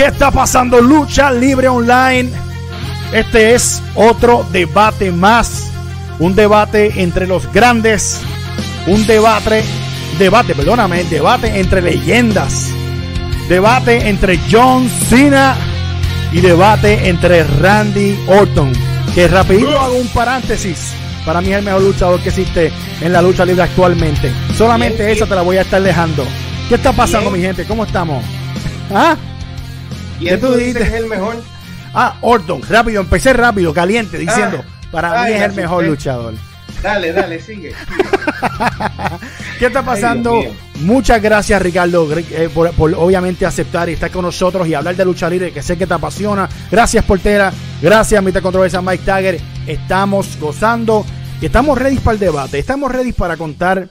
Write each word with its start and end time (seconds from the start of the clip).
¿Qué 0.00 0.06
está 0.06 0.30
pasando? 0.30 0.80
Lucha 0.80 1.30
Libre 1.30 1.68
Online. 1.68 2.30
Este 3.12 3.54
es 3.54 3.82
otro 3.94 4.46
debate 4.50 5.12
más. 5.12 5.70
Un 6.18 6.34
debate 6.34 7.02
entre 7.02 7.26
los 7.26 7.52
grandes. 7.52 8.18
Un 8.86 9.06
debate, 9.06 9.62
debate, 10.18 10.54
perdóname, 10.54 11.04
debate 11.04 11.60
entre 11.60 11.82
leyendas. 11.82 12.70
Debate 13.46 14.08
entre 14.08 14.40
John 14.50 14.88
Cena 14.88 15.54
y 16.32 16.40
debate 16.40 17.10
entre 17.10 17.44
Randy 17.44 18.18
Orton. 18.26 18.72
Que 19.14 19.28
rapidito 19.28 19.78
hago 19.78 19.96
un 19.96 20.08
paréntesis. 20.08 20.94
Para 21.26 21.42
mí 21.42 21.50
es 21.50 21.58
el 21.58 21.62
mejor 21.62 21.82
luchador 21.82 22.20
que 22.20 22.30
existe 22.30 22.72
en 23.02 23.12
la 23.12 23.20
lucha 23.20 23.44
libre 23.44 23.64
actualmente. 23.64 24.32
Solamente 24.56 25.12
eso 25.12 25.26
te 25.26 25.34
la 25.34 25.42
voy 25.42 25.58
a 25.58 25.60
estar 25.60 25.82
dejando. 25.82 26.24
¿Qué 26.70 26.76
está 26.76 26.90
pasando, 26.90 27.30
mi 27.30 27.42
gente? 27.42 27.66
¿Cómo 27.66 27.84
estamos? 27.84 28.24
¿Ah? 28.94 29.14
¿Y 30.20 30.36
tú 30.36 30.54
dices 30.54 30.76
que 30.76 30.88
es 30.88 30.92
el 31.02 31.06
mejor? 31.06 31.36
Ah, 31.94 32.16
Orton, 32.20 32.62
rápido, 32.68 33.00
empecé 33.00 33.32
rápido, 33.32 33.72
caliente, 33.74 34.18
diciendo, 34.18 34.62
Ah. 34.64 34.88
para 34.92 35.22
Ay, 35.22 35.32
mí 35.32 35.38
es 35.38 35.44
el 35.44 35.52
mejor 35.54 35.84
luchador. 35.84 36.34
Dale, 36.82 37.12
dale, 37.12 37.40
sigue. 37.40 37.74
¿Qué 39.58 39.66
está 39.66 39.84
pasando? 39.84 40.40
Muchas 40.76 41.20
gracias, 41.20 41.60
Ricardo, 41.60 42.08
eh, 42.16 42.48
por, 42.54 42.70
por 42.72 42.94
obviamente 42.94 43.44
aceptar 43.44 43.88
y 43.90 43.92
estar 43.94 44.10
con 44.10 44.22
nosotros 44.24 44.66
y 44.66 44.72
hablar 44.74 44.96
de 44.96 45.04
lucha 45.04 45.28
libre, 45.28 45.52
que 45.52 45.62
sé 45.62 45.76
que 45.76 45.86
te 45.86 45.92
apasiona. 45.94 46.48
Gracias, 46.70 47.04
Portera. 47.04 47.52
Gracias, 47.82 48.22
Mita 48.22 48.40
Controversia, 48.40 48.80
Mike 48.80 49.04
Tagger. 49.04 49.40
Estamos 49.66 50.38
gozando 50.40 51.04
y 51.40 51.46
estamos 51.46 51.76
ready 51.76 51.98
para 51.98 52.14
el 52.14 52.20
debate. 52.20 52.58
Estamos 52.58 52.90
ready 52.90 53.12
para 53.12 53.36
contar 53.36 53.88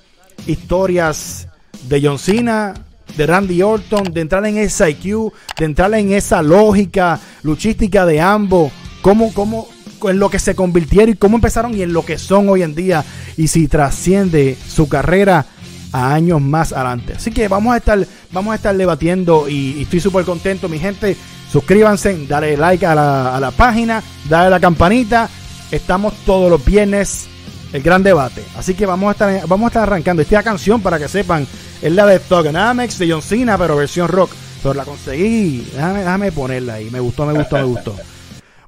historias 0.48 1.48
de 1.84 2.02
John 2.04 2.18
Cena, 2.18 2.74
de 3.18 3.26
Randy 3.26 3.62
Orton, 3.62 4.04
de 4.14 4.22
entrar 4.22 4.46
en 4.46 4.58
esa 4.58 4.90
IQ, 4.90 5.32
de 5.58 5.66
entrar 5.66 5.94
en 5.94 6.14
esa 6.14 6.42
lógica 6.42 7.20
luchística 7.44 8.06
de 8.06 8.22
ambos. 8.22 8.72
Cómo, 9.02 9.34
cómo, 9.34 9.68
en 10.04 10.20
lo 10.20 10.30
que 10.30 10.40
se 10.40 10.56
convirtieron 10.56 11.10
y 11.10 11.16
cómo 11.16 11.38
empezaron 11.38 11.76
y 11.76 11.82
en 11.82 11.94
lo 11.94 12.06
que 12.06 12.18
son 12.18 12.50
hoy 12.50 12.64
en 12.64 12.76
día 12.76 13.04
y 13.38 13.48
si 13.48 13.68
trasciende 13.68 14.58
su 14.68 14.88
carrera 14.88 15.46
a 15.92 16.14
años 16.14 16.42
más 16.42 16.72
adelante. 16.72 17.14
Así 17.14 17.32
que 17.32 17.48
vamos 17.48 17.74
a 17.74 17.78
estar, 17.78 18.06
vamos 18.32 18.52
a 18.54 18.56
estar 18.56 18.76
debatiendo 18.76 19.50
y, 19.50 19.82
estoy 19.82 20.00
súper 20.00 20.26
contento, 20.26 20.70
mi 20.70 20.80
gente. 20.80 21.18
Suscríbanse, 21.52 22.28
dale 22.28 22.56
like 22.58 22.86
a 22.86 22.94
la, 22.94 23.52
página, 23.56 24.04
dale 24.30 24.50
la 24.50 24.60
campanita. 24.60 25.30
Estamos 25.72 26.14
todos 26.26 26.50
los 26.50 26.64
viernes 26.64 27.28
el 27.74 27.82
gran 27.82 28.04
debate. 28.04 28.44
Así 28.56 28.74
que 28.74 28.86
vamos 28.86 29.10
a 29.10 29.12
estar, 29.12 29.48
vamos 29.48 29.66
a 29.66 29.70
estar 29.70 29.84
arrancando. 29.84 30.22
Esta 30.22 30.44
canción, 30.44 30.82
para 30.82 31.00
que 31.00 31.08
sepan, 31.08 31.48
es 31.82 31.92
la 31.92 32.06
de 32.06 32.20
Thugonomics 32.20 33.00
de 33.00 33.12
John 33.12 33.22
Cena, 33.22 33.58
pero 33.58 33.76
versión 33.76 34.08
rock. 34.08 34.32
Pero 34.62 34.74
la 34.74 34.84
conseguí. 34.84 35.66
Déjame, 35.74 36.00
déjame 36.00 36.32
ponerla 36.32 36.74
ahí. 36.76 36.90
Me 36.90 37.00
gustó, 37.00 37.26
me 37.26 37.34
gustó, 37.34 37.56
me 37.58 37.64
gustó. 37.64 37.96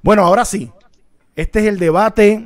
Bueno, 0.03 0.23
ahora 0.23 0.45
sí. 0.45 0.71
Este 1.35 1.59
es 1.59 1.65
el 1.67 1.77
debate 1.77 2.43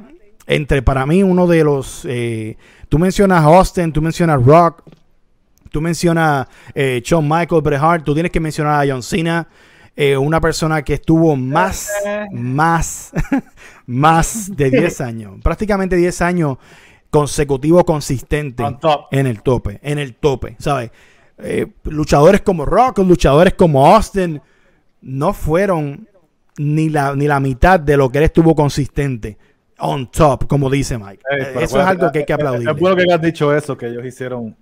entre, 0.47 0.81
para 0.81 1.05
mí, 1.05 1.23
uno 1.23 1.47
de 1.47 1.63
los... 1.63 2.05
eh, 2.05 2.57
tú 2.89 2.99
mencionas 2.99 3.43
Austin, 3.43 3.91
tú 3.91 4.01
mencionas 4.01 4.43
Rock, 4.43 4.83
tú 5.71 5.81
mencionas 5.81 6.47
eh, 6.73 7.01
Shawn 7.03 7.27
Michael, 7.27 7.61
Bret 7.61 7.81
Hart, 7.81 8.03
tú 8.03 8.13
tienes 8.13 8.31
que 8.31 8.39
mencionar 8.39 8.83
a 8.85 8.91
John 8.91 9.01
Cena, 9.01 9.47
eh, 9.95 10.15
una 10.17 10.39
persona 10.39 10.83
que 10.83 10.95
estuvo 10.95 11.35
más, 11.35 11.89
más, 12.31 13.11
más 13.87 14.55
de 14.55 14.69
10 14.69 15.01
años, 15.01 15.33
prácticamente 15.41 15.95
10 15.95 16.21
años 16.21 16.57
consecutivo 17.19 17.85
consistente 17.85 18.63
en 19.11 19.27
el 19.27 19.41
tope, 19.41 19.79
en 19.81 19.99
el 19.99 20.15
tope, 20.15 20.55
¿sabes? 20.59 20.91
Eh, 21.37 21.65
luchadores 21.85 22.41
como 22.41 22.65
Rock, 22.65 22.99
luchadores 22.99 23.53
como 23.53 23.87
Austin, 23.95 24.41
no 25.01 25.33
fueron 25.33 26.07
ni 26.57 26.89
la, 26.89 27.15
ni 27.15 27.27
la 27.27 27.39
mitad 27.39 27.79
de 27.79 27.95
lo 27.97 28.09
que 28.09 28.17
él 28.17 28.23
estuvo 28.25 28.53
consistente 28.55 29.37
on 29.79 30.09
top, 30.11 30.47
como 30.47 30.69
dice 30.69 30.97
Mike. 30.97 31.21
Eh, 31.37 31.53
eso 31.61 31.79
es 31.79 31.85
algo 31.85 32.11
que 32.11 32.19
hay 32.19 32.25
que 32.25 32.33
es- 32.33 32.39
aplaudir. 32.39 32.69
Es 32.69 32.77
bueno 32.79 32.95
que 32.95 33.03
hayas 33.03 33.21
dicho 33.21 33.53
eso, 33.55 33.77
que 33.77 33.87
ellos 33.87 34.05
hicieron 34.05 34.55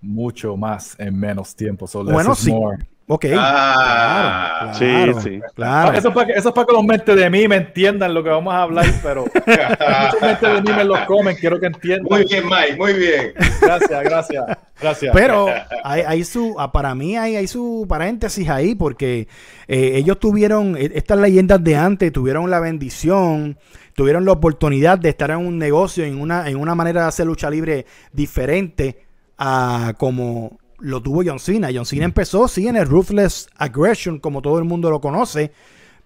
mucho 0.00 0.56
más 0.56 0.94
en 0.98 1.18
menos 1.18 1.54
tiempo. 1.54 1.86
so 1.86 2.04
Bueno, 2.04 2.34
sí. 2.34 2.50
more. 2.52 2.78
Ok. 3.12 3.26
Ah, 3.36 4.70
claro, 4.70 4.78
sí, 4.78 4.84
claro, 4.84 5.20
sí. 5.20 5.40
Claro. 5.56 5.98
Eso 5.98 6.08
es 6.10 6.14
para 6.14 6.26
que, 6.28 6.32
eso 6.34 6.48
es 6.50 6.54
para 6.54 6.64
que 6.64 6.72
los 6.72 6.84
mentes 6.84 7.16
de 7.16 7.28
mí 7.28 7.48
me 7.48 7.56
entiendan 7.56 8.14
lo 8.14 8.22
que 8.22 8.30
vamos 8.30 8.54
a 8.54 8.62
hablar, 8.62 8.86
pero 9.02 9.24
muchos 9.34 10.22
mentes 10.22 10.54
de 10.54 10.62
mí 10.62 10.70
me 10.76 10.84
lo 10.84 10.94
comen, 11.06 11.34
quiero 11.34 11.58
que 11.58 11.66
entiendan. 11.66 12.06
Muy 12.08 12.24
bien, 12.24 12.44
Mike, 12.48 12.76
muy 12.76 12.92
bien. 12.92 13.32
Gracias, 13.60 14.04
gracias, 14.04 14.44
gracias. 14.80 15.12
Pero 15.12 15.48
hay, 15.82 16.02
hay 16.06 16.22
su, 16.22 16.54
ah, 16.56 16.70
para 16.70 16.94
mí 16.94 17.16
hay, 17.16 17.34
hay 17.34 17.48
su 17.48 17.84
paréntesis 17.88 18.48
ahí, 18.48 18.76
porque 18.76 19.26
eh, 19.66 19.92
ellos 19.96 20.20
tuvieron, 20.20 20.76
eh, 20.76 20.92
estas 20.94 21.18
leyendas 21.18 21.64
de 21.64 21.74
antes, 21.74 22.12
tuvieron 22.12 22.48
la 22.48 22.60
bendición, 22.60 23.58
tuvieron 23.96 24.24
la 24.24 24.30
oportunidad 24.30 25.00
de 25.00 25.08
estar 25.08 25.32
en 25.32 25.38
un 25.38 25.58
negocio, 25.58 26.04
en 26.04 26.20
una, 26.20 26.48
en 26.48 26.56
una 26.58 26.76
manera 26.76 27.02
de 27.02 27.08
hacer 27.08 27.26
lucha 27.26 27.50
libre 27.50 27.86
diferente 28.12 29.02
a 29.36 29.94
como 29.98 30.59
lo 30.80 31.02
tuvo 31.02 31.22
John 31.24 31.38
Cena. 31.38 31.68
John 31.74 31.86
Cena 31.86 32.04
empezó, 32.04 32.48
sí, 32.48 32.66
en 32.68 32.76
el 32.76 32.86
Ruthless 32.86 33.48
Aggression, 33.56 34.18
como 34.18 34.42
todo 34.42 34.58
el 34.58 34.64
mundo 34.64 34.90
lo 34.90 35.00
conoce. 35.00 35.52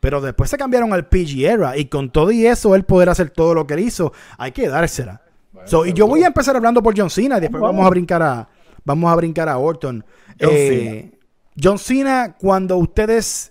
Pero 0.01 0.21
después 0.21 0.51
se 0.51 0.59
cambiaron 0.59 0.93
al 0.93 1.07
PG 1.07 1.45
Era 1.47 1.77
y 1.79 1.87
con 1.87 2.11
todo 2.11 2.31
y 2.31 2.47
eso 2.47 2.75
él 2.75 2.85
poder 2.85 3.09
hacer 3.09 3.31
todo 3.31 3.55
lo 3.55 3.67
que 3.67 3.75
él 3.75 3.81
hizo, 3.81 4.13
hay 4.37 4.53
que 4.53 4.69
dársela. 4.69 5.23
So, 5.65 5.87
y 5.87 5.95
yo 5.95 6.07
voy 6.07 6.23
a 6.23 6.27
empezar 6.27 6.55
hablando 6.57 6.83
por 6.83 6.99
John 6.99 7.09
Cena 7.09 7.39
y 7.39 7.41
después 7.41 7.61
Vamos. 7.61 7.77
vamos 7.77 7.87
a 7.87 7.91
brincar 7.91 8.23
a 8.23 8.49
vamos 8.85 9.11
a 9.11 9.17
brincar 9.17 9.49
a 9.49 9.57
Orton. 9.57 10.05
John 10.39 10.51
Eh, 10.53 11.13
John 11.61 11.79
Cena, 11.79 12.37
cuando 12.39 12.77
ustedes 12.77 13.51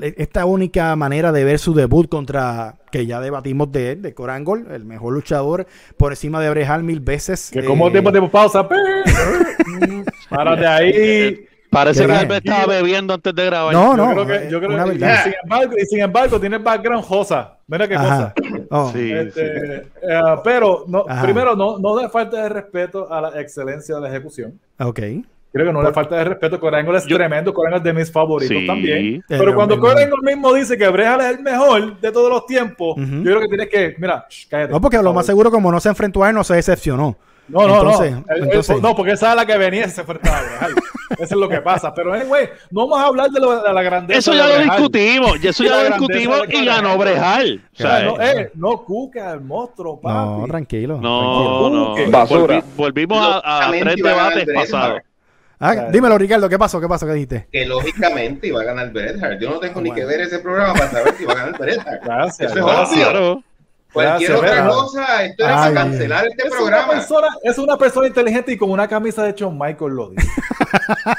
esta 0.00 0.44
única 0.44 0.94
manera 0.96 1.30
de 1.30 1.44
ver 1.44 1.58
su 1.58 1.72
debut 1.72 2.08
contra 2.08 2.76
que 2.90 3.06
ya 3.06 3.20
debatimos 3.20 3.70
de 3.70 3.92
él, 3.92 4.02
de 4.02 4.12
Corangol, 4.12 4.66
el 4.72 4.84
mejor 4.84 5.14
luchador 5.14 5.66
por 5.96 6.12
encima 6.12 6.40
de 6.40 6.50
Brejal 6.50 6.82
mil 6.82 7.00
veces. 7.00 7.50
que 7.50 7.60
eh, 7.60 7.64
como 7.64 7.90
tiempo 7.90 8.10
de 8.10 8.20
pausa. 8.28 8.68
Para 10.28 10.56
de 10.56 10.66
ahí. 10.66 11.46
Parece 11.70 12.02
Qué 12.02 12.12
que 12.12 12.18
él 12.20 12.30
estaba 12.32 12.66
bebiendo 12.66 13.14
antes 13.14 13.34
de 13.34 13.44
grabar. 13.46 13.72
No, 13.74 13.96
Yo 13.96 14.06
no, 14.06 14.12
creo 14.12 14.26
que, 14.26 14.48
yo 14.48 14.58
eh, 14.58 14.60
creo 14.60 14.74
una 14.74 14.84
que- 14.84 14.90
verdad. 14.92 15.18
y 15.18 15.22
sin 15.24 15.34
embargo, 15.42 15.72
y 15.76 15.86
sin 15.86 16.00
embargo, 16.02 16.40
tiene 16.40 16.58
background 16.58 17.04
Josa. 17.04 17.58
Mira 17.66 17.88
qué 17.88 17.94
Ajá. 17.96 18.32
cosa. 18.32 18.66
Oh. 18.70 18.90
Sí, 18.92 18.98
sí. 19.08 19.12
Este, 19.12 19.76
eh, 19.76 19.82
pero 20.44 20.84
no, 20.86 21.04
Ajá. 21.08 21.22
primero, 21.24 21.56
no, 21.56 21.78
no 21.80 22.00
le 22.00 22.08
falta 22.08 22.42
de 22.44 22.48
respeto 22.48 23.12
a 23.12 23.20
la 23.20 23.40
excelencia 23.40 23.96
de 23.96 24.00
la 24.02 24.08
ejecución. 24.08 24.60
Ok. 24.78 25.00
Creo 25.52 25.66
que 25.66 25.72
no 25.72 25.82
le 25.82 25.92
falta 25.92 26.16
de 26.16 26.24
respeto. 26.24 26.60
Corango 26.60 26.94
es 26.96 27.06
Yo- 27.06 27.16
tremendo. 27.16 27.52
Corango 27.52 27.78
es 27.78 27.82
de 27.82 27.92
mis 27.92 28.10
favoritos 28.12 28.56
Sí. 28.56 28.66
también. 28.68 29.16
Eh, 29.16 29.22
Pero 29.26 29.52
cuando 29.56 29.78
Corango 29.80 30.16
mismo 30.22 30.52
dice 30.54 30.78
que 30.78 30.86
Brejal 30.88 31.20
es 31.22 31.38
el 31.38 31.42
mejor 31.42 32.00
de 32.00 32.12
todos 32.12 32.30
los 32.30 32.46
tiempos, 32.46 32.94
yo 32.98 33.22
creo 33.22 33.40
que 33.40 33.48
tienes 33.48 33.68
que, 33.68 33.94
mira, 33.98 34.26
shh, 34.28 34.46
cállate. 34.48 34.72
No, 34.72 34.80
porque 34.80 34.96
por 34.98 35.04
lo 35.04 35.08
favor. 35.10 35.16
más 35.16 35.26
seguro, 35.26 35.50
como 35.50 35.72
no 35.72 35.80
se 35.80 35.88
enfrentó 35.88 36.22
a 36.22 36.28
él, 36.28 36.36
no 36.36 36.44
se 36.44 36.54
decepcionó. 36.54 37.16
No, 37.48 37.68
no, 37.68 37.74
entonces, 37.76 38.12
no. 38.12 38.24
Entonces- 38.36 38.80
no, 38.82 38.94
porque 38.96 39.12
esa 39.12 39.30
es 39.30 39.36
la 39.36 39.44
que 39.46 39.56
venía 39.58 39.88
se 39.88 40.02
Brejal. 40.02 40.74
Eso 41.10 41.22
es 41.22 41.32
lo 41.32 41.48
que 41.48 41.60
pasa. 41.60 41.92
Pero, 41.94 42.12
anyway, 42.14 42.48
no 42.70 42.86
vamos 42.88 43.04
a 43.04 43.06
hablar 43.08 43.30
de, 43.30 43.38
lo- 43.40 43.62
de 43.62 43.72
la 43.72 43.82
grandeza. 43.82 44.18
Eso 44.18 44.32
ya 44.34 44.48
lo 44.48 44.58
discutimos, 44.58 45.44
y 45.44 45.48
eso 45.48 45.62
ya 45.64 45.76
lo 45.82 45.84
discutimos 45.88 46.42
y 46.48 46.64
ganó 46.64 46.96
Brejal. 46.96 47.62
O 47.72 47.76
sea, 47.76 48.02
no, 48.02 48.20
eh, 48.20 48.50
no, 48.54 48.82
Cuca, 48.84 49.32
el 49.32 49.40
monstruo, 49.42 50.00
papi. 50.00 50.14
No, 50.40 50.46
tranquilo. 50.48 50.98
no, 51.00 51.70
no. 51.70 52.10
Basura. 52.10 52.56
Volvi- 52.60 52.64
volvimos 52.76 53.40
a, 53.44 53.70
tres 53.70 53.96
iba 53.98 54.08
debates 54.10 54.46
pasados. 54.54 55.00
Ah, 55.60 55.86
dímelo, 55.90 56.18
Ricardo, 56.18 56.48
¿qué 56.48 56.58
pasó? 56.58 56.80
¿Qué 56.80 56.88
pasó? 56.88 57.06
¿Qué 57.06 57.12
dijiste? 57.12 57.46
Que 57.50 57.64
lógicamente 57.64 58.48
iba 58.48 58.60
a 58.60 58.64
ganar 58.64 58.90
Bret 58.92 59.22
Hart. 59.22 59.40
Yo 59.40 59.50
no 59.50 59.60
tengo 59.60 59.80
ni 59.80 59.90
Bueno. 59.90 59.94
que 60.02 60.04
ver 60.16 60.20
ese 60.26 60.38
programa 60.40 60.72
para 60.74 60.90
saber 60.90 61.14
si 61.16 61.24
va 61.24 61.32
a 61.32 61.36
ganar 61.36 61.58
Bret 61.58 61.78
Hart. 61.86 62.04
Gracias. 62.04 62.50
Eso 62.50 62.58
es 62.58 62.64
gracias. 62.66 62.90
obvio. 63.08 63.10
Claro. 63.10 63.42
Cualquier 63.94 64.30
Gracias, 64.32 64.52
otra 64.60 64.68
cosa, 64.68 65.24
esto 65.24 65.44
era 65.44 65.54
Ay, 65.64 65.68
para 65.72 65.82
ay. 65.84 65.88
cancelar 65.90 66.26
este 66.26 66.42
Es 66.42 66.48
una, 66.52 66.56
programa. 66.58 66.92
persona, 66.92 67.28
es 67.44 67.58
una 67.58 67.76
persona 67.78 68.06
inteligente 68.08 68.52
y 68.52 68.56
con 68.58 68.70
una 68.70 68.88
camisa 68.88 69.22
de 69.22 69.32
Shawn 69.32 69.56
Michael 69.56 69.92
lo 69.94 70.10
dice. 70.10 70.28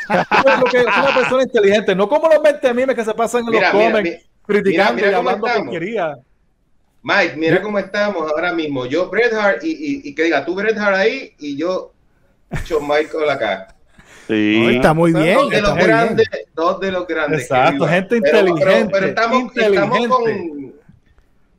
es, 0.09 0.59
lo 0.59 0.65
que- 0.65 0.77
es 0.79 0.85
una 0.85 1.15
persona 1.15 1.43
inteligente, 1.43 1.95
no 1.95 2.09
como 2.09 2.27
los 2.27 2.43
20 2.43 2.73
memes 2.73 2.95
que 2.95 3.05
se 3.05 3.13
pasan 3.13 3.41
en 3.45 3.51
Mira, 3.51 3.67
los 3.71 3.73
mira, 3.73 3.85
comments 3.91 4.09
mira, 4.11 4.21
criticando 4.45 4.93
mira 4.95 5.07
y 5.07 5.13
cómo 5.13 5.29
hablando 5.29 5.47
estamos. 5.47 5.65
porquería. 5.67 6.17
Mike, 7.01 7.35
mira 7.37 7.61
cómo 7.61 7.79
estamos 7.79 8.31
ahora 8.31 8.51
mismo. 8.51 8.85
Yo, 8.85 9.09
Bret 9.09 9.31
Hart, 9.33 9.63
y, 9.63 9.69
y, 9.71 10.09
y 10.09 10.15
que 10.15 10.23
diga 10.23 10.43
tú 10.43 10.53
Bret 10.55 10.77
Hart 10.77 10.95
ahí 10.97 11.33
y 11.39 11.55
yo, 11.55 11.93
Shawn 12.65 12.85
Michael 12.87 13.29
acá. 13.29 13.67
Sí. 14.27 14.59
No, 14.63 14.69
está 14.71 14.93
muy 14.93 15.13
bien. 15.13 15.35
dos 15.35 15.49
de 15.51 15.61
los 15.61 15.75
bien. 15.75 15.87
grandes, 15.87 16.27
dos 16.55 16.79
de 16.79 16.91
los 16.91 17.07
grandes. 17.07 17.41
Exacto, 17.43 17.87
gente 17.87 18.19
Pero- 18.21 18.31
pero- 18.39 18.47
inteligente, 18.49 18.91
Pero, 18.91 19.05
estamos, 19.07 19.43
estamos 19.55 19.99
inteligente. 19.99 20.07
con. 20.09 20.54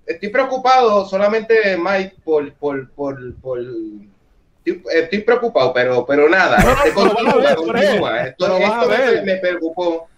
Estoy 0.06 0.28
preocupado 0.28 1.04
solamente, 1.06 1.76
Mike, 1.76 2.16
por. 2.24 2.52
por, 2.54 2.88
por, 2.92 3.34
por 3.36 3.58
estoy, 3.60 4.82
estoy 4.94 5.18
preocupado, 5.20 5.72
pero, 5.72 6.04
pero 6.06 6.28
nada. 6.28 6.58
No, 6.62 6.70
este 6.70 6.92
pero 6.94 7.14
continúa, 7.14 7.34
ver, 7.42 7.56
continúa. 7.56 8.22
Esto, 8.26 8.56
esto 8.56 8.88
me- 8.88 9.22
me 9.22 9.36
preocupó. 9.38 10.08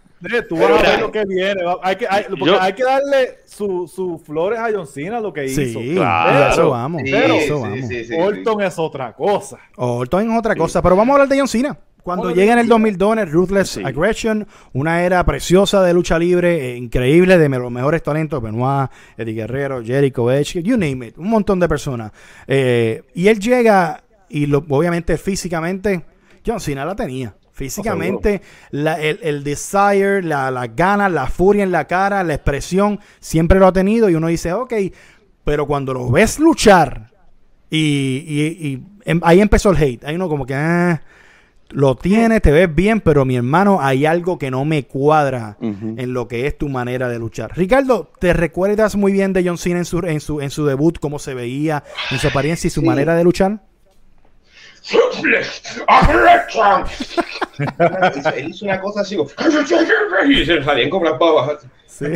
Tú 0.49 0.57
Pero 0.57 0.75
vas 0.75 0.83
a 0.83 0.91
ver 0.91 1.01
lo 1.01 1.13
que 1.13 1.25
viene. 1.27 1.63
Hay 1.81 1.95
que, 1.95 2.07
hay, 2.11 2.25
porque 2.29 2.45
Yo- 2.47 2.61
hay 2.61 2.73
que 2.73 2.83
darle 2.83 3.39
sus 3.47 3.93
su 3.93 4.19
flores 4.19 4.59
a 4.59 4.69
John 4.75 4.85
Cena 4.87 5.21
lo 5.21 5.33
que 5.33 5.49
Sí, 5.49 5.63
hizo. 5.63 5.79
Claro. 5.95 6.45
a 6.45 6.51
eso 6.51 6.71
vamos. 6.71 7.03
Sí, 7.05 7.11
pero- 7.13 7.35
eso 7.35 7.57
sí, 7.57 7.63
vamos. 7.63 7.79
sí, 7.79 7.87
sí, 7.87 8.05
sí. 8.07 8.15
Orton 8.19 8.61
es 8.63 8.79
otra 8.81 9.13
cosa. 9.13 9.59
Orton 9.77 10.29
es 10.33 10.39
otra 10.39 10.57
cosa, 10.57 10.83
pero 10.83 10.97
vamos 10.97 11.13
a 11.13 11.15
hablar 11.15 11.29
de 11.29 11.39
John 11.39 11.47
Cena. 11.47 11.79
Cuando 12.17 12.35
llega 12.35 12.53
en 12.55 12.59
el 12.61 12.65
sí. 12.65 12.71
2002 12.71 13.13
en 13.15 13.19
el 13.21 13.31
Ruthless 13.31 13.69
Sí. 13.71 13.83
Aggression, 13.85 14.47
una 14.73 15.03
era 15.03 15.25
preciosa 15.25 15.83
de 15.83 15.93
lucha 15.95 16.19
libre, 16.19 16.73
eh, 16.73 16.77
increíble, 16.77 17.39
de 17.39 17.49
los 17.49 17.71
mejores 17.71 18.03
talentos, 18.03 18.43
Benoit, 18.43 18.91
Eddie 19.17 19.35
Guerrero, 19.35 19.83
Jericho, 19.85 20.31
Edge, 20.31 20.63
you 20.63 20.77
name 20.77 21.07
it, 21.09 21.19
un 21.19 21.29
montón 21.29 21.61
de 21.61 21.69
personas. 21.69 22.13
Eh, 22.47 23.03
y 23.15 23.29
él 23.29 23.39
llega, 23.39 24.03
y 24.29 24.47
lo, 24.47 24.65
obviamente 24.69 25.17
físicamente, 25.19 26.03
John 26.47 26.61
Cena 26.61 26.85
la 26.85 26.95
tenía. 26.97 27.35
Físicamente, 27.53 28.41
la- 28.71 29.01
el, 29.01 29.19
el 29.21 29.43
desire, 29.43 30.23
la, 30.23 30.51
las 30.53 30.75
ganas, 30.77 31.11
la 31.11 31.27
furia 31.27 31.65
en 31.65 31.73
la 31.73 31.87
cara, 31.87 32.23
la 32.23 32.35
expresión, 32.35 33.01
siempre 33.19 33.59
lo 33.59 33.67
ha 33.67 33.73
tenido. 33.73 34.09
Y 34.09 34.15
uno 34.15 34.29
dice, 34.29 34.53
ok, 34.53 34.73
pero 35.43 35.67
cuando 35.67 35.93
lo 35.93 36.09
ves 36.11 36.39
luchar, 36.39 37.11
y, 37.69 37.79
y- 38.27 38.67
y 38.69 38.83
em- 39.05 39.21
ahí 39.25 39.41
empezó 39.41 39.71
el 39.71 39.77
hate. 39.77 40.05
Ahí 40.05 40.15
uno 40.15 40.29
como 40.29 40.47
que, 40.47 40.55
ah, 40.55 41.03
lo 41.71 41.97
tienes, 41.97 42.41
te 42.43 42.51
ves 42.51 42.73
bien, 42.75 43.01
pero 43.01 43.25
mi 43.25 43.37
hermano, 43.37 43.79
hay 43.81 44.07
algo 44.07 44.39
que 44.39 44.51
no 44.51 44.65
me 44.65 44.85
cuadra 44.87 45.57
en 45.61 46.13
lo 46.15 46.29
que 46.29 46.47
es 46.47 46.57
tu 46.57 46.69
manera 46.69 47.09
de 47.09 47.19
luchar. 47.19 47.51
Ricardo, 47.57 48.11
¿te 48.19 48.33
recuerdas 48.33 48.97
muy 48.97 49.13
bien 49.13 49.33
de 49.33 49.45
John 49.47 49.59
Cena 49.59 49.79
en 49.79 49.85
su, 49.85 49.99
en 49.99 50.21
su, 50.21 50.41
en 50.41 50.51
su 50.51 50.65
debut, 50.67 50.99
cómo 50.99 51.19
se 51.19 51.35
veía, 51.35 51.85
en 52.11 52.19
su 52.19 52.29
apariencia 52.29 52.69
y 52.69 52.71
su 52.71 52.81
Sí. 52.81 52.87
manera 52.87 53.15
de 53.15 53.25
luchar? 53.25 53.61
Él 58.37 58.49
hizo 58.51 58.65
una 58.65 58.81
cosa 58.81 59.01
así, 59.03 59.17
y 60.29 60.45
se 60.45 60.63
salían 60.63 60.91
como 60.91 61.05
las 61.07 61.19
babas. 61.19 61.67
Sí. 61.87 62.07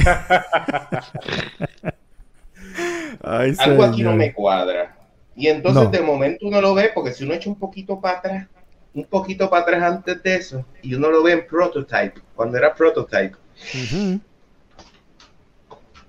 Ay, 3.25 3.55
Algo 3.59 3.85
aquí 3.85 4.03
no 4.03 4.15
me 4.15 4.33
cuadra. 4.33 4.97
Y 5.37 5.47
entonces 5.49 5.85
No. 5.85 5.91
de 5.91 6.01
momento 6.01 6.47
uno 6.47 6.61
lo 6.61 6.75
ve, 6.75 6.91
porque 6.95 7.13
si 7.13 7.25
uno 7.25 7.35
echa 7.35 7.49
un 7.51 7.59
poquito 7.59 8.01
para 8.01 8.19
atrás, 8.19 8.47
un 8.95 9.05
poquito 9.05 9.49
para 9.49 9.63
atrás 9.63 9.83
antes 9.83 10.23
de 10.23 10.37
eso, 10.37 10.65
y 10.83 10.95
uno 10.95 11.11
lo 11.11 11.23
ve 11.23 11.33
en 11.33 11.47
Prototype, 11.47 12.21
cuando 12.35 12.59
era 12.59 12.75
Prototype, 12.75 13.37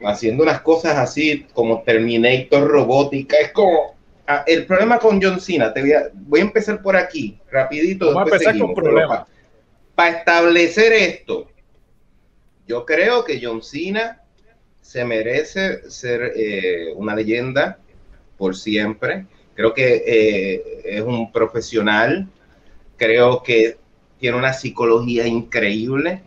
haciendo 0.05 0.43
unas 0.43 0.61
cosas 0.61 0.97
así 0.97 1.45
como 1.53 1.81
Terminator 1.83 2.67
robótica, 2.67 3.37
es 3.37 3.51
como... 3.51 3.95
ah, 4.27 4.43
el 4.47 4.65
problema 4.65 4.99
con 4.99 5.21
John 5.21 5.39
Cena, 5.39 5.73
te 5.73 5.81
voy 5.81 5.93
a, 5.93 6.09
voy 6.13 6.39
a 6.39 6.43
empezar 6.43 6.81
por 6.81 6.95
aquí, 6.95 7.39
rapidito. 7.51 8.07
Vamos 8.07 8.31
a 8.31 8.35
empezar 8.35 8.53
seguimos, 8.53 8.75
problemas. 8.75 9.27
Para 9.95 10.17
establecer 10.17 10.93
esto, 10.93 11.47
yo 12.67 12.85
creo 12.85 13.23
que 13.23 13.39
John 13.41 13.61
Cena 13.61 14.21
se 14.81 15.05
merece 15.05 15.89
ser 15.89 16.33
eh, 16.35 16.93
una 16.95 17.15
leyenda 17.15 17.79
por 18.37 18.55
siempre. 18.55 19.25
Creo 19.55 19.73
que 19.73 20.03
eh, 20.05 20.81
es 20.83 21.01
un 21.01 21.31
profesional. 21.31 22.27
Creo 23.03 23.43
que 23.43 23.77
tiene 24.19 24.37
una 24.37 24.53
psicología 24.53 25.27
increíble 25.27 26.21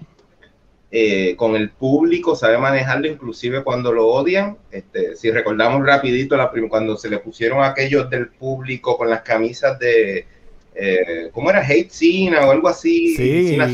eh, 0.91 1.35
con 1.37 1.57
el 1.57 1.71
público, 1.71 2.37
sabe 2.37 2.59
manejarlo 2.59 3.07
inclusive 3.07 3.65
cuando 3.65 3.93
lo 3.93 4.07
odian. 4.07 4.57
Este, 4.71 5.17
si 5.17 5.31
recordamos 5.31 5.85
rapidito 5.87 6.37
la 6.37 6.51
cuando 6.69 6.97
se 6.97 7.09
le 7.09 7.19
pusieron 7.19 7.61
a 7.61 7.69
aquellos 7.69 8.11
del 8.11 8.29
público 8.29 8.97
con 8.97 9.09
las 9.09 9.23
camisas 9.23 9.79
de 9.79 10.27
eh, 10.75 11.31
¿cómo 11.33 11.49
era? 11.51 11.67
Hate 11.67 11.91
Cena 11.91 12.47
o 12.47 12.51
algo 12.51 12.69
así, 12.69 13.17
Sí. 13.17 13.49
Cena 13.49 13.67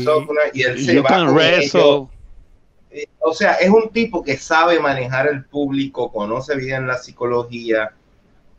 y 0.53 0.61
él 0.61 0.79
se 0.79 0.95
You 0.95 1.03
va 1.03 1.09
con 1.09 1.39
ellos. 1.41 2.07
Eh, 2.91 3.07
O 3.19 3.33
sea, 3.33 3.55
es 3.55 3.69
un 3.69 3.89
tipo 3.89 4.23
que 4.23 4.37
sabe 4.37 4.79
manejar 4.79 5.27
el 5.27 5.43
público, 5.43 6.11
conoce 6.11 6.55
bien 6.55 6.87
la 6.87 6.97
psicología. 6.97 7.91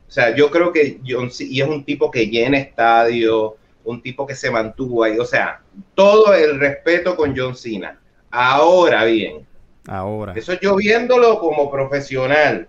O 0.06 0.10
sea, 0.10 0.34
yo 0.36 0.50
creo 0.50 0.72
que 0.72 1.00
John 1.06 1.30
C- 1.30 1.44
y 1.44 1.60
es 1.62 1.68
un 1.68 1.84
tipo 1.84 2.10
que 2.10 2.26
llena 2.26 2.58
estadio, 2.58 3.56
un 3.84 4.02
tipo 4.02 4.26
que 4.26 4.34
se 4.34 4.50
mantuvo 4.50 5.04
ahí. 5.04 5.18
O 5.18 5.24
sea, 5.24 5.60
todo 5.94 6.34
el 6.34 6.58
respeto 6.58 7.16
con 7.16 7.34
John 7.36 7.54
Cena. 7.56 7.98
Ahora 8.30 9.04
bien, 9.04 9.46
Ahora. 9.86 10.32
eso 10.34 10.54
yo 10.60 10.76
viéndolo 10.76 11.38
como 11.38 11.70
profesional. 11.70 12.68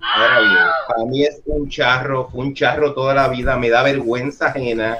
Ahora 0.00 0.40
bien, 0.40 0.54
para 0.88 1.04
mí 1.04 1.22
es 1.24 1.42
un 1.44 1.68
charro, 1.68 2.28
fue 2.30 2.40
un 2.46 2.54
charro 2.54 2.94
toda 2.94 3.12
la 3.14 3.28
vida, 3.28 3.56
me 3.58 3.68
da 3.68 3.82
vergüenza 3.82 4.46
ajena. 4.46 4.98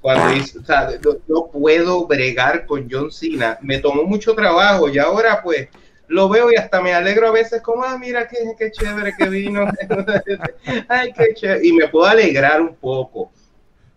Cuando 0.00 0.32
hizo- 0.34 0.60
o 0.60 0.64
sea, 0.64 0.90
no, 1.02 1.12
no 1.28 1.46
puedo 1.46 2.06
bregar 2.06 2.66
con 2.66 2.88
John 2.90 3.10
Cena, 3.10 3.56
me 3.62 3.78
tomó 3.78 4.02
mucho 4.02 4.34
trabajo 4.34 4.88
y 4.88 4.98
ahora 4.98 5.40
pues 5.42 5.68
lo 6.08 6.28
veo 6.28 6.50
y 6.52 6.56
hasta 6.56 6.82
me 6.82 6.92
alegro 6.92 7.28
a 7.28 7.32
veces 7.32 7.62
como, 7.62 7.84
ah, 7.84 7.96
mira 7.96 8.28
qué, 8.28 8.36
qué 8.58 8.70
chévere 8.72 9.14
que 9.16 9.28
vino. 9.28 9.64
Ay, 10.88 11.12
qué 11.16 11.32
chévere. 11.34 11.66
Y 11.66 11.72
me 11.72 11.88
puedo 11.88 12.04
alegrar 12.06 12.60
un 12.60 12.74
poco. 12.74 13.30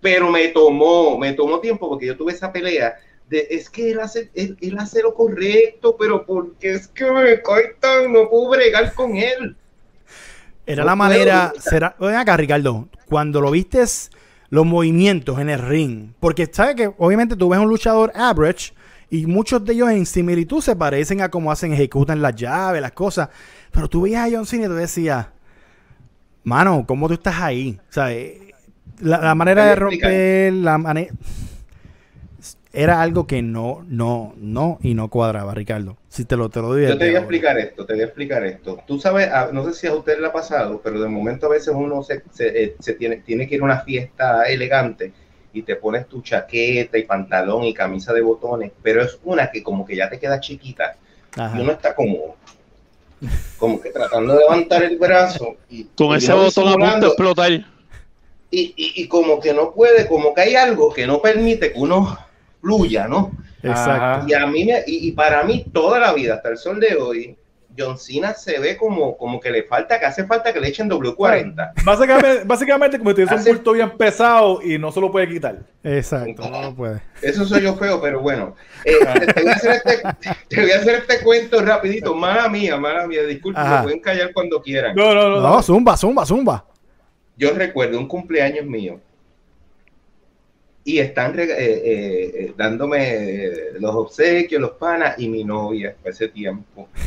Pero 0.05 0.29
me 0.29 0.49
tomó, 0.49 1.17
me 1.17 1.33
tomó 1.33 1.59
tiempo 1.59 1.89
porque 1.89 2.05
yo 2.05 2.15
tuve 2.15 2.31
esa 2.31 2.53
pelea 2.53 2.95
de, 3.27 3.47
es 3.49 3.71
que 3.71 3.89
él 3.89 3.99
hace, 3.99 4.29
él, 4.35 4.55
él 4.61 4.77
hace 4.77 5.01
lo 5.01 5.15
correcto, 5.15 5.95
pero 5.97 6.27
porque 6.27 6.73
es 6.73 6.87
que 6.89 7.11
me 7.11 7.41
cae 7.41 7.73
tan, 7.79 8.13
no 8.13 8.29
puedo 8.29 8.51
bregar 8.51 8.93
con 8.93 9.15
él. 9.15 9.55
Era 10.67 10.83
No 10.83 10.89
la 10.89 10.95
manera. 10.95 11.53
Será, 11.57 11.95
ven 11.99 12.13
acá, 12.13 12.37
Ricardo. 12.37 12.87
Cuando 13.09 13.41
lo 13.41 13.49
vistes, 13.49 14.11
los 14.51 14.63
movimientos 14.63 15.39
en 15.39 15.49
el 15.49 15.57
ring. 15.57 16.11
Porque 16.19 16.47
sabes 16.51 16.75
que 16.75 16.91
obviamente 16.99 17.35
tú 17.35 17.49
ves 17.49 17.59
un 17.59 17.69
luchador 17.69 18.11
average 18.13 18.75
y 19.09 19.25
muchos 19.25 19.65
de 19.65 19.73
ellos 19.73 19.89
en 19.89 20.05
similitud 20.05 20.61
se 20.61 20.75
parecen 20.75 21.21
a 21.21 21.29
cómo 21.29 21.51
hacen, 21.51 21.73
ejecutan 21.73 22.21
las 22.21 22.35
llaves, 22.35 22.79
las 22.79 22.91
cosas. 22.91 23.29
Pero 23.71 23.89
tú 23.89 24.03
veías 24.03 24.27
a 24.27 24.35
John 24.35 24.45
Cena 24.45 24.65
y 24.65 24.67
tú 24.67 24.75
decías, 24.75 25.29
mano, 26.43 26.85
¿cómo 26.87 27.07
tú 27.07 27.15
estás 27.15 27.39
ahí? 27.39 27.79
O 27.89 27.91
sea, 27.91 28.13
eh, 28.13 28.53
la, 29.01 29.19
la 29.19 29.35
manera 29.35 29.65
de 29.65 29.75
romper, 29.75 30.53
la 30.53 30.77
manera. 30.77 31.13
Era 32.73 33.01
algo 33.01 33.25
que 33.25 33.41
no, 33.41 33.85
no, 33.87 34.33
no 34.35 34.79
y 34.83 34.95
no 34.95 35.09
cuadraba, 35.09 35.53
Ricardo. 35.53 35.95
Si 36.09 36.25
te 36.25 36.35
lo, 36.35 36.49
te 36.49 36.59
lo 36.59 36.67
doy. 36.67 36.85
Yo 36.85 36.97
te 36.97 37.05
voy 37.05 37.15
a 37.15 37.19
explicar 37.19 37.57
esto, 37.57 37.85
te 37.85 37.93
voy 37.93 38.01
a 38.01 38.05
explicar 38.05 38.45
esto. 38.45 38.79
Tú 38.85 38.99
sabes, 38.99 39.31
a- 39.31 39.49
no 39.53 39.63
sé 39.63 39.73
si 39.73 39.87
a 39.87 39.93
usted 39.93 40.19
le 40.19 40.27
ha 40.27 40.33
pasado, 40.33 40.81
pero 40.83 40.99
de 40.99 41.07
momento 41.07 41.45
a 41.45 41.49
veces 41.49 41.73
uno 41.73 42.03
se, 42.03 42.21
se, 42.33 42.63
eh, 42.63 42.75
se 42.79 42.93
tiene, 42.95 43.17
tiene 43.17 43.47
que 43.47 43.55
ir 43.55 43.61
a 43.61 43.65
una 43.65 43.79
fiesta 43.79 44.43
elegante 44.43 45.13
y 45.53 45.61
te 45.61 45.77
pones 45.77 46.05
tu 46.07 46.21
chaqueta 46.21 46.97
y 46.97 47.03
pantalón 47.03 47.63
y 47.63 47.73
camisa 47.73 48.11
de 48.11 48.21
botones, 48.21 48.73
pero 48.83 49.01
es 49.01 49.17
una 49.23 49.49
que 49.49 49.63
como 49.63 49.85
que 49.85 49.95
ya 49.95 50.09
te 50.09 50.19
queda 50.19 50.41
chiquita 50.41 50.97
Ajá. 51.37 51.57
y 51.57 51.61
uno 51.61 51.71
está 51.71 51.95
como, 51.95 52.35
como 53.57 53.79
que 53.79 53.89
tratando 53.91 54.33
de 54.33 54.39
levantar 54.39 54.83
el 54.83 54.97
brazo. 54.97 55.55
Y, 55.69 55.85
Con 55.95 56.11
y 56.11 56.15
ese 56.17 56.33
botón 56.33 56.67
a 56.67 56.73
punto 56.73 56.99
de 56.99 57.07
explotar. 57.07 57.65
Y, 58.59 58.73
y, 58.75 59.03
y 59.03 59.07
como 59.07 59.39
que 59.39 59.53
no 59.53 59.71
puede, 59.73 60.07
como 60.07 60.33
que 60.33 60.41
hay 60.41 60.55
algo 60.55 60.93
que 60.93 61.05
no 61.07 61.21
permite 61.21 61.71
que 61.73 61.79
uno 61.79 62.17
fluya, 62.61 63.07
¿no? 63.07 63.31
Exacto. 63.61 64.27
Y 64.27 64.33
a 64.33 64.45
mí 64.47 64.65
me, 64.65 64.83
y, 64.85 65.07
y 65.07 65.11
para 65.11 65.43
mí 65.43 65.65
toda 65.73 65.99
la 65.99 66.13
vida, 66.13 66.35
hasta 66.35 66.49
el 66.49 66.57
sol 66.57 66.79
de 66.79 66.95
hoy, 66.95 67.35
John 67.77 67.97
Cena 67.97 68.33
se 68.33 68.57
ve 68.59 68.77
como, 68.77 69.17
como 69.17 69.37
que 69.41 69.49
le 69.51 69.63
falta, 69.63 69.99
que 69.99 70.05
hace 70.05 70.25
falta 70.25 70.53
que 70.53 70.61
le 70.61 70.69
echen 70.69 70.89
W40. 70.89 71.73
Básicamente, 71.83 72.43
básicamente 72.45 72.97
como 72.97 73.09
si 73.09 73.15
tuviese 73.15 73.33
un 73.33 73.39
Hace- 73.41 73.49
bulto 73.51 73.73
bien 73.73 73.97
pesado 73.97 74.61
y 74.61 74.77
no 74.77 74.93
se 74.93 75.01
lo 75.01 75.11
puede 75.11 75.27
quitar. 75.27 75.57
Exacto. 75.83 76.49
No 76.49 76.61
lo 76.61 76.73
puede. 76.73 77.01
Eso 77.21 77.43
soy 77.45 77.63
yo 77.63 77.75
feo, 77.75 77.99
pero 78.01 78.21
bueno. 78.21 78.55
Eh, 78.85 78.93
te, 79.19 79.33
te 79.33 79.41
voy 79.41 79.51
a 79.51 79.55
hacer 79.55 79.71
este, 79.83 80.01
te 80.47 80.61
voy 80.61 80.71
a 80.71 80.75
hacer 80.77 80.95
este 80.95 81.19
cuento 81.21 81.61
rapidito. 81.61 82.15
Mala 82.15 82.47
mía, 82.47 82.77
mala 82.77 83.05
mía. 83.07 83.23
Disculpen, 83.23 83.61
me 83.69 83.81
pueden 83.83 83.99
callar 83.99 84.31
cuando 84.33 84.61
quieran. 84.61 84.95
No, 84.95 85.13
no, 85.13 85.29
no. 85.29 85.41
No, 85.41 85.61
zumba, 85.61 85.97
zumba, 85.97 86.25
zumba. 86.25 86.65
Yo 87.37 87.53
recuerdo 87.53 87.99
un 87.99 88.07
cumpleaños 88.07 88.65
mío 88.65 88.99
y 90.85 90.99
están 90.99 91.37
eh, 91.39 91.43
eh, 91.43 91.51
eh, 91.55 92.53
dándome 92.55 93.51
los 93.79 93.93
obsequios, 93.95 94.61
los 94.61 94.71
panas 94.71 95.15
y 95.17 95.27
mi 95.27 95.43
novia 95.43 95.95
para 96.01 96.13
ese 96.13 96.29
tiempo. 96.29 96.87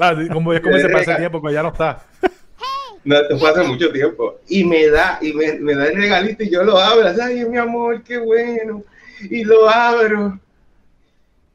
Ah, 0.00 0.12
sí, 0.20 0.28
como 0.28 0.52
es 0.52 0.60
como 0.60 0.76
se 0.76 0.88
pasa 0.88 1.12
el 1.12 1.18
tiempo, 1.18 1.40
que 1.40 1.52
ya 1.52 1.62
no 1.62 1.68
está. 1.68 2.04
No, 3.04 3.16
esto 3.16 3.38
fue 3.38 3.50
hace 3.50 3.62
mucho 3.62 3.92
tiempo. 3.92 4.40
Y 4.48 4.64
me 4.64 4.88
da, 4.88 5.18
y 5.22 5.32
me, 5.34 5.52
me 5.60 5.74
da 5.74 5.86
el 5.86 5.94
regalito 5.94 6.42
y 6.42 6.50
yo 6.50 6.64
lo 6.64 6.78
abro. 6.78 7.06
Ay, 7.22 7.44
mi 7.44 7.58
amor, 7.58 8.02
qué 8.02 8.18
bueno. 8.18 8.82
Y 9.30 9.44
lo 9.44 9.68
abro. 9.68 10.40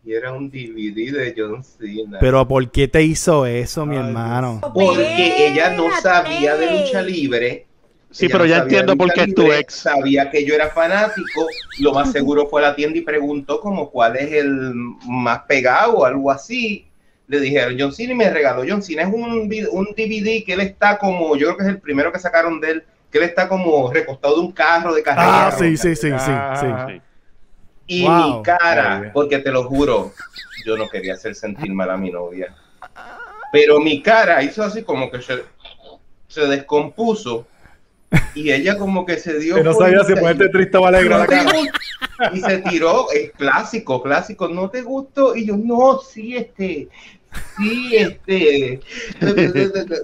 Y 0.06 0.14
era 0.14 0.32
un 0.32 0.50
DVD 0.50 1.12
de 1.12 1.34
John 1.36 1.64
Cena. 1.64 2.20
Pero 2.20 2.48
¿por 2.48 2.70
qué 2.72 2.88
te 2.88 3.02
hizo 3.02 3.46
eso, 3.46 3.86
mi 3.86 3.98
Ay, 3.98 4.04
hermano? 4.06 4.62
porque 4.74 5.48
ella 5.48 5.72
no 5.72 5.90
sabía 6.02 6.56
de 6.56 6.80
lucha 6.80 7.02
libre. 7.02 7.66
Sí, 8.12 8.26
Ella 8.26 8.32
pero 8.34 8.44
no 8.46 8.50
ya 8.50 8.58
entiendo 8.64 8.96
por 8.98 9.14
qué 9.14 9.22
es 9.22 9.36
tu 9.36 9.52
ex. 9.52 9.74
Sabía 9.76 10.32
que 10.32 10.44
yo 10.44 10.56
era 10.56 10.70
fanático. 10.70 11.46
Lo 11.80 11.94
más 11.94 12.12
seguro 12.12 12.48
fue 12.48 12.62
a 12.64 12.70
la 12.70 12.76
tienda 12.76 12.98
y 12.98 13.02
preguntó 13.02 13.60
como 13.62 13.92
cuál 13.92 14.16
es 14.18 14.32
el 14.32 14.74
más 15.08 15.42
pegado 15.48 15.98
o 15.98 16.06
algo 16.06 16.32
así. 16.32 16.88
Le 17.28 17.40
dijeron 17.40 17.76
John 17.80 17.94
Cena 17.94 18.14
y 18.14 18.16
me 18.16 18.30
regaló 18.32 18.64
John 18.68 18.82
Cena. 18.82 19.04
Es 19.04 19.10
un, 19.14 19.24
un 19.24 19.86
DVD 19.96 20.44
que 20.44 20.54
él 20.54 20.62
está 20.62 20.98
como, 20.98 21.36
yo 21.36 21.46
creo 21.48 21.58
que 21.58 21.64
es 21.64 21.70
el 21.70 21.80
primero 21.80 22.12
que 22.12 22.18
sacaron 22.18 22.60
de 22.60 22.72
él, 22.72 22.84
que 23.12 23.20
él 23.20 23.26
está 23.26 23.48
como 23.48 23.94
recostado 23.94 24.36
de 24.36 24.42
un 24.42 24.52
carro 24.54 24.96
de 24.96 25.04
carrera. 25.04 25.48
Ah, 25.48 25.52
sí, 25.52 25.78
sí, 25.78 25.96
sí, 25.96 26.08
sí, 26.10 26.12
Ah. 26.12 26.88
sí. 26.90 27.02
Y 27.86 28.04
Wow. 28.08 28.38
mi 28.38 28.44
cara, 28.44 29.12
porque 29.14 29.38
te 29.40 29.52
lo 29.52 29.64
juro, 29.66 30.12
yo 30.66 30.76
no 30.78 30.88
quería 30.90 31.14
hacer 31.14 31.36
sentir 31.36 31.72
mal 31.74 31.90
a 31.92 31.98
mi 31.98 32.10
novia. 32.12 32.56
Pero 33.52 33.80
mi 33.80 34.02
cara 34.02 34.42
hizo 34.44 34.64
así 34.64 34.82
como 34.84 35.10
que 35.12 35.22
se, 35.22 35.44
se 36.28 36.42
descompuso 36.48 37.48
Y 38.34 38.52
ella 38.52 38.78
como 38.78 39.06
que 39.06 39.18
se 39.18 39.38
dio 39.38 39.56
Que 39.56 39.64
no 39.64 39.74
sabía 39.74 40.04
si 40.04 40.14
ponerte 40.16 40.50
triste 40.50 40.78
o 40.78 40.86
alegre 40.86 41.10
¿No 41.10 41.20
la 41.20 41.28
cara. 41.28 41.52
Y 42.34 42.42
se 42.42 42.58
tiró, 42.60 43.12
es 43.12 43.32
clásico, 43.34 44.02
clásico, 44.02 44.48
¿no 44.48 44.70
te 44.70 44.82
gustó? 44.82 45.36
Y 45.36 45.46
yo, 45.46 45.56
no, 45.58 46.00
sí, 46.00 46.36
este, 46.36 46.90
sí, 47.58 47.96
este. 47.96 48.80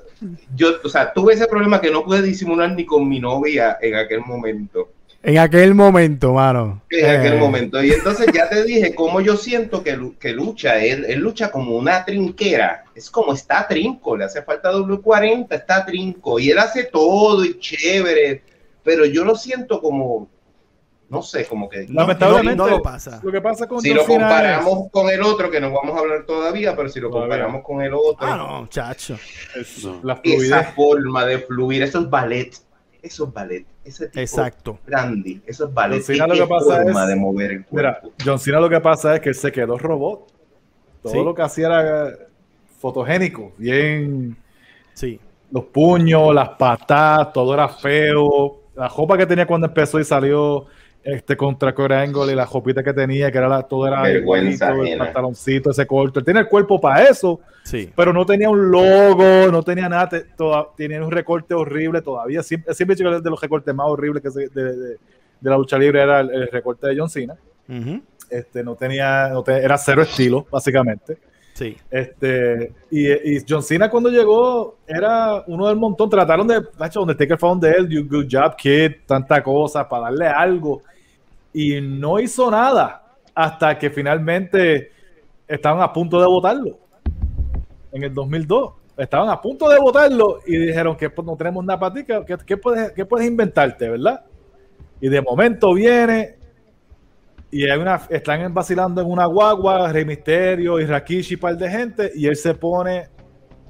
Yo, 0.56 0.80
o 0.84 0.90
sea, 0.90 1.12
tuve 1.14 1.34
ese 1.34 1.48
problema 1.48 1.82
que 1.82 1.92
no 1.92 2.04
pude 2.04 2.22
disimular 2.22 2.72
ni 2.72 2.86
con 2.86 3.08
mi 3.08 3.20
novia 3.20 3.78
en 3.82 3.96
aquel 3.96 4.22
momento. 4.22 4.90
En 5.28 5.40
aquel 5.40 5.74
momento, 5.74 6.34
mano. 6.34 6.84
En 6.90 7.10
aquel 7.20 7.34
Eh, 7.34 7.38
momento. 7.40 7.84
Y 7.84 7.92
entonces 7.92 8.28
ya 8.32 8.48
te 8.48 8.64
dije 8.64 8.94
cómo 8.94 9.22
yo 9.22 9.36
siento 9.36 9.84
que, 9.84 9.98
lu- 9.98 10.16
que 10.20 10.32
lucha. 10.34 10.78
Él, 10.84 11.04
él 11.08 11.20
lucha 11.20 11.50
como 11.50 11.76
una 11.78 12.06
trinquera. 12.06 12.84
Es 12.94 13.10
como 13.10 13.34
está 13.34 13.68
trinco. 13.68 14.16
Le 14.16 14.26
hace 14.26 14.44
falta 14.44 14.72
W40, 14.72 15.48
está 15.56 15.84
trinco. 15.84 16.38
Y 16.40 16.52
él 16.52 16.60
hace 16.60 16.84
todo 16.84 17.44
y 17.44 17.58
chévere. 17.60 18.44
Pero 18.84 19.04
yo 19.06 19.26
lo 19.26 19.36
siento 19.36 19.82
como, 19.82 20.28
no 21.10 21.24
sé, 21.24 21.46
como 21.46 21.68
que... 21.70 21.88
No, 21.88 22.02
Lamentablemente, 22.02 22.56
no 22.56 22.68
lo 22.68 22.82
pasa. 22.84 23.20
Lo 23.24 23.32
que 23.32 23.42
pasa 23.42 23.68
con 23.68 23.82
Si 23.82 23.92
lo 23.92 24.02
es- 24.02 24.08
comparamos 24.08 24.92
con 24.92 25.10
el 25.10 25.24
otro, 25.24 25.50
que 25.50 25.60
no 25.60 25.72
vamos 25.72 25.98
a 25.98 26.02
hablar 26.02 26.24
todavía, 26.28 26.76
pero 26.76 26.88
si 26.88 27.00
lo 27.00 27.10
Todavía. 27.10 27.30
comparamos 27.38 27.64
con 27.66 27.82
el 27.82 27.96
otro, 27.96 28.18
Ah, 28.28 28.38
no, 28.38 28.68
chacho. 28.68 29.18
No. 30.04 30.20
esa 30.24 30.64
forma 30.66 31.26
de 31.26 31.40
fluir, 31.40 31.82
eso 31.82 32.00
es 32.02 32.10
ballet. 32.12 32.56
Eso 33.06 33.26
es 33.26 33.34
ballet. 33.34 33.66
Ese 33.84 34.08
tipo 34.08 34.20
Exacto. 34.20 34.80
Randy, 34.88 35.42
eso 35.46 35.66
es 35.68 35.74
ballet. 35.74 35.98
John 35.98 36.16
Cena 36.16 36.26
¿Qué- 36.26 36.40
lo 36.40 36.46
que 36.48 36.50
pasa 36.50 36.82
forma 36.84 37.02
es- 37.04 37.08
de 37.10 37.16
mover 37.16 37.52
el 37.52 37.66
Mira? 37.72 38.02
John 38.26 38.40
Cena 38.40 38.60
lo 38.60 38.70
que 38.70 38.82
pasa 38.82 39.16
es 39.16 39.22
que 39.22 39.30
él 39.30 39.36
se 39.36 39.52
quedó 39.52 39.78
robot. 39.78 40.28
Todo 41.04 41.14
Sí. 41.14 41.24
lo 41.24 41.36
que 41.36 41.42
hacía 41.44 41.68
era 41.68 42.14
fotogénico, 42.80 43.52
bien 43.58 44.36
Sí. 44.94 45.20
los 45.52 45.66
puños, 45.66 46.34
las 46.34 46.50
patas, 46.50 47.32
todo 47.34 47.54
era 47.54 47.68
feo. 47.70 48.62
La 48.76 48.88
ropa 48.90 49.18
que 49.18 49.26
tenía 49.26 49.46
cuando 49.46 49.68
empezó 49.68 50.00
y 50.00 50.04
salió 50.04 50.66
este 51.06 51.38
contra 51.38 51.74
Core 51.76 51.96
Angle 51.98 52.32
y 52.32 52.36
la 52.36 52.46
ropita 52.46 52.82
que 52.84 52.92
tenía, 52.94 53.32
que 53.32 53.38
era 53.38 53.48
la- 53.48 53.62
todo 53.64 53.88
era 53.88 54.02
Vergüenza 54.02 54.72
el 54.72 54.82
ajena. 54.82 55.04
pantaloncito, 55.06 55.70
ese 55.70 55.86
corto. 55.86 56.20
Él 56.20 56.26
tiene 56.26 56.40
el 56.42 56.48
cuerpo 56.48 56.82
para 56.82 57.04
eso, 57.04 57.40
Sí. 57.64 57.92
pero 57.96 58.12
no 58.12 58.26
tenía 58.26 58.50
un 58.50 58.72
logo, 58.72 59.52
no 59.52 59.62
tenía 59.64 59.88
nada, 59.88 60.10
te- 60.10 60.22
toda- 60.36 60.68
tenía 60.76 61.04
un 61.04 61.12
recorte 61.12 61.54
horrible 61.54 62.02
todavía. 62.02 62.42
Siempre, 62.42 62.74
siempre 62.74 62.94
he 62.94 62.98
dicho 62.98 63.10
que 63.10 63.18
es 63.18 63.24
de 63.24 63.30
los 63.30 63.40
recortes 63.40 63.74
más 63.76 63.88
horribles 63.88 64.24
que 64.24 64.32
se- 64.32 64.50
de, 64.50 64.64
de- 64.76 64.98
de 65.42 65.50
la 65.50 65.58
lucha 65.58 65.78
libre 65.78 66.02
era 66.02 66.22
el, 66.22 66.32
el 66.32 66.48
recorte 66.48 66.88
de 66.88 66.98
John 66.98 67.10
Cena. 67.10 67.36
Este, 68.30 68.64
no 68.64 68.76
tenía, 68.76 69.30
no 69.30 69.44
te- 69.44 69.64
era 69.64 69.78
cero 69.78 70.02
estilo, 70.02 70.48
básicamente. 70.50 71.18
Sí. 71.54 71.78
Este, 71.90 72.74
y, 72.92 73.10
y 73.38 73.42
John 73.48 73.64
Cena 73.64 73.90
cuando 73.90 74.10
llegó 74.10 74.78
era 74.88 75.44
uno 75.48 75.68
del 75.68 75.78
montón. 75.78 76.10
Trataron 76.10 76.48
de, 76.48 76.62
macho, 76.78 77.02
Undertaker 77.02 77.38
fue 77.38 77.50
de 77.62 77.72
él, 77.72 77.88
you 77.90 78.06
good 78.10 78.26
job, 78.30 78.56
kid, 78.58 78.92
tanta 79.06 79.42
cosa 79.42 79.88
para 79.88 80.06
darle 80.06 80.28
algo. 80.28 80.82
Y 81.58 81.80
no 81.80 82.20
hizo 82.20 82.52
nada 82.52 83.02
hasta 83.34 83.78
que 83.80 83.90
finalmente 83.90 84.92
estaban 85.48 85.82
a 85.82 85.94
punto 85.94 86.20
de 86.20 86.28
votarlo 86.28 86.78
en 87.94 88.04
el 88.04 88.14
2002. 88.14 88.74
Estaban 88.98 89.30
a 89.30 89.40
punto 89.42 89.70
de 89.70 89.80
votarlo 89.80 90.40
y 90.46 90.58
dijeron 90.58 90.98
que 90.98 91.10
pues, 91.10 91.26
no 91.26 91.36
tenemos 91.38 91.64
nada 91.64 91.80
para 91.80 91.94
ti, 91.96 92.04
¿qué, 92.04 92.22
qué- 92.28 92.38
qué 92.46 92.58
puedes, 92.58 92.92
qué 92.92 93.06
puedes 93.06 93.26
inventarte, 93.28 93.90
verdad? 93.90 94.26
Y 95.00 95.08
de 95.08 95.22
momento 95.22 95.74
viene 95.74 96.36
y 97.52 97.70
hay 97.70 97.80
una, 97.80 98.02
están 98.10 98.54
vacilando 98.54 99.02
en 99.02 99.08
una 99.10 99.26
guagua, 99.26 99.92
Rey 99.94 100.04
Misterio 100.04 100.78
y 100.80 100.86
Rakishi, 100.86 101.38
par 101.38 101.56
de 101.58 101.70
gente, 101.70 102.12
y 102.16 102.28
él 102.28 102.36
se 102.36 102.54
pone 102.54 103.08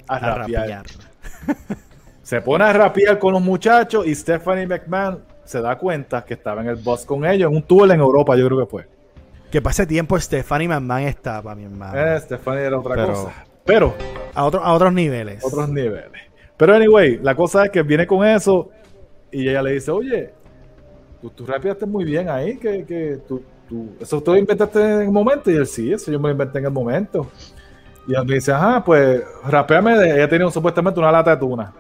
a, 0.08 0.16
A 0.16 0.20
rapear. 0.38 0.62
rapear. 0.62 0.86
Se 2.24 2.42
pone 2.42 2.64
a 2.64 2.74
rapear 2.74 3.20
con 3.20 3.34
los 3.34 3.42
muchachos 3.44 4.08
y 4.08 4.16
Stephanie 4.16 4.66
McMahon 4.66 5.24
se 5.46 5.62
da 5.62 5.78
cuenta 5.78 6.26
que 6.26 6.34
estaba 6.34 6.62
en 6.62 6.68
el 6.70 6.76
bus 6.76 7.06
con 7.06 7.24
ellos, 7.26 7.50
en 7.50 7.56
un 7.58 7.64
tour 7.64 7.90
en 7.92 8.00
Europa, 8.00 8.36
yo 8.36 8.46
creo 8.48 8.60
que 8.60 8.66
fue. 8.66 8.88
Que 9.52 9.62
pase 9.62 9.86
tiempo 9.86 10.20
Stephanie 10.20 10.68
McMahon 10.68 11.04
estaba, 11.04 11.56
mi 11.56 11.64
hermano. 11.64 11.98
Eh, 11.98 12.20
Stephanie 12.20 12.64
era 12.66 12.80
otra 12.80 12.96
Pero- 12.96 13.08
cosa. 13.08 13.46
Pero, 13.64 13.94
A, 14.34 14.44
otro- 14.46 14.64
a 14.64 14.74
otros 14.74 14.94
niveles. 14.94 15.44
otros 15.44 15.70
niveles. 15.70 16.22
Pero 16.58 16.76
anyway, 16.76 17.20
la 17.22 17.36
cosa 17.36 17.66
es 17.66 17.72
que 17.72 17.82
viene 17.84 18.06
con 18.06 18.26
eso 18.26 18.70
y 19.32 19.48
ella 19.50 19.62
le 19.64 19.72
dice, 19.74 19.92
oye, 19.92 20.34
tú, 21.22 21.30
tú 21.32 21.46
rapeaste 21.46 21.86
muy 21.86 22.04
bien 22.06 22.30
ahí, 22.30 22.58
que, 22.58 22.86
que 22.86 23.18
tú, 23.28 23.42
tú- 23.68 23.96
eso 24.00 24.22
tú 24.22 24.32
lo 24.32 24.38
inventaste 24.38 24.80
en 24.80 25.02
el 25.04 25.12
momento. 25.12 25.50
Y 25.52 25.56
él, 25.56 25.66
sí, 25.68 25.92
eso 25.92 26.12
yo 26.12 26.20
me 26.20 26.28
lo 26.30 26.34
inventé 26.34 26.60
en 26.60 26.66
el 26.66 26.72
momento. 26.72 27.28
Y 28.08 28.14
él 28.16 28.24
me 28.26 28.36
dice, 28.36 28.52
ajá, 28.52 28.84
pues 28.84 29.24
rapeame 29.48 29.98
de... 29.98 30.12
Ella 30.16 30.30
tenía 30.30 30.50
supuestamente 30.52 31.00
una 31.00 31.12
lata 31.12 31.32
de 31.32 31.38
tuna. 31.38 31.74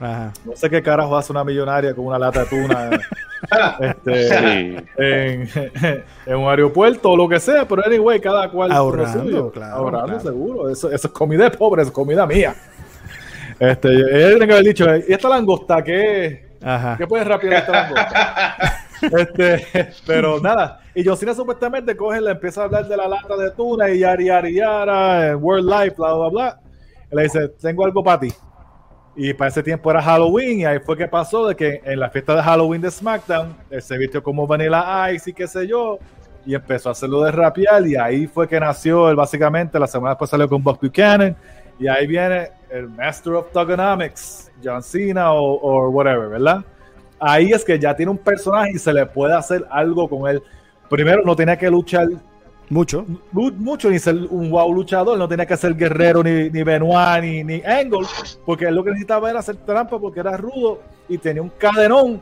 Ajá. 0.00 0.32
No 0.44 0.56
sé 0.56 0.68
qué 0.68 0.82
carajo 0.82 1.16
hace 1.16 1.30
una 1.32 1.44
millonaria 1.44 1.94
con 1.94 2.06
una 2.06 2.18
lata 2.18 2.40
de 2.40 2.46
tuna 2.46 2.90
este, 3.80 4.28
Sí. 4.28 4.76
en, 4.98 5.48
en 6.26 6.36
un 6.36 6.48
aeropuerto 6.50 7.10
o 7.10 7.16
lo 7.16 7.28
que 7.28 7.38
sea, 7.38 7.66
pero 7.68 7.84
anyway, 7.86 8.20
cada 8.20 8.50
cual 8.50 8.72
Ahorrando, 8.72 9.22
suyo. 9.22 9.50
claro, 9.52 9.74
Ahorrando, 9.76 10.06
claro. 10.06 10.20
seguro. 10.20 10.68
Eso, 10.70 10.90
eso 10.90 11.06
es 11.08 11.12
comida 11.12 11.44
de 11.44 11.56
pobre, 11.56 11.82
eso 11.82 11.90
es 11.90 11.94
comida 11.94 12.26
mía. 12.26 12.54
Este, 13.58 13.88
él 13.88 14.30
tiene 14.30 14.46
que 14.46 14.52
haber 14.52 14.64
dicho, 14.64 14.84
¿y 14.96 15.12
esta 15.12 15.28
langosta 15.28 15.82
qué, 15.84 16.48
Ajá. 16.62 16.96
qué 16.98 17.06
puedes 17.06 17.26
rapear 17.26 17.52
esta 17.54 17.72
langosta? 17.72 18.56
este, 19.18 19.90
pero 20.06 20.40
nada, 20.40 20.80
y 20.94 21.04
John 21.04 21.16
Cena 21.16 21.34
supuestamente 21.34 21.96
coge, 21.96 22.20
le 22.20 22.32
empieza 22.32 22.62
a 22.62 22.64
hablar 22.64 22.88
de 22.88 22.96
la 22.96 23.06
lata 23.06 23.36
de 23.36 23.50
tuna 23.52 23.88
y 23.90 24.00
yari 24.00 24.26
yari 24.26 24.54
yara, 24.54 25.28
eh, 25.28 25.34
World 25.36 25.68
Life, 25.70 25.94
bla 25.96 26.14
bla 26.14 26.28
bla. 26.30 26.60
Y 27.12 27.16
le 27.16 27.22
dice, 27.24 27.48
tengo 27.60 27.84
algo 27.84 28.02
para 28.02 28.18
ti. 28.20 28.32
Y 29.16 29.32
para 29.32 29.48
ese 29.48 29.62
tiempo 29.62 29.90
era 29.90 30.02
Halloween, 30.02 30.60
y 30.60 30.64
ahí 30.64 30.80
fue 30.80 30.96
que 30.96 31.06
pasó 31.06 31.46
de 31.46 31.54
que 31.54 31.80
en 31.84 32.00
la 32.00 32.10
fiesta 32.10 32.34
de 32.34 32.42
Halloween 32.42 32.82
de 32.82 32.90
SmackDown, 32.90 33.56
él 33.70 33.82
se 33.82 33.96
vistió 33.96 34.22
como 34.22 34.46
Vanilla 34.46 35.12
Ice 35.12 35.30
y 35.30 35.32
qué 35.32 35.46
sé 35.46 35.66
yo, 35.68 35.98
y 36.44 36.54
empezó 36.54 36.88
a 36.88 36.92
hacerlo 36.92 37.22
de 37.22 37.30
rapear, 37.30 37.86
y 37.86 37.94
ahí 37.94 38.26
fue 38.26 38.48
que 38.48 38.58
nació 38.58 39.08
él 39.08 39.16
básicamente, 39.16 39.78
la 39.78 39.86
semana 39.86 40.10
después 40.10 40.30
salió 40.30 40.48
con 40.48 40.62
Buck 40.62 40.80
Buchanan, 40.82 41.36
y 41.78 41.86
ahí 41.86 42.06
viene 42.06 42.50
el 42.70 42.88
Master 42.88 43.34
of 43.34 43.52
Thugonomics, 43.52 44.50
John 44.62 44.82
Cena 44.82 45.32
o, 45.32 45.54
o 45.60 45.90
whatever, 45.90 46.28
¿verdad? 46.28 46.64
Ahí 47.20 47.52
es 47.52 47.64
que 47.64 47.78
ya 47.78 47.94
tiene 47.94 48.10
un 48.10 48.18
personaje 48.18 48.72
y 48.74 48.78
se 48.78 48.92
le 48.92 49.06
puede 49.06 49.34
hacer 49.34 49.64
algo 49.70 50.08
con 50.08 50.28
él. 50.28 50.42
Primero, 50.90 51.22
no 51.24 51.34
tenía 51.34 51.56
que 51.56 51.70
luchar 51.70 52.08
Mucho. 52.70 53.04
mucho 53.32 53.90
ni 53.90 53.98
ser 53.98 54.14
un 54.30 54.50
wow 54.50 54.72
luchador, 54.72 55.18
no 55.18 55.28
tenía 55.28 55.46
que 55.46 55.56
ser 55.56 55.74
guerrero 55.74 56.22
ni, 56.22 56.48
ni 56.50 56.62
Benoit 56.62 57.22
ni, 57.22 57.44
ni 57.44 57.62
Angle, 57.62 58.06
porque 58.46 58.64
él 58.66 58.74
lo 58.74 58.82
que 58.82 58.90
necesitaba 58.90 59.28
era 59.30 59.40
hacer 59.40 59.56
trampa 59.56 59.98
porque 59.98 60.20
era 60.20 60.36
rudo 60.36 60.80
y 61.08 61.18
tenía 61.18 61.42
un 61.42 61.50
cadenón 61.50 62.20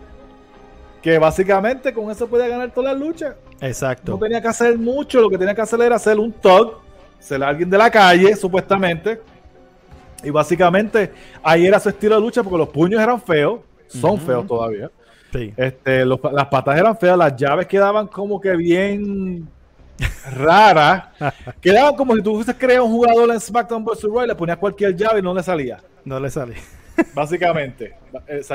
que 1.00 1.18
básicamente 1.18 1.92
con 1.92 2.10
eso 2.10 2.26
podía 2.26 2.48
ganar 2.48 2.70
todas 2.72 2.92
las 2.92 3.00
luchas. 3.00 3.34
No 3.60 3.66
Exacto. 3.66 4.18
tenía 4.18 4.40
que 4.42 4.48
hacer 4.48 4.76
mucho, 4.78 5.20
lo 5.20 5.30
que 5.30 5.38
tenía 5.38 5.54
que 5.54 5.62
hacer 5.62 5.80
era 5.80 5.96
hacer 5.96 6.18
un 6.18 6.32
tug, 6.32 6.74
ser 7.18 7.42
alguien 7.42 7.70
de 7.70 7.78
la 7.78 7.90
calle, 7.90 8.34
supuestamente. 8.36 9.20
Y 10.24 10.30
básicamente 10.30 11.12
ahí 11.42 11.66
era 11.66 11.80
su 11.80 11.88
estilo 11.88 12.14
de 12.16 12.20
lucha 12.20 12.42
porque 12.42 12.58
los 12.58 12.68
puños 12.68 13.00
eran 13.00 13.20
feos, 13.20 13.60
son 13.88 14.18
feos 14.20 14.46
todavía. 14.46 14.90
Sí. 15.32 15.52
Este, 15.56 16.04
los- 16.04 16.20
las 16.32 16.46
patas 16.46 16.78
eran 16.78 16.96
feas, 16.96 17.16
las 17.16 17.34
llaves 17.36 17.66
quedaban 17.66 18.06
como 18.06 18.40
que 18.40 18.54
bien 18.56 19.48
raras. 20.34 21.04
quedaban 21.60 21.94
como 21.96 22.14
si 22.16 22.22
tú 22.22 22.34
hubieses 22.34 22.54
creado 22.58 22.84
un 22.84 22.92
jugador 22.92 23.30
en 23.30 23.40
SmackDown 23.40 23.84
vs. 23.84 24.02
Raw 24.04 24.24
y 24.24 24.26
le 24.28 24.34
ponías 24.34 24.58
cualquier 24.58 24.96
llave 24.96 25.20
y 25.20 25.22
no 25.22 25.34
le 25.34 25.42
salía. 25.42 25.78
No 26.04 26.18
le 26.20 26.30
sale. 26.30 26.54
Básicamente. 27.14 27.94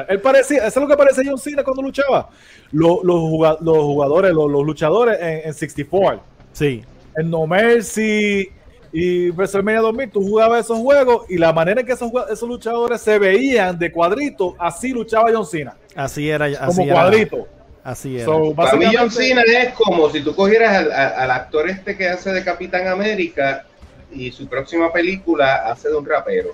Él 0.10 0.22
parecía, 0.22 0.60
eso 0.68 0.68
es 0.68 0.76
lo 0.78 0.88
que 0.88 0.98
parecía 0.98 1.24
John 1.28 1.40
Cena 1.40 1.64
cuando 1.64 1.82
luchaba. 1.82 2.30
Los, 2.72 3.04
los 3.04 3.20
juga- 3.20 3.58
los 3.62 3.78
jugadores, 3.78 4.32
los, 4.34 4.50
los 4.52 4.64
luchadores 4.66 5.18
en, 5.22 5.48
en 5.48 5.54
64, 5.54 6.22
Sí. 6.54 6.84
en 7.16 7.30
No 7.30 7.48
Mercy 7.48 8.50
y 8.94 9.30
WrestleMania 9.32 9.82
2000, 9.82 10.10
tú 10.12 10.22
jugabas 10.22 10.66
esos 10.66 10.78
juegos 10.80 11.26
y 11.30 11.38
la 11.38 11.52
manera 11.52 11.82
en 11.82 11.88
que 11.88 11.94
esos, 11.94 12.12
esos 12.32 12.48
luchadores 12.48 13.02
se 13.02 13.20
veían 13.20 13.78
de 13.78 13.92
cuadrito, 13.92 14.56
así 14.60 14.90
luchaba 14.92 15.30
John 15.34 15.46
Cena. 15.46 15.76
Así 15.96 16.30
era. 16.30 16.46
Así 16.46 16.58
Como 16.66 16.84
era. 16.84 16.94
cuadrito. 16.94 17.48
Así 17.88 18.18
era. 18.18 18.26
So, 18.26 18.54
Para 18.54 18.76
mí 18.76 18.86
John 18.94 19.10
Cena 19.10 19.44
es 19.48 19.74
como 19.74 20.10
si 20.10 20.22
tú 20.22 20.36
cogieras 20.36 20.88
al, 20.92 21.32
actor 21.32 21.70
este 21.70 21.96
que 21.96 22.10
hace 22.10 22.34
de 22.34 22.44
Capitán 22.44 22.86
América 22.86 23.66
y 24.12 24.30
su 24.30 24.46
próxima 24.46 24.92
película 24.92 25.64
hace 25.72 25.88
de 25.88 25.96
un 25.96 26.06
rapero. 26.06 26.50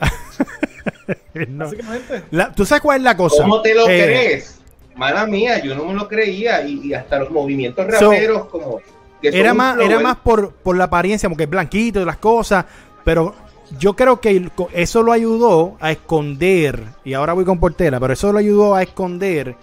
No. 1.48 1.68
La- 2.30 2.50
¿Tú 2.52 2.64
sabes 2.64 2.80
cuál 2.80 2.98
es 2.98 3.02
la 3.02 3.16
cosa? 3.16 3.42
¿Cómo 3.42 3.60
te 3.60 3.74
lo 3.74 3.88
Eh, 3.88 4.04
crees? 4.04 4.60
Mala 4.96 5.26
mía, 5.26 5.60
yo 5.62 5.74
no 5.74 5.84
me 5.84 5.92
lo 5.92 6.08
creía 6.08 6.62
y, 6.66 6.80
y 6.86 6.94
hasta 6.94 7.18
los 7.18 7.30
movimientos 7.30 7.84
So, 7.98 8.10
raperos 8.12 8.46
como... 8.46 8.80
que 9.20 9.28
Era 9.28 9.52
más, 9.52 9.78
era 9.80 9.96
¿eh? 9.96 10.02
más 10.02 10.16
por, 10.16 10.52
por 10.52 10.76
la 10.76 10.84
apariencia, 10.84 11.28
porque 11.28 11.44
es 11.44 11.50
blanquito 11.50 12.00
y 12.00 12.04
las 12.06 12.16
cosas, 12.18 12.64
pero 13.04 13.34
yo 13.78 13.94
creo 13.94 14.20
que 14.20 14.48
eso 14.72 15.02
lo 15.02 15.12
ayudó 15.12 15.76
a 15.80 15.90
esconder, 15.90 16.80
y 17.04 17.12
ahora 17.14 17.32
voy 17.34 17.44
con 17.44 17.58
Portera, 17.60 17.98
pero 18.00 18.12
eso 18.12 18.32
lo 18.32 18.38
ayudó 18.38 18.74
a 18.76 18.82
esconder 18.82 19.56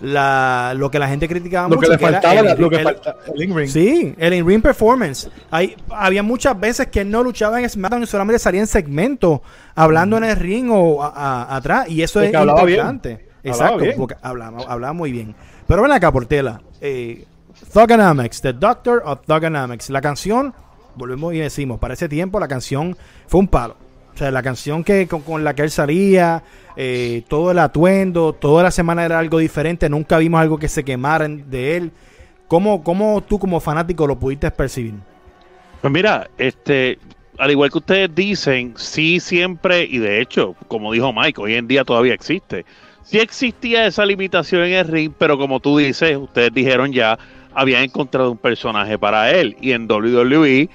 la, 0.00 0.72
lo 0.76 0.90
que 0.90 0.98
la 0.98 1.08
gente 1.08 1.28
criticaba 1.28 1.68
Lo 1.68 1.76
mucho. 1.76 1.90
que 1.90 1.96
le 1.96 2.02
era 2.02 2.12
faltaba, 2.20 2.50
el- 2.52 2.60
lo 2.60 2.70
que 2.70 2.76
el- 2.76 3.42
in-ring. 3.42 3.68
Sí, 3.68 4.14
el 4.18 4.34
in-ring 4.34 4.62
performance. 4.62 5.28
Hay, 5.50 5.76
había 5.90 6.22
muchas 6.22 6.58
veces 6.58 6.86
que 6.88 7.00
él 7.02 7.10
no 7.10 7.22
luchaba 7.22 7.60
en 7.60 7.68
SmackDown 7.68 8.02
y 8.02 8.06
solamente 8.06 8.38
salía 8.38 8.60
en 8.60 8.66
segmentos, 8.66 9.40
hablando 9.74 10.16
en 10.16 10.24
el 10.24 10.36
ring 10.36 10.68
o 10.70 11.02
a- 11.02 11.08
a- 11.14 11.56
atrás, 11.56 11.88
y 11.88 12.02
eso 12.02 12.20
Porque 12.20 12.36
es 12.36 12.66
bien. 12.66 12.70
importante. 12.78 13.26
Exacto, 13.42 13.84
porque 13.96 14.16
hablaba 14.22 14.92
muy 14.92 15.12
bien. 15.12 15.34
Pero 15.66 15.82
ven 15.82 15.92
acá, 15.92 16.10
Portela. 16.12 16.60
Eh, 16.80 17.24
Thugonomics, 17.72 18.40
The 18.40 18.52
Doctor 18.54 19.02
of 19.04 19.20
Thugonomics. 19.26 19.90
La 19.90 20.00
canción, 20.00 20.52
volvemos 20.96 21.34
y 21.34 21.38
decimos, 21.38 21.78
para 21.78 21.94
ese 21.94 22.08
tiempo 22.08 22.40
la 22.40 22.48
canción 22.48 22.96
fue 23.26 23.40
un 23.40 23.48
palo. 23.48 23.76
Sea, 24.20 24.30
la 24.30 24.42
canción 24.42 24.84
que 24.84 25.08
con, 25.08 25.44
la 25.44 25.54
que 25.54 25.62
él 25.62 25.70
salía, 25.70 26.42
eh, 26.76 27.22
todo 27.26 27.52
el 27.52 27.58
atuendo, 27.58 28.34
toda 28.34 28.62
la 28.62 28.70
semana 28.70 29.02
era 29.02 29.18
algo 29.18 29.38
diferente. 29.38 29.88
Nunca 29.88 30.18
vimos 30.18 30.42
algo 30.42 30.58
que 30.58 30.68
se 30.68 30.84
quemara 30.84 31.26
de 31.26 31.78
él. 31.78 31.90
¿Cómo, 32.46 32.84
¿Cómo 32.84 33.22
tú 33.22 33.38
como 33.38 33.60
fanático 33.60 34.06
lo 34.06 34.18
pudiste 34.18 34.50
percibir? 34.50 34.92
Pues 35.80 35.90
mira, 35.90 36.28
este, 36.36 36.98
al 37.38 37.50
igual 37.50 37.70
que 37.70 37.78
ustedes 37.78 38.14
dicen, 38.14 38.74
sí 38.76 39.20
siempre, 39.20 39.84
y 39.84 39.96
de 39.96 40.20
hecho, 40.20 40.54
como 40.68 40.92
dijo 40.92 41.14
Mike, 41.14 41.40
hoy 41.40 41.54
en 41.54 41.66
día 41.66 41.82
todavía 41.82 42.12
existe. 42.12 42.66
Sí 43.02 43.20
existía 43.20 43.86
esa 43.86 44.04
limitación 44.04 44.64
en 44.64 44.74
el 44.74 44.86
ring, 44.86 45.12
pero 45.16 45.38
como 45.38 45.60
tú 45.60 45.78
dices, 45.78 46.14
ustedes 46.18 46.52
dijeron 46.52 46.92
ya, 46.92 47.18
habían 47.54 47.84
encontrado 47.84 48.32
un 48.32 48.36
personaje 48.36 48.98
para 48.98 49.30
él. 49.30 49.56
Y 49.62 49.72
en 49.72 49.90
WWE, 49.90 50.68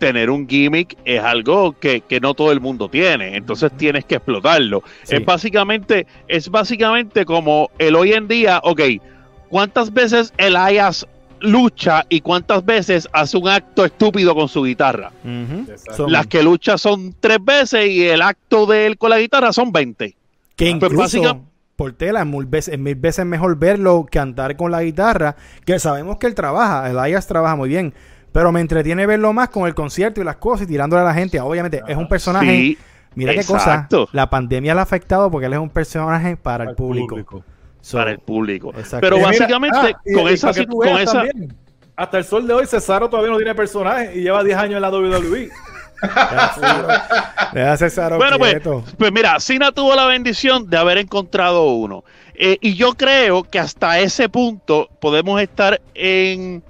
tener 0.00 0.30
un 0.30 0.48
gimmick 0.48 0.96
es 1.04 1.20
algo 1.22 1.78
que, 1.78 2.00
que 2.00 2.18
no 2.18 2.34
todo 2.34 2.50
el 2.50 2.60
mundo 2.60 2.88
tiene. 2.88 3.36
Entonces 3.36 3.70
tienes 3.76 4.04
que 4.06 4.16
explotarlo. 4.16 4.82
Sí. 5.04 5.14
Es 5.16 5.24
básicamente, 5.24 6.06
es 6.26 6.48
básicamente 6.48 7.24
como 7.24 7.70
el 7.78 7.94
hoy 7.94 8.14
en 8.14 8.26
día, 8.26 8.60
ok, 8.64 8.80
¿cuántas 9.48 9.92
veces 9.92 10.32
Elias 10.38 11.06
lucha 11.40 12.04
y 12.08 12.20
cuántas 12.20 12.64
veces 12.64 13.08
hace 13.12 13.36
un 13.36 13.48
acto 13.48 13.84
estúpido 13.84 14.34
con 14.34 14.48
su 14.48 14.62
guitarra? 14.64 15.12
Las 16.08 16.26
que 16.26 16.42
lucha 16.42 16.76
son 16.78 17.14
tres 17.20 17.38
veces 17.42 17.86
y 17.88 18.04
el 18.06 18.22
acto 18.22 18.66
de 18.66 18.86
él 18.86 18.98
con 18.98 19.10
la 19.10 19.18
guitarra 19.18 19.52
son 19.52 19.70
20. 19.70 20.16
Que 20.56 20.64
Pues 20.64 20.74
incluso 20.74 20.98
básica- 21.22 21.38
Portela 21.76 22.20
es 22.20 22.26
mil 22.26 22.44
veces, 22.44 22.74
es 22.74 22.80
mil 22.80 22.94
veces 22.94 23.24
mejor 23.24 23.56
verlo 23.58 24.06
cantar 24.10 24.54
con 24.56 24.70
la 24.70 24.82
guitarra, 24.82 25.36
que 25.64 25.78
sabemos 25.78 26.18
que 26.18 26.26
él 26.26 26.34
trabaja, 26.34 26.90
Elias 26.90 27.26
trabaja 27.26 27.56
muy 27.56 27.70
bien, 27.70 27.94
pero 28.32 28.52
me 28.52 28.60
entretiene 28.60 29.06
verlo 29.06 29.32
más 29.32 29.48
con 29.48 29.66
el 29.66 29.74
concierto 29.74 30.20
y 30.20 30.24
las 30.24 30.36
cosas 30.36 30.66
y 30.66 30.68
tirándole 30.70 31.02
a 31.02 31.04
la 31.06 31.14
gente. 31.14 31.40
Obviamente 31.40 31.82
es 31.86 31.96
un 31.96 32.08
personaje, 32.08 32.46
Sí, 32.56 32.78
mira 33.14 33.32
qué 33.32 33.40
exacto. 33.40 34.06
cosa, 34.06 34.10
la 34.16 34.30
pandemia 34.30 34.74
le 34.74 34.80
ha 34.80 34.82
afectado 34.84 35.30
porque 35.30 35.46
él 35.46 35.52
es 35.54 35.58
un 35.58 35.70
personaje 35.70 36.36
para 36.36 36.64
el 36.64 36.74
público. 36.74 37.44
So, 37.80 37.96
para 37.98 38.10
el 38.10 38.18
público. 38.18 38.70
Exacto. 38.70 38.98
Pero 39.00 39.16
mira, 39.16 39.28
básicamente 39.28 39.78
ah, 39.80 40.00
y- 40.04 40.12
con 40.12 40.24
y 40.28 40.34
esa 40.34 40.52
tú 40.52 40.76
con 40.76 40.88
esa 40.98 41.12
también, 41.24 41.54
hasta 41.96 42.18
el 42.18 42.24
sol 42.24 42.46
de 42.46 42.52
hoy 42.54 42.66
Cesaro 42.66 43.08
todavía 43.08 43.30
no 43.32 43.36
tiene 43.38 43.54
personaje 43.54 44.12
y 44.16 44.22
lleva 44.22 44.44
10 44.44 44.56
años 44.58 44.76
en 44.76 44.82
la 44.82 44.90
WWE. 44.90 45.50
deja 47.52 47.72
a 47.72 47.76
César 47.76 48.16
Bueno, 48.16 48.38
pues, 48.38 48.52
quieto. 48.52 48.84
pues 48.96 49.12
mira, 49.12 49.38
Cena 49.40 49.72
tuvo 49.72 49.94
la 49.94 50.06
bendición 50.06 50.68
de 50.68 50.76
haber 50.78 50.98
encontrado 50.98 51.64
uno. 51.72 52.04
Eh, 52.34 52.56
y 52.62 52.74
yo 52.74 52.94
creo 52.94 53.42
que 53.44 53.58
hasta 53.58 53.98
ese 53.98 54.28
punto 54.30 54.88
podemos 55.00 55.40
estar 55.42 55.80
en, 55.94 56.62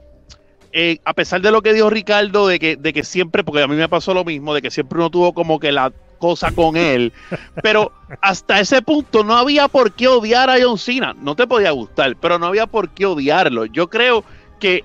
en- 0.72 1.00
a 1.04 1.12
pesar 1.14 1.40
de 1.40 1.50
lo 1.50 1.62
que 1.62 1.72
dijo 1.72 1.90
Ricardo, 1.90 2.46
de 2.46 2.58
que, 2.58 2.76
de 2.76 2.92
que 2.92 3.04
siempre, 3.04 3.42
porque 3.44 3.62
a 3.62 3.66
mí 3.68 3.76
me 3.76 3.88
pasó 3.88 4.14
lo 4.14 4.24
mismo, 4.24 4.54
de 4.54 4.62
que 4.62 4.70
siempre 4.70 4.98
uno 4.98 5.10
tuvo 5.10 5.32
como 5.32 5.58
que 5.58 5.72
la 5.72 5.92
cosa 6.18 6.52
con 6.52 6.76
él, 6.76 7.12
pero 7.62 7.92
hasta 8.20 8.60
ese 8.60 8.82
punto 8.82 9.24
no 9.24 9.34
había 9.36 9.68
por 9.68 9.92
qué 9.92 10.06
odiar 10.08 10.50
a 10.50 10.56
John 10.62 10.76
Cena. 10.78 11.14
No 11.20 11.34
te 11.34 11.46
podía 11.46 11.70
gustar, 11.70 12.14
pero 12.16 12.38
no 12.38 12.46
había 12.46 12.66
por 12.66 12.90
qué 12.90 13.06
odiarlo. 13.06 13.64
Yo 13.66 13.88
creo 13.88 14.22
que 14.58 14.84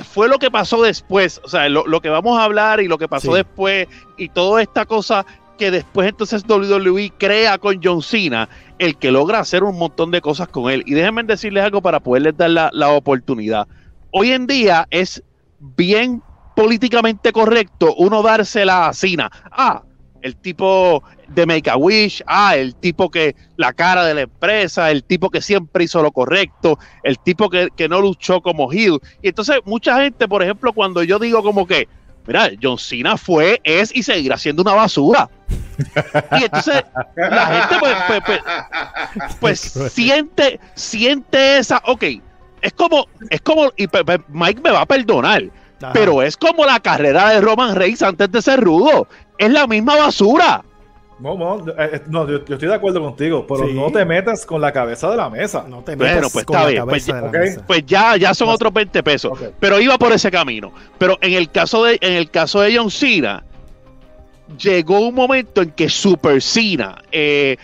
fue 0.00 0.28
lo 0.28 0.38
que 0.38 0.50
pasó 0.50 0.82
después, 0.82 1.40
o 1.44 1.48
sea, 1.48 1.68
lo, 1.68 1.86
lo 1.86 2.00
que 2.00 2.08
vamos 2.08 2.38
a 2.38 2.44
hablar 2.44 2.80
y 2.80 2.88
lo 2.88 2.96
que 2.98 3.06
pasó 3.08 3.32
Sí. 3.32 3.36
después 3.38 3.86
y 4.16 4.30
toda 4.30 4.62
esta 4.62 4.86
cosa 4.86 5.26
que 5.58 5.70
después 5.70 6.08
entonces 6.08 6.42
WWE 6.48 7.12
crea 7.18 7.58
con 7.58 7.80
John 7.84 8.00
Cena, 8.02 8.48
el 8.78 8.96
que 8.96 9.10
logra 9.10 9.40
hacer 9.40 9.62
un 9.62 9.78
montón 9.78 10.10
de 10.10 10.22
cosas 10.22 10.48
con 10.48 10.70
él. 10.70 10.82
Y 10.86 10.94
déjenme 10.94 11.22
decirles 11.24 11.62
algo 11.64 11.82
para 11.82 12.00
poderles 12.00 12.34
dar 12.36 12.48
la, 12.50 12.70
la 12.72 12.88
oportunidad. 12.88 13.68
Hoy 14.12 14.32
en 14.32 14.46
día 14.46 14.86
es 14.90 15.22
bien 15.58 16.22
políticamente 16.56 17.32
correcto 17.32 17.94
uno 17.96 18.22
dársela 18.22 18.88
a 18.88 18.92
Cena. 18.92 19.30
Ah, 19.50 19.82
el 20.22 20.36
tipo 20.36 21.02
de 21.28 21.46
Make 21.46 21.70
a 21.70 21.76
Wish, 21.76 22.22
ah, 22.26 22.56
el 22.56 22.74
tipo 22.74 23.10
que 23.10 23.36
la 23.56 23.72
cara 23.72 24.04
de 24.04 24.14
la 24.14 24.20
empresa, 24.22 24.90
el 24.90 25.04
tipo 25.04 25.30
que 25.30 25.40
siempre 25.40 25.84
hizo 25.84 26.02
lo 26.02 26.12
correcto, 26.12 26.78
el 27.02 27.18
tipo 27.18 27.48
que, 27.48 27.68
que 27.76 27.88
no 27.88 28.00
luchó 28.00 28.40
como 28.40 28.70
heel. 28.72 28.98
Y 29.22 29.28
entonces 29.28 29.58
mucha 29.64 30.02
gente, 30.02 30.28
por 30.28 30.42
ejemplo, 30.42 30.72
cuando 30.72 31.02
yo 31.02 31.18
digo 31.18 31.42
como 31.42 31.66
que, 31.66 31.88
mira, 32.26 32.50
John 32.60 32.78
Cena 32.78 33.16
fue, 33.16 33.60
es 33.64 33.94
y 33.94 34.02
seguirá 34.02 34.36
siendo 34.36 34.62
una 34.62 34.74
basura. 34.74 35.30
Y 36.38 36.44
entonces 36.44 36.84
la 37.16 37.46
gente 37.46 37.76
pues, 37.78 37.96
pues, 38.06 38.22
pues, 39.40 39.40
pues 39.40 39.60
siente, 39.92 40.60
siente 40.74 41.58
esa, 41.58 41.80
ok, 41.86 42.04
es 42.62 42.72
como, 42.72 43.06
es 43.30 43.40
como, 43.40 43.70
y 43.76 43.86
Mike 44.28 44.60
me 44.62 44.70
va 44.70 44.82
a 44.82 44.86
perdonar, 44.86 45.44
Ajá. 45.82 45.92
pero 45.92 46.22
es 46.22 46.36
como 46.36 46.64
la 46.64 46.80
carrera 46.80 47.30
de 47.30 47.40
Roman 47.40 47.74
Reigns 47.76 48.02
antes 48.02 48.30
de 48.30 48.42
ser 48.42 48.60
rudo. 48.60 49.06
Es 49.38 49.50
la 49.50 49.66
misma 49.66 49.96
basura. 49.96 50.62
No, 51.18 51.36
no, 51.36 51.58
eh, 51.72 51.90
eh, 51.92 52.00
no, 52.08 52.26
yo, 52.26 52.44
yo 52.46 52.54
estoy 52.54 52.68
de 52.68 52.74
acuerdo 52.74 53.00
contigo, 53.02 53.46
pero 53.46 53.66
Sí. 53.66 53.74
no 53.74 53.92
te 53.92 54.04
metas 54.06 54.46
con 54.46 54.58
la 54.60 54.72
cabeza 54.72 55.10
de 55.10 55.16
la 55.18 55.28
mesa. 55.28 55.64
no 55.68 55.82
te 55.82 55.94
Bueno, 55.94 56.14
metas 56.14 56.32
pues 56.32 56.44
con 56.46 56.56
está 56.56 56.64
la 56.66 56.70
bien, 56.70 56.84
pues 56.86 57.04
cabeza 57.06 57.12
ya- 57.26 57.30
de 57.30 57.38
la 57.38 57.44
mesa. 57.44 57.64
Pues 57.66 57.86
ya, 57.86 58.16
ya 58.16 58.32
son 58.34 58.48
otros 58.48 58.72
20 58.72 59.02
pesos. 59.02 59.38
Pero 59.60 59.78
iba 59.80 59.98
por 59.98 60.12
ese 60.12 60.30
camino. 60.30 60.72
Pero 60.96 61.18
en 61.20 61.34
el 61.34 61.50
caso 61.50 61.84
de, 61.84 61.98
en 62.00 62.14
el 62.14 62.30
caso 62.30 62.60
de 62.62 62.74
John 62.74 62.90
Cena, 62.90 63.44
llegó 64.58 65.00
un 65.00 65.14
momento 65.14 65.62
en 65.62 65.70
que 65.72 65.88
Super 65.88 66.40
Cena, 66.42 66.96
eh, 67.12 67.56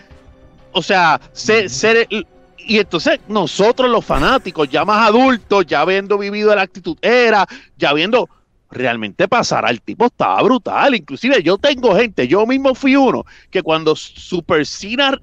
o 0.71 0.81
sea, 0.83 1.19
ser, 1.31 1.69
ser 1.69 2.05
el- 2.09 2.27
y 2.67 2.79
entonces 2.79 3.19
nosotros 3.27 3.89
los 3.89 4.05
fanáticos, 4.05 4.69
ya 4.69 4.85
más 4.85 5.07
adultos, 5.07 5.65
ya 5.65 5.81
habiendo 5.81 6.17
vivido 6.17 6.53
la 6.55 6.63
actitud 6.63 6.97
era, 7.01 7.47
ya 7.77 7.93
viendo 7.93 8.29
realmente 8.69 9.27
pasar 9.27 9.65
al 9.65 9.81
tipo 9.81 10.05
estaba 10.05 10.41
brutal. 10.43 10.95
Inclusive 10.95 11.41
yo 11.41 11.57
tengo 11.57 11.95
gente, 11.95 12.27
yo 12.27 12.45
mismo 12.45 12.75
fui 12.75 12.95
uno, 12.95 13.25
que 13.49 13.61
cuando 13.61 13.95
Super 13.95 14.65
Cena 14.65 15.19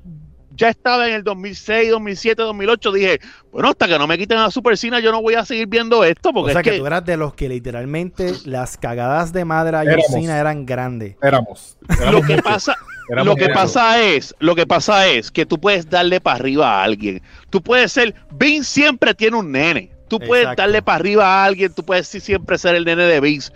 ya 0.57 0.68
estaba 0.68 1.09
en 1.09 1.14
el 1.14 1.24
2006, 1.24 1.90
2007, 1.90 2.42
2008, 2.42 2.92
dije, 2.92 3.20
bueno, 3.50 3.70
hasta 3.70 3.88
que 3.88 3.98
no 3.98 4.07
me 4.07 4.16
quiten 4.16 4.38
a 4.38 4.50
Super 4.50 4.78
Cena, 4.78 5.00
yo 5.00 5.11
no 5.11 5.20
voy 5.20 5.35
a 5.35 5.44
seguir 5.44 5.66
viendo 5.66 6.04
esto, 6.04 6.30
O 6.30 6.33
porque 6.33 6.52
sea 6.52 6.61
es 6.61 6.64
que, 6.64 6.70
que, 6.72 6.78
tú 6.78 6.87
eras 6.87 7.04
de 7.04 7.16
los 7.16 7.35
que 7.35 7.48
literalmente 7.48 8.33
las 8.44 8.76
cagadas 8.76 9.33
de 9.33 9.44
madre 9.44 9.76
a. 9.76 9.85
Cena 10.09 10.38
eran 10.38 10.64
grandes. 10.64 11.16
Éramos. 11.20 11.76
lo 11.88 11.94
éramos 12.02 12.26
que 12.26 12.37
muchos, 12.37 12.42
pasa, 12.42 12.76
éramos 13.10 13.34
lo 13.34 13.36
que 13.36 13.52
pasa 13.52 14.02
es, 14.02 14.34
lo 14.38 14.54
que 14.54 14.66
pasa 14.66 15.06
es 15.08 15.30
que 15.30 15.46
tú 15.46 15.60
puedes 15.60 15.88
darle 15.88 16.20
para 16.20 16.36
arriba 16.36 16.80
a 16.80 16.84
alguien. 16.84 17.22
Tú 17.50 17.62
puedes 17.62 17.92
ser, 17.92 18.14
Vince 18.32 18.70
siempre 18.70 19.14
tiene 19.14 19.36
un 19.36 19.52
nene. 19.52 19.90
Tú 20.08 20.18
puedes 20.18 20.44
Exacto. 20.44 20.62
darle 20.62 20.82
para 20.82 20.96
arriba 20.96 21.26
a 21.26 21.44
alguien, 21.44 21.72
tú 21.74 21.84
puedes 21.84 22.06
sí 22.08 22.20
siempre 22.20 22.58
ser 22.58 22.74
el 22.74 22.84
nene 22.84 23.04
de 23.04 23.20
Vince. 23.20 23.52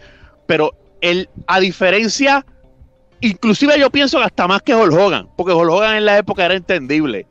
Pero 0.46 0.74
él, 1.00 1.28
a 1.46 1.60
diferencia, 1.60 2.44
inclusive 3.20 3.78
yo 3.78 3.90
pienso 3.90 4.18
que 4.18 4.24
hasta 4.24 4.48
más 4.48 4.62
que 4.62 4.74
Hulk 4.74 4.92
Hogan, 4.92 5.28
porque 5.36 5.52
Hulk 5.52 5.70
Hogan 5.70 5.96
en 5.96 6.04
la 6.04 6.18
época 6.18 6.44
era 6.44 6.54
entendible. 6.54 7.26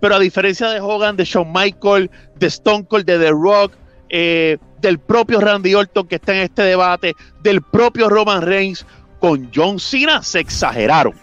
Pero 0.00 0.16
a 0.16 0.18
diferencia 0.18 0.68
de 0.68 0.80
Hogan, 0.80 1.16
de 1.16 1.24
Shawn 1.24 1.52
Michael, 1.52 2.10
de 2.36 2.46
Stone 2.46 2.86
Cold, 2.86 3.04
de 3.04 3.18
The 3.18 3.30
Rock, 3.30 3.72
eh, 4.08 4.58
del 4.80 4.98
propio 4.98 5.40
Randy 5.40 5.74
Orton 5.74 6.06
que 6.06 6.16
está 6.16 6.34
en 6.34 6.42
este 6.42 6.62
debate, 6.62 7.14
del 7.42 7.62
propio 7.62 8.08
Roman 8.08 8.42
Reigns, 8.42 8.84
con 9.20 9.50
John 9.54 9.78
Cena 9.78 10.22
se 10.22 10.40
exageraron. 10.40 11.14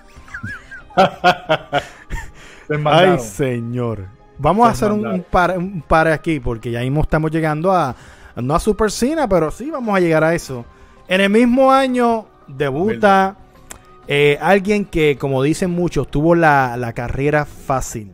Ay, 2.86 3.20
señor. 3.20 4.06
Vamos 4.38 4.68
a 4.68 4.72
hacer 4.72 4.92
un, 4.92 5.24
par, 5.24 5.58
un 5.58 5.82
par 5.82 6.08
aquí, 6.08 6.40
porque 6.40 6.72
ya 6.72 6.80
mismo 6.82 7.02
estamos 7.02 7.30
llegando 7.32 7.72
a, 7.74 7.96
no 8.38 8.56
a 8.56 8.60
Super 8.60 8.90
Cena, 8.92 9.28
pero 9.28 9.52
sí 9.52 9.70
vamos 9.70 9.96
a 9.96 10.00
llegar 10.00 10.24
a 10.24 10.34
eso. 10.34 10.64
En 11.08 11.20
el 11.22 11.30
mismo 11.30 11.72
año 11.72 12.26
debuta 12.48 13.36
eh, 14.08 14.38
alguien 14.42 14.86
que, 14.86 15.18
como 15.20 15.44
dicen 15.44 15.72
muchos, 15.72 16.08
tuvo 16.10 16.36
la, 16.36 16.78
la 16.78 16.94
carrera 16.94 17.46
fácil. 17.46 18.12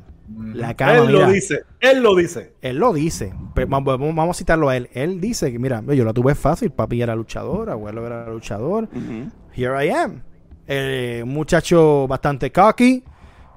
La 0.53 0.73
cama, 0.73 0.95
él 0.95 1.07
mira. 1.07 1.27
lo 1.27 1.31
dice, 1.33 1.59
él 1.79 2.01
lo 2.01 2.15
dice. 2.15 2.53
Él 2.61 2.77
lo 2.77 2.91
dice. 2.93 3.33
Pero 3.53 3.67
vamos, 3.67 3.85
vamos- 3.99 4.15
vamos 4.15 4.35
a 4.35 4.39
citarlo 4.39 4.69
a 4.69 4.75
él. 4.77 4.89
Él 4.93 5.21
dice 5.21 5.51
que, 5.51 5.59
mira, 5.59 5.83
yo 5.93 6.03
la 6.03 6.13
tuve 6.13 6.33
fácil. 6.33 6.71
Papi 6.71 7.01
era 7.01 7.15
luchador, 7.15 7.69
abuelo 7.69 8.05
era 8.05 8.27
luchador. 8.29 8.89
Here 9.55 9.85
I 9.85 9.91
am. 9.91 10.23
Eh, 10.67 11.21
un 11.23 11.29
muchacho 11.29 12.07
bastante 12.07 12.51
cocky. 12.51 13.03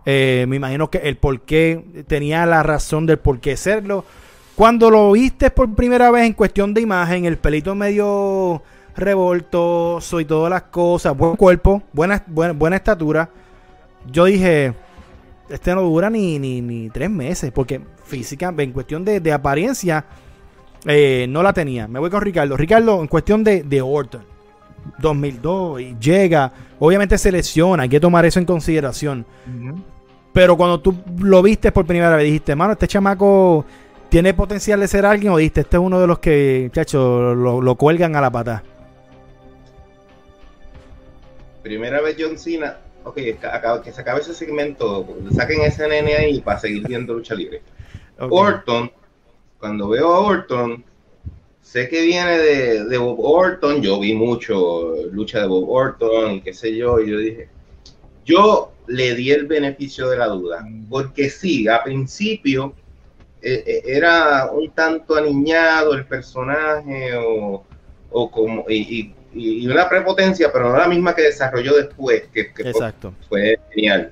Eh, 0.05 0.47
me 0.49 0.57
imagino 0.57 0.91
que 0.91 0.99
el 0.99 1.17
por 1.17 1.41
qué 1.43 2.05
tenía 2.07 2.47
la 2.47 2.63
razón 2.63 3.07
del 3.07 3.19
por 3.19 3.41
qué 3.41 3.57
serlo. 3.57 4.05
Cuando 4.55 4.91
lo 4.91 5.13
viste 5.13 5.51
por 5.51 5.75
primera 5.75 6.11
vez 6.11 6.25
en 6.25 6.33
cuestión 6.33 6.75
de 6.75 6.81
imagen, 6.81 7.25
el 7.25 7.39
pelito 7.39 7.75
medio 7.75 8.63
revoltoso 8.97 10.19
y 10.19 10.25
todas 10.25 10.51
las 10.51 10.63
cosas, 10.63 11.17
buen 11.17 11.37
cuerpo, 11.37 11.83
buena, 11.93 12.25
buena, 12.27 12.77
estatura. 12.77 13.31
Yo 14.11 14.25
dije, 14.25 14.75
este 15.49 15.75
no 15.75 15.83
dura 15.83 16.11
ni, 16.11 16.39
ni, 16.39 16.61
ni 16.61 16.91
tres 16.91 17.09
meses, 17.09 17.53
porque 17.53 17.81
física, 18.05 18.53
en 18.57 18.73
cuestión 18.73 19.05
de, 19.05 19.21
de 19.21 19.33
apariencia, 19.33 20.05
eh, 20.87 21.27
no 21.29 21.43
la 21.43 21.53
tenía. 21.53 21.87
Me 21.87 21.99
voy 21.99 22.11
con 22.11 22.23
Ricardo. 22.23 22.57
Ricardo, 22.57 23.01
en 23.01 23.07
cuestión 23.07 23.45
de, 23.45 23.63
de 23.63 23.81
Orton, 23.81 24.25
2002, 24.99 25.81
y 25.81 25.97
llega, 26.01 26.53
obviamente 26.79 27.19
se 27.19 27.31
lesiona, 27.31 27.85
hay 27.85 27.89
que 27.89 28.01
tomar 28.01 28.25
eso 28.25 28.39
en 28.39 28.45
consideración. 28.45 29.25
Pero 30.33 30.57
cuando 30.57 30.81
tú 30.81 30.95
lo 31.19 31.43
viste 31.43 31.73
por 31.73 31.87
primera 31.87 32.17
vez, 32.17 32.25
dijiste, 32.25 32.55
mano, 32.55 32.73
este 32.73 32.89
chamaco 32.89 33.65
tiene 34.09 34.35
potencial 34.35 34.81
de 34.81 34.89
ser 34.89 35.05
alguien, 35.05 35.33
o 35.33 35.37
dijiste, 35.37 35.61
este 35.63 35.77
es 35.77 35.83
uno 35.83 36.01
de 36.01 36.07
los 36.07 36.19
que, 36.19 36.71
chacho, 36.73 37.35
lo, 37.35 37.61
lo 37.61 37.75
cuelgan 37.77 38.17
a 38.17 38.21
la 38.21 38.31
pata. 38.31 38.63
Primera 41.63 42.01
vez 42.01 42.17
John 42.19 42.39
Cena, 42.39 42.79
ok, 43.05 43.15
que 43.15 43.93
se 43.93 44.01
acabe 44.01 44.21
ese 44.21 44.35
segmento, 44.35 45.07
saquen 45.35 45.63
ese 45.63 45.89
nene 45.89 46.15
ahí 46.15 46.41
para 46.41 46.59
seguir 46.59 46.87
viendo 46.87 47.15
lucha 47.15 47.35
libre. 47.35 47.63
Orton, 48.19 48.91
cuando 49.59 49.89
veo 49.89 50.13
a 50.13 50.21
Orton, 50.21 50.85
sé 51.71 51.89
que 51.89 52.01
viene 52.03 52.39
de, 52.39 52.85
de 52.85 52.97
Bob 52.99 53.21
Orton, 53.21 53.83
yo 53.83 54.01
vi 54.01 54.15
mucho 54.15 54.95
lucha 55.13 55.41
de 55.43 55.47
Bob 55.49 55.69
Orton 55.69 56.33
y 56.37 56.41
qué 56.41 56.55
sé 56.55 56.75
yo, 56.75 56.99
y 56.99 57.11
yo 57.11 57.19
dije, 57.19 57.49
yo 58.25 58.73
le 58.87 59.15
di 59.15 59.31
el 59.33 59.47
beneficio 59.47 60.09
de 60.09 60.17
la 60.17 60.29
duda, 60.29 60.67
porque 60.89 61.29
sí, 61.29 61.69
a 61.69 61.85
principio 61.85 62.73
eh, 63.43 63.63
eh, 63.67 63.83
era 63.85 64.51
un 64.51 64.71
tanto 64.71 65.15
aniñado 65.17 65.93
el 65.93 66.07
personaje 66.07 67.15
o, 67.17 67.65
o 68.11 68.31
como 68.31 68.65
y, 68.69 69.13
y- 69.35 69.65
y 69.65 69.69
una 69.69 69.87
prepotencia, 69.91 70.51
pero 70.51 70.71
no 70.71 70.79
la 70.79 70.89
misma 70.89 71.15
que 71.15 71.23
desarrolló 71.23 71.77
después, 71.77 72.23
que, 72.33 72.51
que 72.55 72.63
fue- 72.63 72.71
Exacto. 72.71 73.13
fue 73.29 73.59
genial. 73.75 74.11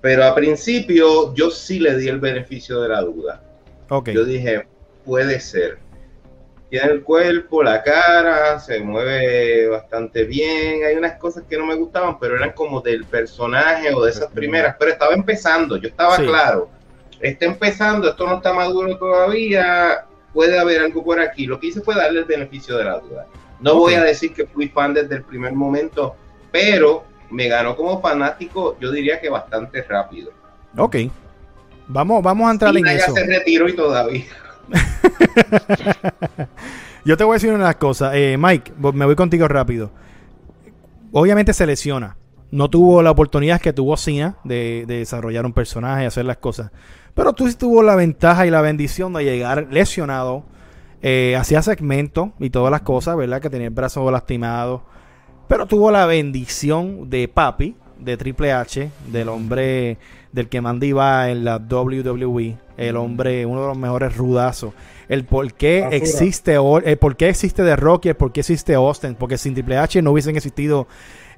Pero 0.00 0.24
a 0.24 0.34
principio 0.34 1.32
yo 1.34 1.48
sí 1.50 1.78
le 1.78 1.96
di 1.96 2.08
el 2.08 2.18
beneficio 2.18 2.80
de 2.82 2.88
la 2.88 3.00
duda. 3.02 3.40
Ok. 3.88 4.08
Yo 4.10 4.24
dije, 4.24 4.66
puede 5.04 5.38
ser. 5.40 5.78
Tiene 6.74 6.90
el 6.90 7.04
cuerpo, 7.04 7.62
la 7.62 7.84
cara, 7.84 8.58
se 8.58 8.80
mueve 8.80 9.68
bastante 9.68 10.24
bien. 10.24 10.84
Hay 10.84 10.96
unas 10.96 11.12
cosas 11.20 11.44
que 11.48 11.56
no 11.56 11.64
me 11.66 11.76
gustaban, 11.76 12.18
pero 12.18 12.34
eran 12.34 12.50
como 12.50 12.80
del 12.80 13.04
personaje 13.04 13.94
o 13.94 14.04
de 14.04 14.10
esas 14.10 14.26
primeras. 14.32 14.74
Pero 14.76 14.90
estaba 14.90 15.14
empezando, 15.14 15.76
yo 15.76 15.86
estaba 15.86 16.16
Sí. 16.16 16.26
claro. 16.26 16.68
Está 17.20 17.44
empezando, 17.44 18.08
esto 18.10 18.26
no 18.26 18.38
está 18.38 18.52
maduro 18.52 18.98
todavía. 18.98 20.04
Puede 20.32 20.58
haber 20.58 20.80
algo 20.80 21.04
por 21.04 21.20
aquí. 21.20 21.46
Lo 21.46 21.60
que 21.60 21.68
hice 21.68 21.80
fue 21.80 21.94
darle 21.94 22.18
el 22.18 22.24
beneficio 22.24 22.76
de 22.76 22.82
la 22.82 22.98
duda. 22.98 23.26
No 23.60 23.76
voy 23.76 23.94
a 23.94 24.02
decir 24.02 24.34
que 24.34 24.44
fui 24.44 24.66
fan 24.68 24.94
desde 24.94 25.14
el 25.14 25.22
primer 25.22 25.52
momento, 25.52 26.16
pero 26.50 27.04
me 27.30 27.46
ganó 27.46 27.76
como 27.76 28.00
fanático, 28.02 28.76
yo 28.80 28.90
diría 28.90 29.20
que 29.20 29.28
bastante 29.28 29.80
rápido. 29.82 30.32
Ok. 30.76 30.96
Vamos, 31.86 32.20
vamos 32.20 32.48
a 32.48 32.50
entrar 32.50 32.76
en 32.76 32.82
Cena 32.84 32.92
ya 32.94 33.04
eso. 33.04 33.14
se 33.14 33.24
retiró 33.26 33.68
y 33.68 33.76
todavía. 33.76 34.24
Yo 37.04 37.16
te 37.16 37.24
voy 37.24 37.32
a 37.32 37.36
decir 37.36 37.52
una 37.52 37.74
cosa. 37.74 38.16
Eh, 38.16 38.36
Mike, 38.38 38.72
me 38.92 39.04
voy 39.04 39.14
contigo 39.14 39.46
rápido. 39.48 39.90
Obviamente 41.12 41.52
se 41.52 41.66
lesiona. 41.66 42.16
No 42.50 42.70
tuvo 42.70 43.02
la 43.02 43.10
oportunidad 43.10 43.60
que 43.60 43.72
tuvo 43.72 43.96
Cena 43.96 44.36
de, 44.44 44.84
de 44.86 44.98
desarrollar 44.98 45.44
un 45.44 45.52
personaje 45.52 46.04
y 46.04 46.06
hacer 46.06 46.24
las 46.24 46.38
cosas. 46.38 46.70
Pero 47.14 47.32
tú 47.32 47.48
sí 47.48 47.54
tuvo 47.56 47.82
la 47.82 47.96
ventaja 47.96 48.46
y 48.46 48.50
la 48.50 48.60
bendición 48.60 49.12
de 49.12 49.24
llegar 49.24 49.68
lesionado. 49.70 50.44
Eh, 51.02 51.36
hacía 51.36 51.62
segmentos 51.62 52.30
y 52.40 52.50
todas 52.50 52.70
las 52.70 52.80
cosas, 52.82 53.16
¿verdad? 53.16 53.40
Que 53.40 53.50
tenía 53.50 53.68
el 53.68 53.74
brazo 53.74 54.10
lastimado. 54.10 54.84
Pero 55.48 55.66
tuvo 55.66 55.90
la 55.90 56.06
bendición 56.06 57.10
de 57.10 57.28
Papi, 57.28 57.76
de 57.98 58.16
Triple 58.16 58.52
H, 58.52 58.90
del 59.08 59.28
hombre 59.28 59.98
del 60.34 60.48
que 60.48 60.60
mandaba 60.60 61.30
en 61.30 61.44
la 61.44 61.58
WWE, 61.58 62.56
el 62.76 62.96
hombre, 62.96 63.46
uno 63.46 63.60
de 63.62 63.66
los 63.68 63.78
mejores 63.78 64.16
rudazos. 64.16 64.72
El 65.08 65.24
por 65.24 65.52
qué 65.52 65.82
Basura. 65.82 65.96
existe, 65.96 66.56
el 66.84 66.98
por 66.98 67.16
qué 67.16 67.28
existe 67.28 67.62
The 67.62 67.76
Rock 67.76 68.06
y 68.06 68.08
el 68.08 68.16
por 68.16 68.32
qué 68.32 68.40
existe 68.40 68.74
Austin, 68.74 69.14
porque 69.14 69.38
sin 69.38 69.54
Triple 69.54 69.78
H 69.78 70.02
no 70.02 70.10
hubiesen 70.10 70.34
existido 70.34 70.88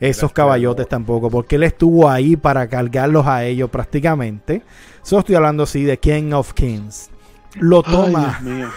esos 0.01 0.33
caballotes 0.33 0.89
tampoco, 0.89 1.29
porque 1.31 1.57
él 1.57 1.65
estuvo 1.65 2.09
ahí 2.09 2.37
para 2.37 2.69
cargarlos 2.69 3.27
a 3.27 3.45
ellos 3.45 3.69
prácticamente. 3.69 4.63
Solo 5.03 5.21
estoy 5.21 5.35
hablando 5.35 5.65
así 5.65 5.85
de 5.85 5.99
King 5.99 6.33
of 6.33 6.55
Kings. 6.55 7.11
Lo 7.57 7.83
toma, 7.83 8.37
Ay, 8.39 8.45
Dios 8.45 8.57
mío. 8.57 8.69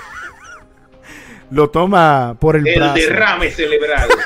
lo 1.52 1.70
toma 1.70 2.36
por 2.40 2.58
el, 2.58 2.68
El 2.68 2.76
brazo. 2.80 2.96
derrame 2.96 3.52
cerebral. 3.52 4.10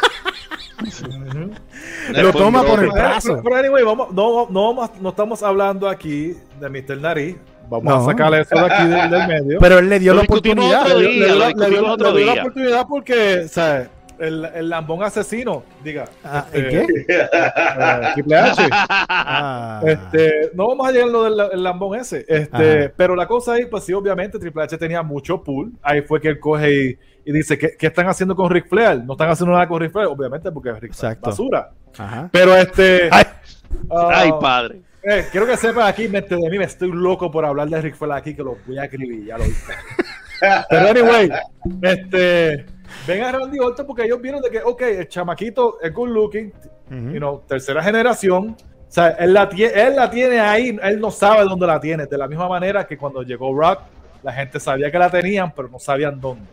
Lo 2.13 2.32
toma 2.34 2.63
por 2.63 2.84
el 2.84 2.91
brazo. 2.91 3.30
Pero, 3.30 3.43
pero 3.43 3.56
anyway, 3.58 3.84
vamos, 3.84 4.12
no, 4.13 4.48
no, 4.50 4.89
no 5.00 5.10
estamos 5.10 5.41
hablando 5.43 5.88
aquí 5.89 6.36
de 6.60 6.69
Mr. 6.69 6.98
Nariz. 7.00 7.36
Vamos 7.69 7.86
No. 7.86 7.96
a 8.02 8.06
sacarle 8.06 8.41
eso 8.41 8.56
de 8.56 8.62
aquí 8.74 8.88
del, 8.88 9.10
del 9.10 9.28
medio. 9.28 9.60
Pero 9.60 9.80
él 9.80 9.89
le 9.89 10.00
dio 10.00 10.13
Lo 10.13 10.19
la 10.19 10.24
oportunidad. 10.26 10.86
día, 10.86 10.96
le 10.96 11.10
dio 11.12 11.36
lo 11.36 11.50
le 11.50 11.69
dio 11.69 11.88
otro 11.88 12.12
le 12.12 12.17
dio 12.24 12.36
la 12.36 12.41
oportunidad 12.41 12.86
porque, 12.88 13.41
o 13.46 13.48
sea, 13.48 13.89
el, 14.19 14.46
el 14.54 14.69
lambón 14.69 15.02
asesino, 15.04 15.63
diga. 15.84 16.06
Ah, 16.24 16.46
este, 16.54 16.60
¿el 16.82 16.88
qué? 16.88 17.06
eh, 17.10 17.28
Triple 18.13 18.38
H. 18.38 18.62
Ah. 18.72 19.82
Este, 19.86 20.52
no 20.54 20.67
vamos 20.67 20.88
a 20.88 20.91
llegar 20.91 21.08
a 21.08 21.12
lo 21.12 21.24
del 21.24 21.52
el 21.54 21.63
lambón 21.63 22.00
ese. 22.00 22.26
Este, 22.28 22.84
Ajá. 22.84 22.93
pero 22.96 23.15
la 23.15 23.28
cosa 23.28 23.54
ahí, 23.54 23.65
pues 23.65 23.84
sí, 23.86 23.93
obviamente 23.93 24.38
Triple 24.39 24.63
H 24.63 24.78
tenía 24.78 25.02
mucho 25.02 25.41
pool. 25.41 25.72
Ahí 25.82 26.02
fue 26.02 26.19
que 26.22 26.28
él 26.28 26.39
coge 26.39 26.72
y, 26.74 26.98
y 27.26 27.32
dice, 27.32 27.58
¿qué, 27.58 27.76
qué 27.78 27.88
están 27.88 28.08
haciendo 28.08 28.36
con 28.36 28.50
Ric 28.50 28.68
Flair? 28.68 29.04
No 29.04 29.14
están 29.14 29.30
haciendo 29.30 29.54
nada 29.54 29.68
con 29.68 29.80
Ric 29.82 29.92
Flair, 29.92 30.08
obviamente, 30.08 30.52
porque 30.52 30.72
Ric 30.72 30.80
Flair 30.80 30.92
es 30.92 30.98
Exacto. 31.20 31.30
basura. 31.30 31.70
Ajá. 31.98 32.30
Pero 32.32 32.56
este. 32.56 33.10
Ay. 33.12 33.24
ah, 33.92 34.10
Ay, 34.14 34.32
padre. 34.42 34.82
eh, 35.04 35.26
quiero 35.32 35.46
que 35.46 35.56
sepan 35.58 35.88
aquí, 35.88 36.08
mente 36.08 36.36
de 36.36 36.50
mí, 36.50 36.58
me 36.58 36.66
estoy 36.66 36.92
loco 36.92 37.30
por 37.32 37.46
hablar 37.46 37.70
de 37.70 37.82
Ric 37.82 37.96
Flair 37.96 38.14
aquí, 38.14 38.36
que 38.36 38.44
lo 38.44 38.58
voy 38.68 38.78
a 38.78 38.86
escribir, 38.86 39.26
ya 39.26 39.38
lo 39.38 39.44
viste. 39.46 39.74
Pero 40.70 40.88
anyway, 40.90 41.30
este. 41.82 42.66
Ven 43.08 43.24
a 43.24 43.32
Randy 43.32 43.60
Orton 43.60 43.88
porque 43.88 44.04
ellos 44.04 44.22
vieron 44.22 44.42
de 44.42 44.50
que, 44.50 44.60
ok, 44.62 44.82
el 44.82 45.08
chamaquito 45.08 45.80
es 45.82 45.92
good 45.94 46.10
looking, 46.10 46.52
you 46.92 47.18
know, 47.18 47.42
tercera 47.48 47.82
generación. 47.82 48.56
O 48.60 48.92
sea, 48.94 49.10
él 49.12 49.34
la, 49.34 49.50
tie- 49.50 49.72
él 49.74 49.96
la 49.96 50.10
tiene 50.12 50.40
ahí, 50.40 50.78
él 50.84 51.00
no 51.00 51.10
sabe 51.10 51.44
dónde 51.46 51.66
la 51.66 51.80
tiene. 51.80 52.06
De 52.06 52.18
la 52.18 52.28
misma 52.28 52.48
manera 52.48 52.86
que 52.86 52.96
cuando 52.98 53.24
llegó 53.24 53.52
Rock, 53.58 53.80
la 54.22 54.32
gente 54.34 54.60
sabía 54.60 54.92
que 54.92 55.00
la 55.00 55.10
tenían, 55.10 55.52
pero 55.56 55.68
no 55.70 55.80
sabían 55.80 56.20
dónde. 56.22 56.46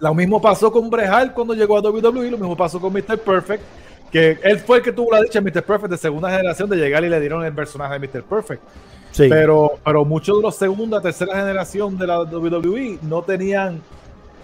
Lo 0.00 0.14
mismo 0.14 0.40
pasó 0.40 0.72
con 0.72 0.90
Brejal 0.90 1.32
cuando 1.32 1.54
llegó 1.54 1.76
a 1.78 1.80
WWE, 1.80 2.30
lo 2.30 2.38
mismo 2.38 2.56
pasó 2.56 2.80
con 2.80 2.92
Mr. 2.92 3.18
Perfect, 3.18 3.62
que 4.10 4.38
él 4.42 4.58
fue 4.58 4.78
el 4.78 4.82
que 4.82 4.92
tuvo 4.92 5.12
la 5.12 5.20
dicha 5.20 5.40
Mr. 5.40 5.62
Perfect 5.62 5.92
de 5.92 5.98
segunda 5.98 6.30
generación 6.30 6.68
de 6.68 6.76
llegar 6.76 7.04
y 7.04 7.08
le 7.08 7.20
dieron 7.20 7.44
el 7.44 7.52
personaje 7.52 7.98
de 7.98 8.06
Mr. 8.06 8.22
Perfect. 8.24 8.62
Sí. 9.12 9.28
Pero, 9.28 9.78
pero 9.84 10.04
muchos 10.04 10.38
de 10.38 10.42
los 10.42 10.56
segunda, 10.56 11.00
tercera 11.00 11.36
generación 11.36 11.96
de 11.96 12.06
la 12.06 12.20
WWE 12.22 12.98
no 13.02 13.22
tenían, 13.22 13.80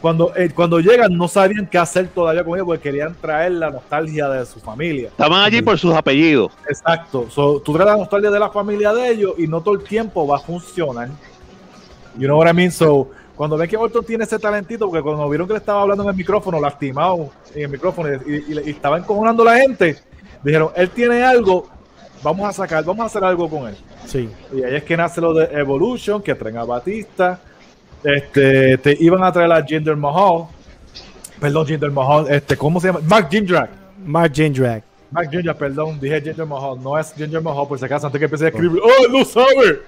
cuando, 0.01 0.33
eh, 0.37 0.51
cuando 0.55 0.79
llegan 0.79 1.17
no 1.17 1.27
sabían 1.27 1.67
qué 1.67 1.77
hacer 1.77 2.07
todavía 2.09 2.45
con 2.45 2.55
ellos 2.55 2.67
porque 2.67 2.83
querían 2.83 3.15
traer 3.21 3.53
la 3.53 3.71
nostalgia 3.71 4.29
de 4.29 4.47
su 4.47 4.61
familia. 4.61 5.09
Estaban 5.09 5.43
allí 5.43 5.61
por 5.61 5.77
sus 5.77 5.93
apellidos. 5.93 6.53
Exacto. 6.69 7.27
So, 7.31 7.61
tú 7.61 7.73
traes 7.73 7.87
la 7.91 7.97
nostalgia 7.97 8.31
de 8.31 8.39
la 8.39 8.51
familia 8.51 8.93
de 8.93 9.11
ellos 9.11 9.35
y 9.39 9.49
no 9.49 9.61
todo 9.61 9.75
el 9.75 9.83
tiempo 9.83 10.25
va 10.27 10.37
a 10.37 10.41
funcionar. 10.41 11.09
You 12.17 12.27
know 12.27 12.39
what 12.39 12.49
I 12.49 12.53
mean? 12.53 12.71
So, 12.71 13.11
cuando 13.41 13.57
ven 13.57 13.71
que 13.71 13.77
Orton 13.79 14.05
tiene 14.05 14.25
ese 14.25 14.39
talentito, 14.39 14.87
porque 14.87 15.01
cuando 15.03 15.27
vieron 15.31 15.47
que 15.47 15.55
le 15.55 15.61
estaba 15.61 15.81
hablando 15.81 16.03
en 16.05 16.11
el 16.11 16.15
micrófono, 16.15 16.61
lastimado 16.61 17.31
en 17.55 17.63
el 17.63 17.69
micrófono 17.71 18.11
y, 18.27 18.53
y- 18.53 18.71
estaba 18.71 18.99
encojonando 18.99 19.43
a 19.45 19.47
la 19.55 19.57
gente, 19.61 19.97
dijeron, 20.45 20.69
él 20.77 20.91
tiene 20.91 21.23
algo, 21.23 21.67
vamos 22.23 22.47
a 22.47 22.53
sacar, 22.53 22.85
vamos 22.85 23.03
a 23.05 23.07
hacer 23.07 23.25
algo 23.25 23.49
con 23.49 23.67
él. 23.69 23.77
sí. 24.05 24.29
Y 24.53 24.63
ahí 24.63 24.77
es 24.77 24.85
que 24.85 24.95
nace 24.95 25.23
lo 25.23 25.33
de 25.33 25.45
Evolution, 25.59 26.21
que 26.21 26.35
traen 26.35 26.59
a 26.59 26.65
Batista. 26.65 27.41
Este, 28.05 28.77
te 28.77 28.95
iban 29.01 29.25
a 29.25 29.33
traer 29.33 29.51
a 29.53 29.65
Jinder 29.65 29.97
Mahal. 29.97 30.45
Perdón, 31.41 31.67
Jinder 31.67 31.91
Mahal. 31.91 32.27
Este, 32.29 32.59
¿Cómo 32.59 32.79
se 32.79 32.89
llama? 32.89 33.01
Mark 33.09 33.29
Jindrak. 33.31 33.71
Mark 34.05 34.33
Jindrak. 34.35 34.85
Mark 35.11 35.31
Ginger, 35.31 35.57
perdón, 35.57 35.99
dije 35.99 36.21
Ginger 36.21 36.45
Mahal, 36.45 36.79
no 36.83 36.99
es 36.99 37.15
Ginger 37.15 37.41
Mahal, 37.41 37.67
por 37.67 37.79
si 37.79 37.87
acaso, 37.87 38.07
antes 38.07 38.19
que 38.19 38.27
empecé 38.27 38.45
a 38.45 38.49
escribir, 38.49 38.83
¡oh, 38.85 39.09
no 39.11 39.25
sabe! 39.25 39.81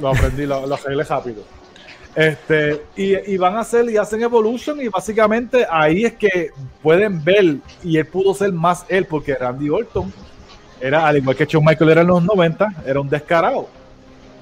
Lo 0.00 0.08
aprendí, 0.08 0.46
lo, 0.46 0.66
lo 0.66 0.74
arreglé 0.74 1.04
rápido. 1.04 1.42
Este, 2.14 2.82
y, 2.96 3.32
y 3.32 3.36
van 3.36 3.56
a 3.56 3.60
hacer 3.60 3.88
y 3.88 3.96
hacen 3.96 4.22
Evolution, 4.22 4.80
y 4.80 4.88
básicamente 4.88 5.66
ahí 5.70 6.04
es 6.04 6.14
que 6.14 6.50
pueden 6.82 7.22
ver, 7.22 7.56
y 7.84 7.96
él 7.96 8.06
pudo 8.06 8.34
ser 8.34 8.52
más 8.52 8.84
él, 8.88 9.04
porque 9.04 9.34
Randy 9.34 9.68
Orton 9.70 10.12
era, 10.80 11.06
al 11.06 11.16
igual 11.18 11.36
que 11.36 11.44
Shawn 11.46 11.64
Michael 11.64 11.90
era 11.90 12.00
en 12.00 12.06
los 12.08 12.22
90, 12.24 12.66
era 12.86 13.00
un 13.00 13.08
descarado. 13.08 13.68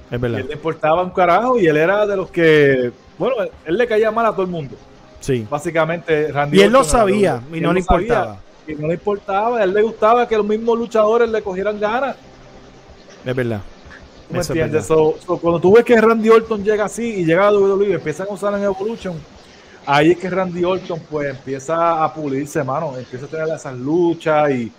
Es 0.09 0.17
Y 0.17 0.21
verdad. 0.21 0.39
él 0.39 0.47
le 0.47 0.53
importaba 0.53 1.03
un 1.03 1.11
carajo, 1.11 1.59
y 1.59 1.67
él 1.67 1.77
era 1.77 2.05
de 2.07 2.15
los 2.17 2.31
que, 2.31 2.91
bueno, 3.17 3.35
él 3.65 3.77
le 3.77 3.85
caía 3.87 4.09
mal 4.11 4.25
a 4.25 4.31
todo 4.31 4.43
el 4.43 4.47
mundo. 4.49 4.75
Sí. 5.19 5.45
Básicamente, 5.49 6.31
Randy 6.31 6.57
Y 6.57 6.61
él 6.61 6.71
lo 6.71 6.79
Orton 6.79 6.91
sabía 6.91 7.41
y 7.53 7.59
no 7.59 7.73
le 7.73 7.81
sabía, 7.83 8.05
importaba. 8.07 8.39
Y 8.67 8.73
no 8.75 8.87
le 8.87 8.93
importaba, 8.95 9.57
a 9.59 9.63
él 9.63 9.73
le 9.73 9.81
gustaba 9.81 10.27
que 10.27 10.35
los 10.37 10.45
mismos 10.45 10.77
luchadores 10.79 11.29
le 11.29 11.41
cogieran 11.41 11.79
ganas. 11.79 12.15
Es 13.25 13.35
verdad. 13.35 13.61
¿Tú 14.27 14.33
¿Me 14.33 14.39
Eso 14.39 14.53
entiendes? 14.53 14.85
So- 14.85 15.15
so, 15.25 15.37
cuando 15.37 15.59
tú 15.59 15.73
ves 15.75 15.85
que 15.85 15.99
Randy 15.99 16.29
Orton 16.29 16.63
llega 16.63 16.85
así 16.85 17.21
y 17.21 17.25
llega 17.25 17.47
a 17.47 17.51
WWE 17.51 17.89
y 17.89 17.93
empiezan 17.93 18.27
a 18.29 18.33
usar 18.33 18.53
en 18.55 18.63
Evolution, 18.63 19.15
ahí 19.85 20.11
es 20.11 20.17
que 20.17 20.29
Randy 20.29 20.63
Orton 20.63 20.99
pues 21.09 21.29
empieza 21.29 22.03
a 22.03 22.13
pulirse, 22.13 22.63
mano. 22.63 22.97
Empieza 22.97 23.25
a 23.25 23.29
tener 23.29 23.47
esas 23.55 23.75
luchas 23.77 24.51
y, 24.51 24.71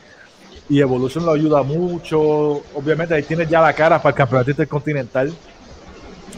y 0.68 0.80
Evolution 0.80 1.24
lo 1.24 1.32
ayuda 1.32 1.62
mucho. 1.62 2.20
Obviamente 2.74 3.14
ahí 3.14 3.22
tienes 3.22 3.48
ya 3.48 3.60
la 3.60 3.72
cara 3.72 3.98
para 4.02 4.10
el 4.10 4.16
campeonato 4.16 4.50
intercontinental 4.50 5.32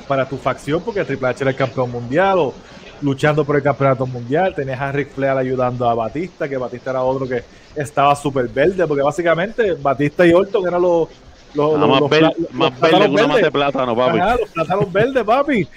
para 0.07 0.29
tu 0.29 0.37
facción, 0.37 0.83
porque 0.83 1.05
Triple 1.05 1.29
H 1.29 1.43
era 1.45 1.51
el 1.51 1.57
campeón 1.57 1.91
mundial 1.91 2.39
o 2.39 2.55
luchando 3.03 3.45
por 3.45 3.57
el 3.57 3.63
campeonato 3.63 4.07
mundial. 4.07 4.55
Tenías 4.55 4.81
a 4.81 4.93
Ric 4.93 5.11
Flair 5.15 5.37
ayudando 5.37 5.89
a 5.89 5.95
Batista, 5.95 6.49
que 6.49 6.57
Batista 6.57 6.91
era 6.91 7.03
otro 7.03 7.27
que 7.29 7.43
estaba 7.75 8.15
súper 8.17 8.49
verde, 8.49 8.87
porque 8.87 9.03
básicamente 9.03 9.73
Batista 9.75 10.27
y 10.27 10.33
Orton 10.33 10.67
eran 10.67 10.83
los, 10.83 11.09
los, 11.55 11.73
Nada 11.75 11.79
los- 11.87 11.89
más 11.91 12.01
los 12.01 12.11
ver- 12.11 12.37
más 12.53 12.81
verde 12.81 12.99
que 13.01 13.07
una 13.11 13.27
verdes. 13.27 13.43
de 13.45 13.51
plátano, 13.51 13.97
papi. 13.97 14.19
Ajá, 14.19 14.37
los 14.39 14.49
plátanos 14.51 14.93
verdes, 14.93 15.25
papi. 15.25 15.69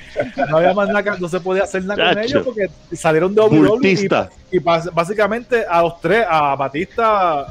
No 0.50 0.58
había 0.58 0.74
más 0.74 0.88
nada, 0.90 1.04
que- 1.04 1.20
no 1.20 1.28
se 1.30 1.40
podía 1.40 1.64
hacer 1.64 1.84
nada 1.86 2.04
con 2.06 2.14
Chacho. 2.24 2.28
ellos 2.40 2.46
porque 2.46 2.96
salieron 2.96 3.34
de 3.36 3.42
WWE 3.42 3.92
y, 4.52 4.56
y 4.58 4.60
básicamente 4.60 5.66
a 5.70 5.82
los 5.82 6.00
tres, 6.02 6.26
a 6.30 6.56
Batista, 6.56 7.48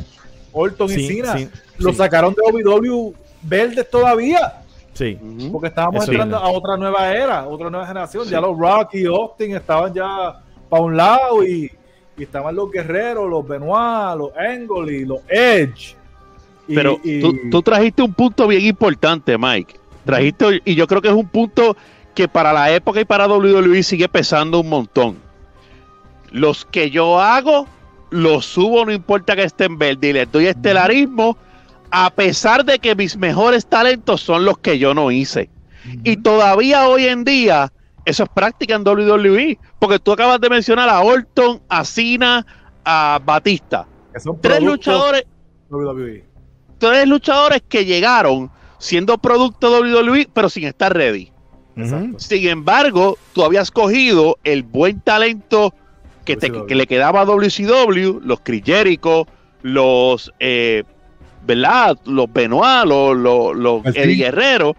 Orton 0.53 0.91
y 0.91 1.07
Cena, 1.09 1.37
sí, 1.37 1.49
los 1.79 1.93
sí. 1.93 1.99
sacaron 1.99 2.35
de 2.35 2.43
WWE 2.53 3.13
verdes 3.43 3.89
todavía. 3.91 4.55
Sí. 4.95 5.19
Porque 5.51 5.69
estábamos 5.69 6.03
Eso 6.03 6.13
entrando 6.13 6.37
es. 6.37 6.43
a 6.43 6.47
otra 6.49 6.77
nueva 6.77 7.11
era, 7.15 7.47
otra 7.49 7.71
nueva 7.71 7.87
generación. 7.87 8.29
Ya 8.29 8.41
los 8.41 8.57
Rocky 8.59 8.99
y 9.03 9.07
Austin 9.07 9.57
estaban 9.57 9.95
ya 9.95 10.39
para 10.69 10.83
un 10.83 10.95
lado 10.97 11.43
y, 11.45 11.73
y 12.19 12.23
estaban 12.23 12.55
los 12.55 12.71
guerreros, 12.71 13.29
los 13.29 13.49
Benoit, 13.49 14.19
los 14.19 14.31
Angle 14.37 14.93
y 14.93 15.05
los 15.07 15.21
Edge. 15.29 15.97
Pero 16.67 17.01
y- 17.03 17.21
tú, 17.21 17.37
tú 17.51 17.63
trajiste 17.63 18.03
un 18.03 18.15
punto 18.15 18.47
bien 18.47 18.65
importante, 18.65 19.37
Mike. 19.37 19.75
Trajiste, 20.05 20.63
y 20.65 20.75
yo 20.75 20.87
creo 20.87 21.01
que 21.01 21.09
es 21.09 21.15
un 21.15 21.29
punto 21.29 21.77
que 22.15 22.29
para 22.29 22.53
la 22.53 22.73
época 22.73 23.01
y 23.01 23.05
para 23.05 23.27
WWE 23.27 23.83
sigue 23.83 24.09
pesando 24.09 24.61
un 24.61 24.69
montón. 24.69 25.17
Los 26.31 26.65
que 26.65 26.91
yo 26.91 27.21
hago, 27.21 27.67
los 28.11 28.47
subo, 28.47 28.85
no 28.85 28.93
importa 28.93 29.37
que 29.37 29.45
estén 29.45 29.79
verde, 29.79 30.09
y 30.09 30.13
les 30.13 30.31
doy 30.31 30.47
estelarismo, 30.47 31.37
a 31.91 32.11
pesar 32.11 32.65
de 32.65 32.79
que 32.79 32.95
mis 32.95 33.17
mejores 33.17 33.67
talentos 33.67 34.23
son 34.23 34.45
los 34.45 34.59
que 34.59 34.79
yo 34.79 34.95
no 34.95 35.11
hice. 35.11 35.51
Y 36.05 36.17
todavía 36.17 36.89
hoy 36.89 37.07
en 37.07 37.25
día, 37.25 37.73
eso 38.05 38.25
es 38.25 38.29
práctica 38.31 38.75
en 38.75 38.83
WWE, 38.87 39.59
porque 39.79 39.99
tú 39.99 40.13
acabas 40.13 40.41
de 40.41 40.49
mencionar 40.49 40.89
a 40.89 41.01
Orton, 41.01 41.61
a 41.69 41.85
Cena, 41.85 42.47
a 42.85 43.21
Batista. 43.25 43.87
Tres 44.41 44.63
luchadores 44.63 45.25
WWE. 45.71 46.25
Tres 46.91 47.07
luchadores 47.09 47.63
que 47.69 47.85
llegaron 47.85 48.51
siendo 48.79 49.17
producto 49.19 49.71
WWE, 49.81 50.29
pero 50.33 50.49
sin 50.49 50.65
estar 50.65 50.93
ready. 50.95 51.31
Sin 52.19 52.49
embargo, 52.49 53.17
tú 53.33 53.45
habías 53.45 53.71
cogido 53.71 54.39
el 54.45 54.63
buen 54.63 55.01
talento 55.01 55.75
que, 56.25 56.37
te- 56.37 56.51
que 56.67 56.75
le 56.75 56.87
quedaba 56.87 57.23
a 57.23 57.25
WCW, 57.25 58.21
los 58.23 58.41
Chris 58.43 58.63
Jericho, 58.65 59.27
los, 59.63 60.31
eh, 60.41 60.83
¿verdad? 61.47 61.97
Los 62.05 62.31
Benoit, 62.33 62.85
los, 62.87 63.17
los, 63.17 63.57
los 63.57 63.87
El 63.87 63.97
Eddie. 63.97 64.17
Guerrero, 64.17 64.77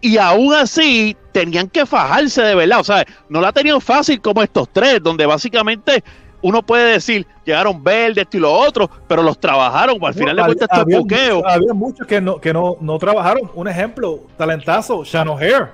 y 0.00 0.16
aún 0.18 0.52
así 0.54 1.16
tenían 1.32 1.68
que 1.68 1.86
fajarse 1.86 2.42
de 2.42 2.54
verdad. 2.54 2.80
O 2.80 2.84
sea, 2.84 3.04
no 3.28 3.40
la 3.40 3.52
tenían 3.52 3.80
fácil 3.80 4.20
como 4.20 4.42
estos 4.42 4.68
tres, 4.72 5.00
donde 5.02 5.26
básicamente 5.26 6.02
uno 6.46 6.62
puede 6.62 6.92
decir, 6.92 7.26
llegaron 7.44 7.82
verdes, 7.82 8.18
esto 8.24 8.36
y 8.36 8.40
lo 8.40 8.52
otro, 8.52 8.88
pero 9.08 9.22
los 9.22 9.38
trabajaron. 9.38 9.98
Al 10.04 10.14
final 10.14 10.36
de 10.36 10.42
No, 10.42 10.46
cuentas, 10.46 10.68
esto 10.70 10.88
es 10.88 10.96
había, 10.96 11.54
había 11.54 11.74
muchos 11.74 12.06
que 12.06 12.20
no, 12.20 12.40
que 12.40 12.52
no, 12.52 12.76
no 12.80 12.98
trabajaron. 12.98 13.50
Un 13.54 13.68
ejemplo, 13.68 14.20
talentazo, 14.36 15.04
Shannon 15.04 15.42
Hair. 15.42 15.68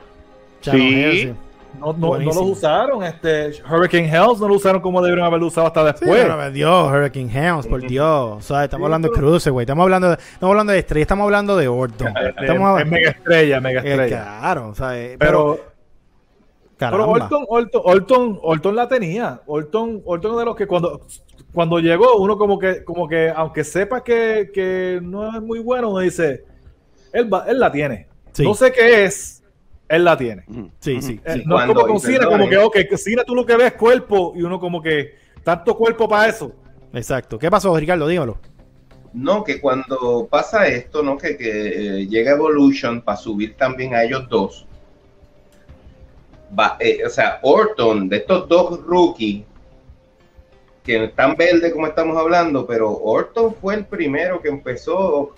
Sí. 0.61 0.71
Hair, 0.71 1.13
sí. 1.13 1.35
No, 1.81 1.93
no, 1.95 2.19
los 2.19 2.37
usaron. 2.37 3.03
Este, 3.03 3.53
Hurricane 3.69 4.07
Hells 4.07 4.39
no 4.41 4.49
lo 4.49 4.55
usaron 4.57 4.81
como 4.83 5.01
deberían 5.01 5.27
haberlo 5.27 5.47
usado 5.47 5.67
hasta 5.67 5.81
Sí, 5.81 5.87
después. 6.05 6.23
pero, 6.23 6.51
Dios, 6.51 6.93
Hurricane 6.93 7.31
Helms, 7.33 7.67
por 7.67 7.81
Dios. 7.81 8.07
O 8.37 8.41
sea, 8.43 8.65
estamos 8.65 8.83
Sí, 8.83 8.85
hablando 8.87 9.09
de 9.09 9.15
Cruiser, 9.15 9.53
güey. 9.53 9.65
Estamos 9.65 9.83
hablando 9.85 10.09
de, 10.11 10.15
estamos 10.15 10.53
hablando 10.53 10.73
de 10.75 10.79
estrella, 10.81 11.03
estamos 11.03 11.25
hablando 11.25 11.57
de 11.57 11.69
Orton. 11.69 12.13
Estamos 12.39 12.81
es 12.81 12.87
mega 12.87 13.11
estrella, 13.11 13.61
mega 13.61 13.81
eh, 13.83 13.91
estrella. 13.91 14.23
claro, 14.39 14.69
o 14.69 14.75
sea, 14.75 14.99
eh, 14.99 15.17
pero, 15.19 15.55
pero, 15.57 15.72
caramba. 16.91 17.13
pero 17.15 17.25
Orton, 17.25 17.45
Orton, 17.49 17.83
Orton, 17.85 18.39
Orton 18.43 18.77
la 18.77 18.89
tenía. 18.89 19.41
Orton, 19.47 20.03
Orton 20.05 20.39
de 20.39 20.45
los 20.45 20.57
que 20.57 20.67
cuando, 20.67 21.03
cuando 21.53 21.79
llegó, 21.79 22.17
uno 22.17 22.37
como 22.39 22.59
que, 22.59 22.85
como 22.85 23.09
que, 23.09 23.31
aunque 23.35 23.65
sepa 23.65 24.03
que, 24.03 24.51
que 24.53 25.01
no 25.03 25.35
es 25.37 25.43
muy 25.43 25.59
bueno, 25.61 25.91
uno 25.91 26.01
dice, 26.01 26.45
él, 27.13 27.33
va- 27.33 27.45
él 27.49 27.59
la 27.61 27.71
tiene. 27.73 28.07
Sí. 28.33 28.43
No 28.45 28.55
sé 28.55 28.73
qué 28.73 29.05
es, 29.05 29.43
él 29.89 30.05
la 30.05 30.17
tiene. 30.17 30.45
Sí, 30.81 30.93
Eh, 30.97 31.03
sí. 31.03 31.21
no 31.25 31.33
es 31.35 31.43
Cuando- 31.47 31.75
como 31.75 31.87
con 31.87 32.01
Cena, 32.01 32.27
como 32.27 32.49
que, 32.49 32.57
ok, 32.59 32.77
Cena 32.97 33.25
tú 33.25 33.35
lo 33.35 33.45
que 33.45 33.57
ves 33.57 33.67
es 33.67 33.73
cuerpo 33.75 34.33
y 34.35 34.43
uno 34.43 34.59
como 34.59 34.81
que, 34.83 35.15
tanto 35.45 35.77
cuerpo 35.77 36.09
para 36.09 36.29
eso. 36.29 36.53
Exacto. 36.95 37.39
¿Qué 37.39 37.51
pasó, 37.51 37.77
Ricardo? 37.77 38.07
Dímelo. 38.07 38.39
No, 39.15 39.45
que 39.45 39.61
cuando 39.61 40.27
pasa 40.31 40.67
esto, 40.69 41.03
¿no? 41.03 41.19
Que, 41.19 41.37
que 41.37 42.01
eh, 42.01 42.07
llega 42.07 42.33
Evolution 42.33 43.03
para 43.03 43.19
subir 43.19 43.57
también 43.59 43.95
a 43.95 44.03
ellos 44.05 44.27
dos. 44.31 44.67
Va, 46.59 46.77
eh, 46.81 47.01
o 47.07 47.09
sea, 47.09 47.39
Orton, 47.43 48.09
de 48.09 48.19
estos 48.19 48.49
dos 48.49 48.85
rookies, 48.85 49.45
que 50.85 51.05
están 51.05 51.37
verdes 51.37 51.73
como 51.73 51.87
estamos 51.87 52.17
hablando, 52.17 52.67
pero 52.67 52.91
Orton 52.91 53.55
fue 53.55 53.75
el 53.77 53.87
primero 53.87 54.41
que 54.43 54.49
empezó, 54.49 55.35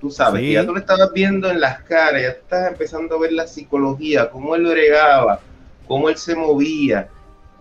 tú 0.00 0.10
sabes, 0.10 0.42
Sí. 0.42 0.52
ya 0.52 0.66
tú 0.66 0.72
lo 0.72 0.80
estabas 0.80 1.12
viendo 1.12 1.50
en 1.50 1.60
las 1.60 1.82
caras, 1.82 2.20
ya 2.20 2.28
estás 2.28 2.68
empezando 2.72 3.14
a 3.16 3.20
ver 3.20 3.32
la 3.32 3.46
psicología, 3.46 4.28
cómo 4.30 4.54
él 4.56 4.66
bregaba, 4.66 5.40
cómo 5.86 6.08
él 6.08 6.16
se 6.16 6.34
movía. 6.34 7.08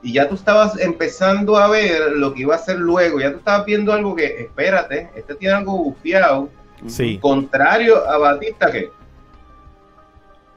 Y 0.03 0.13
ya 0.13 0.27
tú 0.27 0.35
estabas 0.35 0.79
empezando 0.79 1.57
a 1.57 1.67
ver 1.69 2.11
lo 2.13 2.33
que 2.33 2.41
iba 2.41 2.53
a 2.55 2.57
hacer 2.57 2.77
luego. 2.77 3.19
Ya 3.19 3.31
tú 3.31 3.37
estabas 3.39 3.65
viendo 3.65 3.93
algo 3.93 4.15
que, 4.15 4.41
espérate, 4.41 5.09
este 5.15 5.33
tiene 5.35 5.55
algo 5.55 5.77
bufiado. 5.77 6.49
Sí. 6.87 7.17
Contrario 7.19 8.07
a 8.07 8.17
Batista, 8.17 8.71
que 8.71 8.89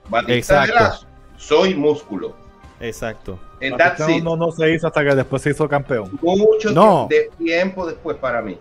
Batista 0.09 0.65
Exacto. 0.65 0.73
era 0.77 0.95
soy 1.37 1.75
músculo. 1.75 2.35
Exacto. 2.81 3.39
It. 3.61 3.75
no, 4.23 4.37
no, 4.37 4.51
se 4.53 4.73
hizo 4.75 4.87
hasta 4.87 5.05
que 5.05 5.15
después 5.15 5.43
se 5.43 5.51
hizo 5.51 5.69
campeón. 5.69 6.11
Mucho 6.23 6.71
No. 6.73 7.07
de 7.11 7.31
tiempo 7.39 7.87
después 7.87 8.17
para 8.17 8.41
mí. 8.43 8.57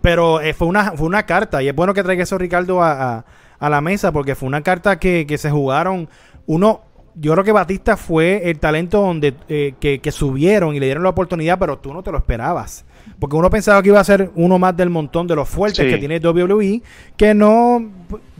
Pero 0.00 0.40
eh, 0.40 0.54
fue, 0.54 0.66
una, 0.66 0.92
fue 0.92 1.06
una 1.06 1.24
carta, 1.26 1.62
y 1.62 1.68
es 1.68 1.74
bueno 1.74 1.92
que 1.92 2.02
traiga 2.02 2.22
eso 2.22 2.38
Ricardo 2.38 2.82
a, 2.82 3.16
a- 3.18 3.24
a 3.58 3.68
la 3.68 3.82
mesa, 3.82 4.10
porque 4.12 4.34
fue 4.34 4.46
una 4.46 4.62
carta 4.62 4.98
que, 4.98 5.26
que 5.26 5.36
se 5.36 5.50
jugaron. 5.50 6.08
Uno, 6.46 6.80
yo 7.14 7.32
creo 7.32 7.44
que 7.44 7.52
Batista 7.52 7.98
fue 7.98 8.48
el 8.48 8.58
talento 8.58 9.02
donde 9.02 9.34
eh, 9.50 9.74
que, 9.78 10.00
que 10.00 10.10
subieron 10.10 10.74
y 10.74 10.80
le 10.80 10.86
dieron 10.86 11.02
la 11.02 11.10
oportunidad, 11.10 11.58
pero 11.58 11.78
tú 11.78 11.92
no 11.92 12.02
te 12.02 12.10
lo 12.10 12.16
esperabas. 12.16 12.86
Porque 13.18 13.36
uno 13.36 13.50
pensaba 13.50 13.82
que 13.82 13.88
iba 13.90 14.00
a 14.00 14.04
ser 14.04 14.30
uno 14.36 14.58
más 14.58 14.74
del 14.74 14.88
montón 14.88 15.26
de 15.26 15.36
los 15.36 15.46
fuertes 15.46 15.84
Sí. 15.84 15.90
que 15.90 15.98
tiene 15.98 16.18
WWE, 16.20 16.80
que 17.18 17.34
no 17.34 17.84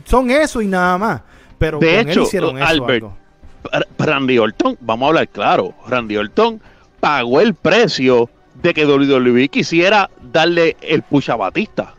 son 0.05 0.31
eso 0.31 0.59
y 0.63 0.65
nada 0.67 0.97
más. 0.97 1.21
Pero 1.59 1.77
De 1.77 1.87
con 1.91 1.95
él 1.99 2.09
hecho, 2.09 2.21
hicieron 2.23 2.57
eso. 2.57 2.65
Albert, 2.67 3.03
algo. 3.03 3.17
Ra- 3.63 3.85
Randy 3.97 4.37
Orton, 4.37 4.77
vamos 4.81 5.05
a 5.05 5.07
hablar 5.09 5.27
claro, 5.29 5.73
Randy 5.87 6.17
Orton 6.17 6.61
pagó 6.99 7.41
el 7.41 7.53
precio 7.55 8.29
de 8.61 8.73
que 8.73 8.85
WWE 8.85 9.47
quisiera 9.49 10.09
darle 10.21 10.77
el 10.81 11.01
push 11.01 11.31
a 11.31 11.35
Batista. 11.35 11.95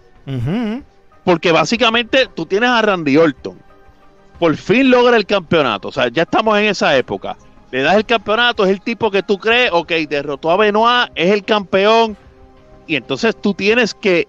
Porque 1.25 1.53
básicamente 1.53 2.29
tú 2.35 2.47
tienes 2.47 2.71
a 2.71 2.83
Randy 2.83 3.17
Orton. 3.17 3.59
Por 4.39 4.57
fin 4.57 4.91
logra 4.91 5.17
el 5.17 5.27
campeonato. 5.27 5.89
O 5.89 5.93
sea, 5.93 6.09
ya 6.09 6.23
estamos 6.23 6.59
en 6.59 6.67
esa 6.67 6.97
época. 6.97 7.37
Le 7.71 7.83
das 7.83 7.97
el 7.97 8.05
campeonato, 8.05 8.65
es 8.65 8.71
el 8.71 8.81
tipo 8.81 9.11
que 9.11 9.23
tú 9.23 9.39
crees, 9.39 9.71
ok, 9.73 9.91
derrotó 10.09 10.51
a 10.51 10.57
Benoit, 10.57 11.11
es 11.15 11.31
el 11.33 11.45
campeón. 11.45 12.17
Y 12.87 12.97
entonces 12.97 13.35
tú 13.41 13.55
tienes 13.55 13.95
que 13.95 14.29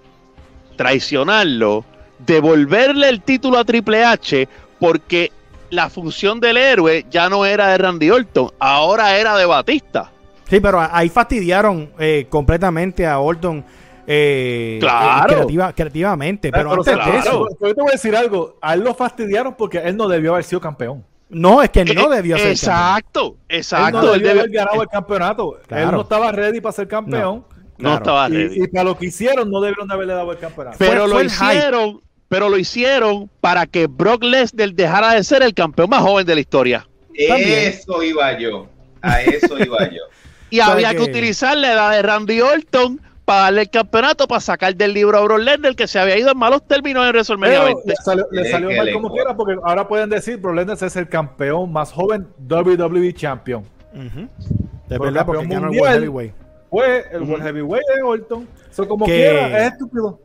traicionarlo, 0.75 1.83
devolverle 2.25 3.09
el 3.09 3.21
título 3.21 3.57
a 3.57 3.65
Triple 3.65 4.03
H, 4.05 4.47
porque 4.79 5.31
la 5.73 5.89
función 5.89 6.39
del 6.39 6.57
héroe 6.57 7.05
ya 7.09 7.29
no 7.29 7.45
era 7.45 7.67
de 7.69 7.77
Randy 7.77 8.09
Orton, 8.11 8.51
ahora 8.59 9.17
era 9.17 9.35
de 9.37 9.45
Batista. 9.45 10.11
Sí, 10.49 10.59
pero 10.59 10.79
ahí 10.91 11.09
fastidiaron 11.09 11.91
eh, 11.99 12.27
completamente 12.29 13.05
a 13.07 13.19
Orton. 13.19 13.63
eh, 14.05 14.77
Claro. 14.81 15.23
eh, 15.31 15.35
creativa- 15.35 15.73
creativamente. 15.73 16.51
Pero, 16.51 16.69
Pero, 16.69 16.81
antes 16.81 16.93
claro, 16.93 17.11
de 17.11 17.17
eso, 17.19 17.47
pero 17.57 17.69
yo 17.71 17.75
te 17.75 17.81
voy 17.81 17.89
a 17.89 17.93
decir 17.93 18.15
algo. 18.15 18.57
A 18.61 18.73
él 18.73 18.81
lo 18.81 18.93
fastidiaron 18.93 19.55
porque 19.57 19.77
él 19.77 19.95
no 19.95 20.07
debió 20.09 20.33
haber 20.33 20.43
sido 20.43 20.59
campeón. 20.61 21.03
no, 21.29 21.63
es 21.63 21.69
que 21.71 21.83
no 21.85 22.09
debió 22.09 22.35
ser. 22.37 22.45
campeón. 22.45 22.51
Exacto, 22.51 23.35
Él 23.47 23.57
exacto. 23.59 24.01
no 24.01 24.13
él 24.13 24.21
debió 24.21 24.27
debió- 24.29 24.41
haber 24.41 24.51
ganado 24.51 24.81
el 24.83 24.87
campeonato. 24.89 25.57
Claro. 25.67 25.83
Él 25.89 25.91
no 25.95 26.01
estaba 26.01 26.31
ready 26.31 26.61
para 26.61 26.73
ser 26.73 26.87
campeón. 26.87 27.45
no 27.47 27.89
Claro. 27.89 27.95
estaba 27.95 28.27
ready. 28.27 28.59
Y, 28.59 28.63
y 28.65 28.67
para 28.67 28.83
lo 28.83 28.97
que 28.97 29.05
hicieron, 29.07 29.49
no 29.49 29.59
debieron 29.61 29.87
de 29.87 29.93
haberle 29.95 30.13
dado 30.13 30.31
el 30.31 30.37
campeonato. 30.37 30.75
Pero 30.77 31.05
fue 31.05 31.09
lo 31.09 31.23
hicieron, 31.23 32.01
pero 32.33 32.49
lo 32.49 32.57
hicieron 32.57 33.29
para 33.41 33.67
que 33.67 33.85
Brock 33.85 34.23
Lesnar 34.23 34.73
dejara 34.73 35.13
de 35.13 35.23
ser 35.23 35.43
el 35.43 35.53
campeón 35.53 35.91
más 35.91 36.01
joven 36.01 36.25
de 36.25 36.33
la 36.33 36.41
historia. 36.41 36.87
También. 37.27 37.69
Eso 37.71 38.01
iba 38.01 38.35
yo. 38.39 38.67
A 39.03 39.21
eso 39.21 39.59
iba 39.59 39.87
yo. 39.91 40.01
Y 40.49 40.57
¿Sabe 40.57 40.85
había 40.85 40.97
que 40.97 41.03
utilizar 41.03 41.55
la 41.57 41.73
edad 41.73 41.91
de 41.91 42.01
Randy 42.01 42.41
Orton 42.41 42.99
para 43.23 43.41
darle 43.43 43.61
el 43.61 43.69
campeonato, 43.69 44.27
para 44.27 44.41
sacar 44.41 44.75
del 44.75 44.93
libro 44.93 45.17
a 45.19 45.21
Brock 45.21 45.41
Lesnar, 45.41 45.75
que 45.75 45.87
se 45.87 45.99
había 45.99 46.17
ido 46.17 46.31
en 46.31 46.37
malos 46.39 46.67
términos 46.67 47.03
en 47.05 47.09
WrestleMania 47.11 47.61
Pero 47.63 47.75
20. 47.75 47.89
le 47.89 47.95
salió, 47.97 48.27
le 48.31 48.49
salió 48.49 48.71
mal 48.77 48.85
le 48.87 48.93
como 48.93 49.11
quiera 49.11 49.35
porque 49.35 49.55
ahora 49.63 49.87
pueden 49.87 50.09
decir 50.09 50.37
Brock 50.37 50.55
Lesnar 50.55 50.77
es 50.83 50.95
el 50.95 51.07
campeón 51.07 51.71
más 51.71 51.91
joven 51.91 52.27
WWE 52.49 53.13
Champion. 53.13 53.63
De 53.93 54.97
verdad, 54.97 55.23
porque 55.23 55.45
ganó 55.45 55.71
el. 55.71 55.79
World 55.79 55.93
Heavyweight. 55.99 56.33
Fue 56.71 57.05
el. 57.11 57.21
World 57.21 57.43
Heavyweight 57.43 57.85
de 57.95 58.01
Orton. 58.01 58.47
Eso 58.71 58.87
como 58.87 59.05
Que- 59.05 59.11
quiera, 59.11 59.67
es 59.67 59.73
estúpido. 59.73 60.19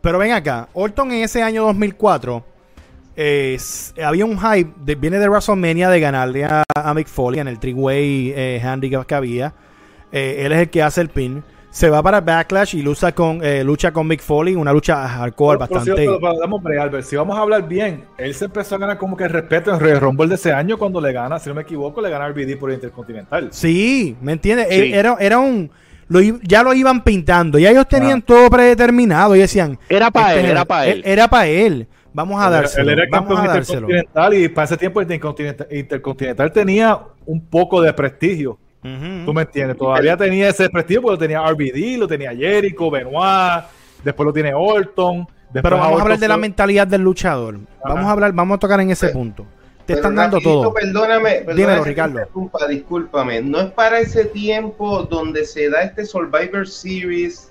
Pero 0.00 0.18
ven 0.18 0.32
acá, 0.32 0.68
Orton 0.72 1.12
en 1.12 1.22
ese 1.24 1.42
año 1.42 1.64
2004 1.64 2.44
es- 3.16 3.94
había 4.02 4.24
un 4.24 4.38
hype, 4.38 4.70
de- 4.84 4.94
viene 4.94 5.18
de 5.18 5.28
WrestleMania 5.28 5.88
de 5.90 6.00
ganarle 6.00 6.44
a, 6.44 6.62
a 6.74 6.94
Mick 6.94 7.06
Foley 7.08 7.40
en 7.40 7.48
el 7.48 7.58
three-way 7.58 8.32
eh, 8.34 8.60
handicap 8.64 9.04
que 9.06 9.14
había. 9.14 9.52
Eh, 10.12 10.42
él 10.46 10.52
es 10.52 10.58
el 10.60 10.70
que 10.70 10.82
hace 10.82 11.00
el 11.00 11.08
pin. 11.08 11.42
se 11.72 11.88
va 11.88 12.02
para 12.02 12.20
Backlash 12.20 12.74
y 12.74 12.82
lucha 12.82 13.12
con, 13.12 13.44
eh, 13.44 13.62
lucha 13.62 13.92
con 13.92 14.04
Mick 14.08 14.20
Foley, 14.20 14.56
una 14.56 14.72
lucha 14.72 15.06
hardcore 15.06 15.56
bastante. 15.56 16.08
un 16.08 16.62
break, 16.64 16.80
Albert. 16.80 17.04
Si 17.06 17.14
vamos 17.14 17.38
a 17.38 17.42
hablar 17.42 17.68
bien, 17.68 18.06
él 18.18 18.34
se 18.34 18.46
empezó 18.46 18.74
a 18.74 18.78
ganar 18.78 18.98
como 18.98 19.16
que 19.16 19.28
respeto 19.28 19.72
en 19.72 19.78
Royal 19.78 20.00
Rumble 20.00 20.26
de 20.26 20.34
ese 20.34 20.52
año 20.52 20.76
cuando 20.76 21.00
le 21.00 21.12
gana, 21.12 21.38
si 21.38 21.48
no 21.48 21.54
me 21.54 21.62
equivoco, 21.62 22.00
le 22.00 22.10
gana 22.10 22.26
RBD 22.28 22.56
por 22.58 22.70
el 22.70 22.74
Intercontinental. 22.74 23.50
Sí, 23.52 24.16
¿me 24.20 24.32
entiendes? 24.32 24.66
Sí. 24.68 24.74
Eh, 24.80 24.98
Era, 24.98 25.16
era 25.20 25.38
un. 25.38 25.70
Lo 26.10 26.20
ya 26.20 26.62
lo 26.62 26.74
iban 26.74 27.02
pintando, 27.04 27.58
ya 27.58 27.70
ellos 27.70 27.88
tenían 27.88 28.18
Ah. 28.18 28.24
todo 28.26 28.50
predeterminado 28.50 29.34
y 29.36 29.38
decían. 29.38 29.78
Era 29.88 30.10
para 30.10 30.34
este, 30.34 30.40
él, 30.44 30.50
era 30.50 30.64
para 30.64 30.86
él. 30.86 31.02
Era 31.06 31.28
para 31.28 31.46
él. 31.46 31.88
Vamos 32.12 32.42
a 32.42 32.50
dárselo. 32.50 32.82
Él 32.82 32.88
era 32.90 33.04
el 33.04 33.10
vamos 33.10 33.28
campeón 33.28 33.48
a 33.48 33.54
dárselo. 33.54 33.80
intercontinental 33.88 34.34
y 34.34 34.48
para 34.48 34.64
ese 34.64 34.76
tiempo 34.76 35.00
el 35.00 35.04
intercontinental, 35.04 35.68
intercontinental 35.70 36.52
tenía 36.52 36.98
un 37.24 37.40
poco 37.46 37.80
de 37.80 37.92
prestigio. 37.92 38.58
Ujú. 38.82 39.24
¿Tú 39.26 39.32
me 39.32 39.42
entiendes? 39.42 39.76
Todavía 39.76 40.16
tenía 40.16 40.48
ese 40.48 40.68
prestigio 40.68 41.02
porque 41.02 41.12
lo 41.14 41.18
tenía 41.18 41.42
RBD, 41.48 41.96
lo 41.98 42.08
tenía 42.08 42.34
Jericho, 42.34 42.90
Benoit, 42.90 43.64
después 44.02 44.26
lo 44.26 44.32
tiene 44.32 44.52
Orton. 44.52 45.18
después 45.52 45.62
Pero 45.62 45.76
vamos 45.78 46.00
a 46.00 46.02
hablar 46.02 46.18
de 46.18 46.28
la 46.28 46.36
mentalidad 46.36 46.86
del 46.88 47.02
luchador. 47.02 47.60
Vamos 47.84 48.06
a 48.06 48.10
hablar, 48.10 48.32
vamos 48.32 48.56
a 48.56 48.58
tocar 48.58 48.80
en 48.80 48.90
ese 48.90 49.10
punto. 49.10 49.46
Te 49.94 49.98
están 50.00 50.14
dando 50.14 50.36
rapidito, 50.38 50.60
todo. 50.62 50.74
Perdóname, 50.74 51.30
perdóname 51.36 51.54
Dímelo, 51.60 51.84
Ricardo. 51.84 52.18
interrumpa, 52.20 52.66
discúlpame. 52.68 53.40
No 53.42 53.60
es 53.60 53.70
para 53.72 54.00
ese 54.00 54.24
tiempo 54.26 55.02
donde 55.04 55.44
se 55.44 55.68
da 55.70 55.82
este 55.82 56.04
Survivor 56.04 56.66
Series 56.66 57.50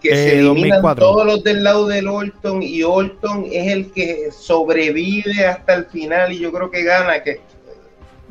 que 0.00 0.08
Eh, 0.10 0.14
se 0.14 0.38
eliminan 0.40 0.80
2004. 0.80 1.04
todos 1.06 1.26
los 1.26 1.44
del 1.44 1.62
lado 1.62 1.86
del 1.86 2.08
Orton 2.08 2.62
y 2.62 2.82
Orton 2.82 3.44
es 3.50 3.70
el 3.72 3.92
que 3.92 4.30
sobrevive 4.32 5.44
hasta 5.46 5.74
el 5.74 5.84
final 5.86 6.32
y 6.32 6.38
yo 6.38 6.50
creo 6.52 6.70
que 6.70 6.82
gana. 6.84 7.22
Que 7.22 7.40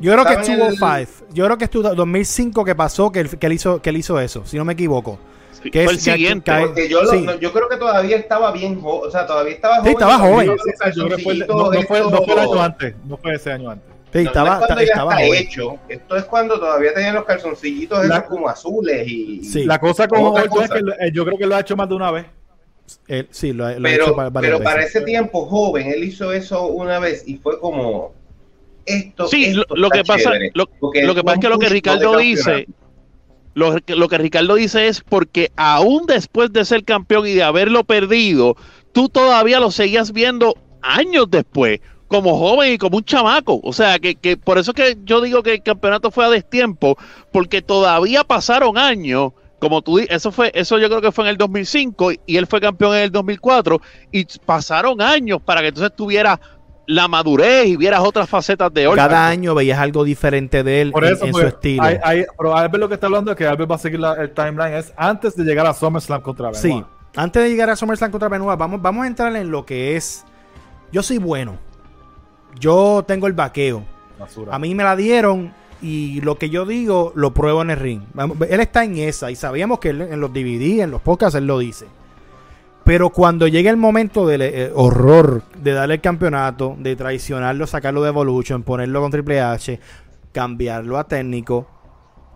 Yo 0.00 0.12
creo 0.12 0.24
que 0.24 0.32
es 0.32 0.38
Estaba 0.40 0.54
en 0.54 0.60
el- 0.62 0.78
205. 0.78 1.26
Yo 1.34 1.44
creo 1.44 1.58
que 1.58 1.64
es 1.66 1.70
2005 1.70 2.64
que 2.64 2.74
pasó 2.74 3.12
que 3.12 3.20
él, 3.20 3.38
que 3.38 3.46
él 3.46 3.52
hizo, 3.52 3.80
que 3.82 3.90
él 3.90 3.98
hizo 3.98 4.18
eso, 4.18 4.44
si 4.46 4.56
no 4.56 4.64
me 4.64 4.72
equivoco. 4.72 5.18
Sí, 5.62 5.70
que 5.70 5.84
fue 5.84 5.92
es- 5.94 5.98
el 5.98 6.04
que- 6.04 6.12
siguiente. 6.18 6.50
que- 6.52 6.66
porque 6.66 6.88
yo, 6.88 7.02
lo- 7.02 7.10
sí. 7.10 7.20
no, 7.22 7.38
yo 7.38 7.52
creo 7.52 7.68
que 7.68 7.76
todavía 7.76 8.16
estaba 8.16 8.50
bien 8.52 8.80
joven, 8.80 9.08
o 9.08 9.10
sea, 9.10 9.26
todavía 9.26 9.52
estaba 9.54 9.74
Sí, 9.76 9.80
joven. 9.80 9.92
estaba 9.92 10.18
cuando 10.18 10.34
joven. 10.34 10.46
yo 10.46 10.52
los 10.54 10.96
Yo 10.96 11.04
creo 11.06 11.16
que 11.16 11.22
fue 11.22 11.34
no, 11.36 11.46
no 11.46 11.82
fue, 11.82 12.00
no 12.00 12.22
fue 12.22 12.32
el 12.34 12.38
año 12.40 12.62
antes, 12.62 12.94
no 13.06 13.16
fue 13.18 13.34
ese 13.34 13.52
año 13.52 13.70
antes. 13.70 13.90
Sí, 14.12 14.18
No, 14.18 14.22
no 14.24 14.28
estaba, 14.30 14.48
es 14.48 14.56
cuando 14.58 14.80
esta- 14.80 14.84
ya 14.84 14.92
estaba 15.02 15.22
hecho. 15.22 15.78
Esto 15.88 16.16
es 16.16 16.24
cuando 16.24 16.58
todavía 16.58 16.92
tenían 16.94 17.14
los 17.14 17.24
calzoncillitos 17.24 18.06
La- 18.06 18.16
esos 18.16 18.28
como 18.28 18.48
azules 18.48 19.06
y 19.06 19.44
Sí. 19.44 19.64
La 19.64 19.78
cosa 19.78 20.08
con 20.08 20.20
Orton 20.24 20.64
es 20.64 20.70
que 20.70 20.80
lo- 20.80 20.92
eh, 20.94 21.10
yo 21.12 21.24
creo 21.24 21.38
que 21.38 21.46
lo 21.46 21.54
ha 21.54 21.60
hecho 21.60 21.76
más 21.76 21.88
de 21.88 21.94
una 21.94 22.10
vez. 22.10 22.26
Él- 23.06 23.28
sí, 23.30 23.52
lo, 23.52 23.68
lo 23.78 23.88
ha 23.88 23.92
hecho 23.92 24.16
pero, 24.16 24.32
pero 24.40 24.60
para 24.62 24.82
ese 24.82 25.02
tiempo 25.02 25.46
joven, 25.46 25.92
él 25.92 26.02
hizo 26.02 26.32
eso 26.32 26.66
una 26.66 26.98
vez 26.98 27.22
y 27.24 27.36
fue 27.36 27.60
como 27.60 28.12
esto. 28.84 29.28
Sí, 29.28 29.44
esto 29.44 29.64
lo, 29.76 29.82
lo 29.82 29.90
que 29.90 30.02
pasa, 30.02 30.32
lo, 30.54 30.66
que 30.90 31.22
pasa 31.22 31.34
es 31.34 31.40
que 31.40 31.48
lo 31.48 31.58
que 31.60 31.68
Ricardo 31.68 32.16
dice, 32.16 32.42
campeonato. 32.66 32.72
Lo, 33.54 33.76
que- 33.80 33.96
lo 33.96 34.08
que 34.08 34.18
Ricardo 34.18 34.54
dice 34.54 34.88
es 34.88 35.00
porque 35.02 35.50
aún 35.56 36.06
después 36.06 36.52
de 36.52 36.64
ser 36.64 36.84
campeón 36.84 37.26
y 37.26 37.32
de 37.34 37.42
haberlo 37.42 37.84
perdido, 37.84 38.56
tú 38.92 39.08
todavía 39.08 39.60
lo 39.60 39.70
seguías 39.70 40.12
viendo 40.12 40.54
años 40.82 41.26
después, 41.30 41.80
como 42.08 42.38
joven 42.38 42.72
y 42.72 42.78
como 42.78 42.98
un 42.98 43.04
chamaco. 43.04 43.60
O 43.62 43.72
sea, 43.72 43.98
que, 43.98 44.14
que 44.16 44.36
por 44.36 44.58
eso 44.58 44.72
es 44.72 44.76
que 44.76 44.98
yo 45.04 45.20
digo 45.20 45.42
que 45.42 45.54
el 45.54 45.62
campeonato 45.62 46.10
fue 46.10 46.24
a 46.24 46.30
destiempo, 46.30 46.96
porque 47.32 47.62
todavía 47.62 48.24
pasaron 48.24 48.78
años. 48.78 49.32
Como 49.58 49.82
tú 49.82 49.98
eso 49.98 50.32
fue, 50.32 50.50
eso 50.54 50.78
yo 50.78 50.88
creo 50.88 51.02
que 51.02 51.12
fue 51.12 51.24
en 51.24 51.30
el 51.30 51.36
2005 51.36 52.12
y 52.24 52.36
él 52.38 52.46
fue 52.46 52.62
campeón 52.62 52.94
en 52.96 53.02
el 53.02 53.12
2004 53.12 53.78
y 54.10 54.24
pasaron 54.46 55.02
años 55.02 55.42
para 55.44 55.60
que 55.60 55.68
entonces 55.68 55.94
tuviera 55.94 56.40
la 56.90 57.06
madurez 57.08 57.66
y 57.66 57.76
vieras 57.76 58.00
otras 58.00 58.28
facetas 58.28 58.72
de 58.74 58.86
Orton. 58.88 59.04
Cada 59.06 59.28
año 59.28 59.54
veías 59.54 59.78
algo 59.78 60.02
diferente 60.04 60.62
de 60.62 60.80
él 60.82 60.90
Por 60.92 61.04
en, 61.04 61.12
eso, 61.14 61.24
en 61.24 61.32
su 61.32 61.40
pues, 61.40 61.46
estilo. 61.54 61.82
hay- 61.82 61.98
hay- 62.02 62.24
pero 62.36 62.56
Albert 62.56 62.80
lo 62.80 62.88
que 62.88 62.94
está 62.94 63.06
hablando 63.06 63.30
es 63.30 63.36
que 63.36 63.46
Albert 63.46 63.70
va 63.70 63.74
a 63.76 63.78
seguir 63.78 64.00
la- 64.00 64.14
el 64.14 64.30
timeline 64.32 64.74
es 64.74 64.92
antes 64.96 65.36
de 65.36 65.44
llegar 65.44 65.66
a 65.66 65.72
SummerSlam 65.74 66.20
contra 66.20 66.50
Benoit. 66.50 66.62
Sí, 66.62 66.84
antes 67.16 67.42
de 67.42 67.48
llegar 67.48 67.70
a 67.70 67.76
SummerSlam 67.76 68.10
contra 68.10 68.28
Benoit, 68.28 68.58
vamos, 68.58 68.82
vamos 68.82 69.04
a 69.04 69.06
entrar 69.06 69.34
en 69.36 69.50
lo 69.50 69.64
que 69.64 69.96
es. 69.96 70.24
Yo 70.92 71.02
soy 71.02 71.18
bueno. 71.18 71.58
Yo 72.58 73.04
tengo 73.06 73.26
el 73.26 73.32
vaqueo. 73.32 73.84
Basura. 74.18 74.54
A 74.54 74.58
mí 74.58 74.74
me 74.74 74.82
la 74.82 74.96
dieron 74.96 75.52
y 75.80 76.20
lo 76.22 76.36
que 76.38 76.50
yo 76.50 76.66
digo 76.66 77.12
lo 77.14 77.32
pruebo 77.32 77.62
en 77.62 77.70
el 77.70 77.78
ring. 77.78 78.02
Él 78.48 78.60
está 78.60 78.84
en 78.84 78.98
esa 78.98 79.30
y 79.30 79.36
sabíamos 79.36 79.78
que 79.78 79.90
él 79.90 80.02
en 80.02 80.20
los 80.20 80.32
DVD, 80.32 80.80
en 80.82 80.90
los 80.90 81.00
podcasts, 81.00 81.36
él 81.36 81.46
lo 81.46 81.58
dice. 81.58 81.86
Pero 82.90 83.10
cuando 83.10 83.46
llega 83.46 83.70
el 83.70 83.76
momento 83.76 84.26
del 84.26 84.42
eh, 84.42 84.72
horror 84.74 85.44
de 85.62 85.74
darle 85.74 85.94
el 85.94 86.00
campeonato, 86.00 86.74
de 86.76 86.96
traicionarlo, 86.96 87.64
sacarlo 87.68 88.02
de 88.02 88.08
Evolution, 88.08 88.64
ponerlo 88.64 89.00
con 89.00 89.12
Triple 89.12 89.40
H, 89.40 89.78
cambiarlo 90.32 90.98
a 90.98 91.04
técnico, 91.06 91.68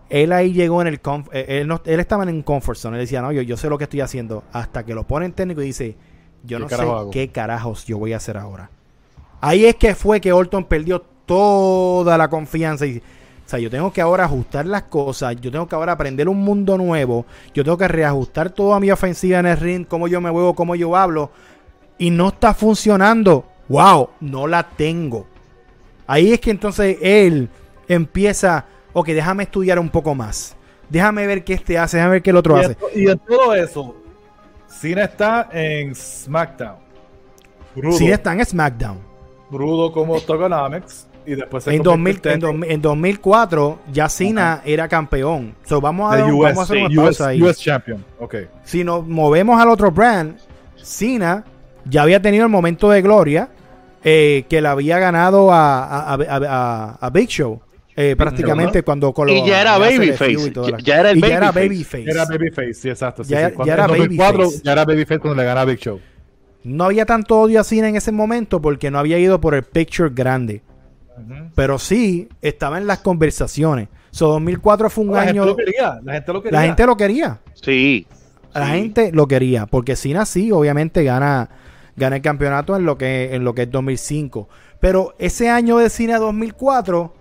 él 0.09 0.31
ahí 0.31 0.53
llegó 0.53 0.81
en 0.81 0.87
el... 0.87 1.01
eh, 1.33 1.45
él, 1.59 1.67
no- 1.67 1.81
él 1.83 1.99
estaba 1.99 2.23
en 2.23 2.29
un 2.29 2.41
comfort 2.41 2.77
zone. 2.77 2.95
Él 2.95 3.03
decía, 3.03 3.21
no, 3.21 3.33
yo, 3.33 3.41
yo 3.41 3.57
sé 3.57 3.67
lo 3.67 3.77
que 3.77 3.83
estoy 3.83 3.99
haciendo. 3.99 4.45
Hasta 4.53 4.85
que 4.85 4.95
lo 4.95 5.03
pone 5.05 5.25
en 5.25 5.33
técnico 5.33 5.61
y 5.61 5.65
dice, 5.65 5.97
yo 6.45 6.55
¿Qué 6.55 6.63
no 6.63 6.69
sé 6.69 6.75
hago? 6.75 7.11
qué 7.11 7.27
carajos 7.27 7.85
yo 7.85 7.97
voy 7.97 8.13
a 8.13 8.17
hacer 8.17 8.37
ahora. 8.37 8.69
Ahí 9.41 9.65
es 9.65 9.75
que 9.75 9.93
fue 9.93 10.21
que 10.21 10.31
Orton 10.31 10.63
perdió 10.63 11.01
toda 11.25 12.17
la 12.17 12.29
confianza. 12.29 12.85
Y, 12.85 13.03
o 13.45 13.49
sea, 13.49 13.59
yo 13.59 13.69
tengo 13.69 13.93
que 13.93 14.01
ahora 14.01 14.25
ajustar 14.25 14.65
las 14.65 14.83
cosas. 14.83 15.35
Yo 15.39 15.51
tengo 15.51 15.67
que 15.67 15.75
ahora 15.75 15.91
aprender 15.91 16.27
un 16.27 16.39
mundo 16.39 16.77
nuevo. 16.79 17.27
Yo 17.53 17.63
tengo 17.63 17.77
que 17.77 17.87
reajustar 17.87 18.49
toda 18.49 18.79
mi 18.79 18.89
ofensiva 18.89 19.37
en 19.37 19.45
el 19.45 19.57
ring. 19.57 19.85
Cómo 19.85 20.07
yo 20.07 20.19
me 20.19 20.31
muevo, 20.31 20.55
cómo 20.55 20.75
yo 20.75 20.95
hablo. 20.95 21.29
Y 21.99 22.09
no 22.09 22.29
está 22.29 22.55
funcionando. 22.55 23.45
¡Wow! 23.69 24.09
No 24.19 24.47
la 24.47 24.63
tengo. 24.63 25.27
Ahí 26.07 26.33
es 26.33 26.39
que 26.39 26.49
entonces 26.49 26.97
él 27.01 27.47
empieza. 27.87 28.65
Ok, 28.93 29.09
déjame 29.09 29.43
estudiar 29.43 29.77
un 29.77 29.89
poco 29.89 30.15
más. 30.15 30.55
Déjame 30.89 31.27
ver 31.27 31.43
qué 31.43 31.53
este 31.53 31.77
hace. 31.77 31.97
Déjame 31.97 32.13
ver 32.13 32.23
qué 32.23 32.31
el 32.31 32.37
otro 32.37 32.57
y, 32.57 32.65
hace. 32.65 32.77
y 32.95 33.07
en 33.07 33.19
todo 33.19 33.53
eso, 33.53 33.95
Cena 34.67 35.03
está 35.03 35.49
en 35.51 35.93
SmackDown. 35.93 36.77
Sí, 37.91 38.09
está 38.09 38.33
en 38.33 38.43
SmackDown. 38.43 38.99
rudo 39.51 39.91
como 39.91 40.19
Togonomics. 40.19 41.07
Y 41.27 41.35
después 41.35 41.63
se 41.63 41.73
En, 41.73 41.83
convierte 41.83 42.29
2000, 42.29 42.33
en, 42.35 42.39
2000 42.39 42.71
en 42.71 42.81
2004 42.81 43.79
ya 43.91 44.09
Cena 44.09 44.61
era 44.65 44.87
campeón. 44.87 45.55
So, 45.65 45.81
vamos, 45.81 46.13
a, 46.13 46.23
US, 46.25 46.31
vamos 46.43 46.57
a 46.59 46.61
hacer 46.63 46.77
una 46.77 46.89
pausa 46.95 47.09
US, 47.09 47.21
ahí. 47.21 47.41
US 47.41 47.57
Champion. 47.59 48.05
Ok. 48.19 48.35
Si 48.63 48.83
nos 48.83 49.05
movemos 49.07 49.59
al 49.59 49.69
otro 49.69 49.91
brand, 49.91 50.37
Cena 50.75 51.43
ya 51.85 52.03
había 52.03 52.21
tenido 52.21 52.45
el 52.45 52.51
momento 52.51 52.89
de 52.89 53.01
gloria 53.01 53.49
eh, 54.03 54.45
que 54.49 54.61
le 54.61 54.67
había 54.67 54.99
ganado 54.99 55.51
a, 55.51 55.83
a, 55.83 56.13
a- 56.13 56.17
a- 56.19 56.97
a 57.01 57.09
Big 57.09 57.27
Show. 57.29 57.59
eh, 57.97 58.13
prácticamente 58.17 58.83
cuando 58.83 59.13
con 59.13 59.29
Y 59.29 59.39
los- 59.39 59.47
ya 59.47 59.61
era 59.61 59.77
babyface, 59.77 60.51
ya- 60.53 60.77
ya 60.83 60.99
era 60.99 61.11
el 61.11 61.17
y 61.17 61.21
ya 61.21 61.27
era 61.37 61.51
babyface. 61.51 61.67
babyface. 61.69 62.11
Era 62.11 62.25
Babyface, 62.25 62.73
sí, 62.73 62.89
exacto. 62.89 63.23
sí, 63.23 63.31
Ya- 63.31 63.47
sí. 63.49 63.55
Cuando- 63.55 63.67
ya 63.69 63.73
era 63.73 63.83
en 63.85 63.89
2004 63.97 64.37
babyface. 64.39 64.61
ya 64.63 64.71
era 64.73 64.85
Babyface 64.85 65.19
cuando 65.19 65.41
le 65.41 65.47
gana 65.47 65.61
a 65.61 65.65
Big 65.65 65.79
Show. 65.79 65.99
No 66.65 66.83
había 66.83 67.05
tanto 67.05 67.39
odio 67.39 67.61
a 67.61 67.63
Cena 67.63 67.87
en 67.89 67.95
ese 67.95 68.11
momento 68.11 68.61
porque 68.61 68.91
no 68.91 68.99
había 68.99 69.17
ido 69.17 69.39
por 69.39 69.55
el 69.55 69.63
picture 69.63 70.09
grande. 70.13 70.61
Pero 71.55 71.79
sí 71.79 72.27
estaba 72.41 72.77
en 72.77 72.87
las 72.87 72.99
conversaciones. 72.99 73.87
So 74.11 74.27
2004 74.29 74.89
fue 74.89 75.03
un 75.05 75.11
la 75.13 75.21
año. 75.21 75.43
gente 75.43 75.45
lo 75.45 75.55
quería. 75.55 75.99
La 76.03 76.13
gente 76.13 76.33
lo 76.33 76.41
quería. 76.43 76.59
La 76.59 76.65
gente 76.67 76.85
lo 76.85 76.97
quería. 76.97 77.39
Sí. 77.53 78.07
La 78.53 78.65
Sí. 78.67 78.71
gente 78.73 79.11
lo 79.11 79.27
quería, 79.27 79.65
porque 79.65 79.95
Cena 79.95 80.25
sí, 80.25 80.51
obviamente 80.51 81.03
gana, 81.03 81.49
gana 81.97 82.15
el 82.17 82.21
campeonato 82.21 82.75
en 82.77 82.85
lo 82.85 82.97
que 82.97 83.35
en 83.35 83.43
lo 83.43 83.53
que 83.53 83.63
es 83.63 83.71
2005. 83.71 84.47
Pero 84.79 85.15
ese 85.19 85.49
año 85.49 85.77
de 85.77 85.89
Cena 85.89 86.17
2004 86.19 87.13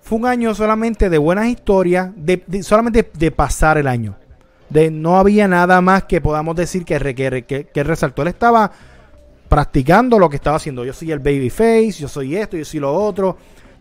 fue 0.00 0.18
un 0.18 0.26
año 0.26 0.54
solamente 0.54 1.10
de 1.10 1.18
buenas 1.18 1.46
historias, 1.46 2.10
de, 2.14 2.42
de- 2.46 2.62
solamente 2.62 3.10
de 3.12 3.30
pasar 3.32 3.78
el 3.78 3.88
año. 3.88 4.14
De 4.68 4.90
no 4.90 5.18
había 5.18 5.48
nada 5.48 5.80
más 5.80 6.04
que 6.04 6.20
podamos 6.20 6.54
decir 6.54 6.84
que, 6.84 6.98
que, 7.14 7.44
que- 7.44 7.64
que 7.66 7.82
resaltó. 7.84 8.22
Él 8.22 8.28
estaba 8.28 8.70
practicando 9.48 10.18
lo 10.18 10.28
que 10.28 10.36
estaba 10.36 10.56
haciendo. 10.56 10.84
Yo 10.84 10.92
soy 10.92 11.12
el 11.12 11.18
babyface, 11.18 11.92
yo 11.92 12.08
soy 12.08 12.36
esto, 12.36 12.56
yo 12.56 12.64
soy 12.64 12.80
lo 12.80 12.92
otro. 12.92 13.36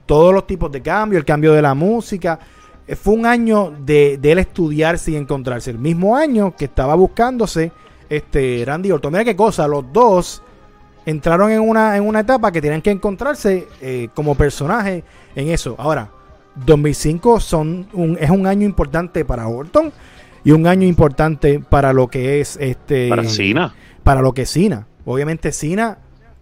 Todos 0.06 0.34
los 0.34 0.45
tipos 0.45 0.71
de 0.71 0.82
cambio, 0.82 1.17
el 1.17 1.25
cambio 1.25 1.54
de 1.54 1.62
la 1.62 1.73
música. 1.73 2.39
Eh, 2.88 2.95
Fue 2.95 3.13
un 3.13 3.25
año 3.25 3.73
de, 3.86 4.17
de 4.21 4.32
él 4.32 4.39
estudiarse 4.39 5.12
y 5.12 5.15
encontrarse. 5.15 5.71
El 5.71 5.80
mismo 5.80 6.15
año 6.15 6.56
que 6.56 6.65
estaba 6.65 6.95
buscándose 6.95 7.71
este 8.10 8.63
Randy 8.65 8.91
Orton. 8.91 9.12
Mira 9.12 9.23
qué 9.25 9.36
cosa, 9.36 9.67
los 9.67 9.91
dos 9.91 10.43
entraron 11.06 11.51
en 11.51 11.62
una, 11.62 11.97
en 11.97 12.04
una 12.04 12.19
etapa 12.21 12.51
que 12.51 12.62
tenían 12.62 12.82
que 12.82 12.91
encontrarse 12.91 13.67
eh, 13.82 14.10
como 14.13 14.36
personaje 14.36 15.04
en 15.36 15.49
eso. 15.49 15.76
Ahora, 15.80 16.09
2005 16.66 17.39
son 17.39 17.88
un, 17.93 18.18
es 18.20 18.30
un 18.30 18.47
año 18.47 18.66
importante 18.66 19.26
para 19.26 19.47
Orton 19.47 19.91
y 20.43 20.51
un 20.51 20.68
año 20.68 20.88
importante 20.88 21.59
para 21.59 21.91
lo 21.93 22.07
que 22.07 22.39
es 22.39 22.57
este 22.61 23.09
Para 23.09 23.24
Cena. 23.26 23.74
para 24.03 24.22
lo 24.22 24.34
que 24.34 24.43
es 24.43 24.51
Cena. 24.51 24.88
Obviamente 25.06 25.51
Cena 25.51 25.99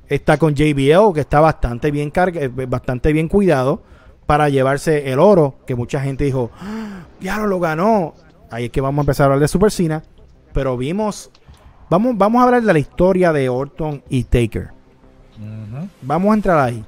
está 0.08 0.38
con 0.38 0.56
JBL, 0.56 1.14
que 1.14 1.22
está 1.22 1.40
bastante 1.40 1.92
bien 1.92 2.12
carga, 2.12 2.42
eh, 2.42 2.48
bastante 2.48 3.14
bien 3.14 3.28
cuidado 3.28 3.82
para 4.26 4.50
llevarse 4.50 5.12
el 5.12 5.20
oro, 5.20 5.56
que 5.68 5.76
mucha 5.76 6.02
gente 6.02 6.24
dijo, 6.24 6.52
"Ah, 6.60 7.04
ya 7.20 7.40
lo 7.40 7.60
ganó. 7.60 8.14
Ahí 8.50 8.66
es 8.66 8.72
que 8.72 8.82
vamos 8.82 9.00
a 9.00 9.04
empezar 9.04 9.24
a 9.24 9.26
hablar 9.28 9.40
de 9.40 9.48
Super 9.48 9.72
Cena, 9.72 10.04
pero 10.54 10.78
vimos 10.78 11.32
vamos 11.90 12.18
vamos 12.18 12.40
a 12.42 12.46
hablar 12.46 12.64
de 12.64 12.74
la 12.74 12.80
historia 12.80 13.34
de 13.34 13.50
Orton 13.50 14.04
y 14.10 14.24
Taker. 14.24 14.70
Vamos 16.02 16.32
a 16.32 16.34
entrar 16.36 16.60
ahí. 16.60 16.84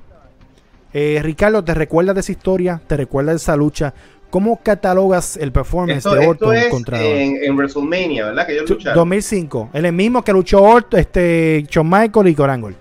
Eh, 0.94 1.20
Ricardo, 1.22 1.64
¿te 1.64 1.74
recuerdas 1.74 2.16
de 2.16 2.22
esa 2.22 2.32
historia? 2.32 2.82
¿Te 2.88 2.96
recuerdas 2.96 3.34
de 3.34 3.38
esa 3.38 3.56
lucha? 3.58 3.94
¿Cómo 4.30 4.60
catalogas 4.62 5.38
el 5.38 5.52
performance 5.52 5.98
Esto, 6.00 6.14
de 6.14 6.20
esto 6.22 6.30
Orton 6.32 6.56
es 6.56 6.68
contra 6.68 7.02
en, 7.02 7.42
en 7.44 7.56
WrestleMania, 7.56 8.26
¿verdad? 8.26 8.46
Que 8.46 8.54
ellos 8.54 8.70
lucharon. 8.70 8.98
2005? 8.98 9.70
El 9.74 9.94
mismo 9.94 10.24
que 10.24 10.34
luchó 10.34 10.62
Orton, 10.62 11.00
este, 11.00 11.66
Shawn 11.70 11.90
Michael 11.90 12.28
y 12.28 12.36
Corangle. 12.36 12.76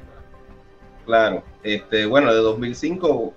Claro. 1.06 1.42
Este, 1.62 2.06
bueno, 2.06 2.32
de 2.34 2.40
2005, 2.40 3.32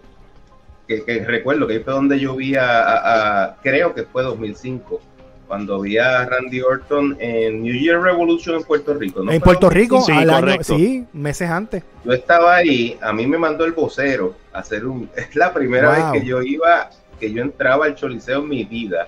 que, 0.88 1.04
que 1.04 1.26
recuerdo 1.26 1.68
que 1.68 1.74
ahí 1.74 1.80
fue 1.80 1.94
donde 1.94 2.20
yo 2.20 2.36
vi 2.36 2.56
a, 2.56 2.82
a- 2.82 3.44
a- 3.46 3.56
creo 3.62 3.94
que 3.94 4.04
fue 4.04 4.24
2005, 4.24 5.00
cuando 5.48 5.80
vi 5.82 5.98
a 5.98 6.26
Randy 6.26 6.62
Orton 6.62 7.16
en 7.20 7.62
New 7.64 7.74
Year 7.76 8.02
Revolution 8.02 8.56
en 8.56 8.64
Puerto 8.64 8.94
Rico. 8.96 9.24
¿no 9.24 9.32
en 9.32 9.40
Puerto 9.42 9.70
Rico, 9.70 9.96
2005? 9.98 10.06
Sí, 10.06 10.30
al 10.36 10.50
año, 10.50 10.64
sí, 10.64 11.06
meses 11.14 11.50
antes. 11.50 11.84
Yo 12.04 12.12
estaba 12.14 12.56
ahí, 12.56 12.98
a 13.02 13.14
mí 13.14 13.28
me 13.28 13.38
mandó 13.38 13.64
el 13.64 13.72
vocero 13.74 14.36
a 14.52 14.60
hacer 14.60 14.86
un. 14.86 15.10
Es 15.16 15.36
la 15.36 15.54
primera 15.54 15.94
Wow. 15.94 16.12
vez 16.14 16.22
que 16.22 16.28
yo 16.28 16.42
iba, 16.42 16.90
que 17.20 17.32
yo 17.32 17.42
entraba 17.42 17.86
al 17.86 17.96
Choliseo 17.96 18.40
en 18.42 18.50
mi 18.50 18.64
vida. 18.64 19.08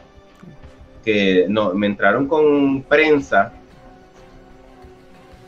Que 1.03 1.45
no, 1.47 1.73
me 1.73 1.87
entraron 1.87 2.27
con 2.27 2.83
prensa 2.83 3.53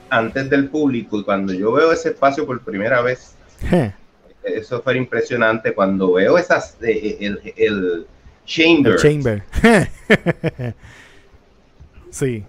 antes 0.10 0.50
del 0.50 0.68
público 0.70 1.20
y 1.20 1.24
cuando 1.24 1.54
yo 1.54 1.72
veo 1.72 1.92
ese 1.92 2.10
espacio 2.10 2.46
por 2.46 2.62
primera 2.62 3.02
vez, 3.02 3.36
eso 4.44 4.82
fue 4.82 4.98
impresionante. 4.98 5.74
Cuando 5.74 6.14
veo 6.14 6.38
esas, 6.38 6.78
eh, 6.82 7.18
el, 7.20 7.54
el 7.56 8.08
chamber, 8.46 8.94
El 8.94 8.98
Chamber. 9.00 9.44
sí, 12.10 12.44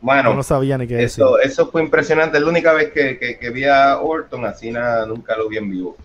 bueno, 0.00 0.34
no 0.34 0.42
sabía 0.42 0.78
ni 0.78 0.86
qué 0.86 0.94
decir. 0.94 1.06
Eso, 1.24 1.38
eso 1.40 1.70
fue 1.70 1.82
impresionante. 1.82 2.38
Es 2.38 2.44
la 2.44 2.50
única 2.50 2.72
vez 2.72 2.92
que, 2.92 3.18
que- 3.18 3.38
que 3.38 3.50
vi 3.50 3.64
a 3.64 3.98
Orton, 3.98 4.44
así 4.44 4.70
nada, 4.70 5.04
nunca 5.06 5.36
lo 5.36 5.48
vi 5.48 5.56
en 5.58 5.70
vivo. 5.70 5.96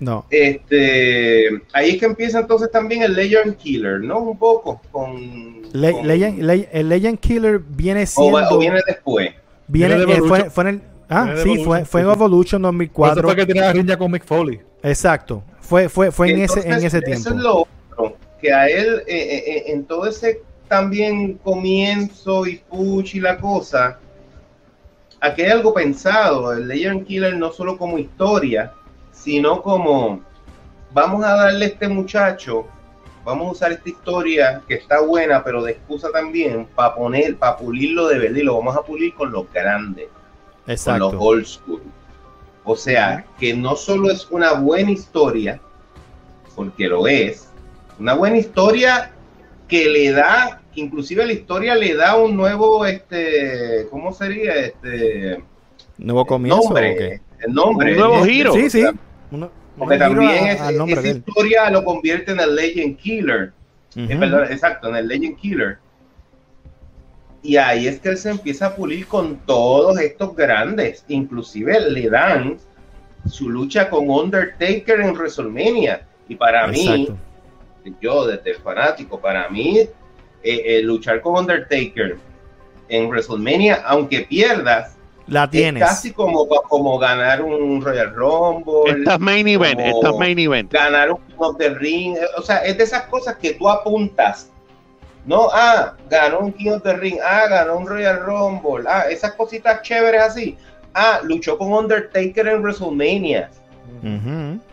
No. 0.00 0.26
Este, 0.30 1.48
ahí 1.72 1.90
es 1.90 1.98
que 1.98 2.06
empieza 2.06 2.40
entonces 2.40 2.70
también 2.70 3.02
el 3.02 3.14
Legend 3.14 3.56
Killer, 3.56 4.00
¿no? 4.00 4.20
Un 4.20 4.38
poco 4.38 4.80
con. 4.92 5.62
Le- 5.72 5.92
con- 5.92 6.06
Legend, 6.06 6.42
Le- 6.42 6.68
el 6.72 6.88
Legend 6.88 7.18
Killer 7.18 7.58
viene 7.58 8.02
o, 8.02 8.06
siendo. 8.06 8.32
va- 8.38 8.48
o 8.50 8.58
viene 8.58 8.80
después. 8.86 9.30
viene, 9.66 9.96
Viene 9.96 9.96
de 9.96 10.02
eh, 10.02 10.06
fue, 10.20 10.26
Evolution. 10.38 10.50
fue 10.50 10.62
en 10.64 10.68
el. 10.68 10.82
Ah, 11.08 11.24
Viene 11.24 11.36
sí, 11.42 11.48
Evolution, 11.48 11.64
fue, 11.66 11.84
fue 11.84 12.00
en. 12.02 12.06
Evolution 12.10 12.62
Por 12.62 12.68
eso 12.68 12.72
2004. 12.72 13.22
fue 13.22 13.36
que 13.36 13.46
tenía 13.46 13.62
la 13.62 13.72
riña 13.72 13.96
con 13.98 14.10
Mick 14.12 14.24
Foley. 14.24 14.60
Exacto. 14.82 15.42
Fue, 15.60 15.88
fue, 15.88 16.10
fue 16.12 16.30
en, 16.30 16.42
ese, 16.42 16.60
en 16.60 16.66
Entonces, 16.66 16.94
ese 16.94 16.98
Eso 16.98 17.04
tiempo. 17.04 17.28
es 17.30 17.44
lo 17.44 17.56
otro, 17.62 18.16
que 18.40 18.52
a 18.52 18.68
él, 18.68 19.02
eh, 19.06 19.16
eh, 19.16 19.44
eh, 19.46 19.64
en 19.72 19.84
todo 19.84 20.06
ese 20.06 20.42
también 20.68 21.34
comienzo 21.42 22.46
y 22.46 22.56
push 22.70 23.16
y 23.16 23.20
la 23.20 23.36
cosa, 23.38 23.98
aquí 25.20 25.42
hay 25.42 25.50
algo 25.50 25.74
pensado. 25.74 26.52
El 26.52 26.68
Legend 26.68 27.06
Killer 27.06 27.36
no 27.36 27.52
solo 27.52 27.76
como 27.76 27.98
historia, 27.98 28.72
sino 29.18 29.62
como 29.62 30.20
vamos 30.92 31.24
a 31.24 31.34
darle 31.34 31.64
a 31.64 31.68
este 31.68 31.88
muchacho, 31.88 32.66
vamos 33.24 33.48
a 33.48 33.50
usar 33.52 33.72
esta 33.72 33.88
historia 33.88 34.62
que 34.66 34.74
está 34.74 35.00
buena, 35.00 35.42
pero 35.42 35.62
de 35.62 35.72
excusa 35.72 36.10
también, 36.10 36.66
para 36.74 36.94
poner, 36.94 37.36
para 37.36 37.56
pulirlo 37.56 38.08
de 38.08 38.18
verdad 38.18 38.36
y 38.36 38.42
lo 38.42 38.56
vamos 38.56 38.76
a 38.76 38.82
pulir 38.82 39.14
con 39.14 39.32
los 39.32 39.50
grandes 39.52 40.06
con 40.06 40.18
los 40.66 40.80
Exacto. 40.80 41.18
old 41.20 41.46
school. 41.46 41.82
O 42.64 42.76
sea, 42.76 43.24
que 43.40 43.54
no 43.54 43.76
solo 43.76 44.10
es 44.10 44.28
una 44.30 44.52
buena 44.52 44.90
historia, 44.90 45.60
porque 46.54 46.86
lo 46.86 47.06
es, 47.06 47.48
una 47.98 48.14
buena 48.14 48.36
historia 48.36 49.12
que 49.66 49.86
le 49.86 50.12
da, 50.12 50.60
que 50.74 50.80
inclusive 50.82 51.26
la 51.26 51.32
historia 51.32 51.74
le 51.74 51.94
da 51.94 52.16
un 52.16 52.36
nuevo, 52.36 52.84
este, 52.84 53.88
¿cómo 53.90 54.12
sería? 54.12 54.54
Este 54.54 55.42
Nuevo 55.96 56.26
comienzo. 56.26 56.60
¿o 56.60 56.64
nombre, 56.64 56.96
qué? 56.96 57.20
el 57.46 57.52
nombre. 57.52 57.92
Un 57.92 57.98
nuevo 57.98 58.24
giro. 58.24 58.52
Sí, 58.52 58.70
sí. 58.70 58.84
Uno- 59.30 59.50
Porque 59.76 59.96
también 59.98 60.44
a- 60.62 60.70
esa 60.92 61.00
de 61.02 61.08
historia 61.28 61.70
lo 61.70 61.84
convierte 61.84 62.32
en 62.32 62.40
el 62.40 62.54
Legend 62.56 62.96
Killer. 62.96 63.52
Eh, 63.96 64.16
perdón, 64.16 64.44
exacto, 64.50 64.88
en 64.88 64.96
el 64.96 65.08
Legend 65.08 65.36
Killer. 65.36 65.78
Y 67.42 67.56
ahí 67.56 67.86
es 67.86 68.00
que 68.00 68.08
él 68.10 68.16
se 68.18 68.30
empieza 68.30 68.66
a 68.66 68.74
pulir 68.76 69.06
con 69.06 69.36
todos 69.46 69.98
estos 70.00 70.34
grandes. 70.34 71.04
Inclusive 71.08 71.80
le 71.90 72.10
dan 72.10 72.58
su 73.26 73.48
lucha 73.48 73.88
con 73.88 74.10
Undertaker 74.10 75.00
en 75.00 75.12
WrestleMania. 75.14 76.02
Y 76.28 76.34
para 76.34 76.66
mí, 76.66 77.08
yo 78.00 78.26
desde 78.26 78.50
el 78.50 78.56
fanático, 78.56 79.20
para 79.20 79.48
mí, 79.48 79.78
eh, 79.78 79.88
eh, 80.42 80.82
luchar 80.82 81.20
con 81.20 81.36
Undertaker 81.36 82.16
en 82.88 83.08
WrestleMania, 83.08 83.82
aunque 83.86 84.22
pierdas, 84.22 84.96
La 85.28 85.44
es 85.44 85.50
tienes. 85.50 85.82
casi 85.84 86.12
como, 86.12 86.46
como 86.48 86.98
ganar 86.98 87.42
un 87.42 87.82
Royal 87.82 88.14
Rumble 88.14 88.98
Esta 88.98 89.14
es 89.14 89.20
main 89.20 89.46
event, 89.46 89.78
como- 89.80 89.86
esta 89.96 90.10
es 90.10 90.16
main 90.18 90.38
event. 90.38 90.72
ganar 90.72 91.12
un 91.12 91.18
King 91.18 91.34
of 91.38 91.56
the 91.58 91.68
Ring. 91.70 92.16
eh, 92.16 92.20
O 92.36 92.42
sea, 92.42 92.58
es 92.58 92.76
de 92.78 92.84
esas 92.84 93.02
cosas 93.04 93.36
que 93.36 93.52
tú 93.54 93.68
apuntas. 93.68 94.50
No, 95.26 95.48
ah, 95.52 95.94
ganó 96.08 96.38
un 96.40 96.52
King 96.52 96.70
of 96.70 96.82
the 96.82 96.94
Ring. 96.94 97.18
Ah, 97.22 97.46
ganó 97.48 97.76
un 97.76 97.86
Royal 97.86 98.20
Rumble. 98.24 98.84
Ah, 98.88 99.04
esas 99.10 99.34
cositas 99.34 99.82
chéveres 99.82 100.22
así. 100.22 100.56
Ah, 100.94 101.20
luchó 101.22 101.58
con 101.58 101.72
Undertaker 101.72 102.48
en 102.48 102.62
WrestleMania. 102.62 103.50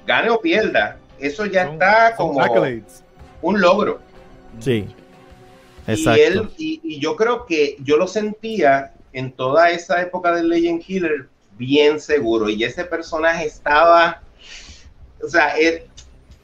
Gane 0.08 0.30
o 0.30 0.40
pierda. 0.40 0.98
Eso 1.20 1.46
ya 1.46 1.66
Son- 1.66 1.74
está 1.74 2.16
como 2.16 2.40
un 3.42 3.62
logro. 3.62 4.00
Sí. 4.60 4.88
Y, 5.88 5.92
Exacto. 5.92 6.22
él, 6.22 6.50
y, 6.58 6.80
y 6.84 7.00
yo 7.00 7.16
creo 7.16 7.46
que 7.46 7.76
yo 7.84 7.98
lo 7.98 8.08
sentía 8.08 8.94
en 9.16 9.32
toda 9.32 9.72
esa 9.72 10.02
época 10.02 10.34
del 10.34 10.50
Legend 10.50 10.82
Killer 10.82 11.28
bien 11.58 12.00
seguro. 12.02 12.50
Y 12.50 12.64
ese 12.66 12.84
personaje 12.84 13.46
estaba, 13.46 14.22
o 15.24 15.28
sea, 15.28 15.58
él- 15.58 15.84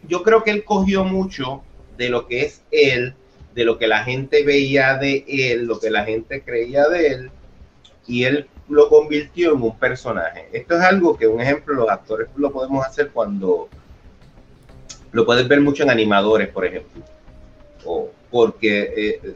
yo 0.07 0.23
creo 0.23 0.41
que 0.43 0.51
él 0.51 0.63
cogió 0.63 1.03
mucho 1.03 1.61
de 1.97 2.09
lo 2.09 2.27
que 2.27 2.43
es 2.45 2.61
él, 2.71 3.13
de 3.53 3.65
lo 3.65 3.77
que 3.77 3.87
la 3.87 4.05
gente 4.05 4.43
veía 4.43 4.97
de 4.97 5.25
él, 5.27 5.65
lo 5.65 5.79
que 5.79 5.89
la 5.91 6.05
gente 6.05 6.41
creía 6.41 6.87
de 6.87 7.07
él, 7.07 7.31
y 8.07 8.23
él 8.23 8.47
lo 8.69 8.87
convirtió 8.87 9.53
en 9.53 9.61
un 9.61 9.77
personaje. 9.77 10.47
Esto 10.53 10.77
es 10.77 10.81
algo 10.81 11.17
que, 11.17 11.27
un 11.27 11.41
ejemplo, 11.41 11.73
los 11.73 11.89
actores 11.89 12.29
lo 12.37 12.53
podemos 12.53 12.85
hacer 12.85 13.09
cuando 13.09 13.67
lo 15.11 15.25
puedes 15.25 15.45
ver 15.45 15.59
mucho 15.59 15.83
en 15.83 15.89
animadores, 15.89 16.47
por 16.47 16.65
ejemplo. 16.65 17.03
O 17.83 18.09
porque, 18.31 18.93
eh, 18.95 19.35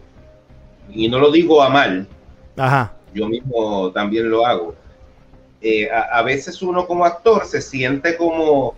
y 0.89 1.09
no 1.09 1.19
lo 1.19 1.31
digo 1.31 1.61
a 1.61 1.67
mal, 1.69 2.07
Ajá. 2.57 2.94
Yo 3.15 3.27
mismo 3.27 3.91
también 3.91 4.29
lo 4.29 4.45
hago. 4.45 4.75
Eh, 5.61 5.89
a, 5.89 6.19
a 6.19 6.21
veces 6.21 6.61
uno 6.61 6.85
como 6.85 7.05
actor 7.05 7.45
se 7.45 7.61
siente 7.61 8.17
como, 8.17 8.75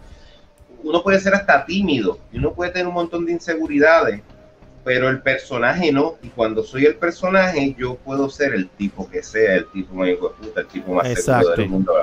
uno 0.84 1.04
puede 1.04 1.20
ser 1.20 1.34
hasta 1.34 1.66
tímido, 1.66 2.20
uno 2.34 2.54
puede 2.54 2.72
tener 2.72 2.88
un 2.88 2.94
montón 2.94 3.26
de 3.26 3.34
inseguridades, 3.34 4.22
pero 4.86 5.10
el 5.10 5.22
personaje 5.22 5.92
no. 5.92 6.16
Y 6.22 6.30
cuando 6.30 6.64
soy 6.64 6.86
el 6.86 6.96
personaje, 6.96 7.76
yo 7.78 7.96
puedo 7.96 8.30
ser 8.30 8.54
el 8.54 8.70
tipo 8.70 9.10
que 9.10 9.22
sea, 9.22 9.56
el 9.56 9.68
tipo 9.68 9.96
más 9.96 10.10
puta, 10.40 10.62
el 10.62 10.68
tipo 10.68 10.94
más 10.94 11.08
seguro 11.08 11.20
Exacto. 11.20 11.62
del 11.62 11.70
mundo. 11.70 11.94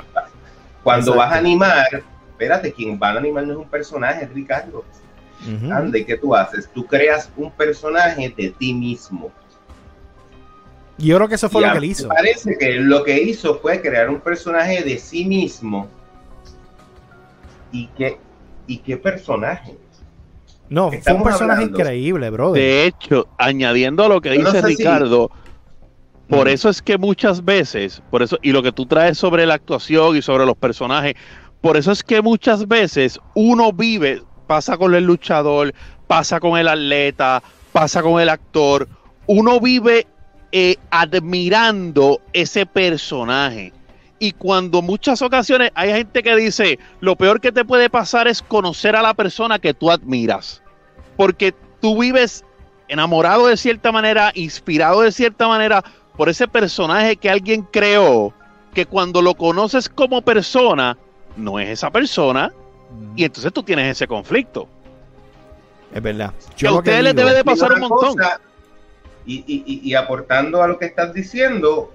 Cuando 0.83 1.13
Exacto. 1.13 1.17
vas 1.17 1.31
a 1.31 1.37
animar, 1.37 2.03
espérate, 2.29 2.71
quien 2.73 2.99
va 3.01 3.09
a 3.09 3.17
animar 3.17 3.47
no 3.47 3.53
es 3.53 3.59
un 3.59 3.69
personaje, 3.69 4.25
es 4.25 4.33
Ricardo. 4.33 4.83
Ujú. 5.41 5.73
Ande, 5.73 6.05
¿qué 6.05 6.17
tú 6.17 6.35
haces? 6.35 6.69
Tú 6.73 6.85
creas 6.85 7.29
un 7.35 7.49
personaje 7.51 8.33
de 8.35 8.49
ti 8.51 8.73
mismo. 8.73 9.31
Y 10.97 11.07
Yo 11.07 11.17
creo 11.17 11.27
que 11.27 11.35
eso 11.35 11.49
fue 11.49 11.61
Y 11.61 11.65
lo 11.65 11.71
que 11.73 11.77
él 11.79 11.83
hizo. 11.85 12.07
Me 12.07 12.15
parece 12.15 12.57
que 12.57 12.73
lo 12.75 13.03
que 13.03 13.21
hizo 13.21 13.59
fue 13.59 13.81
crear 13.81 14.09
un 14.09 14.19
personaje 14.21 14.83
de 14.83 14.97
sí 14.97 15.25
mismo. 15.25 15.87
¿Y 17.71 17.87
qué, 17.97 18.17
y 18.67 18.77
qué 18.77 18.97
personaje? 18.97 19.75
No, 20.69 20.91
fue 20.91 21.13
un 21.13 21.23
personaje 21.23 21.63
hablando- 21.63 21.79
increíble, 21.79 22.29
brother. 22.29 22.61
De 22.61 22.85
hecho, 22.85 23.27
añadiendo 23.37 24.03
a 24.03 24.07
lo 24.07 24.21
que 24.21 24.35
Yo 24.35 24.41
no 24.43 24.51
dice 24.51 24.61
si- 24.67 24.75
Ricardo, 24.77 25.29
por 26.29 26.47
Mm. 26.47 26.51
eso 26.51 26.69
es 26.69 26.81
que 26.81 26.97
muchas 26.97 27.43
veces, 27.43 28.01
por 28.09 28.23
eso, 28.23 28.39
y 28.41 28.51
lo 28.51 28.63
que 28.63 28.71
tú 28.71 28.85
traes 28.85 29.17
sobre 29.17 29.45
la 29.45 29.55
actuación 29.55 30.15
y 30.17 30.21
sobre 30.21 30.45
los 30.45 30.55
personajes, 30.57 31.13
por 31.61 31.77
eso 31.77 31.91
es 31.91 32.01
que 32.03 32.21
muchas 32.21 32.67
veces 32.67 33.19
uno 33.35 33.73
vive, 33.73 34.23
pasa 34.47 34.77
con 34.77 34.95
el 34.95 35.03
luchador, 35.03 35.73
pasa 36.07 36.39
con 36.39 36.57
el 36.57 36.67
atleta, 36.67 37.43
pasa 37.71 38.01
con 38.01 38.19
el 38.21 38.29
actor, 38.29 38.87
uno 39.27 39.59
vive 39.59 40.07
eh, 40.57 40.77
admirando 40.89 42.21
ese 42.31 42.65
personaje. 42.65 43.73
Y 44.19 44.31
cuando 44.31 44.81
muchas 44.81 45.21
ocasiones 45.21 45.69
hay 45.75 45.91
gente 45.91 46.23
que 46.23 46.33
dice, 46.37 46.79
lo 47.01 47.17
peor 47.17 47.41
que 47.41 47.51
te 47.51 47.65
puede 47.65 47.89
pasar 47.89 48.29
es 48.29 48.41
conocer 48.41 48.95
a 48.95 49.01
la 49.01 49.13
persona 49.13 49.59
que 49.59 49.73
tú 49.73 49.91
admiras. 49.91 50.61
Porque 51.17 51.53
tú 51.81 51.99
vives 51.99 52.45
enamorado 52.87 53.47
de 53.47 53.57
cierta 53.57 53.91
manera, 53.91 54.31
inspirado 54.33 55.01
de 55.01 55.11
cierta 55.11 55.45
manera 55.49 55.83
por 56.15 56.29
ese 56.29 56.47
personaje 56.47 57.17
que 57.17 57.29
alguien 57.29 57.63
creó, 57.63 58.33
que 58.73 58.85
cuando 58.85 59.21
lo 59.21 59.33
conoces 59.35 59.89
como 59.89 60.21
persona, 60.21 60.97
no 61.35 61.59
es 61.59 61.67
esa 61.67 61.91
persona, 61.91 62.53
y 63.17 63.25
entonces 63.25 63.51
tú 63.51 63.61
tienes 63.61 63.91
ese 63.91 64.07
conflicto. 64.07 64.69
Es 65.93 66.01
verdad. 66.01 66.33
Que 66.55 66.67
a 66.67 66.71
ustedes 66.71 67.03
les 67.03 67.13
digo- 67.13 67.25
debe 67.27 67.37
de 67.39 67.43
pasar 67.43 67.73
un 67.73 67.79
montón. 67.81 68.15
cosa, 68.15 68.39
y, 69.25 69.43
y- 69.47 69.81
y- 69.83 69.93
aportando 69.95 70.61
a 70.61 70.67
lo 70.67 70.77
que 70.77 70.85
estás 70.85 71.13
diciendo, 71.13 71.91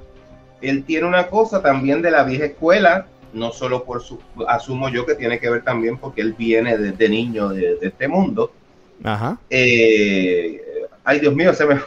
él 0.61 0.85
tiene 0.85 1.07
una 1.07 1.29
cosa 1.29 1.63
también 1.63 2.03
de 2.03 2.11
la 2.11 2.25
vieja 2.25 2.47
escuela, 2.47 3.07
no 3.33 3.53
solo 3.53 3.85
por 3.85 4.03
su, 4.03 4.19
asumo 4.49 4.89
yo 4.89 5.07
que 5.07 5.15
tiene 5.15 5.39
que 5.39 5.49
ver 5.51 5.63
también 5.63 5.97
porque 5.99 6.21
él 6.21 6.35
viene 6.37 6.77
desde 6.77 7.09
niño 7.09 7.51
de, 7.51 7.77
de 7.77 7.87
este 7.89 8.09
mundo, 8.09 8.53
Ajá. 9.03 9.39
Eh, 9.49 10.61
ay, 11.05 11.21
Dios 11.21 11.35
mío, 11.35 11.55
se 11.55 11.65
me. 11.65 11.81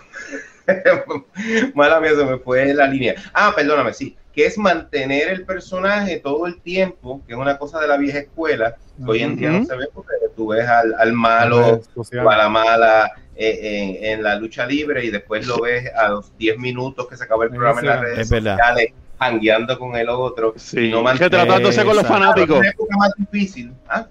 Mala 1.76 2.00
mía, 2.00 2.12
se 2.16 2.26
me 2.26 2.38
fue 2.38 2.74
la 2.74 2.88
línea. 2.88 3.16
Ah, 3.34 3.54
perdóname, 3.56 3.94
sí. 3.94 4.16
Que 4.34 4.46
es 4.48 4.58
mantener 4.58 5.30
el 5.30 5.46
personaje 5.46 6.18
todo 6.20 6.48
el 6.48 6.60
tiempo, 6.62 7.22
que 7.28 7.34
es 7.34 7.40
una 7.40 7.58
cosa 7.58 7.80
de 7.80 7.88
la 7.88 7.98
vieja 7.98 8.20
escuela. 8.20 8.76
que 8.98 9.12
Hoy 9.12 9.22
en 9.22 9.36
día 9.36 9.52
no 9.52 9.64
se 9.66 9.76
ve 9.76 9.86
porque 9.94 10.14
tú 10.36 10.48
ves 10.48 10.68
al, 10.68 10.94
al 10.98 11.14
malo 11.14 11.82
o 11.96 12.30
a 12.30 12.38
la 12.38 12.50
mala 12.50 13.12
eh, 13.36 13.98
en, 14.02 14.06
en 14.20 14.24
la 14.24 14.36
lucha 14.36 14.66
libre 14.66 15.04
y 15.06 15.10
después 15.10 15.48
lo 15.48 15.60
ves 15.62 15.90
a 15.96 16.10
los 16.10 16.36
10 16.38 16.58
minutos 16.60 17.08
que 17.08 17.18
se 17.18 17.24
acaba 17.24 17.46
el 17.46 17.50
programa 17.52 17.80
en 17.82 17.86
las 17.88 18.00
redes 18.02 18.20
Es 18.20 18.28
sociales, 18.30 18.88
hangueando 19.20 19.80
con 19.80 19.96
el 19.96 20.10
otro. 20.10 20.54
Sí, 20.58 20.92
No 20.92 21.04
que 21.18 21.30
tratándose 21.30 21.84
con 21.86 21.96
los 21.96 22.06
fanáticos. 22.06 22.56
Es 22.58 22.62
una 22.62 22.70
época 22.70 22.98
más 22.98 23.12
difícil. 23.18 23.74
¿ah? 23.88 24.08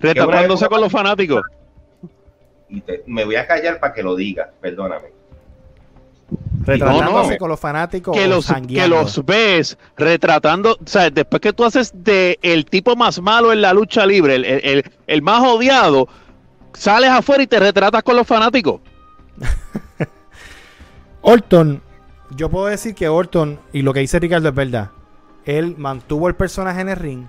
Retratándose 0.00 0.66
con 0.68 0.80
los 0.80 0.90
fanáticos. 0.92 1.42
Y 2.68 2.80
te- 2.80 3.02
me 3.06 3.24
voy 3.24 3.36
a 3.36 3.46
callar 3.46 3.78
para 3.78 3.92
que 3.92 4.02
lo 4.02 4.16
diga, 4.16 4.50
perdóname. 4.60 5.08
Retratándose 6.66 7.32
no. 7.32 7.38
con 7.38 7.48
los 7.50 7.60
fanáticos. 7.60 8.16
que 8.16 8.26
los, 8.26 8.46
que 8.68 8.88
los 8.88 9.24
ves 9.24 9.76
retratando, 9.96 10.72
o 10.72 10.86
sea, 10.86 11.10
después 11.10 11.40
que 11.40 11.52
tú 11.52 11.64
haces 11.64 11.92
de 11.94 12.38
el 12.42 12.64
tipo 12.66 12.96
más 12.96 13.20
malo 13.20 13.52
en 13.52 13.60
la 13.60 13.72
lucha 13.72 14.06
libre, 14.06 14.36
el, 14.36 14.44
el- 14.44 14.60
el- 14.64 14.92
el 15.06 15.22
más 15.22 15.42
odiado, 15.42 16.08
sales 16.72 17.10
afuera 17.10 17.42
y 17.42 17.46
te 17.46 17.58
retratas 17.60 18.02
con 18.02 18.16
los 18.16 18.26
fanáticos. 18.26 18.80
Orton, 21.22 21.82
yo 22.36 22.48
puedo 22.50 22.66
decir 22.66 22.94
que 22.94 23.08
Orton, 23.08 23.58
y 23.72 23.82
lo 23.82 23.92
que 23.92 24.00
dice 24.00 24.18
Ricardo 24.18 24.48
es 24.48 24.54
verdad, 24.54 24.90
él 25.44 25.74
mantuvo 25.78 26.28
el 26.28 26.34
personaje 26.34 26.80
en 26.80 26.88
el 26.88 26.96
ring, 26.96 27.24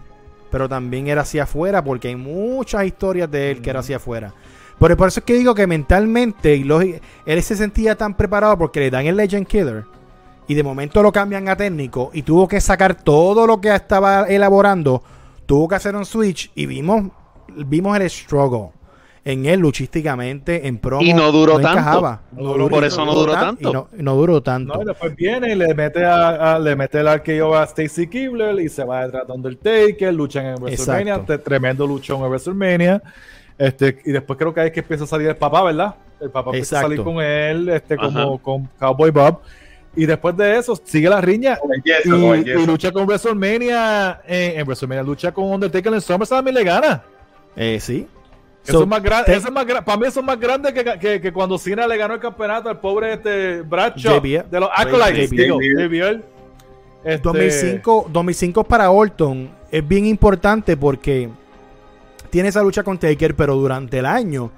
pero 0.52 0.68
también 0.70 1.08
era 1.08 1.22
hacia 1.22 1.44
afuera, 1.44 1.84
porque 1.84 2.10
hay 2.10 2.16
muchas 2.16 2.86
historias 2.86 3.30
de 3.32 3.52
él 3.52 3.62
que 3.62 3.70
era 3.70 3.80
hacia 3.80 3.98
afuera. 3.98 4.34
Pero 4.80 4.98
por 4.98 5.08
eso 5.08 5.20
es 5.22 5.26
que 5.26 5.34
digo 5.36 5.56
que 5.56 5.68
mentalmente, 5.68 6.56
y 6.56 6.66
él 7.26 7.44
se 7.44 7.56
sentía 7.56 7.96
tan 7.96 8.16
preparado 8.16 8.58
porque 8.58 8.80
le 8.82 8.92
dan 8.92 9.06
el 9.06 9.16
Legend 9.16 9.48
Killer, 9.48 9.86
y 10.48 10.54
de 10.54 10.64
momento 10.64 11.02
lo 11.02 11.12
cambian 11.12 11.48
a 11.50 11.56
técnico, 11.56 12.12
y 12.14 12.22
tuvo 12.24 12.48
que 12.48 12.60
sacar 12.62 12.96
todo 12.96 13.48
lo 13.48 13.62
que 13.62 13.74
estaba 13.74 14.24
elaborando, 14.28 15.02
tuvo 15.46 15.68
que 15.68 15.76
hacer 15.76 15.96
un 15.96 16.06
switch, 16.06 16.52
y 16.56 16.66
vimos, 16.66 17.06
vimos 17.56 17.98
el 17.98 18.10
struggle. 18.10 18.70
En 19.28 19.48
él, 19.48 19.60
luchísticamente, 19.60 20.68
en 20.68 20.78
promo. 20.78 21.02
Y 21.02 21.12
no 21.12 21.32
duró 21.32 21.54
tanto. 21.54 21.70
encajaba. 21.72 22.22
No 22.34 22.44
duró- 22.54 22.70
por 22.70 22.84
eso 22.84 23.04
no 23.06 23.16
duró 23.16 23.32
tan- 23.34 23.56
tanto. 23.56 23.70
Y 23.70 23.74
no, 23.74 23.88
no 24.04 24.16
duró 24.16 24.44
tanto. 24.44 24.76
No, 24.76 24.84
y 24.84 24.86
después 24.86 25.16
viene 25.16 25.54
y 25.54 25.56
le 25.56 25.74
mete 25.74 26.06
a, 26.06 26.54
a- 26.54 26.60
le 26.60 26.76
mete 26.76 27.00
el 27.00 27.08
arqueo 27.08 27.56
a 27.56 27.64
Stacy 27.64 28.06
Kibler 28.08 28.60
y 28.60 28.70
se 28.70 28.84
va 28.84 29.04
detrás 29.06 29.26
de 29.26 29.34
Undertaker, 29.34 30.14
luchan 30.14 30.46
en 30.46 30.56
WrestleMania, 30.62 31.14
Exacto. 31.16 31.40
tremendo 31.40 31.88
luchón 31.88 32.22
en 32.22 32.28
WrestleMania. 32.30 33.02
Este, 33.58 34.00
y 34.06 34.12
después 34.12 34.38
creo 34.38 34.54
que 34.54 34.60
ahí 34.62 34.68
es 34.68 34.74
que 34.74 34.82
empieza 34.82 35.06
a 35.06 35.08
salir 35.08 35.28
el 35.30 35.36
papá, 35.38 35.64
¿verdad? 35.64 35.96
El 36.20 36.30
papá 36.30 36.50
empieza 36.52 36.80
a 36.80 36.82
salir 36.84 37.02
con 37.04 37.22
él, 37.22 37.70
este, 37.70 37.96
como 37.98 38.20
Ajá. 38.34 38.42
con 38.42 38.70
Cowboy 38.80 39.12
Bob. 39.12 39.40
Y 39.98 40.06
después 40.06 40.36
de 40.36 40.58
eso 40.58 40.78
sigue 40.84 41.08
la 41.10 41.22
riña 41.22 41.58
y, 42.04 42.66
lucha 42.66 42.92
con 42.92 43.06
WrestleMania. 43.08 44.22
eh, 44.28 44.54
en 44.58 44.66
WrestleMania 44.66 45.04
lucha 45.04 45.32
con 45.34 45.46
Undertaker 45.46 45.94
en 45.94 46.02
SummerSlam 46.02 46.48
y 46.50 46.52
le 46.52 46.64
gana. 46.64 47.04
Eh, 47.56 47.80
sí. 47.80 48.08
Eso 48.64 48.80
So, 48.80 48.82
es 48.84 48.88
más 48.90 49.02
grande, 49.02 49.26
te- 49.32 49.38
eso 49.38 49.48
es 49.48 49.54
más 49.54 49.66
gra- 49.66 49.84
para 49.84 49.98
mí 49.98 50.08
eso 50.08 50.20
es 50.22 50.26
más 50.26 50.40
grande 50.40 50.74
que, 50.74 50.84
que, 51.00 51.22
que 51.22 51.32
cuando 51.32 51.58
Cena 51.58 51.86
le 51.88 51.96
ganó 51.98 52.16
el 52.16 52.20
campeonato 52.20 52.68
al 52.68 52.80
pobre 52.80 53.14
este 53.14 53.62
Bradshaw 53.62 54.16
JBL. 54.20 54.50
de 54.50 54.60
los 54.60 54.70
Acolytes, 54.76 55.30
JBL. 55.30 55.38
digo, 55.44 55.60
JBL. 55.62 56.24
Este, 57.04 57.22
2005, 57.22 58.08
2005 58.12 58.64
para 58.64 58.90
Orton 58.90 59.50
es 59.72 59.88
bien 59.88 60.08
importante 60.08 60.76
porque 60.76 61.30
tiene 62.36 62.50
esa 62.50 62.62
lucha 62.62 62.84
con 62.84 62.98
Taker, 62.98 63.34
pero 63.34 63.56
durante 63.56 64.00
el 64.00 64.06
año 64.06 64.52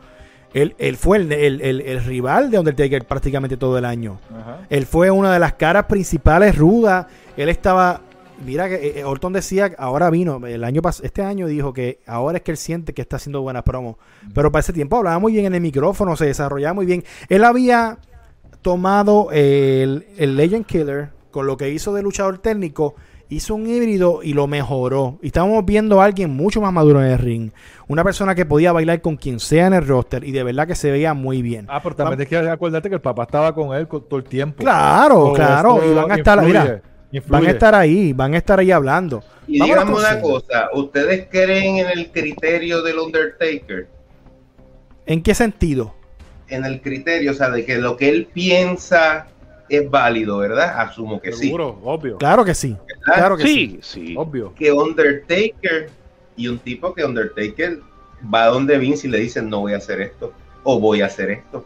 él, 0.51 0.73
él 0.79 0.97
fue 0.97 1.17
el, 1.17 1.31
el- 1.31 1.61
el- 1.61 1.81
el 1.81 2.03
rival 2.03 2.49
de 2.49 2.57
Undertaker 2.57 3.05
prácticamente 3.05 3.55
todo 3.55 3.77
el 3.77 3.85
año. 3.85 4.17
Ajá. 4.35 4.61
Él 4.67 4.87
fue 4.87 5.11
una 5.11 5.31
de 5.31 5.37
las 5.37 5.53
caras 5.53 5.85
principales 5.85 6.57
rudas. 6.57 7.05
Él 7.35 7.49
estaba. 7.49 8.01
Mira 8.43 8.67
que 8.67 8.99
eh, 8.99 9.03
Orton 9.03 9.31
decía, 9.33 9.75
ahora 9.77 10.09
vino, 10.09 10.43
el 10.47 10.63
año 10.63 10.81
este 11.03 11.21
año 11.21 11.45
dijo 11.45 11.71
que 11.71 11.99
ahora 12.07 12.37
es 12.39 12.43
que 12.43 12.49
él 12.49 12.57
siente 12.57 12.93
que 12.95 13.03
está 13.03 13.17
haciendo 13.17 13.41
buenas 13.43 13.61
promos. 13.61 13.97
Pero 14.33 14.51
para 14.51 14.61
ese 14.61 14.73
tiempo 14.73 14.97
hablaba 14.97 15.19
muy 15.19 15.33
bien 15.33 15.45
en 15.45 15.53
el 15.53 15.61
micrófono, 15.61 16.15
se 16.15 16.25
desarrollaba 16.25 16.73
muy 16.73 16.87
bien. 16.87 17.03
Él 17.29 17.43
había 17.43 17.99
tomado 18.63 19.29
el, 19.31 20.07
el 20.17 20.35
Legend 20.35 20.65
Killer 20.65 21.09
con 21.29 21.45
lo 21.45 21.57
que 21.57 21.69
hizo 21.69 21.93
de 21.93 22.01
luchador 22.01 22.39
técnico, 22.39 22.95
hizo 23.29 23.55
un 23.55 23.67
híbrido 23.67 24.21
y 24.23 24.33
lo 24.33 24.47
mejoró. 24.47 25.19
Y 25.21 25.27
estábamos 25.27 25.65
viendo 25.65 26.01
a 26.01 26.05
alguien 26.05 26.29
mucho 26.29 26.61
más 26.61 26.71
maduro 26.71 27.03
en 27.03 27.11
el 27.11 27.17
ring. 27.17 27.51
Una 27.87 28.03
persona 28.03 28.35
que 28.35 28.45
podía 28.45 28.71
bailar 28.71 29.01
con 29.01 29.17
quien 29.17 29.39
sea 29.39 29.67
en 29.67 29.73
el 29.73 29.85
roster 29.87 30.23
y 30.23 30.31
de 30.31 30.43
verdad 30.43 30.67
que 30.67 30.75
se 30.75 30.91
veía 30.91 31.13
muy 31.13 31.41
bien. 31.41 31.65
Ah, 31.69 31.81
pero 31.81 31.95
también 31.95 32.27
tienes 32.27 32.45
que 32.47 32.51
acordarte 32.51 32.89
que 32.89 32.95
el 32.95 33.01
papá 33.01 33.23
estaba 33.23 33.53
con 33.53 33.75
él 33.75 33.87
con- 33.87 34.07
todo 34.07 34.19
el 34.19 34.25
tiempo. 34.25 34.57
Claro, 34.63 35.33
claro. 35.33 35.79
Y 35.85 35.93
van 35.93 36.11
a 36.11 36.15
estar, 36.15 36.37
influye, 36.37 36.59
mira, 36.59 36.81
influye. 37.11 37.31
van 37.41 37.45
a 37.47 37.51
estar 37.51 37.75
ahí, 37.75 38.13
van 38.13 38.33
a 38.33 38.37
estar 38.37 38.59
ahí 38.59 38.71
hablando. 38.71 39.23
Y 39.47 39.59
Vámonos 39.59 39.85
díganme 39.85 39.93
con 39.93 40.01
una 40.13 40.21
cosa, 40.21 40.69
¿ustedes 40.73 41.27
creen 41.31 41.77
en 41.77 41.87
el 41.97 42.11
criterio 42.11 42.81
del 42.81 42.99
Undertaker? 42.99 43.87
¿En 45.05 45.23
qué 45.23 45.33
sentido? 45.33 45.93
En 46.49 46.65
el 46.65 46.81
criterio, 46.81 47.31
o 47.31 47.33
sea, 47.33 47.49
de 47.49 47.63
que 47.65 47.77
lo 47.77 47.95
que 47.95 48.09
él 48.09 48.27
piensa 48.33 49.27
es 49.69 49.89
válido, 49.89 50.37
¿verdad? 50.39 50.79
Asumo 50.79 51.19
que 51.21 51.31
sí. 51.33 51.45
Seguro, 51.45 51.79
obvio. 51.83 52.17
Claro 52.17 52.43
que 52.45 52.53
sí. 52.53 52.75
¿verdad? 52.87 53.15
Claro 53.17 53.37
que 53.37 53.43
sí. 53.43 53.79
Sí, 53.81 54.07
sí. 54.07 54.15
Obvio. 54.17 54.53
Que 54.55 54.71
Undertaker 54.71 55.89
y 56.35 56.47
un 56.47 56.59
tipo 56.59 56.93
que 56.93 57.03
Undertaker 57.05 57.79
va 58.33 58.45
donde 58.47 58.77
Vince 58.77 59.07
y 59.07 59.11
le 59.11 59.19
dice 59.19 59.41
no 59.41 59.61
voy 59.61 59.73
a 59.73 59.77
hacer 59.77 60.01
esto 60.01 60.33
o 60.63 60.79
voy 60.79 61.01
a 61.01 61.05
hacer 61.07 61.31
esto. 61.31 61.63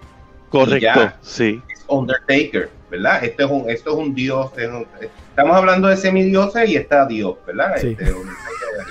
Correcto, 0.49 0.79
Ya. 0.81 1.17
sí. 1.21 1.61
Es 1.73 1.83
Undertaker, 1.87 2.69
¿verdad? 2.89 3.23
Esto 3.23 3.45
es 3.45 3.51
un, 3.51 3.69
esto 3.69 3.89
es 3.91 3.95
un 3.97 4.13
dios. 4.15 4.51
es 4.57 4.67
un- 4.67 4.85
estamos 5.29 5.55
hablando 5.55 5.87
de 5.87 5.95
semidioses 5.97 6.69
y 6.69 6.75
está 6.75 7.05
Dios, 7.05 7.35
¿verdad? 7.47 7.75
Sí. 7.79 7.87
Este, 7.97 8.11
Undertaker, 8.13 8.85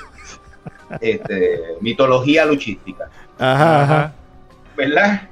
este, 1.00 1.60
mitología 1.80 2.44
luchística. 2.44 3.08
Ajá, 3.38 3.82
ajá. 3.84 4.12
¿verdad? 4.76 5.28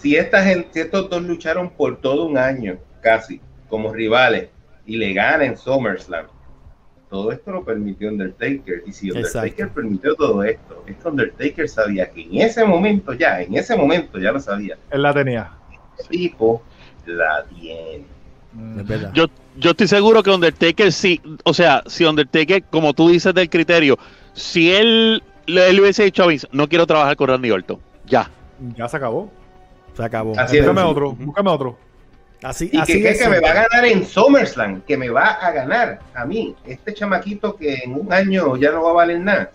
Si 0.00 0.16
esta 0.16 0.42
gente, 0.44 0.68
si 0.72 0.80
estos 0.80 1.10
dos 1.10 1.22
lucharon 1.22 1.70
por 1.70 2.00
todo 2.00 2.26
un 2.26 2.38
año, 2.38 2.78
casi, 3.00 3.40
como 3.68 3.92
rivales, 3.92 4.48
y 4.86 4.96
le 4.96 5.12
ganan 5.12 5.56
SummerSlam, 5.56 6.26
todo 7.10 7.32
esto 7.32 7.52
lo 7.52 7.64
permitió 7.64 8.08
Undertaker. 8.08 8.82
Y 8.86 8.92
si 8.92 9.10
Undertaker 9.10 9.48
Exacto. 9.48 9.74
permitió 9.74 10.14
todo 10.14 10.42
esto, 10.42 10.84
es 10.86 10.96
que 10.96 11.08
Undertaker 11.08 11.68
sabía 11.68 12.10
que 12.10 12.22
en 12.22 12.38
ese 12.42 12.64
momento 12.64 13.12
ya, 13.12 13.40
en 13.40 13.54
ese 13.56 13.76
momento 13.76 14.18
ya 14.18 14.32
lo 14.32 14.40
sabía. 14.40 14.76
Él 14.90 15.02
la 15.02 15.14
tenía. 15.14 15.50
El 15.98 16.08
tipo 16.08 16.62
la 17.06 17.44
tiene. 17.44 18.04
Es 18.78 18.86
verdad. 18.86 19.12
Yo, 19.14 19.26
yo 19.56 19.70
estoy 19.70 19.88
seguro 19.88 20.22
que 20.22 20.30
Undertaker 20.30 20.92
sí, 20.92 21.20
o 21.44 21.54
sea, 21.54 21.82
si 21.86 22.04
Undertaker, 22.04 22.62
como 22.70 22.92
tú 22.92 23.08
dices 23.08 23.34
del 23.34 23.48
criterio, 23.48 23.98
si 24.34 24.72
él 24.72 25.22
le 25.46 25.70
él 25.70 25.80
hubiese 25.80 26.04
dicho 26.04 26.22
a 26.22 26.26
Vince, 26.26 26.46
no 26.52 26.68
quiero 26.68 26.86
trabajar 26.86 27.16
con 27.16 27.28
Randy 27.28 27.50
Orton, 27.50 27.78
ya. 28.06 28.30
Ya 28.76 28.88
se 28.88 28.96
acabó. 28.96 29.30
Se 29.98 30.04
acabó. 30.04 30.32
Así 30.38 30.56
es. 30.56 30.62
Búscame 30.64 30.80
sí. 30.80 30.86
otro, 30.90 31.12
búscame 31.12 31.50
otro. 31.50 31.76
Así, 32.42 32.70
Y 32.72 32.78
así 32.78 32.92
que, 32.94 33.02
que, 33.02 33.08
es 33.10 33.18
que 33.20 33.28
me 33.28 33.40
va 33.40 33.50
a 33.50 33.54
ganar 33.54 33.84
en 33.84 34.06
SummerSlam, 34.06 34.80
que 34.82 34.96
me 34.96 35.10
va 35.10 35.26
a 35.26 35.50
ganar 35.50 35.98
a 36.14 36.24
mí, 36.24 36.54
este 36.64 36.94
chamaquito 36.94 37.56
que 37.56 37.74
en 37.84 37.94
un 37.94 38.12
año 38.12 38.56
ya 38.56 38.70
no 38.70 38.82
va 38.84 38.90
a 38.90 38.94
valer 38.94 39.18
nada. 39.20 39.50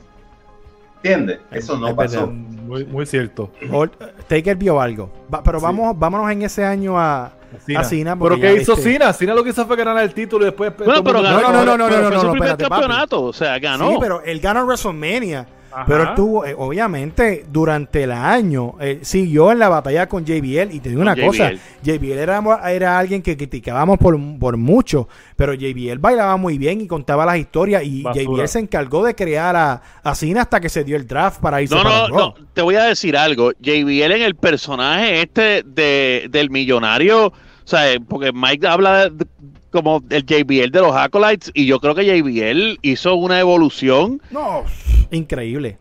¿Entiendes? 0.98 1.40
Eso 1.52 1.78
no 1.78 1.88
Es 1.90 1.94
pasó. 1.96 2.28
Muy, 2.28 2.86
muy 2.86 3.06
cierto. 3.06 3.52
Or- 3.72 3.92
Taker 4.28 4.56
vio 4.56 4.80
algo. 4.80 5.10
Va- 5.34 5.42
pero 5.44 5.60
Sí. 5.60 5.64
vamos, 5.66 5.98
vámonos 5.98 6.32
en 6.32 6.42
ese 6.44 6.64
año 6.66 6.98
a, 7.00 7.32
Cena. 7.66 7.80
a 7.82 7.84
Cena. 7.84 8.20
¿Pero 8.20 8.40
qué 8.40 8.54
hizo 8.56 8.76
Cena? 8.76 9.12
Cena 9.14 9.34
lo 9.34 9.44
que 9.44 9.50
hizo 9.52 9.66
fue 9.66 9.76
ganar 9.76 10.02
el 10.04 10.14
título 10.14 10.44
y 10.44 10.48
después... 10.48 10.74
Bueno, 10.78 11.04
pero 11.04 11.22
ganó, 11.22 11.42
no, 11.42 11.52
no, 11.52 11.66
no, 11.66 11.78
no, 11.78 11.88
pero 11.88 12.02
no, 12.02 12.08
fue 12.08 12.16
no, 12.16 12.22
su 12.22 12.28
no, 12.28 12.32
primer 12.34 12.50
espérate, 12.52 12.70
papi. 12.70 12.82
campeonato, 12.82 13.24
o 13.24 13.34
sea, 13.34 13.60
ganó. 13.60 13.90
Sí, 13.92 13.98
pero 14.00 14.22
él 14.24 14.40
ganó 14.40 14.66
WrestleMania. 14.66 15.46
Ajá. 15.74 15.86
Pero 15.88 16.04
él 16.04 16.10
tuvo, 16.16 16.46
eh, 16.46 16.56
obviamente, 16.58 17.46
durante 17.50 18.04
el 18.04 18.12
año, 18.12 18.76
eh, 18.80 19.00
siguió 19.02 19.52
en 19.52 19.60
la 19.60 19.70
batalla 19.70 20.08
con 20.08 20.24
JBL. 20.26 20.72
Y 20.74 20.80
te 20.80 20.90
digo 20.90 21.02
una 21.02 21.16
cosa: 21.16 21.52
JBL. 21.84 22.12
Era, 22.20 22.42
era 22.72 23.00
alguien 23.00 23.22
que 23.22 23.36
criticábamos 23.36 23.98
por, 23.98 24.18
por 24.40 24.58
mucho. 24.58 25.08
Pero 25.36 25.54
JBL 25.54 25.98
bailaba 26.00 26.38
muy 26.38 26.58
bien 26.58 26.82
y 26.82 26.88
contaba 26.88 27.26
las 27.26 27.38
historias. 27.38 27.84
Y 27.84 28.04
Basura. 28.04 28.24
JBL 28.24 28.48
se 28.48 28.60
encargó 28.60 29.04
de 29.04 29.16
crear 29.16 29.56
a, 29.56 29.82
a 30.04 30.16
Cena 30.16 30.42
hasta 30.42 30.60
que 30.60 30.70
se 30.70 30.84
dio 30.84 30.96
el 30.96 31.08
draft 31.08 31.42
para 31.42 31.62
irse 31.62 31.74
No, 31.76 31.84
para 31.84 32.08
no, 32.08 32.18
no, 32.18 32.36
te 32.54 32.62
voy 32.62 32.76
a 32.76 32.84
decir 32.84 33.18
algo. 33.18 33.52
JBL 33.60 34.12
en 34.14 34.22
el 34.22 34.36
personaje 34.36 35.22
este 35.22 35.64
de, 35.66 36.28
del 36.30 36.50
millonario, 36.50 37.28
o 37.28 37.34
sea, 37.66 37.92
eh, 37.92 38.00
porque 38.00 38.32
Mike 38.32 38.68
habla 38.68 39.10
de- 39.10 39.26
como 39.74 40.02
el 40.10 40.26
JBL 40.26 40.72
de 40.72 40.80
los 40.80 40.96
Acolytes 40.96 41.52
y 41.54 41.66
yo 41.66 41.80
creo 41.82 41.94
que 41.96 42.06
JBL 42.06 42.80
hizo 42.82 43.16
una 43.16 43.40
evolución, 43.42 44.22
No, 44.32 44.64
increíble. 45.12 45.78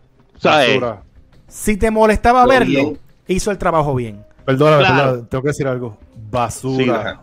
Si 1.47 1.76
te 1.76 1.90
molestaba 1.93 2.43
Lo 2.43 2.49
verlo, 2.49 2.66
bien. 2.66 2.99
hizo 3.28 3.51
el 3.53 3.59
trabajo 3.59 3.95
bien. 3.95 4.24
Perdóname, 4.45 4.82
Claro. 4.82 4.97
perdóname, 4.97 5.28
tengo 5.28 5.43
que 5.43 5.49
decir 5.49 5.66
algo. 5.68 5.97
Basura. 6.30 7.20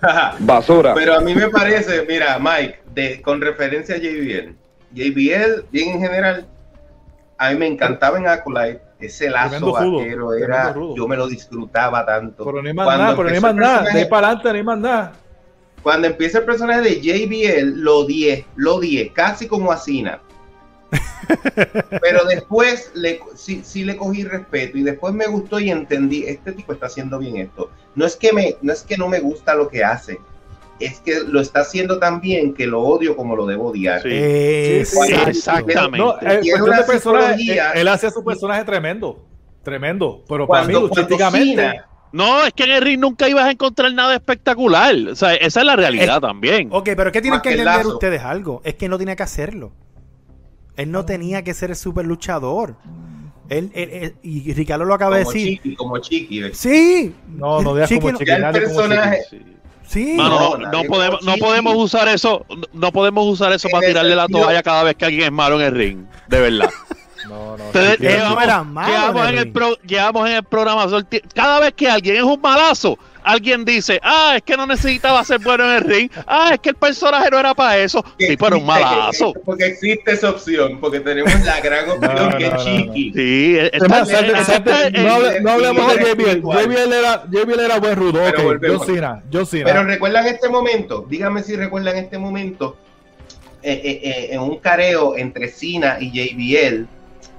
Basura. 0.40 0.94
Pero 0.94 1.14
a 1.16 1.20
mí 1.20 1.34
me 1.34 1.48
parece, 1.48 2.04
mira, 2.08 2.38
Mike, 2.38 2.80
de, 2.92 3.22
con 3.22 3.40
referencia 3.40 3.94
a 3.94 3.98
JBL, 3.98 4.54
JBL, 4.92 5.66
bien 5.70 5.90
en 5.94 6.00
general, 6.00 6.46
a 7.38 7.50
mí 7.50 7.56
me 7.56 7.66
encantaba 7.68 8.18
en 8.18 8.26
Acolyte, 8.26 8.82
ese 8.98 9.30
lazo 9.30 9.72
vaquero 9.72 10.34
era, 10.34 10.74
yo 10.96 11.08
me 11.08 11.16
lo 11.16 11.26
disfrutaba 11.28 12.04
tanto. 12.04 12.44
Pero 12.44 12.62
no 12.62 12.68
hay 12.68 12.74
más 12.74 12.84
Cuando 12.86 13.02
nada, 13.04 13.16
pero 13.16 13.28
no 13.28 13.34
hay 13.34 13.40
más 13.40 13.54
nada. 13.54 13.82
De 13.92 14.06
para 14.06 14.26
adelante 14.28 14.48
no 14.50 14.54
hay 14.56 14.62
más 14.64 14.78
nada. 14.78 15.12
Cuando 15.82 16.06
empieza 16.06 16.38
el 16.38 16.44
personaje 16.44 16.80
de 16.82 17.00
JBL, 17.00 17.80
lo 17.82 17.98
odié, 18.00 18.44
lo 18.56 18.76
odié, 18.76 19.12
casi 19.12 19.46
como 19.48 19.72
a 19.72 19.76
Cena. 19.76 20.20
Pero 22.00 22.24
después 22.24 22.90
le, 22.94 23.20
sí, 23.34 23.62
sí 23.64 23.84
le 23.84 23.96
cogí 23.96 24.24
respeto 24.24 24.76
y 24.78 24.82
después 24.82 25.14
me 25.14 25.26
gustó 25.26 25.58
y 25.58 25.70
entendí, 25.70 26.24
este 26.24 26.52
tipo 26.52 26.72
está 26.72 26.86
haciendo 26.86 27.18
bien 27.18 27.36
esto. 27.36 27.70
No 27.94 28.04
es 28.06 28.16
que, 28.16 28.32
me, 28.32 28.56
no 28.62 28.72
es 28.72 28.82
que 28.82 28.96
no 28.96 29.08
me 29.08 29.20
gusta 29.20 29.54
lo 29.54 29.68
que 29.68 29.82
hace, 29.84 30.18
es 30.80 31.00
que 31.00 31.20
lo 31.26 31.40
está 31.40 31.60
haciendo 31.60 31.98
tan 31.98 32.20
bien 32.20 32.54
que 32.54 32.66
lo 32.66 32.80
odio 32.82 33.16
como 33.16 33.36
lo 33.36 33.46
debo 33.46 33.68
odiar. 33.70 34.02
Sí. 34.02 34.08
Exactamente. 34.12 35.98
No, 35.98 36.16
eh, 36.20 36.40
Y 36.42 36.50
es 36.50 36.60
una 36.60 36.84
personaje, 36.84 37.38
psicología. 37.38 37.70
él, 37.72 37.80
él 37.80 37.88
hacía 37.88 38.10
su 38.10 38.24
personaje 38.24 38.64
tremendo. 38.64 39.24
Tremendo. 39.62 40.24
Pero 40.28 40.46
para 40.46 40.66
mí, 40.66 40.74
Cuando. 40.74 40.94
Cena- 40.94 41.88
No, 42.12 42.44
es 42.44 42.52
que 42.52 42.64
en 42.64 42.70
el 42.72 42.82
ring 42.82 43.00
nunca 43.00 43.28
ibas 43.28 43.44
a 43.44 43.50
encontrar 43.50 43.92
nada 43.94 44.14
espectacular. 44.14 44.94
O 45.10 45.16
sea, 45.16 45.34
esa 45.34 45.60
es 45.60 45.66
la 45.66 45.76
realidad 45.76 46.20
también. 46.20 46.68
Ok, 46.70 46.90
pero 46.96 47.10
¿qué 47.12 47.20
tienen 47.22 47.36
Más 47.38 47.42
que 47.42 47.50
que 47.50 47.54
el 47.54 47.60
entender 47.66 47.86
ustedes 47.86 48.22
algo? 48.22 48.60
Es 48.64 48.74
que 48.74 48.88
no 48.88 48.98
tenía 48.98 49.16
que 49.16 49.22
hacerlo. 49.22 49.72
Él 50.76 50.90
no 50.90 51.04
tenía 51.04 51.42
que 51.42 51.54
ser 51.54 51.70
el 51.70 51.76
super 51.76 52.04
luchador. 52.04 52.76
Él, 53.48 53.70
él- 53.74 53.90
él- 53.92 54.14
y 54.22 54.52
Ricardo 54.54 54.84
lo 54.84 54.94
acaba 54.94 55.16
de 55.18 55.24
como 55.24 55.32
decir. 55.34 55.48
Chiqui, 55.58 55.76
como 55.76 55.98
Chiqui. 55.98 56.40
¿ves? 56.40 56.56
Sí. 56.56 57.14
No, 57.28 57.60
no 57.60 57.74
digas 57.74 57.88
Chiqui 57.88 58.00
como 58.00 58.12
no- 58.12 58.18
Chiqui, 58.18 58.30
el 58.30 58.40
nadie 58.40 58.62
como 58.64 58.76
personaje- 58.76 59.22
Chiqui. 59.30 59.44
Sí. 59.86 60.14
Mano, 60.16 60.38
No, 60.38 60.56
no, 60.56 60.70
no 60.72 60.84
podemos, 60.84 61.22
no 61.22 61.34
podemos 61.36 61.74
usar 61.76 62.08
eso, 62.08 62.46
no- 62.48 62.66
no 62.72 62.92
podemos 62.92 63.26
usar 63.26 63.52
eso 63.52 63.68
para 63.70 63.86
tirarle 63.86 64.16
la 64.16 64.26
toalla 64.28 64.62
cada 64.62 64.82
vez 64.84 64.94
que 64.96 65.04
alguien 65.04 65.24
es 65.24 65.32
malo 65.32 65.60
en 65.60 65.66
el 65.66 65.74
ring, 65.74 66.04
de 66.28 66.40
verdad. 66.40 66.70
No, 67.32 67.56
no. 67.56 67.64
Eh, 67.80 67.96
llevamos, 67.98 69.28
en 69.28 69.38
el 69.38 69.52
pro- 69.52 69.78
llevamos 69.86 70.28
en 70.28 70.36
el 70.36 70.44
programa 70.44 70.86
cada 71.34 71.60
vez 71.60 71.72
que 71.74 71.88
alguien 71.88 72.16
es 72.16 72.22
un 72.22 72.40
malazo, 72.40 72.98
alguien 73.24 73.64
dice, 73.64 73.98
ah, 74.02 74.34
es 74.36 74.42
que 74.42 74.56
no 74.56 74.66
necesitaba 74.66 75.24
ser 75.24 75.38
bueno 75.38 75.64
en 75.64 75.70
el 75.76 75.80
ring, 75.84 76.10
ah, 76.26 76.50
es 76.52 76.58
que 76.60 76.70
el 76.70 76.74
personaje 76.74 77.30
no 77.30 77.38
era 77.38 77.54
para 77.54 77.78
eso, 77.78 78.04
sí, 78.18 78.36
pero 78.36 78.58
un 78.58 78.66
malazo. 78.66 79.32
que- 79.32 79.40
Porque 79.40 79.66
existe 79.66 80.12
esa 80.12 80.30
opción, 80.30 80.78
porque 80.80 81.00
tenemos 81.00 81.32
la 81.44 81.60
gran 81.60 81.88
opción 81.90 82.14
No, 82.32 82.36
que 82.36 82.48
no, 82.50 82.56
es 82.56 82.64
no, 82.66 82.70
no. 82.70 82.76
Chiqui. 82.94 83.12
Sí, 83.14 83.56
no, 83.78 85.08
hable- 85.16 85.40
no 85.40 85.50
hablemos 85.50 85.94
de 85.96 86.02
JBL. 86.04 86.40
JBL 86.42 86.92
era, 86.92 87.24
JBL 87.30 87.60
era 87.64 87.78
buen 87.78 87.96
rudo. 87.96 88.20
Pero 88.24 88.38
Ok, 88.38 88.44
volvemos. 88.44 88.78
John 88.86 88.94
Cena. 88.94 89.22
John 89.32 89.46
Cena. 89.46 89.64
Pero 89.64 89.84
recuerdan 89.84 90.26
este 90.26 90.48
momento, 90.48 91.06
díganme 91.08 91.42
si 91.42 91.56
recuerdan 91.56 91.96
este 91.96 92.18
momento, 92.18 92.76
eh, 93.62 93.80
eh, 93.84 94.00
eh, 94.02 94.28
en 94.32 94.40
un 94.40 94.58
careo 94.58 95.16
entre 95.16 95.48
Cena 95.48 95.96
y 96.00 96.10
JBL, 96.10 96.86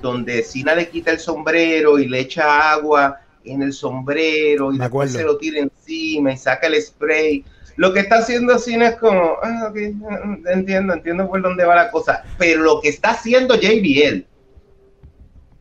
donde 0.04 0.44
Cena 0.44 0.76
le 0.76 0.90
quita 0.90 1.10
el 1.10 1.20
sombrero 1.20 1.98
y 1.98 2.08
le 2.08 2.20
echa 2.20 2.74
agua 2.74 3.22
en 3.44 3.64
el 3.64 3.74
sombrero 3.74 4.72
y 4.72 4.78
después 4.78 5.12
se 5.12 5.24
lo 5.24 5.38
tira 5.38 5.60
encima 5.60 6.34
y 6.34 6.38
saca 6.38 6.68
el 6.68 6.80
spray. 6.80 7.44
Lo 7.78 7.92
que 7.92 8.02
está 8.02 8.18
haciendo 8.18 8.60
Cena 8.60 8.90
es 8.90 8.96
como, 8.98 9.38
ah, 9.42 9.70
ok, 9.70 9.78
ah, 10.08 10.38
entiendo, 10.54 10.94
entiendo 10.94 11.28
por 11.28 11.42
dónde 11.42 11.66
va 11.66 11.76
la 11.76 11.90
cosa, 11.90 12.24
pero 12.38 12.62
lo 12.62 12.82
que 12.82 12.90
está 12.90 13.12
haciendo 13.12 13.56
JBL, 13.56 14.26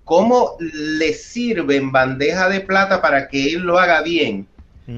cómo 0.04 0.56
le 0.58 1.14
sirve 1.14 1.76
en 1.76 1.90
bandeja 1.90 2.48
de 2.50 2.60
plata 2.60 3.00
para 3.00 3.28
que 3.28 3.54
él 3.54 3.60
lo 3.62 3.78
haga 3.78 4.02
bien, 4.02 4.46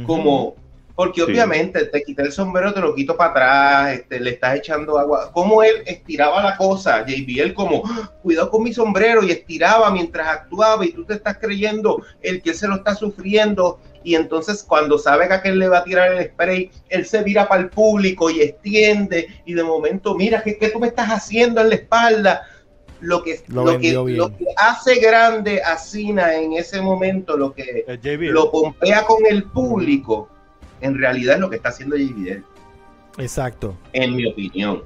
como 0.06 0.56
porque 0.94 1.20
Sí. 1.22 1.30
obviamente 1.30 1.84
te 1.86 2.02
quita 2.02 2.22
el 2.22 2.30
sombrero, 2.32 2.72
te 2.72 2.80
lo 2.80 2.94
quito 2.94 3.16
para 3.16 3.30
atrás, 3.30 3.92
este, 4.00 4.20
le 4.20 4.30
estás 4.30 4.56
echando 4.56 4.98
agua. 4.98 5.30
Como 5.32 5.62
él 5.62 5.82
estiraba 5.86 6.42
la 6.42 6.56
cosa, 6.56 7.04
JBL 7.04 7.52
como, 7.52 7.82
"Ah, 7.84 8.12
cuidado 8.22 8.50
con 8.50 8.62
mi 8.62 8.72
sombrero 8.72 9.22
y 9.24 9.30
estiraba 9.32 9.90
mientras 9.90 10.28
actuaba 10.28 10.84
y 10.86 10.92
tú 10.92 11.04
te 11.04 11.14
estás 11.14 11.38
creyendo 11.38 12.02
el 12.22 12.40
que 12.42 12.54
se 12.54 12.68
lo 12.68 12.76
está 12.76 12.94
sufriendo 12.94 13.80
y 14.04 14.14
entonces 14.14 14.62
cuando 14.62 14.98
sabe 14.98 15.26
que 15.28 15.34
aquel 15.34 15.58
le 15.58 15.66
va 15.68 15.78
a 15.78 15.84
tirar 15.84 16.12
el 16.12 16.26
spray, 16.26 16.70
él 16.90 17.06
se 17.06 17.22
vira 17.22 17.48
para 17.48 17.62
el 17.62 17.70
público 17.70 18.30
y 18.30 18.42
extiende 18.42 19.26
y 19.46 19.54
de 19.54 19.62
momento, 19.64 20.14
mira, 20.14 20.42
¿qué, 20.42 20.58
qué 20.58 20.68
tú 20.68 20.78
me 20.78 20.88
estás 20.88 21.08
haciendo 21.08 21.60
en 21.60 21.70
la 21.70 21.74
espalda? 21.76 22.42
Lo 23.00 23.22
que, 23.22 23.42
Lo 23.48 23.64
lo 23.64 23.78
que, 23.78 23.92
lo 23.92 24.28
que 24.36 24.46
hace 24.56 24.96
grande 24.96 25.60
a 25.62 25.76
Cena 25.76 26.36
en 26.36 26.52
ese 26.54 26.80
momento, 26.80 27.36
lo 27.36 27.52
que 27.52 27.84
JBL. 28.02 28.30
lo 28.32 28.50
pompea 28.50 29.02
con 29.04 29.26
el 29.28 29.44
público, 29.44 30.28
en 30.84 30.96
realidad 30.98 31.34
es 31.36 31.40
lo 31.40 31.50
que 31.50 31.56
está 31.56 31.70
haciendo 31.70 31.96
JBL, 31.96 32.42
Exacto. 33.18 33.76
en 33.92 34.14
mi 34.16 34.26
opinión. 34.26 34.82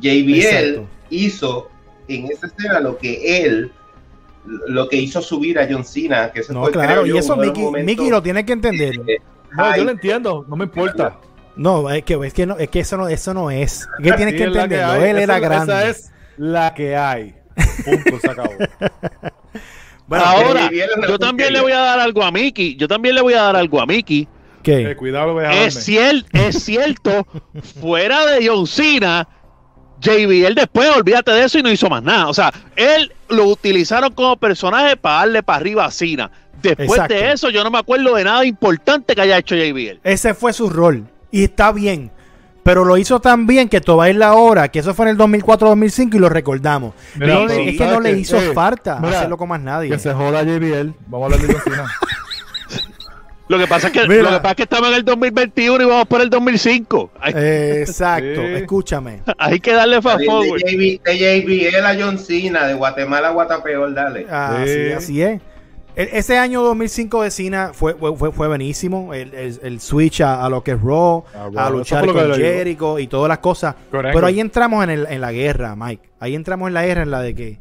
JBL 0.00 0.34
Exacto. 0.36 0.88
hizo 1.10 1.70
en 2.08 2.26
esa 2.30 2.46
escena 2.46 2.80
lo 2.80 2.96
que 2.98 3.44
él, 3.44 3.72
lo 4.68 4.88
que 4.88 4.96
hizo 4.96 5.20
subir 5.22 5.58
a 5.58 5.66
John 5.70 5.84
Cena, 5.84 6.30
que 6.32 6.40
eso 6.40 6.52
No, 6.52 6.62
fue, 6.62 6.72
claro. 6.72 6.92
creo 7.02 7.06
yo, 7.06 7.14
Y 7.16 7.18
eso 7.18 7.36
Mickey, 7.36 7.64
Mickey 7.84 8.10
lo 8.10 8.22
tiene 8.22 8.44
que 8.44 8.52
entender. 8.52 8.94
de 9.04 9.20
No, 9.56 9.76
yo 9.76 9.84
lo 9.84 9.90
entiendo. 9.90 10.44
No 10.48 10.56
me 10.56 10.64
importa. 10.64 11.16
No, 11.56 11.90
es 11.90 12.04
que, 12.04 12.14
es 12.24 12.32
que, 12.34 12.46
no, 12.46 12.56
es 12.56 12.68
que 12.68 12.80
eso, 12.80 12.96
no, 12.96 13.08
eso 13.08 13.34
no 13.34 13.50
es. 13.50 13.88
Que 14.02 14.12
tienes 14.12 14.34
Sí, 14.34 14.38
que 14.38 14.44
entenderlo. 14.44 14.92
hay. 14.92 15.02
Él 15.10 15.16
Esa- 15.16 15.22
era 15.24 15.38
grande. 15.40 15.72
Esa 15.72 15.88
es 15.88 16.12
la 16.36 16.72
que 16.74 16.94
hay. 16.96 17.34
Punto, 17.84 18.20
se 18.20 18.30
acabó. 18.30 18.52
Bueno, 20.06 20.24
Ahora, 20.24 20.70
yo 21.06 21.18
también 21.18 21.52
le 21.52 21.60
voy 21.60 21.72
a 21.72 21.80
dar 21.80 22.00
algo 22.00 22.22
a 22.22 22.30
Mickey, 22.32 22.76
yo 22.76 22.88
también 22.88 23.14
le 23.14 23.20
voy 23.20 23.34
a 23.34 23.42
dar 23.42 23.56
algo 23.56 23.78
a 23.78 23.84
Mickey. 23.84 24.26
¿Qué? 24.62 24.90
Eh, 24.90 24.96
cuidado, 24.96 25.40
Es, 25.40 25.88
cier- 25.88 26.24
es 26.32 26.62
cierto, 26.64 27.26
fuera 27.80 28.26
de 28.26 28.46
John 28.48 28.66
Cena, 28.66 29.26
JBL 30.00 30.54
después, 30.54 30.88
olvídate 30.96 31.32
de 31.32 31.44
eso 31.44 31.58
y 31.58 31.62
no 31.62 31.70
hizo 31.70 31.88
más 31.88 32.02
nada. 32.02 32.28
O 32.28 32.34
sea, 32.34 32.52
él 32.76 33.12
lo 33.28 33.44
utilizaron 33.46 34.12
como 34.12 34.36
personaje 34.36 34.96
para 34.96 35.20
darle 35.20 35.42
para 35.42 35.58
arriba 35.58 35.84
a 35.84 35.90
Cena. 35.90 36.30
Después 36.62 36.90
Exacto. 36.90 37.14
de 37.14 37.32
eso, 37.32 37.50
yo 37.50 37.62
no 37.64 37.70
me 37.70 37.78
acuerdo 37.78 38.14
de 38.16 38.24
nada 38.24 38.44
importante 38.44 39.14
que 39.14 39.20
haya 39.20 39.38
hecho 39.38 39.54
JBL. 39.54 40.00
Ese 40.04 40.34
fue 40.34 40.52
su 40.52 40.68
rol. 40.68 41.06
Y 41.30 41.44
está 41.44 41.72
bien. 41.72 42.10
Pero 42.64 42.84
lo 42.84 42.98
hizo 42.98 43.18
tan 43.20 43.46
bien 43.46 43.68
que 43.68 43.80
todavía 43.80 44.10
es 44.10 44.16
la 44.18 44.34
hora, 44.34 44.68
que 44.68 44.80
eso 44.80 44.92
fue 44.92 45.06
en 45.08 45.12
el 45.12 45.18
2004-2005 45.18 46.14
y 46.16 46.18
lo 46.18 46.28
recordamos. 46.28 46.94
Mira, 47.14 47.34
No 47.34 47.46
es 47.48 47.52
que 47.52 47.78
¿sabes 47.78 47.92
no 47.94 48.00
le 48.00 48.12
hizo 48.18 48.36
Eh, 48.36 48.52
falta 48.52 48.98
mira, 49.00 49.18
hacerlo 49.18 49.38
con 49.38 49.48
más 49.48 49.60
nadie. 49.60 49.88
Que 49.90 49.98
se 49.98 50.12
joda 50.12 50.42
JBL. 50.42 50.92
Vamos 51.06 51.32
a 51.32 51.34
hablar 51.36 51.48
de 51.48 51.54
John 51.54 51.62
Cena. 51.64 51.86
Lo 53.48 53.58
que 53.58 53.66
pasa 53.66 53.86
es 53.88 53.92
que, 53.92 54.06
Mira. 54.06 54.22
lo 54.22 54.28
que, 54.30 54.36
pasa 54.36 54.50
es 54.50 54.56
que 54.56 54.62
estamos 54.64 54.88
en 54.90 54.94
el 54.96 55.04
2021 55.04 55.82
y 55.82 55.86
vamos 55.86 56.06
por 56.06 56.20
el 56.20 56.28
2005. 56.30 57.10
Hay, 57.20 57.32
Eh, 57.36 57.80
exacto, 57.80 58.42
Sí. 58.42 58.54
escúchame. 58.54 59.22
hay 59.38 59.58
que 59.60 59.72
darle 59.72 60.02
fast 60.02 60.18
De, 60.20 60.26
forward. 60.26 60.60
JB, 60.60 61.00
de 61.02 61.18
JBL 61.18 61.86
a 61.86 61.96
John 61.98 62.18
Cena, 62.18 62.66
de 62.66 62.74
Guatemala 62.74 63.28
a 63.28 63.30
Guatapeor, 63.30 63.94
dale. 63.94 64.26
Así, 64.30 64.72
Sí. 64.74 64.92
así 64.92 65.22
es. 65.22 65.40
E- 65.96 66.10
ese 66.12 66.38
año 66.38 66.62
2005 66.62 67.22
de 67.24 67.30
Cena 67.30 67.70
fue, 67.72 67.94
fue, 67.94 68.14
fue, 68.16 68.30
fue 68.30 68.46
buenísimo. 68.48 69.14
El, 69.14 69.34
el- 69.34 69.58
el 69.62 69.80
switch 69.80 70.20
a, 70.20 70.44
a 70.44 70.48
lo 70.48 70.62
que 70.62 70.72
es 70.72 70.80
Raw, 70.82 71.24
Ah, 71.34 71.48
a 71.66 71.70
luchar 71.70 72.06
con. 72.06 72.34
Jericho 72.34 72.98
y 72.98 73.08
todas 73.08 73.28
las 73.28 73.38
cosas. 73.38 73.74
Correcto. 73.90 74.14
Pero 74.16 74.26
ahí 74.26 74.38
entramos 74.40 74.84
en, 74.84 74.90
el- 74.90 75.06
en 75.08 75.20
la 75.20 75.32
guerra, 75.32 75.74
Mike. 75.74 76.08
Ahí 76.20 76.34
entramos 76.36 76.68
en 76.68 76.74
la 76.74 76.84
guerra 76.86 77.02
en 77.02 77.10
la 77.10 77.20
de 77.20 77.34
que, 77.34 77.58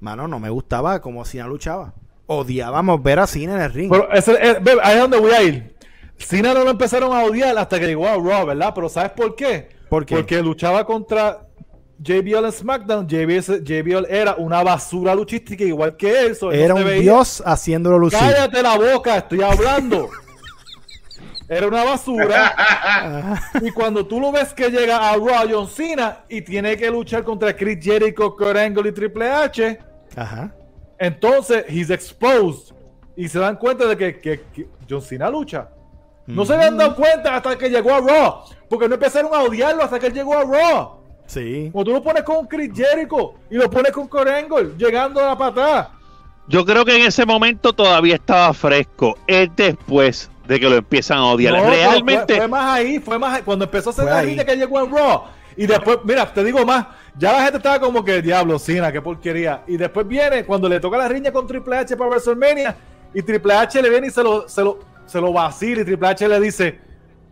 mano, 0.00 0.26
no 0.26 0.40
me 0.40 0.48
gustaba 0.50 1.00
cómo 1.00 1.24
Cena 1.24 1.46
luchaba. 1.46 1.92
Odiábamos 2.26 3.02
ver 3.02 3.18
a 3.20 3.26
Cena 3.26 3.54
en 3.56 3.60
el 3.62 3.72
ring. 3.72 3.90
Pero 3.90 4.12
ese, 4.12 4.32
eh, 4.32 4.56
ahí 4.82 4.94
es 4.96 5.00
donde 5.00 5.18
voy 5.18 5.30
a 5.32 5.42
ir. 5.42 5.76
Cena 6.18 6.54
no 6.54 6.64
lo 6.64 6.70
empezaron 6.70 7.12
a 7.16 7.22
odiar 7.24 7.56
hasta 7.58 7.78
que 7.78 7.86
llegó 7.86 8.06
a 8.08 8.14
Raw, 8.14 8.46
¿verdad? 8.46 8.72
Pero 8.74 8.88
¿sabes 8.88 9.12
por 9.12 9.34
qué? 9.36 9.68
¿Por 9.88 10.04
qué? 10.06 10.16
Porque 10.16 10.42
luchaba 10.42 10.84
contra 10.84 11.42
JBL 11.98 12.46
en 12.46 12.52
SmackDown. 12.52 13.06
JBL, 13.06 13.62
JBL 13.64 14.06
era 14.08 14.34
una 14.36 14.62
basura 14.62 15.14
luchística 15.14 15.62
igual 15.62 15.96
que 15.96 16.26
él. 16.26 16.34
so 16.36 16.50
él 16.50 16.58
no 16.58 16.64
Era 16.64 16.74
un 16.74 16.84
veía- 16.84 17.00
dios 17.02 17.42
haciéndolo 17.46 17.98
lucir. 17.98 18.18
Cállate 18.18 18.62
la 18.62 18.76
boca, 18.76 19.18
estoy 19.18 19.42
hablando. 19.42 20.08
Era 21.48 21.68
una 21.68 21.84
basura. 21.84 23.36
Y 23.62 23.70
cuando 23.70 24.04
tú 24.04 24.18
lo 24.20 24.32
ves 24.32 24.52
que 24.52 24.68
llega 24.68 25.10
a 25.10 25.14
Raw 25.14 25.46
John 25.48 25.68
Cena 25.68 26.24
y 26.28 26.42
tiene 26.42 26.76
que 26.76 26.90
luchar 26.90 27.22
contra 27.22 27.54
Chris 27.54 27.78
Jericho, 27.80 28.34
Kurt 28.34 28.56
Angle 28.56 28.88
y 28.88 28.92
Triple 28.92 29.30
H, 29.30 29.78
Ajá. 30.16 30.52
Entonces 30.98 31.64
he's 31.68 31.90
exposed. 31.90 32.74
Y 33.16 33.28
se 33.28 33.38
dan 33.38 33.56
cuenta 33.56 33.86
de 33.86 33.96
que, 33.96 34.18
que- 34.20 34.40
que 34.52 34.66
John 34.88 35.00
Cena 35.02 35.30
lucha. 35.30 35.68
No 36.26 36.44
se 36.44 36.54
habían 36.54 36.76
dado 36.76 36.96
cuenta 36.96 37.36
hasta 37.36 37.56
que 37.56 37.68
llegó 37.70 37.94
a 37.94 38.00
Raw. 38.00 38.40
Porque 38.68 38.88
no 38.88 38.94
empezaron 38.94 39.32
a 39.32 39.42
odiarlo 39.42 39.82
hasta 39.84 39.98
que 39.98 40.08
él 40.08 40.12
llegó 40.12 40.34
a 40.36 40.44
Raw. 40.44 40.96
Sí. 41.26 41.70
Cuando 41.72 41.90
tú 41.92 41.96
lo 41.96 42.02
pones 42.02 42.22
con 42.24 42.46
Chris 42.46 42.70
Jericho 42.74 43.34
y 43.50 43.54
lo 43.56 43.70
pones 43.70 43.92
con 43.92 44.28
Angle, 44.28 44.72
llegando 44.76 45.20
a 45.20 45.26
la 45.28 45.38
patada. 45.38 45.92
Yo 46.48 46.64
creo 46.64 46.84
que 46.84 46.96
en 46.96 47.06
ese 47.06 47.24
momento 47.24 47.72
todavía 47.72 48.16
estaba 48.16 48.52
fresco. 48.54 49.16
Es 49.26 49.48
después 49.56 50.30
de 50.46 50.60
que 50.60 50.68
lo 50.68 50.76
empiezan 50.76 51.18
a 51.18 51.26
odiar. 51.26 51.54
No, 51.54 51.70
Realmente, 51.70 52.34
Fue, 52.34 52.36
fue 52.36 52.48
más 52.48 52.64
ahí, 52.78 52.98
fue 53.00 53.18
más 53.18 53.34
ahí. 53.34 53.42
Cuando 53.42 53.64
empezó 53.64 53.90
a 53.90 53.92
hacer 53.92 54.04
la 54.36 54.44
que 54.44 54.56
llegó 54.56 54.84
en 54.84 54.90
Raw. 54.94 55.22
Y 55.56 55.66
después, 55.66 55.98
mira, 56.04 56.32
te 56.32 56.44
digo 56.44 56.64
más. 56.66 56.86
Ya 57.18 57.32
la 57.32 57.42
gente 57.44 57.56
estaba 57.58 57.80
como 57.80 58.04
que, 58.04 58.20
diablo, 58.20 58.58
Cena, 58.58 58.92
qué 58.92 59.00
porquería. 59.00 59.62
Y 59.66 59.76
después 59.76 60.06
viene, 60.06 60.44
cuando 60.44 60.68
le 60.68 60.78
toca 60.80 60.98
la 60.98 61.08
riña 61.08 61.32
con 61.32 61.46
Triple 61.46 61.76
H 61.78 61.96
para 61.96 62.10
WrestleMania. 62.10 62.76
Y 63.14 63.22
Triple 63.22 63.54
H 63.54 63.80
le 63.80 63.88
viene 63.88 64.08
y 64.08 64.10
se 64.10 64.22
lo, 64.22 64.46
se 64.48 64.62
lo, 64.62 64.78
se 65.06 65.20
lo 65.20 65.32
vacila. 65.32 65.80
Y 65.80 65.84
Triple 65.84 66.08
H 66.08 66.28
le 66.28 66.40
dice: 66.40 66.78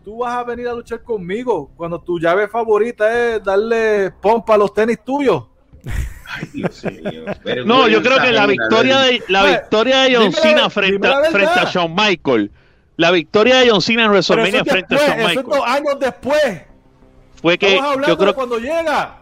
Tú 0.02 0.18
vas 0.18 0.34
a 0.36 0.44
venir 0.44 0.68
a 0.68 0.72
luchar 0.72 1.02
conmigo. 1.02 1.70
Cuando 1.76 2.00
tu 2.00 2.18
llave 2.18 2.48
favorita 2.48 3.12
es 3.36 3.44
darle 3.44 4.10
pompa 4.22 4.54
a 4.54 4.58
los 4.58 4.72
tenis 4.72 4.98
tuyos. 5.04 5.44
Ay, 6.26 6.48
Dios 6.54 6.82
mío. 6.84 7.24
No, 7.66 7.86
yo 7.86 8.00
creo 8.02 8.18
que 8.22 8.32
la 8.32 8.46
victoria 8.46 9.00
de 9.00 9.22
la 9.28 9.42
Oye, 9.44 9.52
victoria 9.52 10.02
de 10.04 10.16
John 10.16 10.32
Cena 10.32 10.70
frente, 10.70 11.06
a- 11.06 11.10
verdad. 11.20 11.30
frente 11.30 11.60
a 11.60 11.64
Shawn 11.64 11.94
Michael, 11.94 12.50
la 12.96 13.10
victoria 13.10 13.56
de 13.56 13.68
John 13.70 13.82
Cena 13.82 14.04
en 14.04 14.10
WrestleMania 14.12 14.62
es 14.62 14.68
frente 14.70 14.94
a 14.94 14.98
Shawn 14.98 15.10
eso 15.10 15.28
es 15.28 15.36
Michael 15.36 15.46
dos 15.46 15.66
años 15.68 16.00
después. 16.00 16.62
fue 17.42 17.58
que 17.58 17.66
Estamos 17.74 17.92
hablando 17.92 18.08
yo 18.08 18.18
creo 18.18 18.34
cuando 18.34 18.58
llega. 18.58 19.20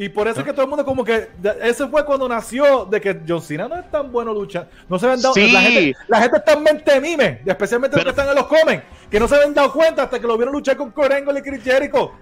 Y 0.00 0.08
por 0.08 0.26
eso 0.26 0.40
es 0.40 0.46
que 0.46 0.52
todo 0.54 0.62
el 0.62 0.68
mundo 0.70 0.82
como 0.82 1.04
que 1.04 1.28
ese 1.62 1.86
fue 1.86 2.06
cuando 2.06 2.26
nació 2.26 2.86
de 2.86 3.02
que 3.02 3.20
John 3.28 3.42
Cena 3.42 3.68
no 3.68 3.76
es 3.76 3.90
tan 3.90 4.10
bueno 4.10 4.32
luchando. 4.32 4.70
No 4.88 4.98
se 4.98 5.04
habían 5.04 5.20
dado 5.20 5.34
Sí. 5.34 5.52
la 5.52 5.60
gente, 5.60 5.96
la 6.08 6.22
gente 6.22 6.36
está 6.38 6.52
en 6.54 6.62
mente 6.62 7.00
mime, 7.02 7.42
especialmente 7.44 7.96
los 7.96 8.04
que 8.04 8.10
están 8.10 8.28
en 8.30 8.34
los 8.34 8.46
comen, 8.46 8.82
que 9.10 9.20
no 9.20 9.28
se 9.28 9.34
habían 9.34 9.52
dado 9.52 9.70
cuenta 9.74 10.04
hasta 10.04 10.18
que 10.18 10.26
lo 10.26 10.38
vieron 10.38 10.54
luchar 10.54 10.78
con 10.78 11.12
Angle 11.12 11.40
y 11.40 11.42
Chris 11.42 11.62
Jericho. 11.62 12.12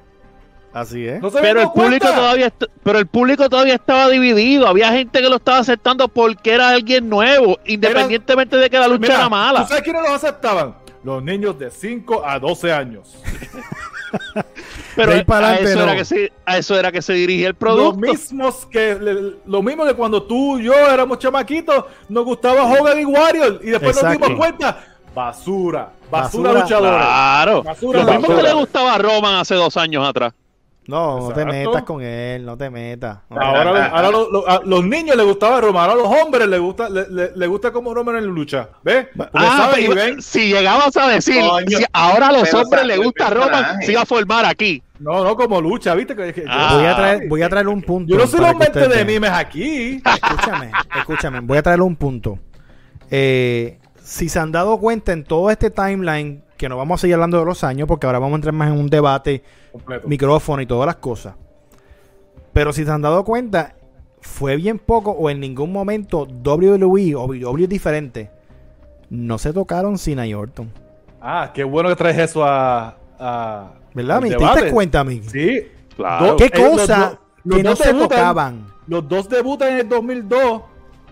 Así 0.72 1.06
es. 1.06 1.22
No 1.22 1.30
pero 1.30 1.60
el 1.60 1.68
público 1.68 2.04
cuenta. 2.06 2.14
todavía 2.16 2.52
pero 2.82 2.98
el 2.98 3.06
público 3.06 3.48
todavía 3.48 3.74
estaba 3.74 4.08
dividido 4.08 4.66
había 4.66 4.90
gente 4.90 5.20
que 5.22 5.28
lo 5.28 5.36
estaba 5.36 5.58
aceptando 5.58 6.08
porque 6.08 6.54
era 6.54 6.70
alguien 6.70 7.08
nuevo 7.08 7.60
independientemente 7.64 8.56
de 8.56 8.68
que 8.68 8.78
la 8.78 8.88
lucha 8.88 9.00
Mira, 9.02 9.14
era 9.14 9.28
mala 9.28 9.62
¿Tú 9.62 9.68
sabes 9.68 9.84
quiénes 9.84 10.02
los 10.02 10.10
aceptaban? 10.10 10.74
Los 11.04 11.22
niños 11.22 11.56
de 11.60 11.70
5 11.70 12.22
a 12.26 12.40
12 12.40 12.72
años. 12.72 13.16
pero 14.96 15.24
para 15.24 15.48
a, 15.50 15.54
eso 15.59 15.78
no. 15.78 15.84
era 15.84 15.96
que 15.96 16.04
se, 16.04 16.32
a 16.44 16.59
eso 16.59 16.78
era 16.78 16.90
que 16.92 17.02
se 17.02 17.12
dirigía 17.14 17.48
el 17.48 17.52
Los 17.52 17.59
producto 17.59 17.98
mismos 18.00 18.66
que 18.66 18.94
le- 18.94 19.34
lo 19.46 19.62
mismo 19.62 19.84
que 19.84 19.94
cuando 19.94 20.22
tú 20.22 20.59
y 20.59 20.64
yo 20.64 20.72
éramos 20.74 21.18
chamaquitos, 21.18 21.84
nos 22.09 22.24
gustaba 22.24 22.64
Hogan 22.64 22.98
y 23.00 23.04
Warrior 23.04 23.61
y 23.62 23.70
después 23.70 23.96
Exacto. 23.96 24.18
nos 24.18 24.28
dimos 24.28 24.38
cuenta, 24.38 24.84
basura, 25.14 25.90
basura, 26.11 26.52
Basura. 26.52 26.62
luchadores. 26.62 26.96
claro 27.06 27.62
Basura, 27.62 27.98
lo 28.02 28.04
mismo 28.12 28.26
que 28.28 28.32
basura. 28.34 28.48
le 28.48 28.54
gustaba 28.61 28.94
a 28.94 28.98
Roman 28.98 29.34
hace 29.36 29.54
dos 29.54 29.76
años 29.76 30.06
atrás 30.06 30.32
No, 30.89 31.28
no 31.28 31.34
te 31.34 31.45
metas 31.45 31.82
con 31.82 32.01
él, 32.03 32.47
no 32.47 32.57
te 32.57 32.70
metas. 32.70 33.18
No 33.28 33.39
Ahora, 33.39 33.86
ahora 33.89 34.11
lo- 34.11 34.30
lo- 34.30 34.49
a 34.49 34.62
los 34.64 34.82
niños 34.86 35.16
les 35.16 35.26
gustaba 35.26 35.61
Roman, 35.61 35.82
ahora 35.91 35.93
a 35.93 35.97
los 36.09 36.22
hombres 36.22 36.49
les 36.49 36.59
gusta, 36.59 36.89
le, 36.89 37.07
le- 37.11 37.30
le 37.36 37.47
gusta 37.47 37.70
como 37.70 37.93
Roman 37.93 38.16
en 38.16 38.24
lucha. 38.24 38.70
¿Ves? 38.82 39.07
Ah, 39.34 39.70
pero 39.74 39.95
ven. 39.95 40.22
si 40.22 40.49
llegabas 40.49 40.97
a 40.97 41.09
decir 41.09 41.43
Coño, 41.47 41.76
si 41.78 41.84
ahora 41.93 42.28
a 42.28 42.32
los 42.32 42.55
hombres 42.55 42.70
sacó 42.80 42.86
le 42.86 42.95
el 42.95 43.05
gusta 43.05 43.28
Roman 43.28 43.82
se 43.82 43.93
iba 43.93 44.01
a 44.01 44.07
formar 44.07 44.47
aquí 44.47 44.82
No, 44.99 45.22
no, 45.22 45.36
como 45.36 45.61
lucha, 45.61 45.95
¿viste? 45.95 46.16
Que- 46.16 46.32
que- 46.32 46.45
Ah. 46.49 46.70
Voy 46.74 46.86
a 46.86 46.97
traer, 46.97 47.28
voy 47.28 47.43
a 47.43 47.49
traer 47.51 47.68
un 47.68 47.82
punto. 47.82 48.11
yo 48.11 48.18
no 48.18 48.26
soy 48.26 48.41
los 48.41 48.57
mentes 48.57 48.89
de 48.89 49.05
mimes 49.05 49.30
aquí. 49.30 50.03
Escúchame, 50.05 50.70
escúchame. 50.97 51.41
Voy 51.41 51.59
a 51.59 51.62
traer 51.62 51.82
un 51.82 51.97
punto. 51.97 52.39
Eh, 53.11 53.78
si 54.03 54.28
se 54.30 54.39
han 54.39 54.53
dado 54.53 54.78
cuenta 54.78 55.12
en 55.12 55.22
todo 55.24 55.51
este 55.51 55.70
timeline, 55.70 56.43
que 56.59 56.68
no 56.68 56.76
vamos 56.76 57.00
a 57.00 57.02
seguir 57.02 57.14
hablando 57.14 57.38
de 57.38 57.44
los 57.46 57.64
años, 57.64 57.88
porque 57.88 58.06
ahora 58.06 58.18
vamos 58.18 58.34
a 58.34 58.36
entrar 58.36 58.52
más 58.52 58.68
en 58.70 58.78
un 58.78 58.88
debate, 58.88 59.42
Completo. 59.72 60.06
micrófono 60.09 60.61
y 60.61 60.66
todas 60.66 60.86
las 60.86 60.96
cosas. 60.96 61.34
Pero 62.52 62.72
si 62.72 62.84
se 62.84 62.90
han 62.90 63.00
dado 63.00 63.24
cuenta, 63.24 63.76
fue 64.20 64.56
bien 64.56 64.78
poco 64.78 65.12
o 65.12 65.30
en 65.30 65.40
ningún 65.40 65.72
momento 65.72 66.26
WWE 66.44 67.14
o 67.14 67.24
WWE 67.26 67.66
diferente. 67.68 68.30
No 69.09 69.38
se 69.38 69.52
tocaron 69.52 69.96
Cena 69.96 70.26
y 70.26 70.34
Orton. 70.34 70.70
Ah, 71.20 71.50
qué 71.54 71.64
bueno 71.64 71.88
que 71.88 71.96
traes 71.96 72.18
eso 72.18 72.44
a. 72.44 72.96
a 73.18 73.72
¿Verdad? 73.94 74.20
¿Me 74.20 74.30
diste 74.30 74.70
cuenta, 74.70 75.02
Miki? 75.04 75.28
Sí. 75.30 75.68
Claro. 75.96 76.36
¿Qué 76.36 76.46
eh, 76.46 76.50
cosa 76.52 77.18
los 77.44 77.56
que 77.56 77.62
no 77.62 77.76
se 77.76 77.92
debutan- 77.92 78.09
tocaban? 78.09 78.66
Los 78.86 79.09
dos 79.09 79.28
debutan 79.28 79.72
en 79.74 79.78
el 79.80 79.88
2002, 79.88 80.62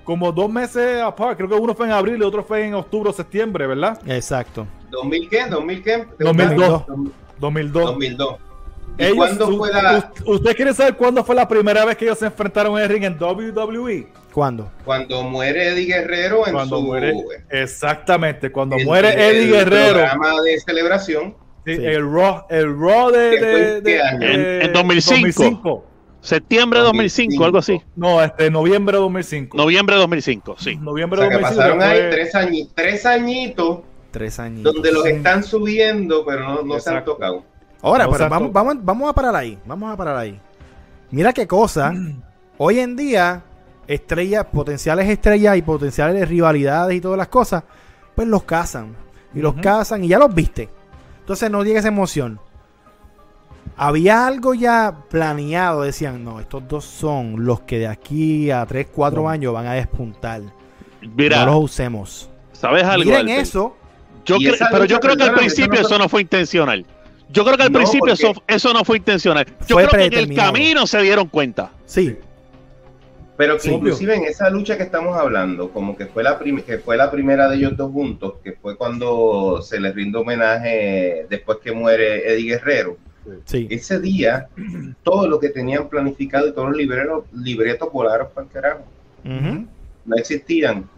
como 0.05 0.32
dos 0.32 0.51
meses 0.51 1.01
aparte. 1.03 1.36
Creo 1.36 1.49
que 1.49 1.55
uno 1.55 1.74
fue 1.74 1.86
en 1.86 1.92
abril 1.92 2.18
y 2.18 2.22
otro 2.22 2.42
fue 2.44 2.66
en 2.66 2.74
octubre 2.74 3.11
o 3.11 3.12
septiembre, 3.12 3.66
¿verdad? 3.66 3.99
Exacto. 4.07 4.66
¿2000 4.91 5.28
qué? 5.28 5.45
¿2000 5.47 5.82
qué? 5.82 6.05
2002. 6.18 6.84
2002. 6.87 7.12
2002. 7.39 7.84
2002. 7.87 8.37
¿Y 8.99 9.03
Ellos- 9.05 9.16
cuándo 9.16 9.49
u- 9.49 9.59
fue 9.59 9.72
la, 9.72 10.12
u- 10.24 10.32
¿Usted 10.32 10.57
quiere 10.57 10.72
saber 10.72 10.97
cuándo 10.97 11.22
fue 11.24 11.34
la 11.34 11.47
primera 11.47 11.84
vez 11.84 11.97
que 11.97 12.07
ellos 12.07 12.18
se 12.18 12.26
enfrentaron 12.26 12.76
en 12.78 12.84
el 12.84 12.89
ring 12.89 13.05
en 13.05 13.18
WWE? 13.18 14.07
¿Cuándo? 14.32 14.70
cuando 14.84 15.22
muere 15.22 15.68
Eddie 15.68 15.87
Guerrero 15.87 16.47
en 16.47 16.53
Cuando 16.53 16.76
su 16.78 16.82
muere. 16.82 17.12
Exactamente, 17.51 18.51
cuando 18.53 18.76
el- 18.76 18.84
muere 18.84 19.09
Eddie 19.11 19.45
el 19.45 19.51
Guerrero. 19.53 19.95
programa 19.95 20.41
de 20.43 20.61
celebración 20.61 21.34
Sí, 21.66 21.74
Sí. 21.76 21.84
El 21.84 22.03
Raw, 22.12 22.45
el 22.49 22.78
Raw 22.78 23.11
de, 23.11 23.18
de- 23.41 23.80
de- 23.80 23.82
¿Qué 23.82 24.01
año? 24.01 24.18
de- 24.20 24.57
En- 24.61 24.62
en 24.66 24.72
2005. 24.72 25.84
septiembre 26.20 26.78
de 26.78 26.84
2005 26.84 27.45
algo 27.45 27.59
así 27.59 27.80
No, 27.97 28.22
este, 28.22 28.51
noviembre 28.53 28.97
de 28.97 29.03
2005. 29.03 29.57
noviembre 29.57 29.97
de 29.97 30.01
2005 30.03 30.55
sí 30.59 30.76
Noviembre 30.76 31.18
O 31.18 31.22
sea 31.22 31.30
de 31.30 31.37
que 31.37 31.43
2005. 31.43 31.61
pasaron 31.76 31.82
ahí 31.82 31.99
fue- 32.03 32.11
tres, 32.11 32.34
añi- 32.37 32.68
tres 32.74 33.05
añitos 33.07 33.80
Tres 34.16 34.38
años. 34.40 34.62
donde 34.62 34.90
los 34.92 35.04
están 35.06 35.44
subiendo, 35.44 36.24
pero 36.24 36.40
no, 36.48 36.62
no 36.62 36.80
se 36.80 36.88
han 36.90 37.04
tocado. 37.04 37.42
Ahora, 37.82 38.04
No, 38.06 38.12
pero 38.12 38.28
vamos, 38.30 38.52
vamos, 38.52 38.76
vamos 38.82 39.10
a 39.10 39.12
parar 39.12 39.36
ahí. 39.36 39.58
Vamos 39.66 39.92
a 39.92 39.96
parar 39.96 40.16
ahí. 40.16 40.40
Mira 41.10 41.32
qué 41.34 41.46
cosa. 41.46 41.92
Hoy 42.58 42.78
en 42.78 42.96
día, 42.96 43.42
estrellas, 43.86 44.46
potenciales 44.50 45.06
estrellas 45.08 45.56
y 45.58 45.62
potenciales 45.62 46.26
rivalidades 46.28 46.96
y 46.96 47.00
todas 47.02 47.18
las 47.18 47.28
cosas, 47.28 47.62
pues 48.14 48.26
los 48.26 48.44
cazan. 48.44 48.96
Y 49.34 49.40
los 49.40 49.54
cazan 49.56 50.02
y 50.02 50.08
ya 50.08 50.18
los 50.18 50.34
viste. 50.34 50.70
Entonces 51.20 51.50
no 51.50 51.62
llega 51.62 51.80
esa 51.80 51.88
emoción. 51.88 52.40
Había 53.76 54.26
algo 54.26 54.54
ya 54.54 54.94
planeado. 55.10 55.82
Decían, 55.82 56.24
no, 56.24 56.40
estos 56.40 56.66
dos 56.66 56.84
son 56.86 57.44
los 57.44 57.60
que 57.60 57.78
de 57.80 57.88
aquí 57.88 58.50
a 58.50 58.64
3, 58.64 58.86
4 58.90 59.20
No. 59.22 59.28
años 59.28 59.52
van 59.52 59.66
a 59.66 59.74
despuntar. 59.74 60.40
mira 61.14 61.44
no 61.44 61.52
los 61.52 61.64
usemos. 61.64 62.30
sabes 62.52 62.84
algo 62.84 63.04
Miren 63.10 63.28
eso. 63.28 63.76
Yo 64.27 64.37
cre- 64.37 64.68
pero 64.70 64.85
yo 64.85 65.01
creo 65.01 65.16
que 65.16 65.22
al 65.24 65.35
principio 65.35 65.74
eso 65.81 65.83
no 65.83 65.87
eso 65.89 65.99
no 65.99 66.09
fue 66.09 66.22
intencional. 66.22 66.85
Yo 67.31 67.45
creo 67.45 67.57
que 67.57 67.64
al 67.64 67.72
No, 67.72 67.79
principio 67.81 68.12
eso, 68.12 68.33
eso 68.47 68.72
no 68.72 68.85
fue 68.85 68.99
intencional. 68.99 69.47
Yo 69.66 69.74
Fue 69.77 69.87
creo 69.87 70.01
que 70.01 70.07
en 70.07 70.31
el 70.31 70.35
camino 70.37 70.87
se 70.87 71.01
dieron 71.03 71.27
cuenta. 71.29 71.70
Sí. 71.85 72.16
Pero 73.37 73.55
que 73.57 73.62
Sí, 73.62 73.70
inclusive 73.72 74.14
en 74.14 74.24
esa 74.24 74.49
lucha 74.49 74.77
que 74.79 74.85
estamos 74.85 75.16
hablando, 75.16 75.70
como 75.70 75.97
que 75.97 76.07
fue 76.07 76.22
la 76.22 76.39
que 76.39 76.79
fue 76.79 76.97
la 76.97 77.11
primera 77.11 77.49
de 77.49 77.57
ellos 77.57 77.77
dos 77.77 77.93
juntos, 77.93 78.35
que 78.43 78.53
fue 78.53 78.77
cuando 78.77 79.61
se 79.62 79.79
les 79.81 79.95
rinde 79.95 80.18
homenaje 80.18 81.27
después 81.29 81.59
que 81.62 81.72
muere 81.72 82.33
Eddie 82.33 82.53
Guerrero. 82.53 82.97
Sí. 83.45 83.66
Ese 83.68 83.99
día, 84.01 84.47
todo 85.03 85.29
lo 85.29 85.39
que 85.41 85.49
tenían 85.51 85.89
planificado 85.89 86.47
y 86.49 86.53
todos 86.53 86.68
los 86.68 86.77
libretos, 86.79 87.24
libretos 87.35 87.93
volaron 87.93 88.29
para 88.33 88.47
el 88.47 88.53
carajo. 88.53 88.85
No 89.24 90.16
existían. 90.16 90.89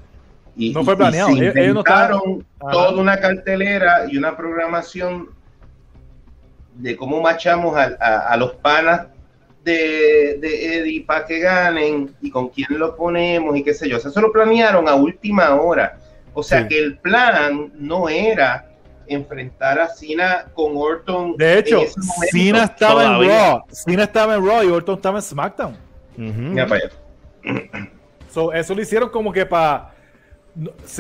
Y, 0.61 0.73
No 0.73 0.83
fue 0.85 0.95
y 0.95 0.97
planeado. 0.97 1.29
se 1.31 1.35
Ellos- 1.39 1.57
ellos 1.57 1.75
no 1.75 1.81
estaban- 1.81 2.45
Ajá. 2.61 2.71
toda 2.73 2.91
una 3.01 3.19
cartelera 3.21 4.07
y 4.11 4.17
una 4.19 4.37
programación 4.37 5.29
de 6.75 6.97
cómo 6.97 7.21
machamos 7.21 7.77
a, 7.77 7.97
a- 8.01 8.29
a 8.33 8.37
los 8.37 8.53
panas 8.55 9.07
de, 9.65 10.39
de 10.41 10.79
Eddie 10.79 11.05
para 11.05 11.25
que 11.27 11.39
ganen 11.41 12.15
y 12.21 12.31
con 12.31 12.49
quién 12.49 12.69
lo 12.79 12.97
ponemos 12.97 13.57
y 13.57 13.63
qué 13.63 13.73
sé 13.75 13.89
yo. 13.89 13.97
O 13.99 14.01
sea, 14.01 14.11
eso 14.11 14.21
lo 14.21 14.33
planearon 14.33 14.89
a 14.89 14.95
última 14.95 15.55
hora. 15.55 15.99
O 16.35 16.43
sea 16.43 16.63
Sí. 16.63 16.69
que 16.69 16.79
el 16.79 16.99
plan 16.99 17.73
no 17.77 18.09
era 18.09 18.65
enfrentar 19.07 19.81
a 19.81 19.89
Cena 19.89 20.47
con 20.55 20.73
Orton. 20.77 21.37
De 21.37 21.59
hecho. 21.59 21.81
Cena 22.33 22.65
estaba 22.65 23.05
en. 23.05 23.29
Raw. 23.29 23.63
Cena 23.71 24.05
estaba 24.05 24.35
en 24.35 24.47
Raw 24.47 24.63
y 24.63 24.67
Orton 24.69 24.97
estaba 24.97 25.19
en 25.19 25.23
SmackDown. 25.23 25.73
Ujú. 26.17 26.23
Mira 26.33 26.67
para 26.67 26.81
allá. 26.85 27.89
So, 28.31 28.53
eso 28.53 28.75
lo 28.75 28.83
hicieron 28.83 29.09
como 29.09 29.33
que 29.33 29.45
para. 29.47 29.91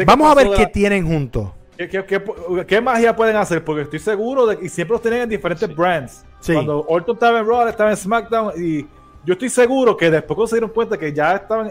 Vamos 0.06 0.30
a 0.30 0.34
ver 0.34 0.48
qué 0.56 0.66
tienen 0.66 1.06
juntos. 1.06 1.50
¿Qué, 1.76 1.88
qué, 1.88 2.04
qué- 2.04 2.66
qué 2.66 2.80
magia 2.80 3.14
pueden 3.14 3.36
hacer? 3.36 3.64
Porque 3.64 3.82
estoy 3.82 3.98
seguro 4.00 4.46
de 4.46 4.59
y 4.64 4.68
siempre 4.68 4.94
los 4.94 5.02
tienen 5.02 5.22
en 5.22 5.28
diferentes 5.28 5.74
brands. 5.74 6.24
Sí. 6.40 6.52
Cuando 6.52 6.84
Orton 6.88 7.14
estaba 7.16 7.38
en 7.40 7.46
Raw, 7.46 7.68
estaba 7.68 7.90
en 7.90 7.96
SmackDown 7.96 8.52
y 8.56 8.82
yo 9.24 9.32
estoy 9.34 9.48
seguro 9.48 9.96
que 9.96 10.11
después 10.11 10.34
cuando 10.34 10.46
se 10.48 10.56
dieron 10.56 10.70
cuenta 10.70 10.96
que 10.98 11.12
ya 11.12 11.36
estaban 11.36 11.70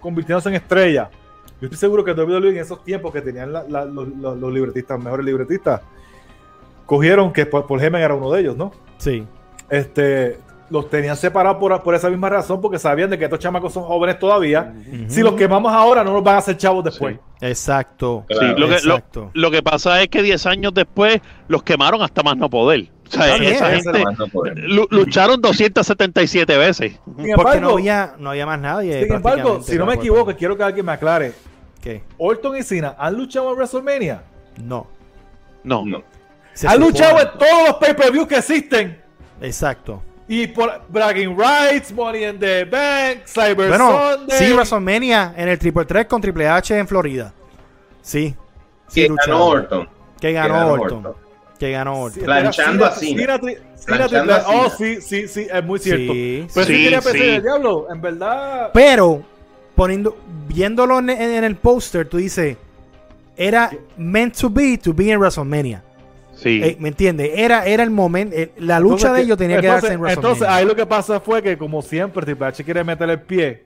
convirtiéndose 0.00 0.48
en 0.48 0.54
estrella, 0.56 1.10
yo 1.60 1.66
estoy 1.66 1.78
seguro 1.78 2.04
que 2.04 2.12
WWE 2.12 2.50
en 2.50 2.58
esos 2.58 2.84
tiempos 2.84 3.12
que 3.12 3.20
tenían 3.20 3.52
la- 3.52 3.64
la- 3.68 3.84
los, 3.84 4.06
los- 4.08 4.36
los 4.38 4.52
libretistas, 4.52 4.98
mejores 5.02 5.26
libretistas, 5.26 5.80
cogieron 6.86 7.32
que 7.32 7.46
Paul 7.46 7.66
Paul 7.66 7.80
Heyman 7.82 8.00
era 8.02 8.14
uno 8.14 8.30
de 8.30 8.40
ellos, 8.40 8.56
¿no? 8.56 8.72
Sí. 8.98 9.26
Este, 9.68 10.38
los 10.70 10.90
tenían 10.90 11.16
separados 11.16 11.58
por, 11.58 11.82
por 11.82 11.94
esa 11.94 12.10
misma 12.10 12.28
razón, 12.28 12.60
porque 12.60 12.78
sabían 12.78 13.10
de 13.10 13.18
que 13.18 13.24
estos 13.24 13.38
chamacos 13.38 13.72
son 13.72 13.84
jóvenes 13.84 14.18
todavía. 14.18 14.74
Si 15.08 15.22
los 15.22 15.34
quemamos 15.34 15.72
ahora, 15.72 16.04
no 16.04 16.12
los 16.12 16.22
van 16.22 16.36
a 16.36 16.38
hacer 16.38 16.56
chavos 16.56 16.84
después. 16.84 17.16
Exacto. 17.40 18.24
Sí, 18.28 18.34
lo, 18.40 18.54
que, 18.54 18.60
lo, 18.60 18.94
Exacto. 18.94 19.30
lo 19.32 19.50
que 19.50 19.62
pasa 19.62 20.02
es 20.02 20.08
que 20.08 20.22
10 20.22 20.44
años 20.46 20.74
después 20.74 21.20
los 21.48 21.62
quemaron 21.62 22.02
hasta 22.02 22.22
más 22.22 22.36
no 22.36 22.50
poder. 22.50 22.88
O 23.08 23.10
sea, 23.10 23.36
esa 23.36 23.70
gente 23.70 24.04
no 24.18 24.26
poder. 24.28 24.58
lucharon 24.90 25.40
277 25.40 26.58
veces. 26.58 26.92
Sin 26.92 27.14
Porque 27.14 27.30
embargo, 27.30 27.60
no 27.60 27.70
había, 27.70 28.14
no 28.18 28.30
había 28.30 28.44
más 28.44 28.60
nadie. 28.60 29.04
sin 29.04 29.14
embargo, 29.14 29.62
si 29.62 29.76
no 29.76 29.86
me 29.86 29.94
equivoco, 29.94 30.24
poder- 30.24 30.36
quiero 30.36 30.56
que 30.56 30.62
alguien 30.62 30.84
me 30.84 30.92
aclare. 30.92 31.32
¿Qué? 31.80 32.02
Orton 32.18 32.56
y 32.56 32.62
Cena 32.62 32.94
han 32.98 33.14
luchado 33.14 33.50
en 33.50 33.56
WrestleMania. 33.56 34.22
No. 34.62 34.86
No. 35.64 35.84
No. 35.86 36.02
Han 36.66 36.80
luchado 36.80 37.20
en 37.20 37.28
todos 37.38 37.68
los 37.68 37.76
pay-per-views 37.76 38.26
que 38.26 38.36
existen. 38.36 39.00
Exacto. 39.40 40.02
Y 40.28 40.46
por 40.48 40.82
Bragging 40.88 41.36
Rights, 41.38 41.90
Money 41.92 42.24
in 42.26 42.38
the 42.38 42.64
Bank, 42.66 43.20
Cyber 43.26 43.68
Bueno, 43.68 44.14
Sunday. 44.16 44.38
sí, 44.38 44.52
WrestleMania 44.52 45.32
en 45.36 45.48
el 45.48 45.58
Triple 45.58 45.84
3 45.86 46.06
con 46.06 46.20
Triple 46.20 46.46
H 46.48 46.78
en 46.78 46.86
Florida. 46.86 47.32
Sí. 48.02 48.34
sí 48.88 49.02
Que 49.08 49.14
ganó 49.26 49.46
Orton. 49.46 49.88
Que 50.20 50.28
Que 50.28 50.32
ganó 50.34 50.54
ganó 50.54 50.72
Orton. 50.72 51.06
Orton. 51.06 51.14
que 51.58 51.70
ganó 51.70 52.00
Orton. 52.02 52.24
Planchando 52.24 52.84
era 52.84 52.92
a 52.94 52.96
Cena. 52.98 53.18
Cena 53.20 53.38
tri- 53.40 53.58
Cena 53.74 53.96
Planchando 53.96 54.32
triple- 54.32 54.32
a 54.34 54.40
Cena. 54.44 54.60
Oh, 54.66 54.70
sí, 54.70 55.00
sí, 55.00 55.28
sí, 55.28 55.46
es 55.50 55.64
muy 55.64 55.78
cierto. 55.78 56.12
Sí, 56.12 56.46
Pero 56.54 56.66
sí, 56.66 56.72
sí. 56.76 56.82
quería 56.84 57.00
Sí, 57.00 57.04
pensar 57.08 57.22
sí. 57.26 57.34
el 57.36 57.42
diablo, 57.42 57.86
en 57.90 58.00
verdad. 58.02 58.70
Pero, 58.74 59.22
poniendo, 59.74 60.16
viéndolo 60.46 60.98
en, 60.98 61.08
en 61.10 61.42
el 61.44 61.56
póster, 61.56 62.06
tú 62.08 62.18
dices, 62.18 62.56
era 63.36 63.70
meant 63.96 64.36
to 64.36 64.50
be, 64.50 64.76
to 64.76 64.92
be 64.92 65.10
en 65.10 65.18
WrestleMania. 65.20 65.82
Sí. 66.40 66.60
Eh, 66.62 66.76
¿Me 66.78 66.88
entiendes? 66.88 67.30
Era, 67.34 67.64
era 67.66 67.82
el 67.82 67.90
momento, 67.90 68.34
eh, 68.36 68.52
la 68.58 68.78
lucha 68.78 69.08
Entonces, 69.08 69.12
de 69.16 69.22
ellos 69.22 69.38
tenía 69.38 69.60
que 69.60 69.66
darse 69.66 69.92
en 69.92 70.00
WrestleMania. 70.00 70.14
Entonces, 70.14 70.48
ahí 70.48 70.64
lo 70.64 70.76
que 70.76 70.86
pasa 70.86 71.18
fue 71.20 71.42
que, 71.42 71.58
como 71.58 71.82
siempre, 71.82 72.24
Triple 72.24 72.46
H 72.46 72.62
quiere 72.64 72.84
meter 72.84 73.10
el 73.10 73.20
pie 73.20 73.64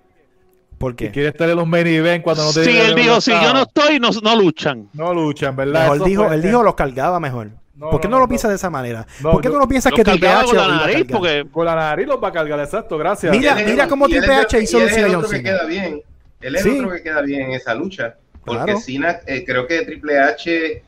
¿Por 0.78 0.92
y 0.92 0.96
qué? 0.96 1.10
quiere 1.10 1.28
estar 1.28 1.48
en 1.50 1.56
los 1.56 1.66
main 1.66 1.86
event 1.86 2.24
cuando 2.24 2.44
no 2.44 2.52
sí, 2.52 2.62
tiene 2.62 2.86
él 2.86 2.94
dijo, 2.94 3.20
si 3.20 3.30
yo 3.30 3.52
no 3.52 3.62
estoy, 3.62 4.00
no, 4.00 4.08
no 4.22 4.36
luchan. 4.36 4.88
No 4.94 5.12
luchan, 5.12 5.54
¿verdad? 5.54 5.82
Mejor 5.82 5.96
Eso 5.98 6.04
dijo, 6.06 6.24
fue- 6.26 6.34
él 6.34 6.42
dijo 6.42 6.62
los 6.62 6.74
cargaba 6.74 7.20
mejor. 7.20 7.50
No, 7.76 7.90
¿Por 7.90 8.00
qué 8.00 8.08
no, 8.08 8.12
no, 8.12 8.18
lo 8.20 8.24
no, 8.24 8.28
piensas 8.28 8.44
no. 8.44 8.50
de 8.50 8.56
esa 8.56 8.70
manera? 8.70 9.06
No, 9.20 9.32
¿Por 9.32 9.40
qué 9.42 9.48
yo- 9.48 9.54
no 9.54 9.60
lo 9.60 9.68
piensas 9.68 9.92
que 9.92 10.02
Triple 10.04 10.28
H 10.28 10.44
con 10.46 10.56
la 10.56 10.62
lo 10.62 10.68
iba 10.68 10.76
a 10.76 10.80
nariz 10.86 10.94
cargar? 11.06 11.18
porque 11.18 11.44
Con 11.52 11.66
la 11.66 11.74
nariz 11.74 12.06
los 12.06 12.22
va 12.22 12.28
a 12.28 12.32
cargar, 12.32 12.60
exacto, 12.60 12.96
gracias. 12.98 13.36
Mira, 13.36 13.60
él 13.60 13.70
mira 13.70 13.86
cómo 13.88 14.06
él 14.06 14.12
Triple 14.12 14.34
H 14.34 14.62
hizo 14.62 14.78
y 14.78 14.82
él 14.82 14.88
es 14.88 14.96
el 14.96 15.14
otro 15.14 15.28
que 15.30 15.42
queda 15.42 15.64
bien. 15.66 16.02
Él 16.40 16.56
es 16.56 16.62
Sí. 16.62 16.70
el 16.70 16.84
otro 16.84 16.96
que 16.96 17.02
queda 17.02 17.20
bien 17.22 17.42
en 17.42 17.50
esa 17.52 17.74
lucha. 17.74 18.14
Porque 18.44 18.64
Claro. 18.64 18.80
Cena, 18.80 19.20
eh, 19.26 19.44
creo 19.46 19.66
que 19.68 19.82
Triple 19.82 20.18
H 20.18 20.82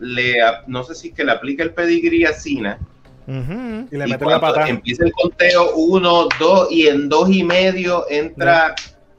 le, 0.00 0.36
no 0.66 0.82
sé 0.84 0.94
si 0.94 1.08
es 1.08 1.14
que 1.14 1.24
le 1.24 1.32
aplica 1.32 1.62
el 1.62 1.72
pedigrí 1.72 2.24
a 2.24 2.32
Cena. 2.32 2.78
Ujú. 3.26 3.86
y 3.92 3.96
le 3.96 4.06
y 4.08 4.10
mete 4.10 4.24
la 4.24 4.40
patada. 4.40 4.68
empieza 4.68 5.04
el 5.04 5.12
conteo, 5.12 5.74
uno, 5.76 6.26
dos, 6.40 6.68
y 6.72 6.88
en 6.88 7.08
dos 7.08 7.30
y 7.30 7.44
medio 7.44 8.04
entra 8.10 8.74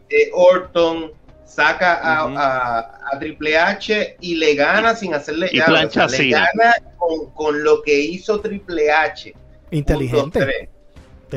eh, 0.10 0.30
Orton, 0.34 1.12
saca 1.46 1.94
a, 1.96 2.26
Ujú. 2.26 2.36
a, 2.38 2.80
a 3.14 3.20
Triple 3.20 3.58
H 3.58 4.18
y 4.20 4.36
le 4.36 4.56
gana 4.56 4.96
sin 4.96 5.14
hacerle 5.14 5.50
y 5.52 5.62
plancha 5.62 6.06
o 6.06 6.10
sea, 6.10 6.18
a 6.18 6.22
le 6.22 6.32
Cena. 6.34 6.48
gana 6.54 6.74
con, 6.98 7.32
con 7.34 7.64
lo 7.64 7.82
que 7.84 7.98
hizo 8.02 8.42
Triple 8.42 8.92
H. 8.92 9.34
Inteligente. 9.72 10.70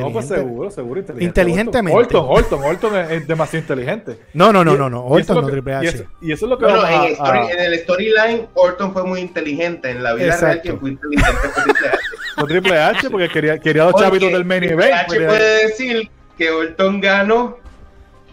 Dos. 0.01 0.09
No, 0.09 0.13
pues 0.13 0.29
seguro, 0.29 0.71
seguro. 0.71 1.01
Inteligente. 1.01 1.25
Inteligentemente. 1.41 1.99
Orton, 1.99 2.27
Orton, 2.29 2.63
Orton 2.65 2.97
es, 2.99 3.11
es 3.11 3.27
demasiado 3.29 3.63
inteligente. 3.63 4.19
No, 4.35 4.53
no, 4.53 4.65
no, 4.65 4.77
no, 4.77 4.91
no. 4.91 5.05
Orton 5.07 5.41
no 5.43 5.47
Triple 5.49 5.73
y 5.73 5.77
H. 5.77 5.89
eso- 5.89 6.05
Y 6.21 6.33
eso 6.33 6.47
es 6.47 6.51
lo 6.51 6.59
que 6.59 6.65
Bueno, 6.65 6.83
vamos 6.83 6.95
en, 7.07 7.13
a- 7.13 7.15
story- 7.15 7.39
a- 7.39 7.51
en 7.53 7.61
el 7.61 7.79
storyline, 7.81 8.47
Orton 8.55 8.93
fue 8.93 9.05
muy 9.05 9.21
inteligente. 9.21 9.91
En 9.91 10.03
la 10.03 10.15
vida 10.15 10.27
real, 10.27 10.35
Exacto. 10.39 10.63
quien 10.63 10.81
fue 10.81 10.91
inteligente 10.91 11.31
fue 11.53 11.63
Triple 11.65 11.89
H. 11.89 11.99
con 12.37 12.49
Triple 12.49 12.79
H 12.79 13.11
porque 13.11 13.29
quería, 13.29 13.59
quería 13.59 13.83
los 13.85 13.93
Porque 13.93 14.07
chavitos 14.07 14.33
del 14.33 14.45
main 14.45 14.61
Triple 14.63 14.85
event. 14.85 14.95
H 15.01 15.13
Quería- 15.13 15.29
puede 15.29 15.67
decir 15.69 16.11
que 16.37 16.51
Orton 16.51 17.01
ganó 17.01 17.59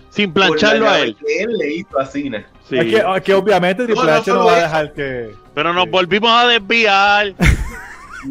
sin 0.09 0.33
plancharlo 0.33 0.89
a 0.89 0.99
él. 0.99 1.15
que 1.25 1.43
él 1.43 1.57
le 1.57 1.73
hizo 1.75 1.99
a 1.99 2.05
Cena. 2.05 2.45
Sí. 2.67 2.77
Es, 2.77 2.85
que, 2.85 2.97
es 3.15 3.21
que 3.23 3.33
obviamente 3.33 3.83
Triple 3.85 4.03
No, 4.03 4.09
no 4.11 4.17
H 4.17 4.31
no 4.31 4.45
va 4.45 4.55
a 4.55 4.61
dejar 4.61 4.93
que. 4.93 5.29
Pero 5.53 5.73
nos 5.73 5.89
volvimos 5.89 6.31
a 6.31 6.47
desviar. 6.47 7.33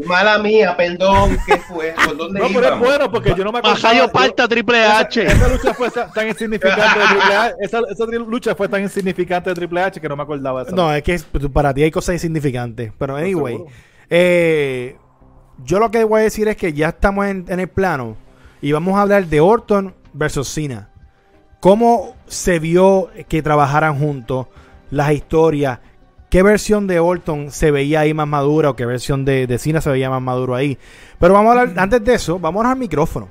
Mala 0.06 0.38
mía, 0.38 0.76
perdón, 0.76 1.36
¿qué 1.46 1.58
fue? 1.58 1.94
¿Por 2.04 2.16
dónde 2.16 2.40
No, 2.40 2.46
pero 2.52 2.74
es 2.74 2.78
bueno 2.78 3.10
porque 3.10 3.34
yo 3.36 3.44
no 3.44 3.52
me 3.52 3.58
acuerdo. 3.58 3.76
Majayo 3.76 4.10
parta 4.12 4.46
Triple 4.46 4.84
H. 4.84 5.22
Esa, 5.26 5.32
esa 5.32 5.48
lucha 5.48 5.74
fue 5.74 5.90
tan 5.90 6.28
insignificante 6.28 6.98
de 6.98 7.06
Triple 7.06 7.34
H. 7.36 7.54
Esa, 7.60 7.80
lucha 8.06 8.54
fue 8.54 8.68
tan 8.68 8.82
insignificante 8.82 9.50
de 9.50 9.54
Triple 9.56 9.82
H 9.82 10.00
que 10.00 10.08
no 10.08 10.16
me 10.16 10.22
acordaba 10.22 10.60
de 10.62 10.68
esa. 10.68 10.76
No, 10.76 10.94
es 10.94 11.02
que 11.02 11.14
es- 11.14 11.26
para 11.52 11.74
ti 11.74 11.82
hay 11.82 11.90
cosas 11.90 12.14
insignificantes. 12.14 12.92
Pero 12.98 13.16
anyway, 13.16 13.58
eh, 14.08 14.96
yo 15.64 15.78
lo 15.78 15.90
que 15.90 16.04
voy 16.04 16.20
a 16.20 16.24
decir 16.24 16.48
es 16.48 16.56
que 16.56 16.72
ya 16.72 16.88
estamos 16.90 17.26
en, 17.26 17.44
en 17.48 17.60
el 17.60 17.68
plano 17.68 18.16
y 18.62 18.72
vamos 18.72 18.96
a 18.96 19.02
hablar 19.02 19.26
de 19.26 19.40
Orton 19.40 19.94
versus 20.12 20.48
Cena. 20.48 20.88
¿Cómo 21.60 22.16
se 22.26 22.58
vio 22.58 23.10
que 23.28 23.42
trabajaran 23.42 23.98
juntos? 23.98 24.46
Las 24.90 25.12
historias. 25.12 25.78
¿Qué 26.30 26.44
versión 26.44 26.86
de 26.86 27.00
Orton 27.00 27.50
se 27.50 27.72
veía 27.72 28.00
ahí 28.00 28.14
más 28.14 28.28
madura 28.28 28.70
o 28.70 28.76
qué 28.76 28.86
versión 28.86 29.24
de, 29.24 29.48
de 29.48 29.58
Cena 29.58 29.80
se 29.80 29.90
veía 29.90 30.08
más 30.08 30.22
maduro 30.22 30.54
ahí? 30.54 30.78
Pero 31.18 31.34
vamos 31.34 31.56
a 31.56 31.60
hablar, 31.60 31.78
antes 31.78 32.04
de 32.04 32.14
eso, 32.14 32.38
vamos 32.38 32.64
al 32.64 32.78
micrófono. 32.78 33.28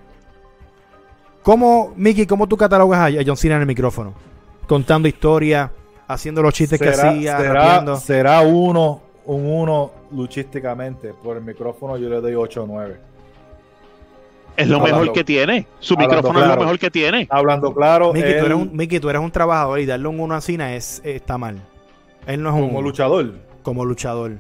¿Cómo, 1.42 1.94
Mickey, 1.96 2.26
cómo 2.26 2.46
tú 2.46 2.58
catalogas 2.58 3.00
a, 3.00 3.24
John 3.26 3.38
Cena 3.38 3.56
en 3.56 3.62
el 3.62 3.68
micrófono? 3.68 4.14
Contando 4.68 5.08
historias, 5.08 5.72
haciendo 6.10 6.42
los 6.42 6.54
chistes 6.54 6.78
que 6.78 6.90
hacía, 6.90 7.38
será, 7.38 7.96
será 7.96 8.42
uno, 8.42 9.02
un 9.26 9.46
uno 9.46 9.92
luchísticamente. 10.12 11.14
Por 11.14 11.38
el 11.38 11.44
micrófono 11.44 11.96
yo 11.98 12.10
le 12.10 12.20
doy 12.20 12.36
8 12.36 12.64
o 12.64 12.68
9. 12.68 13.00
Es 14.58 14.68
lo 14.68 14.76
Hablando- 14.76 15.00
mejor 15.00 15.14
que 15.14 15.24
tiene. 15.24 15.68
Su 15.80 15.94
hablando 15.94 16.16
micrófono 16.16 16.42
es 16.42 16.48
lo 16.50 16.58
mejor 16.58 16.80
que 16.80 16.92
tiene. 16.92 17.28
Hablando 17.30 17.74
claro, 17.74 18.12
Mickey, 18.12 18.34
tú 18.34 18.40
él, 18.40 18.46
eres 18.46 18.58
un, 18.58 18.76
Mickey, 18.76 19.00
tú 19.00 19.10
eres 19.10 19.22
un 19.22 19.32
trabajador 19.32 19.80
y 19.80 19.86
darle 19.86 20.10
un 20.10 20.20
uno 20.20 20.36
a 20.36 20.42
Cena 20.42 20.76
es, 20.76 21.02
está 21.06 21.38
mal. 21.38 21.62
Él 22.30 22.42
no 22.44 22.50
es 22.50 22.56
un 22.56 22.68
como 22.68 22.82
luchador, 22.82 23.34
como 23.64 23.86
luchador. 23.86 24.34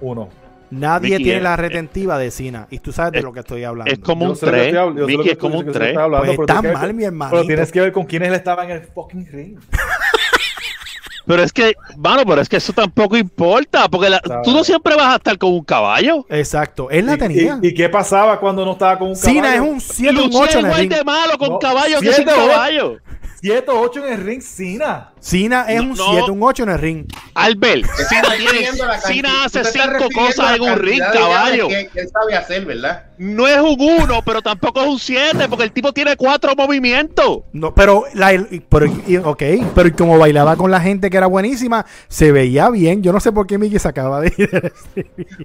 uno. 0.00 0.28
Nadie 0.70 1.10
Mickey, 1.10 1.24
tiene 1.24 1.38
es- 1.38 1.42
la 1.42 1.56
retentiva 1.56 2.16
de 2.16 2.30
Cena. 2.30 2.68
Y 2.70 2.78
tú 2.78 2.92
sabes 2.92 3.12
de 3.12 3.18
es- 3.18 3.24
lo 3.24 3.32
que 3.32 3.40
estoy 3.40 3.64
hablando. 3.64 3.92
Es 3.92 3.98
como 3.98 4.24
Yo 4.26 4.30
un 4.30 4.36
sé 4.36 4.46
lo 4.46 4.52
que 4.52 4.56
3. 4.58 4.66
estoy 4.68 4.78
hablando, 4.78 5.00
yo 5.00 5.06
sé 5.06 5.12
lo 5.12 5.18
Mickey 5.18 5.32
es 5.32 5.38
como 5.38 5.54
un 5.58 5.60
que 5.64 5.66
tú 5.66 5.78
3. 5.78 5.88
estás 5.88 6.02
hablando, 6.04 6.26
pues 6.26 6.36
pero 6.36 6.42
está 6.46 6.60
tienes 6.60 6.78
que- 6.78 6.86
mal, 6.86 6.94
mi 6.94 7.04
hermano. 7.04 7.30
Pero 7.32 7.44
tienes 7.44 7.72
que 7.72 7.80
ver 7.80 7.92
con 7.92 8.04
quiénes 8.04 8.28
él 8.28 8.34
estaba 8.34 8.64
en 8.64 8.70
el 8.70 8.80
fucking 8.82 9.26
ring. 9.32 9.58
Pero 11.26 11.42
es 11.44 11.52
que, 11.52 11.74
mano, 11.96 12.22
pero 12.26 12.40
es 12.40 12.48
que 12.48 12.56
eso 12.56 12.72
tampoco 12.72 13.16
importa. 13.16 13.88
Porque 13.88 14.10
la- 14.10 14.20
tú 14.42 14.50
no 14.52 14.64
siempre 14.64 14.96
vas 14.96 15.12
a 15.12 15.16
estar 15.16 15.38
con 15.38 15.52
un 15.52 15.62
caballo. 15.62 16.26
Exacto. 16.28 16.90
Él 16.90 17.06
la 17.06 17.14
¿Y- 17.14 17.18
tenía. 17.18 17.58
¿Y, 17.62 17.68
y 17.68 17.74
qué 17.74 17.88
pasaba 17.88 18.40
cuando 18.40 18.64
no 18.64 18.72
estaba 18.72 18.98
con 18.98 19.08
un 19.10 19.14
caballo? 19.14 19.34
Cena 19.40 19.54
es 19.54 19.60
un 19.60 19.80
7 19.80 20.16
un 20.16 20.24
Lucha 20.24 20.38
8 20.38 20.52
en 20.52 20.58
el 20.58 20.64
igual 20.66 20.80
ring. 20.80 20.90
de 20.92 21.04
malo 21.04 21.38
con 21.38 21.48
No, 21.50 21.58
caballo 21.60 22.00
que 22.00 22.12
sin 22.12 22.24
caballo. 22.24 22.96
7 23.40 23.70
o 23.70 23.80
8 23.80 24.06
en 24.06 24.12
el 24.12 24.20
ring, 24.24 24.42
Cena. 24.42 25.12
Cena 25.18 25.64
es 25.68 25.80
un 25.80 25.90
No. 25.94 26.12
7 26.12 26.30
un 26.30 26.42
8 26.42 26.62
en 26.64 26.68
el 26.70 26.78
ring. 26.78 27.06
Albert, 27.34 27.84
estás 27.84 28.08
tiene, 28.08 28.28
refiriendo 28.28 28.84
a 28.84 28.86
la 28.88 29.00
Cena 29.00 29.28
cantidad- 29.28 29.44
hace 29.46 29.58
tú 29.58 29.62
te 29.62 29.68
estás 29.68 29.72
cinco 29.84 29.92
refiriendo 29.98 30.26
cosas 30.26 30.50
a 30.50 30.54
en 30.56 30.62
un 30.62 30.78
ring, 30.78 31.02
caballo. 31.12 31.68
Que, 31.68 31.88
que 31.88 32.00
él 32.00 32.08
sabe 32.12 32.36
hacer, 32.36 32.64
¿verdad? 32.66 33.04
No 33.18 33.46
es 33.48 33.58
un 33.58 33.76
1, 33.78 34.22
pero 34.24 34.40
tampoco 34.42 34.80
es 34.82 34.88
un 34.88 34.98
7, 34.98 35.46
porque 35.48 35.64
el 35.64 35.72
tipo 35.72 35.92
tiene 35.92 36.16
cuatro 36.16 36.54
movimientos. 36.56 37.40
No, 37.52 37.74
pero, 37.74 38.04
la, 38.14 38.32
pero 38.68 38.86
ok, 39.30 39.42
pero 39.74 39.96
como 39.96 40.18
bailaba 40.18 40.56
con 40.56 40.70
la 40.70 40.80
gente 40.80 41.08
que 41.10 41.16
era 41.16 41.26
buenísima, 41.26 41.84
se 42.08 42.32
veía 42.32 42.68
bien. 42.70 43.02
Yo 43.02 43.12
no 43.12 43.20
sé 43.20 43.30
por 43.32 43.46
qué 43.46 43.58
Mickey 43.58 43.78
se 43.78 43.88
acaba 43.88 44.20
de 44.20 44.32
ir. 44.36 44.72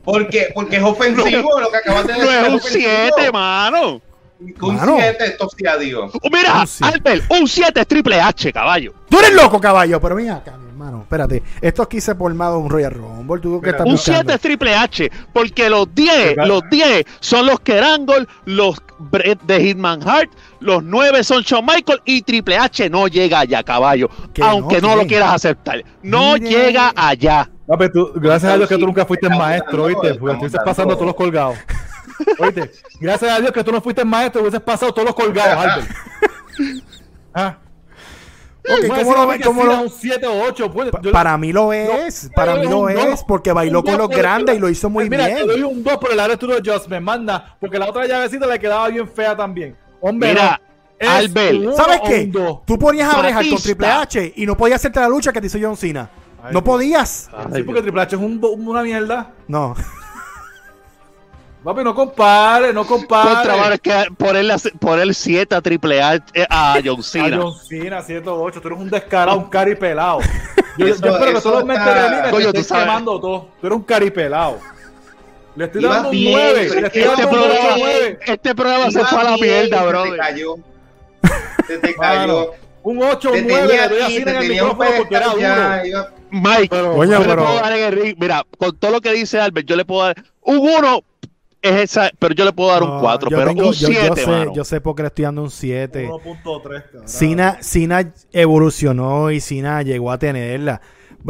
Porque, 0.03 0.49
porque 0.53 0.77
es 0.77 0.83
ofensivo 0.83 1.59
lo 1.59 1.69
que 1.71 1.77
acabas 1.77 2.07
de 2.07 2.13
decir. 2.13 2.25
No 2.25 2.31
es 2.31 2.47
un 2.49 2.55
ofensivo. 2.55 2.89
7, 3.15 3.31
mano. 3.31 4.01
Un 4.61 4.75
Mano. 4.75 4.95
7, 4.99 5.25
esto 5.25 5.49
sí 5.57 5.65
a 5.67 5.77
Dios. 5.77 6.11
Oh, 6.21 6.29
Mira, 6.31 6.61
Un 6.61 6.67
siete. 6.67 6.93
Albert, 6.95 7.23
un 7.31 7.47
7 7.47 7.79
es 7.81 7.87
triple 7.87 8.19
H, 8.21 8.51
caballo. 8.53 8.93
Tú 9.09 9.19
eres 9.19 9.33
loco, 9.33 9.59
caballo, 9.61 9.99
pero 10.01 10.15
mira 10.15 10.35
acá, 10.37 10.57
mi 10.57 10.67
hermano. 10.69 11.01
Espérate, 11.01 11.41
esto 11.61 11.81
aquí 11.83 12.01
se 12.01 12.11
ha 12.11 12.15
formado 12.15 12.59
un 12.59 12.69
Royal 12.69 12.91
Rumble. 12.91 13.41
¿Tú 13.41 13.61
estás 13.63 13.85
Un 13.85 13.93
buscando? 13.93 14.19
7 14.21 14.33
es 14.33 14.39
triple 14.41 14.75
H, 14.75 15.11
porque 15.33 15.69
los 15.69 15.93
10, 15.95 16.35
Verdad. 16.35 16.47
los 16.47 16.63
10 16.69 17.05
son 17.19 17.45
los 17.45 17.59
Kerangol, 17.59 18.27
los 18.45 18.81
Bret 18.97 19.41
de 19.43 19.61
Hitman 19.61 20.07
Hart, 20.07 20.31
los 20.59 20.83
9 20.83 21.23
son 21.23 21.41
Shawn 21.43 21.65
Michael 21.65 22.01
y 22.05 22.21
triple 22.21 22.57
H 22.57 22.89
no 22.89 23.07
llega 23.07 23.39
allá, 23.41 23.61
caballo. 23.63 24.09
Que 24.33 24.41
Aunque 24.41 24.81
no, 24.81 24.89
no, 24.89 24.95
lo 24.97 25.07
quieras 25.07 25.33
aceptar. 25.33 25.83
No 26.01 26.33
Mire. 26.33 26.49
llega 26.49 26.93
allá. 26.95 27.49
Papi, 27.67 27.89
tú- 27.91 28.11
gracias 28.15 28.53
a 28.53 28.57
Dios 28.57 28.69
que 28.69 28.77
tú 28.77 28.85
nunca 28.85 29.05
fuiste 29.05 29.27
maestro, 29.27 29.85
oíste, 29.85 30.13
porque 30.15 30.33
estuviste 30.35 30.59
pasando 30.63 30.93
todos 30.93 31.07
los 31.07 31.15
colgados. 31.15 31.57
Oíste, 32.39 32.71
gracias 32.99 33.31
a 33.31 33.39
Dios 33.39 33.51
que 33.51 33.63
tú 33.63 33.71
no 33.71 33.81
fuiste 33.81 34.03
maestro, 34.05 34.41
hubieses 34.41 34.61
pasado 34.61 34.93
todos 34.93 35.07
los 35.07 35.15
colgados, 35.15 35.65
Albert. 35.65 35.89
Ah. 37.33 37.57
Ok, 38.67 38.81
Tú 38.81 38.87
vas 38.87 38.99
a 38.99 39.03
¿cómo 39.03 39.13
lo 39.13 39.19
decir 39.19 39.31
ve- 39.31 39.37
que 39.37 39.43
cómo 39.43 39.63
lo- 39.65 39.81
un 39.81 39.89
7 39.89 40.25
o 40.27 40.41
8. 40.47 40.71
Pues, 40.71 40.91
yo 41.03 41.11
para 41.11 41.37
mí 41.37 41.51
lo 41.53 41.71
es, 41.73 42.31
para 42.35 42.55
yo 42.55 42.61
mí 42.61 42.67
lo 42.69 42.89
es, 42.89 42.95
dos. 43.09 43.23
porque 43.27 43.51
bailó 43.51 43.83
con 43.83 43.97
los 43.97 44.09
grandes 44.09 44.55
y 44.55 44.59
lo 44.59 44.69
hizo 44.69 44.89
muy 44.89 45.07
Mira, 45.09 45.25
te 45.27 45.33
bien. 45.35 45.47
doy 45.47 45.61
un 45.63 45.83
2 45.83 45.97
por 45.97 46.11
el 46.11 46.19
attitude 46.19 46.57
adjustment, 46.57 47.03
manda, 47.05 47.57
porque 47.59 47.77
la 47.77 47.87
otra 47.89 48.07
llavecita 48.07 48.47
le 48.47 48.57
quedaba 48.57 48.87
bien 48.87 49.07
fea 49.07 49.35
también. 49.37 49.75
Hombre, 50.01 50.29
Mira, 50.29 50.59
no, 50.59 50.75
es 50.97 51.07
Albert, 51.09 51.75
¿Sabes 51.75 51.99
qué? 52.07 52.31
Tú 52.65 52.79
ponías 52.79 53.13
a 53.13 53.19
brejar 53.21 53.47
con. 53.49 53.57
Triple 53.59 53.87
H 53.87 54.33
y 54.35 54.45
no 54.47 54.57
podías 54.57 54.77
hacerte 54.81 54.99
la 54.99 55.09
lucha 55.09 55.31
que 55.31 55.41
te 55.41 55.47
hizo 55.47 55.59
John 55.61 55.77
Cena. 55.77 56.09
Ay, 56.41 56.53
No 56.53 56.63
podías. 56.63 57.29
Sí, 57.53 57.63
porque 57.63 57.81
Triple 57.83 58.01
H 58.01 58.15
es 58.15 58.21
un, 58.21 58.39
una 58.41 58.81
mierda. 58.81 59.31
No. 59.47 59.75
Papi, 61.65 61.83
no 61.83 61.95
compare, 61.95 62.71
no 62.71 62.85
compare. 62.85 63.27
Contra, 63.33 63.57
mano, 63.57 63.73
es 63.73 63.81
que 63.81 63.93
ponerle, 64.17 64.55
ponerle 64.79 65.13
7 65.15 65.55
a 65.55 65.61
triple 65.61 66.01
H 66.01 66.23
eh, 66.35 66.45
a 66.47 66.77
John 66.85 66.99
A 66.99 67.03
Cena. 67.03 67.37
John 67.41 67.53
Cena, 67.67 68.01
108. 68.03 68.61
Tú 68.61 68.67
eres 68.67 68.79
un 68.79 68.89
descarado, 68.89 69.37
un 69.39 69.49
caripelado. 69.49 70.19
Yo, 70.77 70.85
Eso- 70.87 71.01
yo 71.05 71.13
espero 71.13 71.25
que 71.25 71.31
los 71.31 71.45
está- 71.45 71.63
me 71.65 71.75
sabes. 72.63 72.67
quemando 72.67 73.19
todo. 73.19 73.47
Tú 73.61 73.67
eres 73.67 73.77
un 73.77 73.83
caripelado. 73.83 74.59
Le 75.55 75.65
estoy 75.65 75.81
dando 75.81 76.09
un 76.09 76.11
bien, 76.11 76.33
9. 76.33 76.53
pero 76.67 76.81
Le 76.81 76.87
estoy 76.87 77.01
Este 77.01 77.07
dando 77.15 77.27
un 77.29 77.33
programa, 77.33 77.75
9. 77.77 78.19
este 78.25 78.55
programa 78.55 78.91
se 78.91 79.05
fue 79.05 79.19
a 79.19 79.23
la 79.23 79.37
mierda, 79.37 79.79
se 79.81 79.87
bro. 79.87 80.03
te 80.03 80.17
cayó. 80.17 80.55
Se 81.67 81.77
te 81.79 81.95
cayó. 81.95 82.51
Un 82.83 83.01
8 83.01 83.29
o 83.29 83.31
Te 83.31 83.41
9 83.41 83.67
tenía 83.67 83.87
le 83.87 83.89
doy 83.89 84.01
a 84.01 84.05
aquí, 84.05 84.13
Cena 84.17 84.25
te 84.25 84.31
en 84.31 84.35
el 84.37 84.43
un 84.43 84.49
micrófono 84.49 84.89
porque 84.97 85.15
era 85.15 85.25
iba- 85.87 86.09
Mike, 86.29 86.69
yo 86.75 87.03
le 87.05 87.35
puedo 87.35 87.55
dar 87.55 87.73
en 87.73 87.83
el 87.85 87.91
ring. 87.93 88.15
Mira, 88.19 88.45
con 88.59 88.77
todo 88.77 88.91
lo 88.91 89.01
que 89.01 89.13
dice 89.13 89.39
Albert, 89.39 89.65
yo 89.67 89.75
le 89.77 89.85
puedo 89.85 90.03
dar 90.03 90.23
un 90.41 90.57
1, 90.59 91.01
es 91.69 91.91
esa, 91.91 92.11
pero 92.19 92.33
yo 92.35 92.45
le 92.45 92.51
puedo 92.53 92.69
dar 92.71 92.83
un 92.83 92.89
No, 92.89 92.99
4, 93.01 93.29
yo 93.29 93.37
pero 93.37 93.49
tengo- 93.49 93.67
un 93.67 93.73
yo- 93.73 93.87
7, 93.87 94.07
yo, 94.07 94.15
sé, 94.15 94.27
mano. 94.27 94.53
yo 94.53 94.63
sé 94.63 94.81
por 94.81 94.95
qué 94.95 95.01
le 95.03 95.07
estoy 95.07 95.25
dando 95.25 95.43
un 95.43 95.51
7. 95.51 96.07
1.3, 96.07 96.83
cabrón. 96.83 97.07
Cena, 97.07 97.57
Cena 97.61 98.13
evolucionó 98.31 99.31
y 99.31 99.39
Cena 99.39 99.81
llegó 99.81 100.11
a 100.11 100.17
tenerla. 100.17 100.81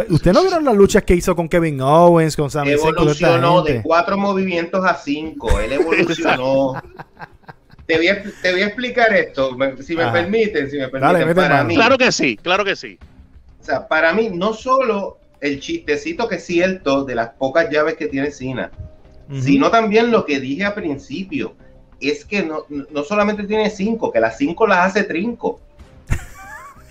¿Usted 0.10 0.34
no 0.34 0.42
vieron 0.42 0.66
las 0.66 0.76
luchas 0.76 1.04
que 1.04 1.16
hizo 1.16 1.36
con 1.36 1.48
Kevin 1.48 1.80
Owens, 1.80 2.36
con 2.36 2.52
Sami 2.52 2.72
Evolucionó 2.72 3.62
de 3.62 3.82
cuatro 3.82 4.18
movimientos 4.18 4.84
a 4.84 4.94
cinco. 4.96 5.58
Él 5.60 5.72
evolucionó. 5.72 6.74
te, 7.86 7.96
voy 7.98 8.08
a, 8.10 8.22
te 8.42 8.52
voy 8.52 8.62
a 8.62 8.66
explicar 8.68 9.14
esto, 9.14 9.56
me- 9.58 9.82
si 9.82 9.96
me 9.96 10.04
Ajá. 10.04 10.12
permiten, 10.14 10.70
si 10.70 10.78
me 10.78 10.90
permiten. 10.90 11.20
Dale, 11.20 11.34
para 11.36 11.50
mano. 11.58 11.70
mí, 11.70 11.76
Claro 11.76 11.98
que 11.98 12.12
sí, 12.12 12.36
claro 12.36 12.66
que 12.66 12.76
sí. 12.76 12.98
o 13.62 13.64
sea, 13.64 13.88
para 13.88 14.12
mí, 14.14 14.30
no 14.34 14.54
solo 14.54 15.18
el 15.40 15.60
chistecito 15.62 16.28
que 16.28 16.36
es 16.36 16.46
cierto 16.46 17.06
de 17.06 17.16
las 17.16 17.30
pocas 17.30 17.70
llaves 17.70 17.96
que 17.96 18.08
tiene 18.08 18.32
Sino 19.32 19.72
también 19.72 20.12
lo 20.12 20.26
que 20.26 20.40
dije 20.40 20.66
al 20.66 20.74
principio, 20.76 21.56
es 22.00 22.24
que 22.26 22.44
no, 22.44 22.66
no 22.70 23.04
solamente 23.04 23.44
tiene 23.46 23.70
cinco, 23.72 24.12
que 24.12 24.20
las 24.20 24.38
cinco 24.38 24.68
las 24.68 24.88
hace 24.92 25.04
trinco. 25.04 25.60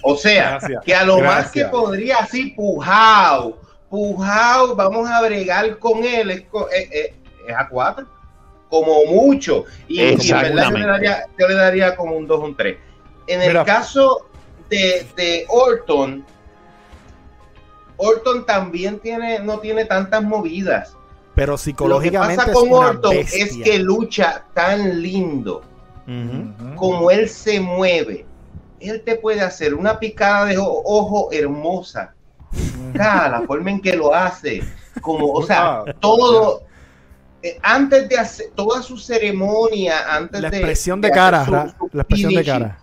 O 0.03 0.17
sea, 0.17 0.51
Gracias, 0.59 0.83
que 0.85 0.95
a 0.95 1.05
lo 1.05 1.19
más 1.21 1.51
que 1.51 1.65
podría 1.67 2.19
así 2.19 2.51
pujao, 2.51 3.59
pujao, 3.89 4.75
vamos 4.75 5.09
a 5.09 5.23
bregar 5.23 5.79
con 5.79 6.03
él, 6.05 6.31
es, 6.31 6.43
co- 6.43 6.69
es- 6.71 6.89
es- 6.91 7.11
es 7.49 7.55
a 7.57 7.69
cuatro, 7.69 8.07
como 8.69 9.05
mucho. 9.07 9.65
Y, 9.89 10.01
y 10.01 10.01
en 10.01 10.19
verdad 10.43 10.71
yo 10.71 10.77
le, 10.79 10.87
daría, 10.87 11.27
yo 11.39 11.49
le 11.49 11.55
daría 11.55 11.95
como 11.97 12.17
un 12.17 12.27
2 12.27 12.41
o 12.41 12.45
un 12.45 12.57
3. 12.57 12.77
En 13.29 13.41
el 13.43 13.49
Mira. 13.49 13.65
caso 13.65 14.27
de, 14.69 15.07
de 15.17 15.47
Orton, 15.49 16.25
Orton 17.97 18.45
también 18.45 18.99
tiene, 18.99 19.39
no 19.39 19.61
tiene 19.61 19.85
tantas 19.85 20.23
movidas. 20.23 20.97
Pero 21.35 21.53
Lo 21.53 21.57
que 21.57 21.63
psicológicamente 21.63 22.37
pasa 22.37 22.53
con 22.53 22.73
Orton 22.73 23.15
es 23.17 23.57
que 23.63 23.79
lucha 23.79 24.45
tan 24.55 25.03
lindo 25.03 25.63
como 26.77 27.11
él 27.11 27.29
se 27.29 27.61
mueve. 27.61 28.27
Él 28.81 29.03
te 29.05 29.17
puede 29.17 29.41
hacer 29.41 29.75
una 29.75 29.99
picada 29.99 30.45
de 30.47 30.59
ojo 30.59 31.31
hermosa. 31.33 32.15
Ah, 32.99 33.29
la 33.31 33.43
forma 33.43 33.71
en 33.71 33.81
que 33.81 33.97
lo 33.97 34.15
hace. 34.15 34.63
Como, 35.01 35.33
o 35.33 35.43
sea, 35.45 35.79
Ah, 35.79 35.85
todo. 35.99 36.63
eh, 37.43 37.59
antes 37.63 38.09
de 38.09 38.17
hacer 38.19 38.47
toda 38.55 38.81
su 38.83 38.97
ceremonia, 38.97 40.15
antes 40.15 40.41
La 40.41 40.51
de. 40.51 40.57
expresión 40.59 41.01
de 41.01 41.11
cara, 41.11 41.45
su- 41.45 41.53
la 41.93 42.03
expresión 42.03 42.35
de 42.35 42.45
cara. 42.45 42.79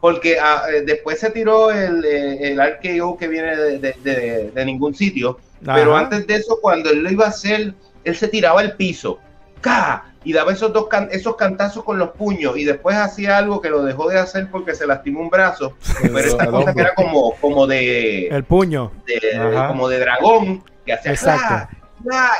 Porque 0.00 0.38
ah, 0.40 0.62
eh, 0.72 0.82
después 0.84 1.20
se 1.20 1.30
tiró 1.30 1.70
el, 1.70 2.04
eh, 2.04 2.52
el 2.52 2.58
RKO 2.60 3.16
que 3.16 3.28
viene 3.28 3.56
de 3.56 4.64
ningún 4.64 4.94
sitio. 4.94 5.38
Pero 5.74 5.96
antes 5.96 6.26
de 6.26 6.34
eso, 6.36 6.58
cuando 6.60 6.90
él 6.90 7.02
lo 7.02 7.10
iba 7.10 7.24
a 7.26 7.28
hacer, 7.28 7.74
él 8.04 8.16
se 8.16 8.28
tiraba 8.28 8.60
al 8.60 8.76
piso. 8.76 9.18
¡Ca! 9.60 10.12
Y 10.24 10.32
daba 10.32 10.52
esos 10.52 10.72
dos 10.72 10.88
can- 10.88 11.08
esos 11.12 11.36
cantazos 11.36 11.84
con 11.84 11.98
los 11.98 12.10
puños. 12.10 12.56
Y 12.56 12.64
después 12.64 12.96
hacía 12.96 13.38
algo 13.38 13.60
que 13.60 13.70
lo 13.70 13.82
dejó 13.84 14.08
de 14.08 14.18
hacer 14.18 14.48
porque 14.50 14.74
se 14.74 14.86
lastimó 14.86 15.20
un 15.20 15.30
brazo. 15.30 15.74
Pero 16.02 16.18
esta 16.18 16.46
cosa 16.46 16.74
que 16.74 16.80
era 16.80 16.94
como, 16.94 17.34
como 17.40 17.66
de, 17.66 18.28
El 18.28 18.44
puño. 18.44 18.92
de- 19.06 19.64
como 19.68 19.88
de 19.88 19.98
dragón. 20.00 20.64
Que 20.84 20.92
hacía 20.92 21.12
Exacto. 21.12 21.74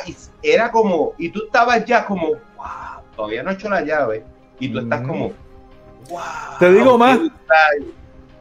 y 0.07 0.14
era 0.49 0.70
como, 0.70 1.14
y 1.18 1.31
tú 1.31 1.45
estabas 1.47 1.85
ya 1.85 2.05
como, 2.07 2.29
wow, 2.57 3.03
todavía 3.16 3.43
no 3.43 3.51
he 3.51 3.55
hecho 3.55 3.68
la 3.68 3.83
llave. 3.83 4.24
Y 4.61 4.68
tú 4.68 4.79
estás 4.81 5.01
Ujú. 5.01 5.09
como, 5.09 5.33
wow. 6.11 6.20
Te 6.61 6.72
digo 6.72 6.97
más. 6.99 7.18
brutal. 7.18 7.95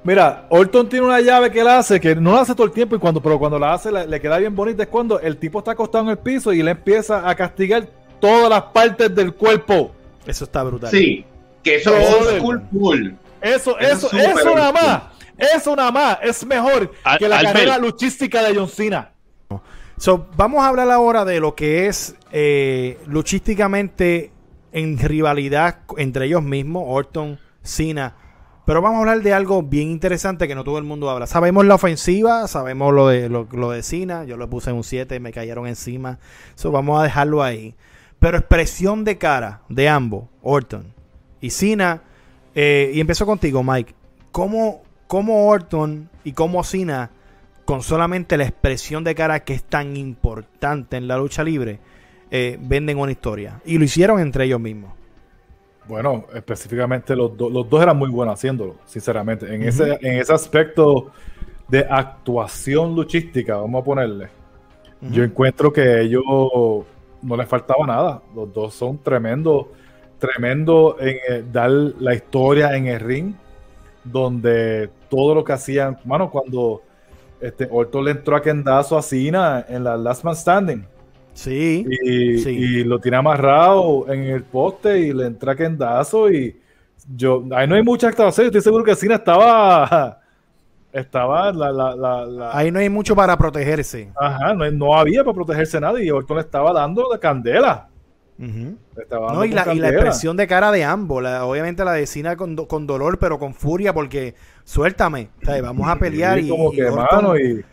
Mira, 0.06 0.46
Orton 0.50 0.88
tiene 0.88 1.04
una 1.06 1.20
llave 1.20 1.52
que 1.52 1.60
él 1.62 1.68
hace, 1.68 2.00
que 2.00 2.16
no 2.16 2.32
la 2.34 2.42
hace 2.42 2.54
todo 2.54 2.68
el 2.68 2.72
tiempo, 2.72 2.96
y 2.96 3.00
cuando, 3.00 3.20
pero 3.22 3.38
cuando 3.40 3.58
la 3.60 3.74
hace 3.74 3.92
le, 3.92 4.06
le 4.06 4.22
queda 4.22 4.38
bien 4.38 4.56
bonita, 4.56 4.84
es 4.84 4.90
cuando 4.90 5.20
el 5.20 5.36
tipo 5.38 5.60
está 5.60 5.72
acostado 5.72 6.04
en 6.04 6.12
el 6.12 6.18
piso 6.20 6.54
y 6.54 6.62
le 6.62 6.72
empieza 6.72 7.28
a 7.28 7.34
castigar 7.36 7.88
todas 8.22 8.48
las 8.50 8.62
partes 8.66 9.14
del 9.16 9.34
cuerpo. 9.34 9.92
Eso 10.28 10.44
está 10.46 10.62
brutal. 10.64 10.92
Sí, 10.92 11.26
que 11.64 11.78
eso 11.78 11.96
es 11.98 12.14
old 12.14 12.38
school 12.38 12.62
cool. 12.72 13.18
Eso, 13.42 13.78
Eso 13.80 14.08
eso, 14.12 14.40
eso 14.40 14.56
nada 14.56 14.72
más, 14.72 15.02
eso 15.38 15.76
nada 15.76 15.92
más 15.92 16.18
es 16.22 16.46
mejor 16.46 16.92
Al- 17.04 17.18
que 17.18 17.28
la 17.28 17.42
carrera 17.42 17.78
luchística 17.80 18.44
de 18.44 18.56
John 18.56 18.70
Cena. 18.70 19.12
So, 19.98 20.28
vamos 20.38 20.64
a 20.64 20.68
hablar 20.68 20.92
ahora 20.92 21.26
de 21.26 21.40
lo 21.40 21.56
que 21.56 21.88
es 21.88 22.16
eh, 22.32 23.00
luchísticamente 23.08 24.32
en 24.72 25.00
rivalidad 25.00 25.80
entre 25.98 26.26
ellos 26.26 26.44
mismos, 26.44 26.84
Orton, 26.86 27.40
Cena. 27.64 28.14
Pero 28.66 28.82
vamos 28.82 28.98
a 28.98 29.00
hablar 29.02 29.22
de 29.22 29.34
algo 29.34 29.62
bien 29.62 29.90
interesante 29.90 30.48
que 30.48 30.56
no 30.56 30.64
todo 30.64 30.78
el 30.80 30.84
mundo 30.84 31.10
habla. 31.10 31.28
Sabemos 31.28 31.66
la 31.66 31.76
ofensiva, 31.76 32.48
sabemos 32.48 32.94
lo 32.94 33.08
de 33.08 33.30
lo, 33.30 33.46
de 33.72 33.84
Cena. 33.84 34.24
Yo 34.24 34.38
lo 34.38 34.50
puse 34.50 34.72
en 34.72 34.78
un 34.78 34.84
7, 34.84 35.20
me 35.20 35.32
cayeron 35.32 35.68
encima. 35.68 36.18
So, 36.56 36.72
vamos 36.72 37.00
a 37.00 37.04
dejarlo 37.04 37.44
ahí. 37.44 37.76
Pero 38.20 38.38
expresión 38.38 39.04
de 39.04 39.18
cara 39.18 39.62
de 39.70 39.88
ambos, 39.88 40.26
Orton 40.42 40.94
y 41.42 41.52
Cena. 41.52 42.02
eh, 42.56 42.92
y 42.94 43.00
empezó 43.00 43.26
contigo, 43.26 43.64
Mike. 43.64 43.94
¿Cómo, 44.32 44.82
cómo 45.08 45.48
Orton 45.48 46.10
y 46.24 46.32
cómo 46.32 46.64
Cena 46.64 47.12
con 47.66 47.82
solamente 47.82 48.38
la 48.38 48.46
expresión 48.46 49.04
de 49.04 49.16
cara 49.16 49.44
que 49.44 49.54
es 49.54 49.64
tan 49.64 49.98
importante 49.98 50.98
en 50.98 51.08
la 51.08 51.18
lucha 51.18 51.44
libre, 51.44 51.80
eh, 52.32 52.58
venden 52.62 53.00
una 53.00 53.12
historia. 53.12 53.60
Y 53.66 53.78
lo 53.78 53.84
hicieron 53.84 54.20
entre 54.20 54.46
ellos 54.46 54.60
mismos. 54.60 54.94
Bueno, 55.88 56.26
específicamente 56.34 57.16
los, 57.16 57.38
do- 57.38 57.50
los 57.50 57.70
dos 57.70 57.82
eran 57.82 57.98
muy 57.98 58.10
buenos 58.10 58.34
haciéndolo, 58.34 58.76
sinceramente. 58.86 59.54
En, 59.54 59.62
ese, 59.64 59.98
en 60.02 60.20
ese 60.20 60.34
aspecto 60.34 61.12
de 61.68 61.86
actuación 61.88 62.96
luchística, 62.96 63.58
vamos 63.58 63.82
a 63.82 63.86
ponerle, 63.86 64.28
yo 65.02 65.24
encuentro 65.24 65.72
que 65.72 66.02
ellos 66.02 66.24
no 67.22 67.38
les 67.38 67.48
faltaba 67.48 67.86
nada. 67.86 68.22
Los 68.36 68.52
dos 68.52 68.74
son 68.74 68.98
tremendos, 68.98 69.68
tremendo 70.18 70.98
en 71.00 71.18
eh, 71.30 71.44
dar 71.52 71.70
la 71.70 72.16
historia 72.16 72.76
en 72.76 72.88
el 72.88 73.00
ring, 73.00 73.34
donde 74.04 74.90
todo 75.10 75.36
lo 75.36 75.44
que 75.44 75.54
hacían, 75.54 76.00
mano, 76.06 76.32
cuando 76.32 76.82
este 77.40 77.68
Orton 77.70 78.06
le 78.06 78.12
entró 78.12 78.36
a 78.36 78.42
Kendazo 78.42 78.98
a 78.98 79.02
Cena 79.04 79.66
en 79.68 79.84
la 79.84 79.98
Last 79.98 80.24
Man 80.24 80.36
Standing 80.36 80.86
Sí. 81.36 81.86
y, 82.04 82.40
Sí. 82.40 82.50
y 82.50 82.84
lo 82.84 83.00
tiene 83.00 83.18
amarrado 83.18 84.12
en 84.12 84.24
el 84.24 84.42
poste 84.44 85.00
y 85.00 85.14
le 85.14 85.28
entra 85.28 85.56
Kendazo 85.56 86.32
y 86.32 86.60
yo, 87.16 87.44
ahí 87.56 87.68
no 87.68 87.76
hay 87.76 87.84
mucha 87.84 88.08
actuación, 88.08 88.48
estoy 88.48 88.62
seguro 88.62 88.84
que 88.84 88.96
Cena 88.96 89.16
estaba, 89.16 90.22
estaba 90.94 91.52
la, 91.52 91.72
la, 91.72 91.96
la, 91.96 92.26
la- 92.26 92.58
Ahí 92.58 92.72
no 92.72 92.80
hay 92.80 92.90
mucho 92.90 93.16
para 93.16 93.38
protegerse. 93.38 94.10
Ajá, 94.20 94.54
no, 94.54 94.70
no 94.72 94.96
había 94.98 95.24
para 95.24 95.36
protegerse 95.36 95.80
nadie 95.80 96.06
y 96.06 96.10
Orton 96.10 96.38
le 96.38 96.42
estaba 96.44 96.74
dando 96.74 97.08
de 97.12 97.20
candela. 97.20 97.90
Estaba 98.98 99.32
No, 99.34 99.46
y, 99.46 99.50
la, 99.52 99.74
y 99.74 99.80
la 99.80 99.90
expresión 99.90 100.36
de 100.36 100.46
cara 100.48 100.72
de 100.72 100.84
ambos. 100.84 101.22
la- 101.24 101.46
obviamente 101.46 101.86
la 101.86 101.94
de 101.94 102.06
Cena 102.08 102.36
con, 102.36 102.56
do- 102.56 102.68
con 102.68 102.88
dolor, 102.88 103.18
pero 103.20 103.38
con 103.40 103.54
furia, 103.54 103.94
porque 103.94 104.36
suéltame. 104.64 105.30
vamos 105.62 105.88
a 105.88 105.98
pelear. 105.98 106.40
Sí, 106.40 106.46
y, 106.48 106.50
como 106.50 106.72
y 106.74 106.76
que, 106.78 106.86
Orton, 106.86 107.08
mano, 107.24 107.38
y, 107.38 107.64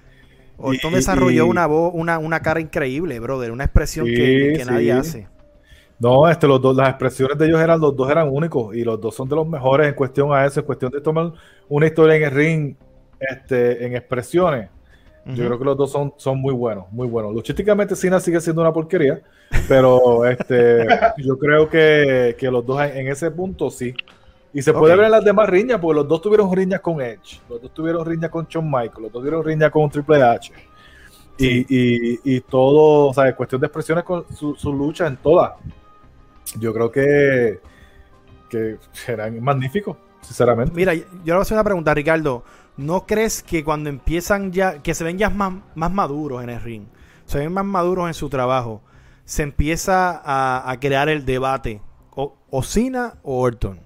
Orton 0.62 0.94
desarrolló 0.94 1.46
una 1.46 1.66
voz, 1.66 1.92
una, 1.94 2.18
una 2.18 2.40
cara 2.40 2.60
increíble, 2.60 3.20
brother. 3.20 3.52
Una 3.52 3.64
expresión 3.64 4.12
Sí, 4.14 4.14
que, 4.14 4.52
que 4.54 4.64
nadie 4.64 4.92
sí. 4.94 4.98
hace. 4.98 5.28
no, 5.98 6.28
este, 6.28 6.48
los 6.48 6.60
dos, 6.60 6.76
las 6.76 6.88
expresiones 6.90 7.38
de 7.38 7.46
ellos 7.46 7.60
eran, 7.60 7.80
los 7.80 7.94
dos 7.96 8.10
eran 8.10 8.28
únicos 8.28 8.74
y 8.74 8.82
los 8.84 9.00
dos 9.00 9.14
son 9.14 9.28
de 9.28 9.36
los 9.36 9.46
mejores 9.48 9.88
en 9.88 9.94
cuestión 9.94 10.32
a 10.32 10.44
eso, 10.46 10.60
en 10.60 10.66
cuestión 10.66 10.90
de 10.92 11.00
tomar 11.00 11.32
una 11.68 11.86
historia 11.86 12.16
en 12.16 12.22
el 12.24 12.30
ring, 12.32 12.76
este, 13.20 13.86
en 13.86 13.96
expresiones. 13.96 14.70
Yo 15.24 15.46
creo 15.46 15.58
que 15.58 15.64
los 15.64 15.76
dos 15.76 15.92
son, 15.92 16.14
son 16.16 16.40
muy 16.40 16.52
buenos, 16.52 16.90
muy 16.92 17.06
buenos. 17.06 17.32
Luchísticamente 17.32 17.94
Cena 17.94 18.18
sigue 18.20 18.40
siendo 18.40 18.62
una 18.62 18.72
porquería, 18.72 19.22
pero 19.68 20.26
este, 20.26 20.84
yo 21.18 21.38
creo 21.38 21.68
que, 21.68 22.34
que 22.38 22.50
los 22.50 22.66
dos 22.66 22.82
en 22.82 23.06
ese 23.08 23.30
punto 23.30 23.70
sí. 23.70 23.94
Y 24.54 24.60
se 24.60 24.72
puede 24.72 24.94
ver 24.94 25.06
en 25.06 25.12
las 25.12 25.24
demás 25.24 25.48
riñas, 25.48 25.80
porque 25.80 25.96
los 25.96 26.08
dos 26.08 26.20
tuvieron 26.20 26.54
riñas 26.54 26.80
con 26.80 27.00
Edge, 27.00 27.40
los 27.48 27.62
dos 27.62 27.72
tuvieron 27.72 28.04
riñas 28.04 28.30
con 28.30 28.46
Shawn 28.46 28.66
Michaels, 28.66 29.00
los 29.00 29.12
dos 29.12 29.22
tuvieron 29.22 29.44
riñas 29.44 29.70
con 29.70 29.88
Triple 29.88 30.22
H. 30.22 30.52
Y, 31.38 31.60
y, 31.60 32.20
y 32.22 32.40
todo, 32.42 33.08
o 33.08 33.14
sea, 33.14 33.28
en 33.28 33.34
cuestión 33.34 33.60
de 33.60 33.66
expresiones 33.66 34.04
con 34.04 34.26
su, 34.34 34.54
su 34.54 34.72
lucha 34.72 35.06
en 35.06 35.16
todas. 35.16 35.52
Yo 36.58 36.74
creo 36.74 36.92
que, 36.92 37.60
que 38.50 38.76
serán 38.92 39.42
magníficos, 39.42 39.96
sinceramente. 40.20 40.74
Mira, 40.74 40.92
yo 40.92 41.02
le 41.24 41.32
voy 41.32 41.38
a 41.38 41.40
hacer 41.40 41.54
una 41.54 41.64
pregunta, 41.64 41.94
Ricardo. 41.94 42.44
¿No 42.76 43.06
crees 43.06 43.42
que 43.42 43.64
cuando 43.64 43.88
empiezan 43.88 44.52
ya, 44.52 44.82
que 44.82 44.94
se 44.94 45.04
ven 45.04 45.16
ya 45.16 45.30
más, 45.30 45.54
más 45.74 45.90
maduros 45.90 46.42
en 46.42 46.50
el 46.50 46.60
ring, 46.60 46.84
se 47.24 47.38
ven 47.38 47.52
más 47.52 47.64
maduros 47.64 48.06
en 48.06 48.14
su 48.14 48.28
trabajo, 48.28 48.82
se 49.24 49.42
empieza 49.42 50.20
a, 50.22 50.70
a 50.70 50.78
crear 50.78 51.08
el 51.08 51.24
debate, 51.24 51.80
o, 52.14 52.34
o 52.50 52.62
Cena 52.62 53.14
o 53.22 53.40
Orton? 53.40 53.80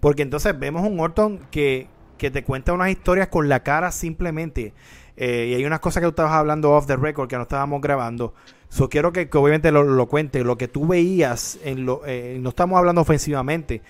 Porque 0.00 0.22
entonces 0.22 0.58
vemos 0.58 0.86
un 0.88 1.00
Orton 1.00 1.40
que, 1.50 1.88
que 2.18 2.30
te 2.30 2.44
cuenta 2.44 2.72
unas 2.72 2.90
historias 2.90 3.28
con 3.28 3.48
la 3.48 3.62
cara 3.62 3.90
simplemente. 3.92 4.72
Eh, 5.16 5.48
y 5.50 5.54
hay 5.54 5.64
unas 5.64 5.80
cosas 5.80 6.00
que 6.00 6.06
tú 6.06 6.10
estabas 6.10 6.32
hablando 6.32 6.72
off 6.72 6.86
the 6.86 6.96
record 6.96 7.28
que 7.28 7.36
no 7.36 7.42
estábamos 7.42 7.80
grabando. 7.80 8.34
So, 8.68 8.88
quiero 8.88 9.12
que, 9.12 9.28
que 9.28 9.38
obviamente 9.38 9.72
lo, 9.72 9.82
lo 9.82 10.06
cuente. 10.06 10.44
Lo 10.44 10.56
que 10.56 10.68
tú 10.68 10.86
veías, 10.86 11.58
en 11.64 11.84
lo, 11.86 12.02
eh, 12.06 12.38
no 12.40 12.50
estamos 12.50 12.78
hablando 12.78 13.00
ofensivamente, 13.00 13.82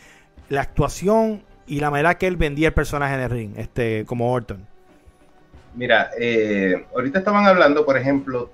la 0.49 0.63
actuación 0.63 1.43
y 1.67 1.81
la 1.81 1.91
manera 1.91 2.17
que 2.17 2.27
él 2.27 2.37
vendía 2.37 2.69
el 2.69 2.75
personaje 2.75 3.15
en 3.15 3.21
el 3.21 3.31
ring, 3.31 3.53
este, 3.59 4.05
como 4.07 4.33
Orton. 4.33 4.67
Mira, 5.75 6.11
eh, 6.19 6.87
ahorita 6.95 7.19
estaban 7.19 7.47
hablando, 7.47 7.85
por 7.85 7.97
ejemplo, 7.99 8.51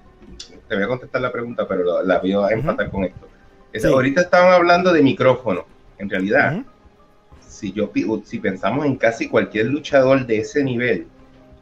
te 0.69 0.75
voy 0.75 0.85
a 0.85 0.89
contestar 0.89 1.21
la 1.21 1.31
pregunta, 1.31 1.67
pero 1.69 1.85
la, 1.85 2.03
la 2.03 2.19
voy 2.19 2.33
a 2.33 2.49
empatar 2.49 2.91
con 2.91 3.05
esto. 3.05 3.29
Es- 3.73 3.83
Sí. 3.83 3.89
Ahorita 3.89 4.23
estaban 4.23 4.53
hablando 4.53 4.93
de 4.93 5.03
micrófono. 5.03 5.65
En 5.99 6.11
realidad, 6.11 6.55
Ujú. 6.57 6.65
Si 7.55 7.73
yo 7.73 7.91
si 8.25 8.39
pensamos 8.39 8.85
en 8.87 8.97
casi 8.97 9.29
cualquier 9.29 9.67
luchador 9.67 10.27
de 10.27 10.39
ese 10.39 10.63
nivel, 10.63 11.07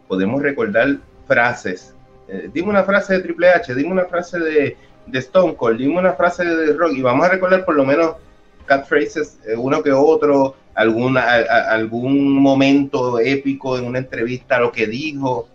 podemos 0.08 0.42
recordar 0.42 0.98
frases 1.26 1.94
eh, 2.28 2.48
dime 2.52 2.70
una 2.70 2.84
frase 2.84 3.14
de 3.14 3.20
Triple 3.20 3.50
H, 3.50 3.74
dime 3.74 3.90
una 3.92 4.04
frase 4.06 4.38
de, 4.38 4.76
de 5.06 5.18
Stone 5.18 5.54
Cold, 5.56 5.78
dime 5.78 5.98
una 5.98 6.12
frase 6.14 6.44
de 6.44 6.72
Rock 6.72 6.92
y 6.96 7.02
vamos 7.02 7.26
a 7.26 7.30
recordar 7.30 7.64
por 7.64 7.74
lo 7.74 7.84
menos 7.84 8.16
catchphrases, 8.64 9.38
eh, 9.46 9.54
uno 9.56 9.82
que 9.82 9.92
otro, 9.92 10.54
alguna, 10.74 11.20
a- 11.22 11.40
a- 11.40 11.70
algún 11.72 12.32
momento 12.32 13.18
épico 13.18 13.76
en 13.76 13.84
una 13.84 13.98
entrevista, 13.98 14.58
lo 14.60 14.70
que 14.72 14.86
dijo. 14.86 15.48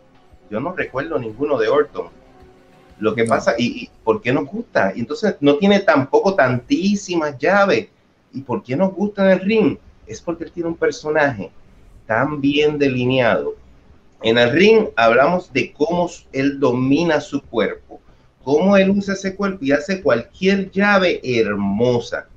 Yo 0.52 0.60
no 0.60 0.74
recuerdo 0.74 1.18
ninguno 1.18 1.58
de 1.58 1.68
Orton. 1.70 2.08
Lo 3.00 3.16
que 3.16 3.24
pasa, 3.26 3.56
y, 3.58 3.84
y 3.84 3.90
por 4.04 4.22
qué 4.22 4.34
nos 4.34 4.46
gusta? 4.46 4.92
Y 4.96 5.00
entonces 5.00 5.36
no 5.40 5.56
tiene 5.58 5.80
tampoco 5.80 6.36
tantísimas 6.36 7.38
llaves. 7.38 7.88
¿Y 8.34 8.42
por 8.42 8.62
qué 8.62 8.76
nos 8.76 8.94
gusta 8.94 9.24
en 9.26 9.32
el 9.40 9.46
ring? 9.46 9.78
Es 10.08 10.22
porque 10.22 10.46
él 10.46 10.52
tiene 10.52 10.70
un 10.70 10.78
personaje 10.78 11.52
tan 12.06 12.40
bien 12.42 12.78
delineado. 12.78 13.56
En 14.22 14.38
el 14.38 14.52
ring 14.52 14.88
hablamos 14.96 15.52
de 15.54 15.72
cómo 15.74 16.10
él 16.32 16.60
domina 16.60 17.22
su 17.22 17.42
cuerpo, 17.42 18.00
cómo 18.44 18.76
él 18.78 18.90
usa 18.90 19.14
ese 19.14 19.36
cuerpo 19.36 19.64
y 19.64 19.72
hace 19.72 20.02
cualquier 20.02 20.72
llave 20.72 21.22
hermosa. 21.24 22.28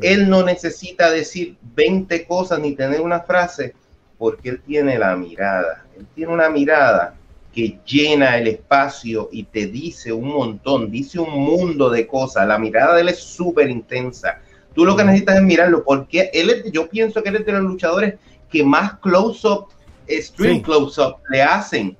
Él 0.00 0.30
no 0.30 0.42
necesita 0.42 1.10
decir 1.10 1.56
20 1.74 2.26
cosas 2.26 2.58
ni 2.60 2.74
tener 2.74 3.00
una 3.00 3.20
frase 3.20 3.74
porque 4.16 4.50
él 4.50 4.62
tiene 4.66 4.98
la 4.98 5.16
mirada. 5.16 5.84
Él 5.98 6.06
tiene 6.14 6.32
una 6.32 6.48
mirada 6.48 7.14
que 7.52 7.78
llena 7.84 8.38
el 8.38 8.46
espacio 8.46 9.28
y 9.32 9.42
te 9.44 9.66
dice 9.66 10.12
un 10.12 10.28
montón, 10.28 10.90
dice 10.90 11.18
un 11.18 11.30
mundo 11.30 11.90
de 11.90 12.06
cosas. 12.06 12.46
La 12.46 12.58
mirada 12.58 12.94
de 12.94 13.02
él 13.02 13.08
es 13.08 13.18
súper 13.18 13.68
intensa. 13.68 14.40
Tú 14.74 14.84
lo 14.84 14.96
que 14.96 15.04
necesitas 15.04 15.36
es 15.36 15.42
mirarlo 15.42 15.82
porque 15.84 16.30
él 16.32 16.50
es, 16.50 16.70
yo 16.72 16.88
pienso 16.88 17.22
que 17.22 17.28
él 17.30 17.36
es 17.36 17.46
de 17.46 17.52
los 17.52 17.62
luchadores 17.62 18.14
que 18.50 18.62
más 18.64 18.94
close-up, 19.00 19.66
stream 20.08 20.56
Sí. 20.56 20.62
close-up 20.62 21.16
le 21.30 21.42
hacen. 21.42 21.96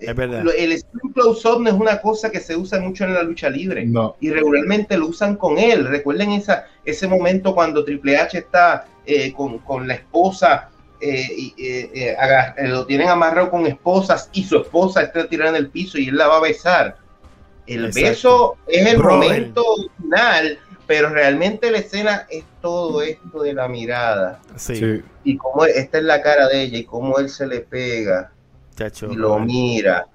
Es 0.00 0.14
verdad. 0.16 0.44
El 0.56 0.76
stream 0.76 1.12
close-up 1.14 1.60
no 1.60 1.68
es 1.70 1.76
una 1.76 2.00
cosa 2.00 2.30
que 2.30 2.40
se 2.40 2.56
usa 2.56 2.80
mucho 2.80 3.04
en 3.04 3.14
la 3.14 3.22
lucha 3.22 3.48
libre 3.48 3.86
No. 3.86 4.16
y 4.20 4.30
regularmente 4.30 4.96
lo 4.96 5.06
usan 5.06 5.36
con 5.36 5.58
él. 5.58 5.86
Recuerden 5.86 6.32
esa, 6.32 6.66
ese 6.84 7.06
momento 7.06 7.54
cuando 7.54 7.84
Triple 7.84 8.16
H 8.16 8.38
está 8.38 8.86
eh, 9.06 9.32
con, 9.32 9.58
con 9.58 9.86
la 9.86 9.94
esposa, 9.94 10.70
eh, 11.00 11.26
y, 11.36 11.54
eh, 11.58 11.90
eh, 11.94 12.16
eh, 12.58 12.68
lo 12.68 12.86
tienen 12.86 13.08
amarrado 13.08 13.50
con 13.50 13.66
esposas 13.66 14.28
y 14.32 14.44
su 14.44 14.58
esposa 14.58 15.02
está 15.02 15.28
tirada 15.28 15.50
en 15.50 15.56
el 15.56 15.68
piso 15.68 15.98
y 15.98 16.08
él 16.08 16.16
la 16.16 16.28
va 16.28 16.36
a 16.36 16.40
besar. 16.40 16.96
El 17.66 17.86
Exacto. 17.86 18.08
beso 18.08 18.56
es 18.68 18.86
el 18.86 18.98
Brother. 18.98 19.18
momento 19.30 19.64
final, 20.00 20.58
pero 20.86 21.08
realmente 21.10 21.70
la 21.70 21.78
escena 21.78 22.26
es 22.30 22.44
todo 22.60 23.02
esto 23.02 23.42
de 23.42 23.54
la 23.54 23.68
mirada 23.68 24.40
Sí, 24.56 24.76
Sí. 24.76 25.02
y 25.24 25.36
cómo 25.36 25.64
esta 25.64 25.98
es 25.98 26.04
la 26.04 26.20
cara 26.22 26.48
de 26.48 26.62
ella 26.62 26.78
y 26.78 26.84
cómo 26.84 27.18
él 27.18 27.28
se 27.28 27.46
le 27.46 27.60
pega 27.60 28.32
chacho. 28.76 29.10
y 29.10 29.14
lo 29.16 29.38
mira. 29.38 30.06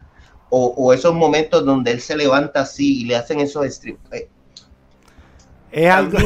O, 0.49 0.73
o 0.77 0.93
esos 0.93 1.13
momentos 1.13 1.65
donde 1.65 1.91
él 1.91 1.99
se 1.99 2.15
levanta 2.15 2.61
así 2.61 3.01
y 3.01 3.05
le 3.05 3.17
hacen 3.17 3.39
esos 3.41 3.65
stream. 3.67 3.97
eh, 4.11 4.29
Es 5.71 5.89
algo. 5.89 6.17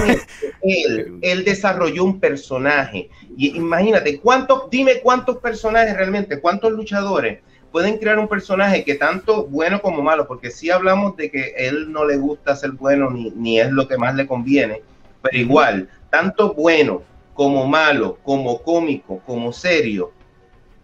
él, 0.62 1.18
él 1.22 1.44
desarrolló 1.44 2.04
un 2.04 2.20
personaje. 2.20 3.10
Y 3.36 3.58
imagínate, 3.58 4.20
¿cuántos, 4.20 4.70
dime 4.70 5.02
cuántos 5.02 5.38
personajes 5.38 5.96
realmente, 5.96 6.40
cuántos 6.40 6.72
luchadores 6.72 7.40
pueden 7.72 7.98
crear 7.98 8.20
un 8.20 8.28
personaje 8.28 8.84
que 8.84 8.96
tanto 8.96 9.46
bueno 9.48 9.82
como 9.82 10.02
malo, 10.02 10.28
porque 10.28 10.52
si 10.52 10.70
hablamos 10.70 11.16
de 11.16 11.32
que 11.32 11.54
él 11.58 11.92
no 11.92 12.06
le 12.06 12.18
gusta 12.18 12.56
ser 12.56 12.72
bueno 12.72 13.10
ni, 13.10 13.32
ni 13.32 13.60
es 13.60 13.72
lo 13.72 13.88
que 13.88 13.98
más 13.98 14.16
le 14.16 14.28
conviene, 14.28 14.82
pero 15.22 15.38
igual, 15.38 15.90
tanto 16.10 16.54
bueno 16.54 17.04
como 17.34 17.66
malo, 17.68 18.18
como 18.24 18.62
cómico, 18.62 19.22
como 19.26 19.54
serio, 19.54 20.12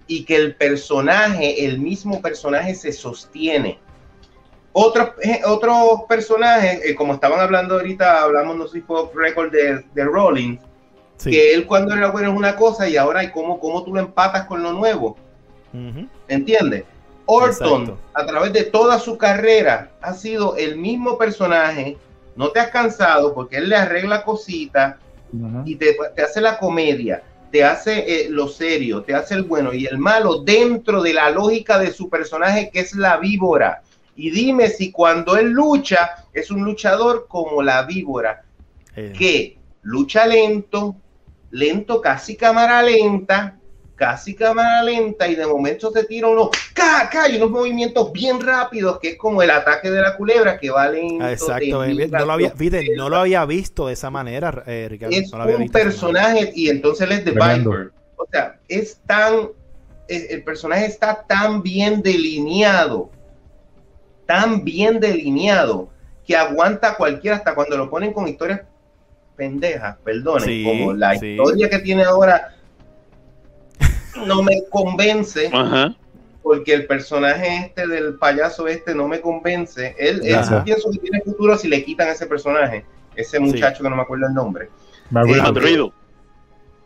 y 0.08 0.24
que 0.24 0.38
el 0.38 0.56
personaje, 0.56 1.66
el 1.66 1.80
mismo 1.80 2.22
personaje 2.22 2.74
se 2.74 2.94
sostiene. 2.94 3.80
Otros, 4.72 5.10
eh, 5.24 5.42
otros 5.46 6.04
personajes, 6.08 6.82
eh, 6.86 6.96
como 6.96 7.16
estaban 7.16 7.40
hablando 7.40 7.76
ahorita, 7.76 8.24
hablamos, 8.24 8.56
no 8.56 8.68
sé 8.68 8.80
si 8.80 8.82
fue 8.82 9.10
record 9.14 9.52
de, 9.52 9.84
de 9.94 10.04
Rollins, 10.06 10.62
Sí. 11.18 11.32
que 11.32 11.52
él 11.56 11.66
cuando 11.66 11.96
era 11.96 12.12
bueno 12.12 12.30
es 12.32 12.38
una 12.38 12.56
cosa 12.56 12.88
y 12.88 12.96
ahora 12.96 13.24
y 13.24 13.32
cómo, 13.32 13.60
cómo 13.60 13.84
tú 13.84 13.92
lo 13.92 14.00
empatas 14.00 14.46
con 14.46 14.62
lo 14.62 14.72
nuevo. 14.72 15.18
Ujú. 15.74 16.08
¿Entiendes? 16.28 16.84
Orton, 17.26 17.82
Exacto. 17.82 17.98
a 18.14 18.26
través 18.26 18.54
de 18.54 18.64
toda 18.64 19.00
su 19.00 19.18
carrera, 19.18 19.92
ha 20.02 20.14
sido 20.14 20.56
el 20.56 20.78
mismo 20.78 21.18
personaje. 21.18 21.98
No 22.36 22.50
te 22.50 22.60
has 22.60 22.70
cansado 22.70 23.34
porque 23.34 23.58
él 23.58 23.70
le 23.70 23.76
arregla 23.76 24.24
cositas 24.24 24.96
y 25.66 25.76
te, 25.76 25.98
te 26.16 26.22
hace 26.22 26.40
la 26.40 26.58
comedia, 26.58 27.22
te 27.52 27.64
hace 27.64 28.00
eh, 28.26 28.30
lo 28.30 28.48
serio, 28.48 29.02
te 29.02 29.14
hace 29.14 29.34
el 29.34 29.44
bueno 29.44 29.74
y 29.74 29.86
el 29.86 29.98
malo 29.98 30.40
dentro 30.44 31.02
de 31.02 31.14
la 31.14 31.30
lógica 31.32 31.78
de 31.80 31.92
su 31.92 32.10
personaje 32.10 32.70
que 32.72 32.80
es 32.80 32.96
la 32.96 33.18
víbora. 33.18 33.82
Y 34.16 34.32
dime 34.32 34.70
si 34.70 34.92
cuando 34.92 35.36
él 35.36 35.50
lucha 35.50 36.26
es 36.34 36.50
un 36.50 36.64
luchador 36.64 37.28
como 37.28 37.62
la 37.62 37.84
víbora, 37.84 38.44
Eh, 38.96 39.14
que 39.16 39.58
lucha 39.84 40.26
lento, 40.26 40.96
lento, 41.52 42.02
casi 42.02 42.36
cámara 42.36 42.82
lenta, 42.82 43.57
casi 43.98 44.36
cámara 44.36 44.84
lenta 44.84 45.28
y 45.28 45.34
de 45.36 45.46
momento 45.48 45.92
se 45.92 46.04
tira 46.04 46.28
uno, 46.28 46.52
ca, 46.74 47.10
ca, 47.12 47.28
y 47.28 47.36
unos 47.38 47.50
movimientos 47.50 48.14
bien 48.14 48.40
rápidos 48.40 49.00
que 49.00 49.10
es 49.10 49.18
como 49.18 49.42
el 49.42 49.50
ataque 49.50 49.90
de 49.90 50.00
la 50.02 50.16
culebra 50.16 50.58
que 50.60 50.70
va 50.70 50.88
lento. 50.88 51.26
ah, 51.26 51.32
exacto. 51.34 51.84
eh, 51.84 52.08
no, 52.08 52.26
lo 52.26 52.32
había, 52.34 52.52
fíjate, 52.52 52.96
no 52.96 53.10
lo 53.10 53.18
había 53.18 53.44
visto 53.46 53.88
de 53.88 53.94
esa 53.94 54.10
manera, 54.12 54.64
eh, 54.68 54.88
Ricardo. 54.90 55.16
es 55.16 55.32
no 55.32 55.38
lo 55.40 55.44
había 55.44 55.56
un 55.58 55.64
visto 55.64 55.80
personaje 55.80 56.52
y 56.56 56.70
entonces 56.70 57.08
él 57.08 57.14
es 57.14 57.26
de 57.26 57.32
Tremendo. 57.32 57.72
Viper. 57.72 57.92
O 58.18 58.26
sea, 58.32 58.60
es 58.68 59.00
tan, 59.08 59.50
el, 60.08 60.26
el 60.30 60.44
personaje 60.44 60.86
está 60.86 61.24
tan 61.28 61.64
bien 61.64 62.02
delineado, 62.04 63.10
tan 64.28 64.64
bien 64.64 65.00
delineado, 65.00 65.90
que 66.26 66.36
aguanta 66.38 66.96
cualquiera 66.96 67.38
hasta 67.38 67.56
cuando 67.56 67.78
lo 67.78 67.90
ponen 67.90 68.14
con 68.14 68.28
historias 68.28 68.62
pendejas, 69.36 69.98
perdonen, 70.04 70.46
Sí, 70.48 70.64
como 70.64 70.94
la 70.94 71.16
sí. 71.18 71.30
historia 71.32 71.70
que 71.70 71.80
tiene 71.80 72.04
ahora 72.04 72.54
no 74.26 74.42
me 74.44 74.64
convence 74.70 75.50
Ajá. 75.54 75.96
porque 76.44 76.74
el 76.74 76.88
personaje 76.88 77.58
este 77.66 77.88
del 77.88 78.16
payaso 78.16 78.68
este 78.68 78.96
no 78.96 79.08
me 79.08 79.22
convence. 79.22 79.96
Él, 80.00 80.22
él 80.26 80.40
pienso 80.64 80.90
que 80.92 80.98
tiene 81.00 81.22
futuro 81.22 81.58
si 81.58 81.68
le 81.68 81.84
quitan 81.84 82.08
ese 82.10 82.26
personaje, 82.26 82.86
ese 83.16 83.40
muchacho 83.40 83.84
que 83.84 83.90
no 83.90 83.96
me 83.96 84.02
acuerdo 84.04 84.28
el 84.28 84.34
nombre. 84.34 84.70
Me 85.10 85.20
acuerdo. 85.22 85.94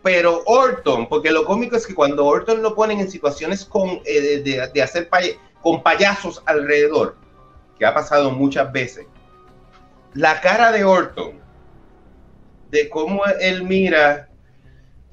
Pero 0.04 0.42
Orton, 0.46 1.08
porque 1.08 1.30
lo 1.32 1.46
cómico 1.46 1.76
es 1.76 1.86
que 1.86 1.94
cuando 1.94 2.26
Orton 2.26 2.64
lo 2.64 2.74
ponen 2.74 3.00
en 3.00 3.12
situaciones 3.12 3.64
con, 3.66 4.02
eh, 4.06 4.20
de, 4.22 4.42
de- 4.42 4.68
de 4.74 4.82
hacer 4.82 5.08
pay- 5.10 5.38
con 5.62 5.84
payasos 5.84 6.42
alrededor, 6.48 7.16
que 7.78 7.86
ha 7.86 7.94
pasado 7.94 8.32
muchas 8.32 8.72
veces, 8.72 9.06
la 10.16 10.42
cara 10.42 10.72
de 10.72 10.84
Orton, 10.84 11.34
de 12.72 12.90
cómo 12.90 13.22
él 13.40 13.64
mira 13.64 14.28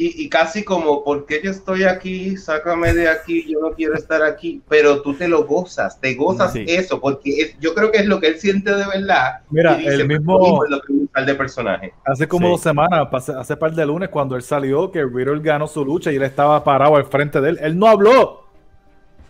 y, 0.01 0.25
y 0.25 0.29
casi 0.29 0.63
como, 0.65 1.03
¿por 1.05 1.27
qué 1.27 1.41
yo 1.43 1.51
estoy 1.51 1.83
aquí? 1.83 2.37
Sácame 2.37 2.95
de 2.95 3.09
aquí, 3.09 3.45
yo 3.53 3.59
no 3.61 3.73
quiero 3.73 3.95
estar 3.95 4.23
aquí, 4.23 4.63
pero 4.69 5.03
tú 5.03 5.13
te 5.15 5.27
lo 5.29 5.45
gozas, 5.45 6.01
te 6.01 6.15
gozas 6.15 6.53
Sí. 6.53 6.65
eso, 6.69 7.01
porque 7.01 7.31
es- 7.41 7.59
yo 7.59 7.75
creo 7.75 7.91
que 7.91 7.99
es 7.99 8.07
lo 8.07 8.21
que 8.21 8.29
él 8.29 8.39
siente 8.39 8.71
de 8.75 8.87
verdad. 8.87 9.41
Mira, 9.51 9.75
y 9.75 9.79
dice, 9.83 9.95
el 9.95 10.07
"Pues, 10.07 10.19
mismo- 10.21 10.65
lo 10.69 10.81
que 10.81 10.93
de 11.27 11.35
personaje. 11.35 11.93
Hace 12.05 12.29
como 12.29 12.47
Sí. 12.47 12.53
dos 12.53 12.61
semanas, 12.61 13.09
hace, 13.13 13.33
hace 13.33 13.57
par 13.57 13.73
de 13.73 13.85
lunes, 13.85 14.09
cuando 14.09 14.37
él 14.37 14.43
salió, 14.43 14.91
que 14.93 15.05
Riddle 15.05 15.41
ganó 15.41 15.67
su 15.67 15.85
lucha 15.85 16.13
y 16.13 16.17
él 16.17 16.23
estaba 16.23 16.63
parado 16.63 16.95
al 16.95 17.05
frente 17.07 17.41
de 17.41 17.51
él. 17.51 17.59
Él 17.61 17.77
no 17.77 17.89
habló. 17.89 18.45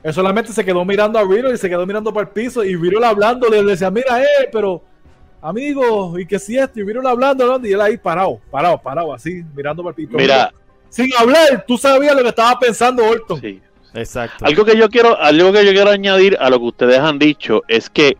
Él 0.02 0.12
solamente 0.12 0.52
se 0.52 0.64
quedó 0.64 0.84
mirando 0.84 1.18
a 1.18 1.22
Riddle 1.22 1.54
y 1.54 1.56
se 1.56 1.68
quedó 1.68 1.86
mirando 1.86 2.12
para 2.12 2.26
el 2.26 2.32
piso. 2.32 2.62
Y 2.62 2.76
Riddle 2.76 3.06
hablando, 3.06 3.48
le 3.48 3.62
decía, 3.64 3.90
mira, 3.90 4.20
eh, 4.22 4.48
pero 4.52 4.82
amigo, 5.40 6.18
y 6.18 6.26
que 6.26 6.38
si 6.38 6.58
esto, 6.58 6.80
y 6.80 6.82
Riddle 6.82 7.08
hablando, 7.08 7.44
hablando, 7.44 7.68
y 7.68 7.72
él 7.72 7.80
ahí 7.80 7.96
parado, 7.96 8.40
parado, 8.50 8.78
parado, 8.80 9.12
así, 9.14 9.42
mirando 9.54 9.82
para 9.82 9.90
el 9.90 9.94
piso. 9.96 10.16
Mira, 10.16 10.52
Sin 10.88 11.10
hablar, 11.18 11.64
tú 11.66 11.76
sabías 11.76 12.14
lo 12.16 12.22
que 12.22 12.28
estaba 12.28 12.58
pensando 12.58 13.04
Orton. 13.04 13.40
sí. 13.40 13.60
Exacto. 13.94 14.44
Algo 14.44 14.64
que 14.66 14.76
yo 14.76 14.88
quiero, 14.90 15.18
algo 15.18 15.50
que 15.50 15.64
yo 15.64 15.72
quiero 15.72 15.90
añadir 15.90 16.36
a 16.40 16.50
lo 16.50 16.58
que 16.58 16.64
ustedes 16.66 16.98
han 16.98 17.18
dicho 17.18 17.62
es 17.68 17.88
que 17.88 18.18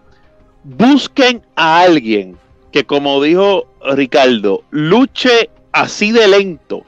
busquen 0.65 1.43
a 1.57 1.81
alguien 1.81 2.39
que, 2.73 2.85
como 2.85 3.23
dijo 3.23 3.67
Ricardo, 3.95 4.65
luche 4.71 5.51
así 5.73 6.11
de 6.11 6.27
lento, 6.27 6.85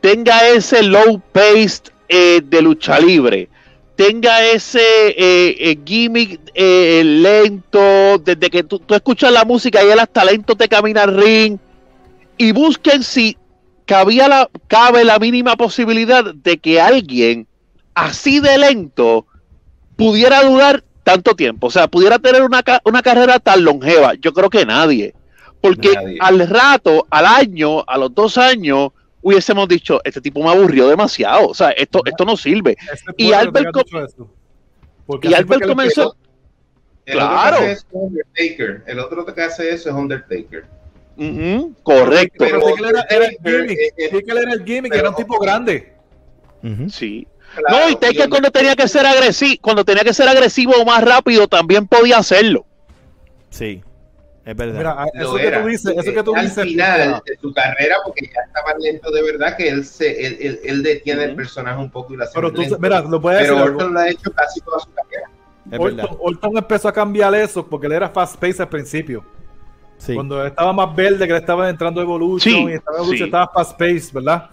tenga 0.00 0.48
ese 0.48 0.82
low 0.82 1.20
pace 1.32 1.82
eh, 2.08 2.40
de 2.42 2.62
lucha 2.62 2.98
libre, 3.00 3.48
tenga 4.00 4.42
ese 4.46 4.80
eh, 5.08 5.56
eh, 5.58 5.78
gimmick 5.84 6.40
eh, 6.54 7.02
lento, 7.04 8.16
desde 8.16 8.48
que 8.48 8.62
tú, 8.62 8.78
tú 8.78 8.94
escuchas 8.94 9.30
la 9.30 9.44
música 9.44 9.84
y 9.84 9.90
él 9.90 9.98
hasta 9.98 10.24
lento 10.24 10.56
te 10.56 10.68
camina 10.68 11.02
al 11.02 11.14
ring, 11.14 11.58
y 12.38 12.52
busquen 12.52 13.02
si 13.02 13.36
cabía 13.84 14.26
la, 14.26 14.48
cabe 14.68 15.04
la 15.04 15.18
mínima 15.18 15.54
posibilidad 15.56 16.24
de 16.34 16.56
que 16.56 16.80
alguien 16.80 17.46
así 17.92 18.40
de 18.40 18.56
lento 18.56 19.26
pudiera 19.96 20.44
durar 20.44 20.82
tanto 21.04 21.34
tiempo, 21.34 21.66
o 21.66 21.70
sea, 21.70 21.86
pudiera 21.86 22.18
tener 22.18 22.42
una, 22.42 22.64
una 22.84 23.02
carrera 23.02 23.38
tan 23.38 23.64
longeva. 23.64 24.14
Yo 24.14 24.32
creo 24.32 24.48
que 24.48 24.64
nadie, 24.64 25.14
porque 25.60 25.92
Nadie. 25.92 26.16
al 26.20 26.48
rato, 26.48 27.06
al 27.10 27.26
año, 27.26 27.84
a 27.86 27.98
los 27.98 28.14
dos 28.14 28.38
años, 28.38 28.92
hubiésemos 29.22 29.68
dicho, 29.68 30.00
este 30.04 30.20
tipo 30.20 30.42
me 30.42 30.50
aburrió 30.50 30.88
demasiado, 30.88 31.48
o 31.48 31.54
sea, 31.54 31.70
esto, 31.70 32.00
esto 32.06 32.24
no 32.24 32.36
sirve. 32.36 32.76
Ese 32.92 33.04
Y 33.16 33.32
Albert 33.32 33.54
que 33.54 33.60
haya 33.60 33.72
Co- 33.72 33.82
dicho 33.84 34.04
eso. 34.04 34.30
Porque 35.06 35.28
Y 35.28 35.34
Albert 35.34 35.66
comenzó. 35.66 36.16
El 37.06 37.14
Claro. 37.18 37.56
otro 37.56 37.64
que 37.66 37.72
hace 37.72 37.72
es 37.72 37.86
Undertaker. 37.90 38.82
El 38.86 38.98
otro 39.00 39.26
que 39.26 39.42
hace 39.42 39.70
eso 39.74 39.88
es 39.88 39.94
Undertaker. 39.94 40.64
Correcto. 41.82 42.36
Pero 42.38 42.60
sí 42.60 42.72
que 42.76 42.82
él 42.82 42.88
era, 42.90 43.02
era 43.10 43.24
el 43.26 43.36
Pero, 43.42 43.58
gimmick. 43.58 43.78
eh, 43.78 43.92
eh, 43.96 44.08
Sí 44.10 44.22
que 44.24 44.30
él 44.32 44.38
era 44.38 44.52
el 44.52 44.64
gimmick, 44.64 44.90
pero- 44.92 45.00
era 45.00 45.10
un 45.10 45.16
tipo 45.16 45.38
grande. 45.38 45.92
Sí. 46.88 47.26
Claro, 47.56 47.84
no, 47.86 47.90
y 47.90 47.96
Taker 47.96 48.28
cuando 48.28 48.50
tenía 48.52 48.76
que 48.76 48.86
ser 48.86 49.04
agresivo, 49.06 49.56
cuando 49.60 49.84
tenía 49.84 50.04
que 50.04 50.14
ser 50.14 50.28
agresivo 50.28 50.72
o 50.80 50.84
más 50.84 51.02
rápido, 51.02 51.48
también 51.48 51.86
podía 51.88 52.18
hacerlo. 52.18 52.64
Sí, 53.48 53.82
es 54.44 54.56
verdad. 54.56 54.76
Mira, 54.78 54.90
a- 54.92 55.06
lo 55.14 55.20
eso 55.22 55.34
que 55.36 55.50
tú 55.58 55.66
dices, 55.68 55.94
eso 55.96 56.12
que 56.14 56.22
tú 56.22 56.34
al 56.34 56.44
dices. 56.46 56.64
final 56.64 57.22
de 57.26 57.36
su 57.40 57.52
carrera, 57.52 57.96
porque 58.04 58.26
ya 58.26 58.40
estaba 58.46 58.78
lento 58.78 59.10
de 59.10 59.22
verdad, 59.22 59.56
que 59.56 59.68
él 59.68 59.84
se, 59.84 60.26
él, 60.26 60.36
él- 60.40 60.60
él 60.64 60.82
detiene 60.82 61.24
el 61.24 61.30
Ujú. 61.30 61.36
personaje 61.38 61.78
un 61.80 61.90
poco 61.90 62.14
y 62.14 62.20
hace 62.22 62.32
Pero 62.34 62.52
tú, 62.52 62.60
lento. 62.62 62.78
mira, 62.80 63.00
lo 63.02 63.20
puedes 63.20 63.42
Pero 63.42 63.56
decir. 63.56 63.70
Orton 63.72 63.94
lo 63.94 64.00
ha 64.00 64.08
hecho 64.08 64.30
casi 64.32 64.60
toda 64.60 64.78
su 64.80 64.92
carrera. 64.92 65.30
es 65.70 65.78
verdad. 65.78 66.04
Orton, 66.04 66.18
Orton 66.20 66.56
empezó 66.58 66.88
a 66.88 66.92
cambiar 66.92 67.34
eso 67.34 67.66
porque 67.66 67.86
él 67.86 67.92
era 67.92 68.08
fast 68.08 68.36
pace 68.36 68.62
al 68.62 68.68
principio. 68.68 69.24
Sí. 69.98 70.14
Cuando 70.14 70.40
él 70.40 70.48
estaba 70.48 70.72
más 70.72 70.96
verde, 70.96 71.26
que 71.26 71.32
él 71.34 71.38
estaba 71.40 71.68
entrando 71.68 72.00
Evolution 72.00 72.40
Sí, 72.54 72.64
y 72.70 72.72
estaba 72.72 72.96
Evolution, 72.96 73.18
sí. 73.18 73.24
estaba 73.24 73.50
fast 73.52 73.72
pace, 73.72 74.10
¿verdad? 74.14 74.48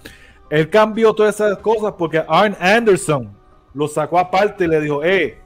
Él 0.49 0.69
cambió 0.69 1.13
todas 1.13 1.35
esas 1.35 1.57
cosas 1.59 1.93
porque 1.97 2.21
Arn 2.27 2.55
Anderson 2.59 3.33
lo 3.73 3.87
sacó 3.87 4.19
aparte 4.19 4.65
y 4.65 4.67
le 4.67 4.81
dijo, 4.81 5.03
eh, 5.03 5.39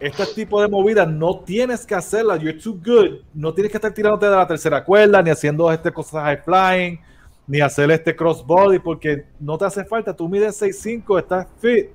este 0.00 0.24
tipo 0.34 0.62
de 0.62 0.68
movidas 0.68 1.06
no 1.06 1.40
tienes 1.40 1.84
que 1.84 1.94
hacerlas, 1.94 2.40
you're 2.40 2.58
too 2.58 2.72
good, 2.84 3.20
no 3.34 3.52
tienes 3.52 3.70
que 3.70 3.76
estar 3.76 3.92
tirándote 3.92 4.26
de 4.26 4.36
la 4.36 4.46
tercera 4.46 4.82
cuerda, 4.82 5.22
ni 5.22 5.30
haciendo 5.30 5.70
este 5.70 5.92
cosas 5.92 6.24
high 6.24 6.42
flying, 6.42 6.98
ni 7.46 7.60
hacer 7.60 7.90
este 7.90 8.16
crossbody, 8.16 8.78
porque 8.78 9.26
no 9.38 9.58
te 9.58 9.66
hace 9.66 9.84
falta, 9.84 10.16
tú 10.16 10.28
mides 10.28 10.60
6'5, 10.60 11.18
estás 11.18 11.46
fit, 11.60 11.90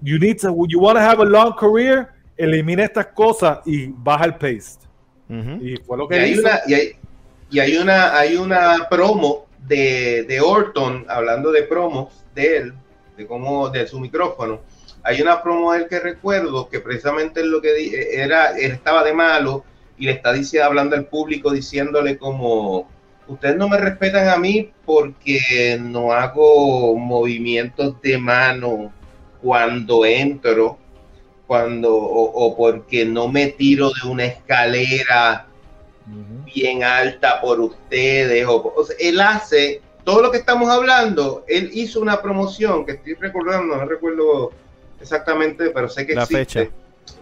you 0.00 0.18
need 0.18 0.38
to, 0.40 0.54
you 0.68 0.78
want 0.78 0.96
to 0.96 1.02
have 1.02 1.20
a 1.20 1.24
long 1.24 1.54
career, 1.56 2.08
elimina 2.36 2.84
estas 2.84 3.06
cosas 3.08 3.58
y 3.64 3.88
baja 3.88 4.26
el 4.26 4.34
pace. 4.36 4.78
Y 5.28 5.76
fue 5.78 5.98
lo 5.98 6.06
Y 6.08 6.08
que 6.08 6.20
hay 6.20 6.30
hizo. 6.32 6.42
una, 6.42 6.60
y 6.66 6.74
hay, 6.74 6.92
y 7.50 7.58
hay 7.58 7.76
una, 7.76 8.16
hay 8.16 8.36
una 8.36 8.86
promo 8.88 9.46
de, 9.66 10.24
de 10.28 10.40
Orton, 10.40 11.04
hablando 11.08 11.50
de 11.50 11.64
promos 11.64 12.24
de 12.34 12.56
él, 12.58 12.74
de 13.16 13.26
cómo, 13.26 13.68
de 13.70 13.86
su 13.88 13.98
micrófono. 13.98 14.60
Hay 15.06 15.22
una 15.22 15.42
promo 15.42 15.72
de 15.72 15.78
él 15.80 15.86
que 15.88 16.00
recuerdo 16.00 16.68
que 16.68 16.80
precisamente 16.80 17.40
es 17.40 17.46
lo 17.46 17.60
que 17.62 17.72
di- 17.74 17.92
era, 17.94 18.58
él 18.58 18.72
estaba 18.72 19.04
de 19.04 19.14
malo 19.14 19.64
y 19.96 20.04
le 20.06 20.12
está 20.12 20.32
diciendo, 20.32 20.66
hablando 20.66 20.96
al 20.96 21.06
público, 21.06 21.52
diciéndole 21.52 22.18
como, 22.18 22.88
ustedes 23.28 23.56
no 23.56 23.68
me 23.68 23.78
respetan 23.78 24.28
a 24.28 24.36
mí 24.36 24.72
porque 24.84 25.78
no 25.80 26.12
hago 26.12 26.96
movimientos 26.96 28.00
de 28.02 28.18
mano 28.18 28.92
cuando 29.40 30.04
entro, 30.04 30.76
cuando, 31.46 31.94
o, 31.94 32.46
o 32.46 32.56
porque 32.56 33.04
no 33.04 33.28
me 33.28 33.46
tiro 33.46 33.90
de 34.02 34.08
una 34.10 34.24
escalera 34.24 35.46
bien 36.52 36.82
alta 36.84 37.40
por 37.40 37.60
ustedes. 37.60 38.46
O, 38.46 38.72
o 38.76 38.84
sea, 38.84 38.96
él 38.98 39.20
hace 39.20 39.80
todo 40.04 40.20
lo 40.22 40.30
que 40.30 40.38
estamos 40.38 40.68
hablando. 40.68 41.44
Él 41.48 41.70
hizo 41.72 42.00
una 42.00 42.20
promoción 42.20 42.84
que 42.84 42.92
estoy 42.92 43.14
recordando, 43.14 43.76
no 43.76 43.84
recuerdo 43.86 44.52
exactamente, 45.00 45.70
pero 45.70 45.88
sé 45.88 46.06
que 46.06 46.14
La 46.14 46.26
existe, 46.26 46.26
fecha. 46.26 46.72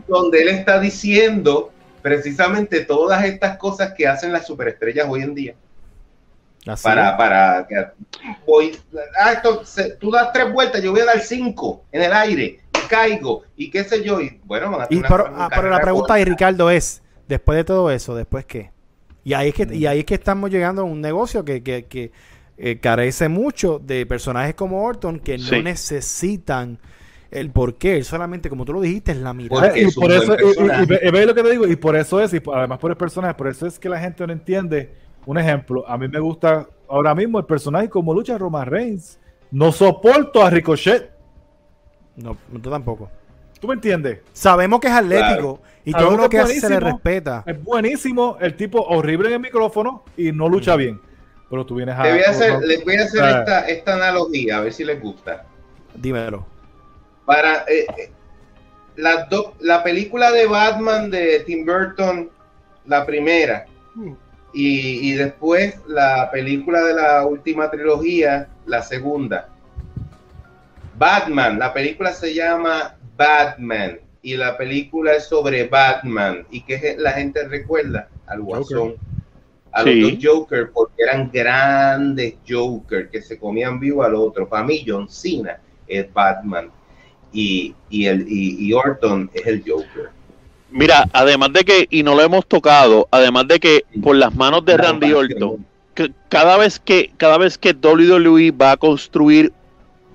donde 0.06 0.42
él 0.42 0.48
está 0.48 0.80
diciendo 0.80 1.74
precisamente 2.02 2.84
todas 2.84 3.24
estas 3.24 3.58
cosas 3.58 3.94
que 3.96 4.06
hacen 4.08 4.32
las 4.32 4.46
superestrellas 4.46 5.06
hoy 5.08 5.22
en 5.22 5.34
día. 5.34 5.56
Así 6.66 6.90
Para, 6.90 7.04
es. 7.04 7.16
para 7.16 7.66
que 7.66 7.76
voy, 8.46 8.76
ah, 9.18 9.32
esto, 9.32 9.64
se- 9.64 9.96
tú 9.96 10.10
das 10.10 10.32
tres 10.32 10.52
vueltas, 10.52 10.82
yo 10.82 10.92
voy 10.92 11.00
a 11.00 11.06
dar 11.06 11.20
cinco 11.20 11.86
en 11.92 12.02
el 12.02 12.12
aire 12.12 12.60
y 12.72 12.86
caigo 12.86 13.44
y 13.56 13.70
qué 13.70 13.84
sé 13.84 14.02
yo. 14.04 14.20
Y 14.20 14.40
bueno, 14.44 14.70
van 14.70 14.82
a 14.82 14.86
Y 14.88 15.02
tener 15.02 15.04
pero, 15.04 15.30
una 15.30 15.46
ah, 15.46 15.50
pero 15.54 15.70
la 15.70 15.80
pregunta 15.80 16.14
de 16.14 16.24
corta. 16.24 16.24
Ricardo 16.24 16.70
es, 16.70 17.02
después 17.28 17.56
de 17.56 17.64
todo 17.64 17.90
eso, 17.90 18.14
¿después 18.14 18.44
qué? 18.44 18.72
Y 19.24 19.32
ahí 19.34 19.48
es 19.48 19.54
que, 19.54 19.68
y 19.74 19.86
ahí 19.86 20.00
es 20.00 20.04
que 20.04 20.14
estamos 20.14 20.50
llegando 20.50 20.82
a 20.82 20.84
un 20.84 21.00
negocio 21.00 21.44
que, 21.44 21.62
que, 21.62 21.86
que, 21.86 22.12
eh, 22.58 22.78
carece 22.80 23.28
mucho 23.28 23.80
de 23.80 24.06
personajes 24.06 24.54
como 24.54 24.84
Orton 24.84 25.18
que 25.20 25.38
no 25.38 25.58
necesitan 25.58 26.78
el 27.34 27.50
porqué. 27.50 27.96
Él 27.96 28.04
solamente, 28.04 28.48
como 28.48 28.64
tú 28.64 28.72
lo 28.72 28.80
dijiste, 28.80 29.12
es 29.12 29.18
la 29.18 29.32
mirada. 29.34 29.62
Porque 29.68 29.82
y 29.82 29.90
por 29.90 30.10
eso, 30.12 30.32
y- 30.32 30.34
y- 30.36 30.38
personaje. 30.54 30.82
y 30.82 30.86
ve- 30.86 31.00
y 31.02 31.10
ve 31.10 31.26
lo 31.26 31.34
que 31.34 31.42
te 31.42 31.50
digo, 31.50 31.66
y 31.66 31.76
por 31.76 31.96
eso 31.96 32.20
es, 32.20 32.32
y 32.34 32.40
por- 32.40 32.56
además 32.56 32.78
por 32.78 32.90
el 32.90 32.96
personaje, 32.96 33.34
por 33.34 33.48
eso 33.48 33.66
es 33.66 33.78
que 33.78 33.88
la 33.88 33.98
gente 34.00 34.26
no 34.26 34.32
entiende. 34.32 34.94
Un 35.26 35.38
ejemplo, 35.38 35.88
a 35.88 35.96
mí 35.96 36.06
me 36.08 36.18
gusta 36.20 36.66
ahora 36.88 37.14
mismo 37.14 37.38
el 37.38 37.44
personaje 37.46 37.88
como 37.88 38.12
lucha 38.14 38.36
Roman 38.38 38.66
Reigns. 38.66 39.18
No 39.50 39.72
soporto 39.72 40.42
a 40.44 40.50
Ricochet. 40.50 41.10
No, 42.16 42.36
tú 42.62 42.70
tampoco. 42.70 43.10
¿Tú 43.60 43.68
me 43.68 43.74
entiendes? 43.74 44.18
Sabemos 44.32 44.78
que 44.80 44.88
es 44.88 44.92
atlético 44.92 45.60
y 45.84 45.92
todo 45.92 46.02
Sabemos 46.02 46.24
lo 46.24 46.28
que 46.28 46.38
hace 46.38 46.60
se 46.60 46.68
le 46.68 46.80
respeta. 46.80 47.42
Es 47.46 47.62
buenísimo, 47.64 48.36
el 48.40 48.54
tipo 48.56 48.82
horrible 48.82 49.28
en 49.28 49.34
el 49.34 49.40
micrófono 49.40 50.04
y 50.16 50.30
no 50.32 50.48
lucha 50.48 50.76
bien. 50.76 51.00
Pero 51.48 51.64
tú 51.64 51.76
vienes 51.76 51.94
a. 51.98 52.02
Te 52.02 52.10
voy 52.12 52.22
a 52.22 52.30
hacer, 52.30 52.58
les 52.62 52.84
voy 52.84 52.96
a 52.96 53.04
hacer 53.04 53.22
Ah. 53.22 53.38
esta, 53.40 53.60
esta 53.68 53.94
analogía, 53.94 54.58
a 54.58 54.60
ver 54.60 54.72
si 54.72 54.84
les 54.84 55.00
gusta. 55.00 55.46
Dímelo. 55.94 56.44
Para 57.26 57.64
eh, 57.68 57.86
eh, 57.98 58.10
las 58.96 59.28
dos- 59.28 59.52
la 59.60 59.82
película 59.82 60.30
de 60.30 60.46
Batman 60.46 61.10
de 61.10 61.40
Tim 61.40 61.64
Burton, 61.64 62.30
la 62.86 63.04
primera, 63.06 63.66
y, 64.52 65.10
y 65.10 65.12
después 65.14 65.76
la 65.86 66.30
película 66.30 66.82
de 66.82 66.94
la 66.94 67.26
última 67.26 67.70
trilogía, 67.70 68.48
la 68.66 68.82
segunda. 68.82 69.48
Batman, 70.96 71.58
la 71.58 71.72
película 71.72 72.12
se 72.12 72.34
llama 72.34 72.96
Batman 73.16 73.98
y 74.22 74.36
la 74.36 74.56
película 74.56 75.14
es 75.14 75.24
sobre 75.24 75.66
Batman. 75.66 76.46
¿Y 76.50 76.62
que 76.62 76.94
la 76.98 77.12
gente 77.12 77.46
recuerda? 77.48 78.08
Al 78.26 78.42
Guasón. 78.42 78.94
A 79.72 79.82
Sí. 79.82 80.00
los 80.00 80.12
dos 80.12 80.20
Joker, 80.22 80.70
porque 80.72 81.02
eran 81.02 81.30
grandes 81.32 82.34
Joker 82.48 83.08
que 83.10 83.20
se 83.20 83.38
comían 83.38 83.80
vivo 83.80 84.04
al 84.04 84.14
otro. 84.14 84.48
Para 84.48 84.62
mí, 84.62 84.84
John 84.86 85.08
Cena 85.08 85.58
es 85.88 86.12
Batman 86.12 86.70
y, 87.34 87.74
y, 87.90 88.06
el, 88.06 88.26
y, 88.28 88.56
y 88.66 88.72
Orton 88.72 89.30
es 89.34 89.46
el 89.46 89.62
Joker. 89.66 90.10
Mira, 90.70 91.08
además 91.12 91.52
de 91.52 91.64
que, 91.64 91.86
y 91.90 92.02
no 92.02 92.14
lo 92.14 92.22
hemos 92.22 92.46
tocado, 92.46 93.06
además 93.10 93.46
de 93.48 93.60
que 93.60 93.84
por 94.02 94.16
las 94.16 94.34
manos 94.34 94.64
de 94.64 94.76
Randy 94.76 95.12
Orton, 95.12 95.64
que 95.94 96.12
cada 96.28 96.56
vez 96.56 96.80
que 96.80 97.12
cada 97.16 97.38
vez 97.38 97.58
que 97.58 97.72
WWE 97.72 98.50
va 98.50 98.72
a 98.72 98.76
construir 98.76 99.52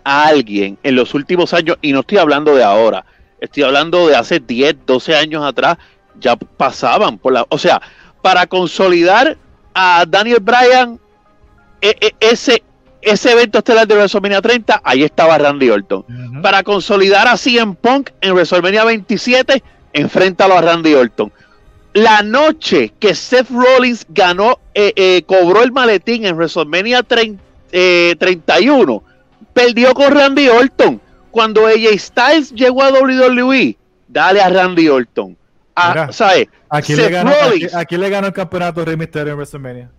a 0.04 0.28
alguien 0.28 0.78
en 0.84 0.96
los 0.96 1.14
últimos 1.14 1.54
años 1.54 1.78
y 1.82 1.94
no 1.94 2.02
estoy 2.02 2.18
hablando 2.18 2.56
de 2.56 2.64
ahora, 2.64 3.06
estoy 3.40 3.64
hablando 3.64 4.08
de 4.08 4.16
hace 4.16 4.40
10, 4.40 4.86
12 4.86 5.16
años 5.16 5.46
atrás, 5.46 5.78
ya 6.20 6.36
pasaban 6.36 7.18
por 7.18 7.34
la, 7.34 7.46
o 7.50 7.58
sea, 7.58 7.82
para 8.22 8.46
consolidar 8.48 9.38
a 9.74 10.04
Daniel 10.06 10.40
Bryan 10.42 11.00
e- 11.82 11.96
e- 12.02 12.16
ese 12.20 12.64
ese 13.02 13.32
evento 13.32 13.60
estelar 13.60 13.88
de 13.88 13.96
WrestleMania 13.96 14.42
30, 14.42 14.82
ahí 14.84 15.04
estaba 15.04 15.38
Randy 15.38 15.70
Orton. 15.70 16.06
Para 16.42 16.64
consolidar 16.64 17.28
a 17.28 17.38
CM 17.38 17.76
Punk 17.76 18.12
en 18.22 18.34
WrestleMania 18.34 18.84
27, 18.84 19.64
enfréntalo 19.94 20.58
a 20.58 20.62
Randy 20.62 20.94
Orton. 20.94 21.32
La 21.94 22.22
noche 22.22 22.94
que 23.00 23.16
Seth 23.16 23.50
Rollins 23.50 24.06
ganó, 24.10 24.60
eh, 24.74 24.94
eh, 24.96 25.24
cobró 25.26 25.64
el 25.64 25.72
maletín 25.72 26.26
en 26.26 26.36
WrestleMania 26.36 27.04
30, 27.04 27.42
eh, 27.72 28.16
31, 28.20 29.04
perdió 29.54 29.94
con 29.94 30.12
Randy 30.12 30.50
Orton. 30.50 31.02
Cuando 31.32 31.66
AJ 31.66 31.98
Styles 31.98 32.52
llegó 32.52 32.84
a 32.84 32.92
WWE, 32.92 33.78
dale 34.08 34.42
a 34.42 34.50
Randy 34.50 34.88
Orton. 34.90 35.38
A, 35.76 35.90
Mira, 35.90 36.12
¿sabes? 36.12 36.48
Aquí, 36.70 36.96
le 36.96 37.10
ganó, 37.10 37.32
aquí 37.74 37.98
le 37.98 38.10
ganó 38.10 38.28
el 38.28 38.34
campeonato 38.34 38.84
Rey 38.84 38.98
Mysterio 38.98 39.32
en 39.32 39.38
WrestleMania. 39.38 39.90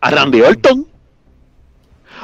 a 0.00 0.10
Randy 0.10 0.40
Orton. 0.40 0.93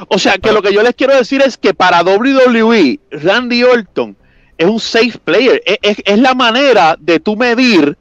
O 0.07 0.17
sea, 0.19 0.37
que 0.37 0.51
lo 0.51 0.61
que 0.61 0.73
yo 0.73 0.81
les 0.83 0.95
quiero 0.95 1.15
decir 1.15 1.41
es 1.41 1.57
que 1.57 1.73
para 1.73 2.01
WWE, 2.03 2.99
Randy 3.11 3.63
Orton 3.63 4.15
es 4.57 4.67
un 4.67 4.79
safe 4.79 5.17
player. 5.23 5.61
Es, 5.65 5.97
es- 6.03 6.19
la 6.19 6.33
manera 6.33 6.95
de 6.99 7.19
tú 7.19 7.35
medir, 7.35 7.97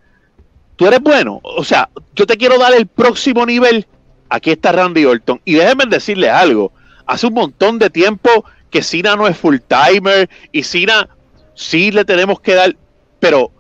tú 0.76 0.86
eres 0.86 1.00
bueno. 1.00 1.40
O 1.42 1.64
sea, 1.64 1.88
yo 2.14 2.26
te 2.26 2.36
quiero 2.36 2.58
dar 2.58 2.72
el 2.74 2.86
próximo 2.86 3.44
nivel. 3.46 3.86
Aquí 4.28 4.50
está 4.50 4.72
Randy 4.72 5.04
Orton. 5.04 5.40
Y 5.44 5.54
déjenme 5.54 5.86
decirles 5.86 6.30
algo. 6.30 6.72
Hace 7.06 7.26
un 7.26 7.34
montón 7.34 7.78
de 7.78 7.90
tiempo 7.90 8.44
que 8.70 8.82
Cena 8.82 9.16
no 9.16 9.26
es 9.26 9.36
full 9.36 9.56
timer 9.66 10.28
y 10.52 10.62
Cena 10.62 11.08
sí 11.54 11.90
le 11.90 12.04
tenemos 12.04 12.40
que 12.40 12.54
dar. 12.54 12.76
Pero 13.18 13.50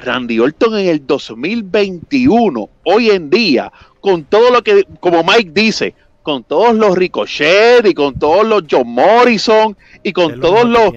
Randy 0.00 0.38
Orton 0.38 0.78
en 0.78 0.86
el 0.88 1.04
2021, 1.06 2.70
hoy 2.84 3.10
en 3.10 3.30
día, 3.30 3.72
con 4.00 4.24
todo 4.24 4.50
lo 4.50 4.62
que, 4.62 4.86
como 5.00 5.24
Mike 5.24 5.50
dice, 5.52 5.94
con 6.28 6.44
todos 6.44 6.74
los 6.74 6.94
Ricochet 6.94 7.86
y 7.86 7.94
con 7.94 8.18
todos 8.18 8.46
los 8.46 8.64
John 8.70 8.86
Morrison 8.86 9.74
y 10.02 10.12
con 10.12 10.38
todos 10.38 10.68
los, 10.68 10.92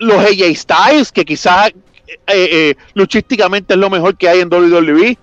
los 0.00 0.18
AJ 0.18 0.56
Styles, 0.56 1.12
que 1.12 1.24
quizás 1.24 1.68
eh, 1.68 2.24
eh, 2.26 2.74
luchísticamente 2.94 3.74
es 3.74 3.78
lo 3.78 3.88
mejor 3.90 4.16
que 4.16 4.28
hay 4.28 4.40
en 4.40 4.52
WWE, 4.52 5.16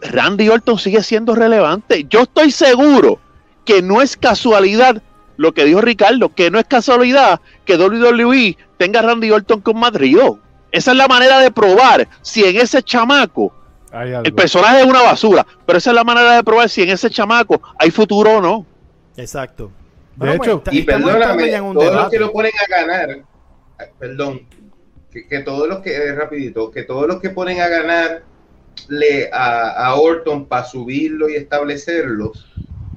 Randy 0.00 0.48
Orton 0.48 0.78
sigue 0.78 1.02
siendo 1.02 1.34
relevante. 1.34 2.06
Yo 2.08 2.22
estoy 2.22 2.50
seguro 2.50 3.20
que 3.66 3.82
no 3.82 4.00
es 4.00 4.16
casualidad 4.16 5.02
lo 5.36 5.52
que 5.52 5.66
dijo 5.66 5.82
Ricardo, 5.82 6.34
que 6.34 6.50
no 6.50 6.58
es 6.58 6.64
casualidad 6.64 7.42
que 7.66 7.76
WWE 7.76 8.56
tenga 8.78 9.00
a 9.00 9.02
Randy 9.02 9.30
Orton 9.32 9.60
con 9.60 9.78
Madrid. 9.78 10.16
Esa 10.72 10.92
es 10.92 10.96
la 10.96 11.08
manera 11.08 11.40
de 11.40 11.50
probar 11.50 12.08
si 12.22 12.42
en 12.42 12.56
ese 12.56 12.82
chamaco. 12.82 13.52
El 13.92 14.34
personaje 14.34 14.80
es 14.80 14.86
una 14.86 15.02
basura, 15.02 15.46
pero 15.66 15.78
esa 15.78 15.90
es 15.90 15.96
la 15.96 16.04
manera 16.04 16.36
de 16.36 16.44
probar 16.44 16.68
si 16.68 16.82
en 16.82 16.90
ese 16.90 17.10
chamaco 17.10 17.60
hay 17.78 17.90
futuro 17.90 18.36
o 18.36 18.40
no. 18.40 18.66
Exacto. 19.16 19.70
De 20.16 20.34
hecho, 20.34 20.62
pues, 20.62 20.76
Y 20.76 20.82
perdóname, 20.82 21.52
en 21.52 21.64
un 21.64 21.74
todos 21.74 21.94
los 21.94 22.10
que 22.10 22.18
lo 22.18 22.32
ponen 22.32 22.52
a 22.52 22.80
ganar, 22.80 23.24
ah, 23.78 23.84
perdón, 23.98 24.46
que, 25.10 25.26
que 25.26 25.40
todos 25.40 25.68
los 25.68 25.80
que, 25.80 25.94
eh, 25.94 26.14
rapidito, 26.14 26.70
que 26.70 26.82
todos 26.82 27.06
los 27.06 27.20
que 27.20 27.30
ponen 27.30 27.60
a 27.60 27.68
ganar 27.68 28.22
le, 28.88 29.30
a, 29.32 29.86
a 29.86 29.94
Orton 29.94 30.46
para 30.46 30.64
subirlo 30.64 31.28
y 31.28 31.34
establecerlos, 31.34 32.46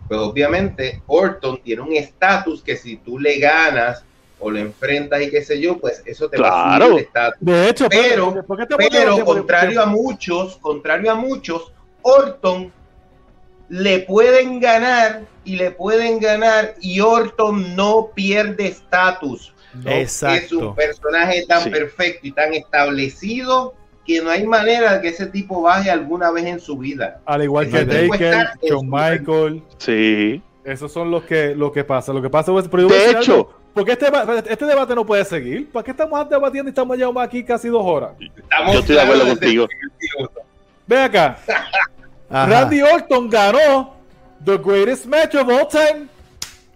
pues 0.08 0.20
obviamente 0.20 1.02
Orton 1.08 1.62
tiene 1.64 1.82
un 1.82 1.94
estatus 1.94 2.62
que 2.62 2.76
si 2.76 2.98
tú 2.98 3.18
le 3.18 3.40
ganas 3.40 4.04
o 4.44 4.52
lo 4.52 4.60
enfrentas 4.60 5.22
y 5.22 5.30
qué 5.32 5.42
sé 5.44 5.60
yo, 5.62 5.78
pues 5.80 6.04
eso 6.06 6.30
te 6.30 6.40
va 6.40 6.48
a 6.48 6.78
Claro. 6.78 6.86
subir 6.88 7.00
el 7.00 7.06
estatus. 7.06 7.38
de 7.42 7.70
hecho, 7.70 7.88
Pero- 7.90 8.46
¿por 8.46 8.58
qué 8.58 8.66
te 8.66 8.76
Pero 8.76 9.26
contrario 9.26 9.82
a 9.82 9.86
muchos, 9.86 10.58
contrario 10.58 11.12
a 11.12 11.16
muchos, 11.16 11.72
Orton 12.02 12.72
le 13.70 14.00
pueden 14.00 14.60
ganar 14.60 15.22
y 15.46 15.56
le 15.56 15.72
pueden 15.72 16.20
ganar 16.20 16.76
y 16.82 17.00
Orton 17.00 17.76
no 17.76 18.10
pierde 18.14 18.68
estatus. 18.68 19.54
Es 19.86 20.22
un 20.52 20.76
personaje 20.76 21.46
tan 21.48 21.64
Sí. 21.64 21.70
perfecto 21.72 22.28
y 22.28 22.32
tan 22.32 22.54
establecido 22.54 23.74
que 24.06 24.22
no 24.22 24.30
hay 24.30 24.46
manera 24.46 24.96
de 24.96 25.02
que 25.02 25.08
ese 25.08 25.26
tipo 25.28 25.62
baje 25.62 25.90
alguna 25.90 26.30
vez 26.30 26.46
en 26.46 26.60
su 26.60 26.78
vida. 26.78 27.22
Al 27.26 27.42
igual 27.44 27.70
que 27.70 27.78
Ese 27.78 28.10
Taker, 28.10 28.48
su- 28.68 28.84
Michael, 28.84 29.64
Sí. 29.78 30.44
esos 30.66 30.92
son 30.92 31.10
los 31.10 31.24
que, 31.24 31.56
lo 31.56 31.72
que 31.72 31.84
pasa. 31.86 32.12
Lo 32.14 32.22
que 32.22 32.30
pasa 32.30 32.52
es, 32.60 32.68
pero 32.68 32.84
yo 32.84 32.90
De 32.90 33.12
hecho- 33.12 33.32
algo, 33.34 33.54
¿por 33.74 33.86
qué 33.86 33.92
este, 33.94 34.08
este 34.52 34.66
debate 34.66 34.96
no 34.96 35.06
puede 35.06 35.26
seguir? 35.26 35.70
¿Para 35.72 35.84
qué 35.84 35.92
estamos 35.92 36.30
debatiendo 36.30 36.70
y 36.70 36.72
estamos 36.72 36.98
ya 36.98 37.08
aquí 37.18 37.44
casi 37.44 37.68
dos 37.70 37.84
horas? 37.86 38.12
Estamos 38.20 38.74
Yo 38.74 38.80
estoy 38.80 38.96
de 38.96 39.02
acuerdo 39.02 39.28
contigo. 39.28 39.68
Ve 40.88 41.00
acá, 41.02 41.38
Ajá. 42.30 42.46
Randy 42.48 42.82
Orton 42.82 43.30
ganó 43.30 43.96
The 44.44 44.58
Greatest 44.58 45.06
Match 45.06 45.36
of 45.36 45.48
All 45.48 45.68
Time 45.68 46.08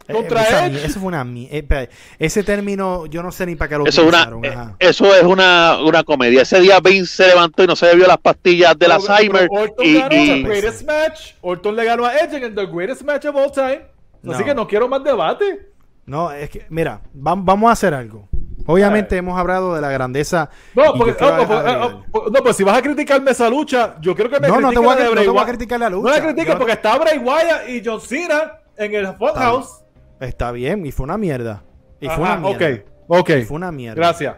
Eh, 0.08 0.14
contra 0.14 0.68
Edge. 0.68 0.86
Eso 0.86 1.00
fue 1.02 1.08
una 1.10 1.24
mi- 1.26 1.50
eh, 1.52 1.90
ese 2.18 2.42
término, 2.44 3.08
yo 3.08 3.22
no 3.22 3.32
sé 3.32 3.46
ni 3.46 3.56
para 3.58 3.68
qué 3.70 3.78
lo 3.78 3.86
Eso 3.86 4.06
una, 4.08 4.30
eh, 4.44 4.48
ajá. 4.50 4.76
eso 4.80 5.14
es 5.14 5.24
una, 5.24 5.80
una 5.84 6.04
comedia. 6.06 6.44
Ese 6.44 6.62
día 6.62 6.80
Vince 6.80 7.14
se 7.24 7.28
levantó 7.28 7.64
y 7.64 7.68
no 7.68 7.76
se 7.76 7.88
bebió 7.88 8.08
las 8.08 8.18
pastillas 8.20 8.78
del 8.80 8.90
Pero- 8.92 9.02
pero 9.02 9.14
Alzheimer. 9.14 9.48
Orton 9.52 9.86
Y, 9.86 9.94
ganó 10.00 10.16
y- 10.16 10.28
The 10.28 10.42
Greatest 10.44 10.86
Match. 10.88 11.34
Orton 11.42 11.76
le 11.76 11.84
ganó 11.84 12.06
a 12.06 12.16
Edge 12.16 12.38
en 12.38 12.44
el 12.46 12.56
The 12.56 12.66
Greatest 12.68 13.02
Match 13.02 13.26
of 13.26 13.36
All 13.36 13.52
Time. 13.52 13.82
Así 14.30 14.40
No. 14.40 14.46
que 14.46 14.56
no 14.56 14.68
quiero 14.68 14.88
más 14.88 15.04
debate. 15.04 15.68
No, 16.08 16.32
es 16.32 16.50
que, 16.50 16.66
mira, 16.70 17.02
vam- 17.16 17.44
vamos 17.46 17.70
a 17.70 17.74
hacer 17.74 17.94
algo. 17.94 18.28
Obviamente 18.66 19.16
hemos 19.18 19.38
hablado 19.40 19.76
de 19.76 19.82
la 19.82 19.90
grandeza. 19.92 20.50
No, 20.74 20.94
porque, 20.98 21.12
agregar- 21.12 21.82
oh, 21.84 22.04
oh, 22.12 22.30
no, 22.30 22.42
pues 22.44 22.56
si 22.56 22.64
vas 22.64 22.78
a 22.78 22.82
criticarme 22.82 23.32
esa 23.32 23.50
lucha, 23.50 23.96
yo 24.02 24.16
quiero 24.16 24.30
que 24.30 24.40
me 24.40 24.48
No, 24.48 24.60
no 24.60 24.72
te 24.72 24.80
voy 24.80 24.96
a, 24.98 25.04
no 25.10 25.22
te 25.22 25.28
voy 25.30 25.40
a 25.40 25.46
criticar 25.46 25.80
la 25.80 25.90
lucha. 25.90 26.10
No 26.10 26.16
la 26.16 26.22
critiques 26.24 26.56
porque 26.56 26.74
está 26.74 26.98
Bray 26.98 27.18
Wyatt 27.20 27.70
y 27.70 27.82
John 27.86 28.02
Cena 28.02 28.54
en 28.76 28.96
el 28.96 29.08
Funhouse. 29.16 29.84
Está 30.20 30.52
bien, 30.52 30.86
y 30.86 30.92
fue 30.92 31.04
una 31.04 31.18
mierda. 31.18 31.64
Y 32.02 32.08
fue 32.10 32.24
una 32.24 32.38
mierda. 32.38 32.68
Ok, 33.08 33.20
ok. 33.20 33.30
Y 33.30 33.42
fue 33.44 33.56
una 33.56 33.72
mierda. 33.72 33.96
Gracias. 33.96 34.36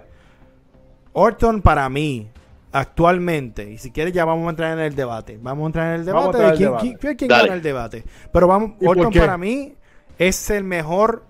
Orton 1.13 1.61
para 1.61 1.89
mí, 1.89 2.29
actualmente, 2.71 3.69
y 3.71 3.77
si 3.77 3.91
quieres 3.91 4.13
ya 4.13 4.25
vamos 4.25 4.45
a 4.47 4.49
entrar 4.51 4.73
en 4.73 4.79
el 4.79 4.95
debate. 4.95 5.37
Vamos 5.41 5.63
a 5.63 5.65
entrar 5.67 5.87
en 5.93 5.99
el 6.01 6.05
debate 6.05 6.37
de 6.37 6.53
quién, 6.53 6.69
debate. 6.69 7.15
quién- 7.15 7.29
gana 7.29 7.53
el 7.53 7.61
debate. 7.61 8.03
Pero 8.31 8.47
vamos, 8.47 8.71
¿Y 8.79 8.85
por 8.85 8.97
Orton 8.97 9.13
para 9.13 9.37
mí 9.37 9.75
es 10.17 10.49
el 10.49 10.63
mejor 10.63 11.23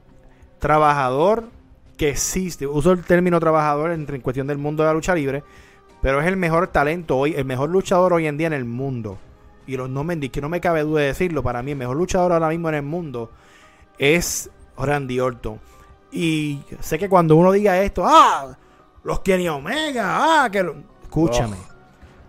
trabajador 0.59 1.45
que 1.97 2.09
existe. 2.09 2.67
Uso 2.67 2.91
el 2.91 3.03
término 3.03 3.39
trabajador 3.39 3.91
en, 3.91 4.05
en 4.13 4.21
cuestión 4.21 4.47
del 4.47 4.57
mundo 4.57 4.83
de 4.83 4.87
la 4.89 4.93
lucha 4.93 5.15
libre, 5.15 5.43
pero 6.01 6.21
es 6.21 6.27
el 6.27 6.37
mejor 6.37 6.67
talento 6.67 7.17
hoy, 7.17 7.33
el 7.35 7.45
mejor 7.45 7.69
luchador 7.69 8.13
hoy 8.13 8.27
en 8.27 8.37
día 8.37 8.47
en 8.47 8.53
el 8.53 8.65
mundo. 8.65 9.17
Y 9.67 9.75
lo- 9.77 9.87
no 9.87 10.03
me, 10.03 10.19
que 10.29 10.41
no 10.41 10.49
me 10.49 10.61
cabe 10.61 10.81
duda 10.83 11.01
de 11.01 11.07
decirlo, 11.07 11.43
para 11.43 11.61
mí 11.61 11.71
el 11.71 11.77
mejor 11.77 11.97
luchador 11.97 12.31
ahora 12.31 12.49
mismo 12.49 12.69
en 12.69 12.75
el 12.75 12.83
mundo 12.83 13.31
es 13.97 14.49
Randy 14.77 15.19
Orton. 15.19 15.59
Y 16.11 16.61
sé 16.79 16.97
que 16.97 17.09
cuando 17.09 17.35
uno 17.35 17.51
diga 17.51 17.81
esto, 17.81 18.03
ah, 18.05 18.57
los 19.03 19.19
Kenny 19.19 19.47
Omega, 19.49 20.43
ah, 20.45 20.49
que 20.49 20.63
lo... 20.63 20.75
escúchame. 21.03 21.57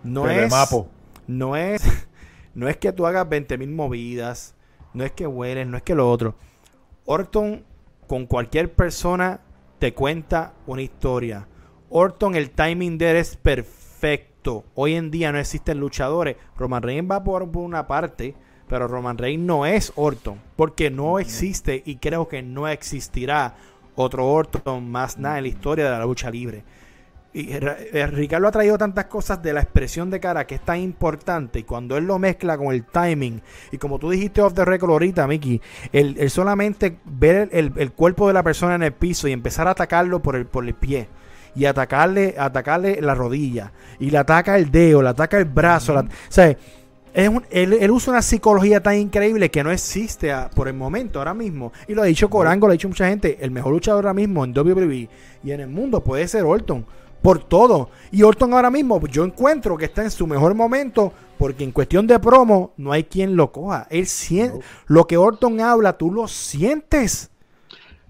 no 0.03 0.29
es 0.29 0.35
Telemapo. 0.35 0.87
no 1.27 1.55
es 1.55 1.81
no 2.53 2.67
es 2.67 2.77
que 2.77 2.91
tú 2.91 3.07
hagas 3.07 3.27
20 3.27 3.57
mil 3.57 3.71
movidas, 3.71 4.53
no 4.93 5.03
es 5.03 5.11
que 5.13 5.25
hueles, 5.25 5.65
no 5.65 5.77
es 5.77 5.83
que 5.83 5.95
lo 5.95 6.09
otro. 6.11 6.35
Orton 7.05 7.63
con 8.11 8.25
cualquier 8.25 8.73
persona 8.73 9.39
te 9.79 9.93
cuenta 9.93 10.53
una 10.67 10.81
historia. 10.81 11.47
Orton 11.89 12.35
el 12.35 12.51
timing 12.51 12.97
de 12.97 13.11
él 13.11 13.15
es 13.15 13.37
perfecto. 13.37 14.65
Hoy 14.75 14.95
en 14.95 15.11
día 15.11 15.31
no 15.31 15.39
existen 15.39 15.79
luchadores. 15.79 16.35
Roman 16.57 16.83
Reigns 16.83 17.09
va 17.09 17.23
por, 17.23 17.49
por 17.49 17.63
una 17.63 17.87
parte, 17.87 18.35
pero 18.67 18.89
Roman 18.89 19.17
Reigns 19.17 19.45
no 19.45 19.65
es 19.65 19.93
Orton, 19.95 20.41
porque 20.57 20.91
no 20.91 21.19
existe 21.19 21.83
y 21.85 21.95
creo 21.95 22.27
que 22.27 22.41
no 22.41 22.67
existirá 22.67 23.55
otro 23.95 24.27
Orton 24.27 24.91
más 24.91 25.17
nada 25.17 25.37
en 25.37 25.45
la 25.45 25.49
historia 25.49 25.85
de 25.85 25.97
la 25.97 26.03
lucha 26.03 26.29
libre. 26.29 26.65
Y 27.33 27.47
eh, 27.53 28.07
Ricardo 28.07 28.47
ha 28.47 28.51
traído 28.51 28.77
tantas 28.77 29.05
cosas 29.05 29.41
de 29.41 29.53
la 29.53 29.61
expresión 29.61 30.09
de 30.09 30.19
cara 30.19 30.45
que 30.45 30.55
es 30.55 30.61
tan 30.65 30.79
importante 30.79 31.59
y 31.59 31.63
cuando 31.63 31.95
él 31.95 32.03
lo 32.03 32.19
mezcla 32.19 32.57
con 32.57 32.73
el 32.73 32.83
timing 32.83 33.41
y 33.71 33.77
como 33.77 33.99
tú 33.99 34.09
dijiste 34.09 34.41
off 34.41 34.53
the 34.53 34.65
record 34.65 34.91
ahorita, 34.91 35.25
Mickey, 35.27 35.61
el, 35.93 36.17
el 36.19 36.29
solamente 36.29 36.97
ver 37.05 37.47
el, 37.53 37.71
el- 37.77 37.91
cuerpo 37.93 38.27
de 38.27 38.33
la 38.33 38.43
persona 38.43 38.75
en 38.75 38.83
el 38.83 38.91
piso 38.91 39.29
y 39.29 39.31
empezar 39.31 39.65
a 39.67 39.71
atacarlo 39.71 40.21
por 40.21 40.35
el, 40.35 40.45
por 40.45 40.65
el 40.65 40.73
pie 40.73 41.07
y 41.55 41.63
atacarle, 41.65 42.35
atacarle 42.37 42.99
la 43.01 43.15
rodilla 43.15 43.71
y 43.97 44.09
le 44.09 44.17
ataca 44.17 44.57
el 44.57 44.69
dedo, 44.69 45.01
le 45.01 45.09
ataca 45.09 45.37
el 45.37 45.45
brazo, 45.45 45.93
la- 45.93 46.01
o 46.01 46.07
sea, 46.27 46.53
es 47.13 47.29
un- 47.29 47.45
él, 47.49 47.71
él 47.73 47.91
usa 47.91 48.11
una 48.11 48.21
psicología 48.21 48.83
tan 48.83 48.97
increíble 48.97 49.49
que 49.49 49.63
no 49.63 49.71
existe 49.71 50.33
a- 50.33 50.49
por 50.49 50.67
el 50.67 50.73
momento, 50.73 51.19
ahora 51.19 51.33
mismo. 51.33 51.71
Y 51.87 51.93
lo 51.93 52.01
ha 52.01 52.05
dicho 52.05 52.29
Corango, 52.29 52.67
lo 52.67 52.71
ha 52.71 52.73
dicho 52.73 52.87
mucha 52.89 53.07
gente. 53.07 53.37
El 53.39 53.51
mejor 53.51 53.71
luchador 53.71 54.05
ahora 54.05 54.13
mismo 54.13 54.43
en 54.43 54.53
WWE 54.53 55.07
y 55.45 55.51
en 55.51 55.59
el 55.61 55.67
mundo 55.69 56.01
puede 56.03 56.27
ser 56.27 56.43
Orton. 56.43 56.85
Por 57.21 57.39
todo. 57.43 57.89
Y 58.11 58.23
Orton 58.23 58.53
ahora 58.53 58.69
mismo, 58.71 58.99
yo 59.07 59.23
encuentro 59.23 59.77
que 59.77 59.85
está 59.85 60.03
en 60.03 60.11
su 60.11 60.25
mejor 60.27 60.53
momento. 60.55 61.13
Porque 61.37 61.63
en 61.63 61.71
cuestión 61.71 62.05
de 62.05 62.19
promo, 62.19 62.73
no 62.77 62.91
hay 62.91 63.03
quien 63.03 63.35
lo 63.35 63.51
coja. 63.51 63.87
Él 63.89 64.05
siente. 64.05 64.59
Lo 64.85 65.07
que 65.07 65.17
Orton 65.17 65.59
habla, 65.59 65.97
tú 65.97 66.11
lo 66.11 66.27
sientes. 66.27 67.31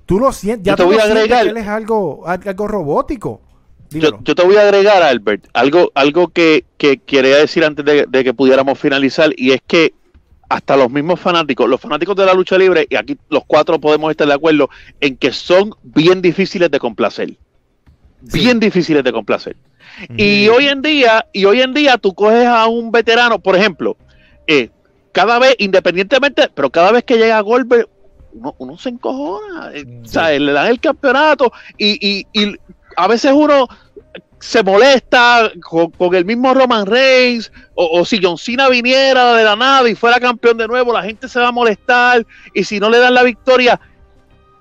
Tú 0.06 0.20
lo 0.20 0.34
sientes. 0.34 0.66
Ya 0.66 0.74
Yo 0.74 0.76
te 0.78 0.84
tú 0.84 0.90
voy 0.90 0.98
a 0.98 1.04
agregar- 1.04 1.48
Él 1.48 1.56
es 1.56 1.68
algo, 1.68 2.24
algo 2.28 2.68
robótico. 2.68 3.42
Yo, 3.90 4.10
yo 4.24 4.36
te 4.36 4.44
voy 4.44 4.56
a 4.56 4.62
agregar, 4.62 5.04
Albert, 5.04 5.48
algo, 5.54 5.92
algo 5.96 6.30
que, 6.30 6.64
que 6.78 6.98
quería 6.98 7.38
decir 7.38 7.64
antes 7.66 7.84
de, 7.84 8.06
de 8.08 8.24
que 8.24 8.34
pudiéramos 8.34 8.80
finalizar, 8.80 9.32
y 9.36 9.52
es 9.52 9.62
que 9.68 9.94
hasta 10.48 10.78
los 10.78 10.90
mismos 10.90 11.20
fanáticos, 11.20 11.70
los 11.70 11.80
fanáticos 11.80 12.16
de 12.16 12.26
la 12.26 12.34
lucha 12.34 12.58
libre, 12.58 12.88
y 12.90 12.96
aquí 12.96 13.18
los 13.30 13.44
cuatro 13.46 13.80
podemos 13.80 14.10
estar 14.12 14.28
de 14.28 14.34
acuerdo, 14.34 14.70
en 15.02 15.18
que 15.18 15.34
son 15.34 15.74
bien 15.84 16.22
difíciles 16.22 16.72
de 16.72 16.80
complacer. 16.80 17.38
Bien 18.22 18.60
difíciles 18.60 19.04
de 19.04 19.12
complacer. 19.12 19.56
Y 20.16 20.48
hoy 20.48 20.68
en 20.68 20.82
día, 20.82 21.26
y 21.34 21.46
hoy 21.46 21.62
en 21.62 21.74
día 21.74 21.98
tú 21.98 22.14
coges 22.14 22.46
a 22.46 22.68
un 22.68 22.92
veterano, 22.92 23.40
por 23.40 23.56
ejemplo, 23.56 23.98
eh, 24.48 24.70
cada 25.12 25.38
vez, 25.40 25.56
independientemente, 25.60 26.50
pero 26.54 26.70
cada 26.70 26.92
vez 26.92 27.04
que 27.04 27.18
llega 27.18 27.40
Goldberg, 27.42 27.88
uno, 28.34 28.56
uno 28.58 28.78
se 28.78 28.90
encojona, 28.90 29.72
eh, 29.74 29.86
o 30.04 30.08
sea, 30.08 30.32
le 30.32 30.52
dan 30.52 30.68
el 30.68 30.80
campeonato 30.80 31.52
y, 31.78 31.98
y, 32.00 32.26
y 32.34 32.56
a 32.96 33.08
veces 33.08 33.32
uno 33.34 33.68
se 34.40 34.64
molesta 34.64 35.52
con, 35.62 35.92
con 35.92 36.16
el 36.16 36.26
mismo 36.26 36.54
Roman 36.54 36.86
Reigns 36.86 37.52
o, 37.76 38.00
o 38.00 38.06
si 38.06 38.20
John 38.22 38.38
Cena 38.38 38.70
viniera 38.70 39.36
de 39.36 39.44
la 39.44 39.56
nada 39.56 39.88
y 39.88 39.96
fuera 39.96 40.20
campeón 40.20 40.58
de 40.58 40.68
nuevo, 40.68 40.92
la 40.92 41.04
gente 41.04 41.28
se 41.28 41.40
va 41.40 41.50
a 41.50 41.52
molestar 41.52 42.26
y 42.54 42.64
si 42.64 42.80
no 42.80 42.90
le 42.90 42.98
dan 42.98 43.14
la 43.14 43.24
victoria. 43.24 43.80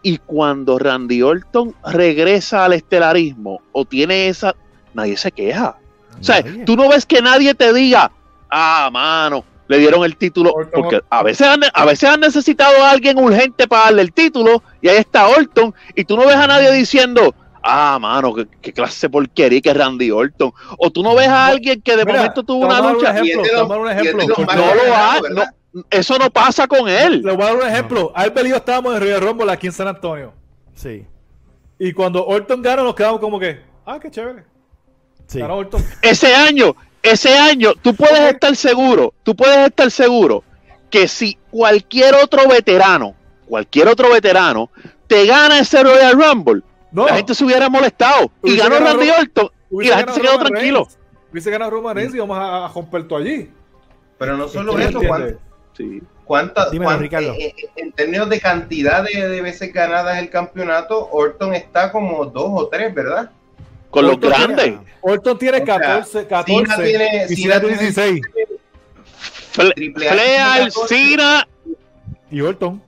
Y 0.03 0.19
cuando 0.19 0.79
Randy 0.79 1.23
Orton 1.23 1.75
regresa 1.93 2.65
al 2.65 2.73
estelarismo 2.73 3.61
o 3.73 3.85
tiene 3.85 4.29
esa, 4.29 4.55
nadie 4.95 5.17
se 5.17 5.31
queja. 5.31 5.77
O 6.19 6.25
sea, 6.25 6.43
tú 6.65 6.77
no 6.77 6.89
ves 6.89 7.05
que 7.07 7.21
nadie 7.23 7.55
te 7.55 7.73
diga, 7.73 8.11
ah, 8.51 8.89
mano, 8.93 9.45
le 9.69 9.79
dieron 9.79 10.05
el 10.05 10.17
título, 10.17 10.53
Orton- 10.53 10.71
porque 10.73 11.01
a 11.09 11.23
veces, 11.23 11.47
han, 11.47 11.61
a 11.73 11.85
veces 11.85 12.09
han 12.11 12.21
necesitado 12.21 12.83
a 12.83 12.91
alguien 12.91 13.19
urgente 13.19 13.69
para 13.69 13.85
darle 13.85 14.03
el 14.03 14.13
título, 14.13 14.63
y 14.83 14.89
ahí 14.89 14.97
está 14.99 15.29
Orton, 15.29 15.75
y 15.95 16.05
tú 16.05 16.17
no 16.17 16.27
ves 16.27 16.37
a 16.37 16.47
nadie 16.47 16.73
diciendo, 16.73 17.35
ah, 17.63 17.99
mano, 18.01 18.35
qué, 18.35 18.47
qué 18.61 18.73
clase 18.73 19.07
de 19.07 19.11
porquería 19.11 19.61
que 19.61 19.71
es 19.71 19.77
Randy 19.77 20.11
Orton. 20.11 20.51
O 20.79 20.91
tú 20.91 21.03
no 21.03 21.15
ves 21.15 21.29
a 21.29 21.47
alguien 21.47 21.81
que 21.83 21.97
de 21.97 22.05
Mira, 22.05 22.17
momento 22.19 22.43
tuvo 22.43 22.67
una 22.67 22.81
un 22.81 22.95
lucha, 22.95 23.11
ejemplo, 23.11 23.27
Y 23.27 23.31
es 23.31 23.37
de 23.37 23.43
te 23.43 23.51
voy 23.51 23.59
a 23.59 23.61
los- 23.61 23.69
dar 23.69 23.81
un 23.81 23.87
y 23.87 23.91
es 23.91 23.97
de 23.97 24.03
ejemplo. 24.11 24.27
los 24.29 24.57
no 24.57 25.35
lo 25.35 25.43
eso 25.91 26.19
no 26.19 26.31
pasa 26.31 26.67
con 26.67 26.89
él. 26.89 27.23
Le 27.23 27.33
voy 27.33 27.43
a 27.43 27.47
dar 27.47 27.57
un 27.57 27.67
ejemplo. 27.67 28.13
Albert 28.15 28.47
y 28.47 28.51
yo 28.51 28.57
estábamos 28.57 28.95
en 28.97 29.03
Río 29.03 29.21
Rumble 29.21 29.53
aquí 29.53 29.67
en 29.69 29.73
San 29.73 29.89
Antonio. 29.89 30.33
Sí. 30.75 31.07
Y 31.79 31.93
cuando 31.93 32.27
Orton 32.27 32.61
gana, 32.63 32.83
nos 32.83 32.95
quedamos 32.95 33.21
como 33.21 33.39
que, 33.39 33.61
ah, 33.87 33.99
qué 34.01 34.11
chévere. 34.11 34.45
Sí. 35.27 35.39
Ganó 35.39 35.57
Orton. 35.57 35.83
ese 36.03 36.35
año, 36.35 36.75
ese 37.03 37.37
año, 37.37 37.75
tú 37.81 37.95
puedes 37.95 38.21
estar 38.21 38.55
seguro, 38.57 39.15
tú 39.23 39.35
puedes 39.35 39.69
estar 39.69 39.91
seguro 39.91 40.45
que 40.91 41.07
si 41.07 41.39
cualquier 41.51 42.15
otro 42.17 42.49
veterano, 42.49 43.15
cualquier 43.47 43.89
otro 43.89 44.11
veterano, 44.11 44.71
te 45.07 45.25
gana 45.27 45.61
ese 45.61 45.83
Royal 45.83 46.13
Rumble, 46.13 46.63
No, 46.91 47.07
la 47.07 47.17
gente 47.17 47.35
se 47.35 47.45
hubiera 47.45 47.69
molestado. 47.69 48.31
Y 48.43 48.57
ganó 48.57 48.79
Randy 48.79 49.09
Orton. 49.11 49.51
y 49.71 49.89
la 49.89 49.99
gente 49.99 50.15
se 50.15 50.21
quedó 50.21 50.39
tranquilo. 50.39 50.81
Reigns. 50.81 50.99
Hubiese 51.33 51.51
ganado 51.51 51.71
Roman 51.71 51.95
Reigns 51.95 52.15
y 52.15 52.19
vamos 52.19 52.37
a, 52.37 52.67
a 52.67 52.69
romper 52.69 53.07
todo 53.07 53.21
allí. 53.21 53.49
Pero 54.19 54.37
no 54.37 54.49
solo 54.49 54.75
¿Me 54.75 54.85
eso, 54.85 55.01
entiendes? 55.01 55.37
¿Cuán- 55.77 55.91
Sí. 55.91 56.03
¿cuántas, 56.25 56.71
Dímelo, 56.71 56.93
eh, 57.35 57.37
eh, 57.39 57.55
en 57.77 57.93
términos 57.93 58.29
de 58.29 58.41
cantidad 58.41 59.03
de, 59.05 59.29
de 59.29 59.41
veces 59.43 59.73
ganadas 59.73 60.19
el 60.19 60.31
campeonato, 60.31 61.09
Orton 61.11 61.55
está 61.55 61.91
como 61.91 62.25
dos 62.27 62.49
o 62.51 62.69
tres, 62.69 62.95
¿verdad? 62.95 63.31
Con 63.91 64.05
los 64.05 64.15
Orton 64.15 64.31
grandes. 64.31 64.65
tiene- 64.65 64.81
Orton 65.01 65.39
tiene 65.39 65.59
O 65.63 65.65
sea, 65.67 65.79
14, 65.79 66.27
14 66.27 66.53
Cena 66.65 66.77
tiene- 66.77 67.29
Cena 67.29 67.29
tiene 67.29 67.61
tiene- 67.61 67.77
16. 67.79 68.21
Fle- 69.55 69.75
Triple 69.75 70.09
H 70.09 70.15
Flair, 70.15 70.37
tiene 70.55 70.71
14. 70.71 70.95
Cena 70.95 71.49
Y 72.31 72.41
Orton. 72.41 72.83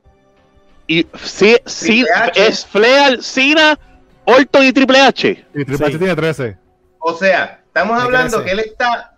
y 0.87 1.07
sí, 1.25 1.57
sí, 1.67 2.05
es 2.35 2.67
Flair, 2.67 3.23
Cena, 3.23 3.79
Orton 4.25 4.65
y 4.65 4.73
Triple 4.73 5.01
H. 5.01 5.29
Y 5.31 5.65
Triple 5.65 5.77
Sí. 5.79 5.85
H 5.85 5.99
tiene 5.99 6.15
13. 6.15 6.57
O 7.01 7.15
sea, 7.15 7.61
estamos 7.67 8.01
hablando 8.01 8.45
que 8.45 8.53
él 8.53 8.61
está 8.61 9.12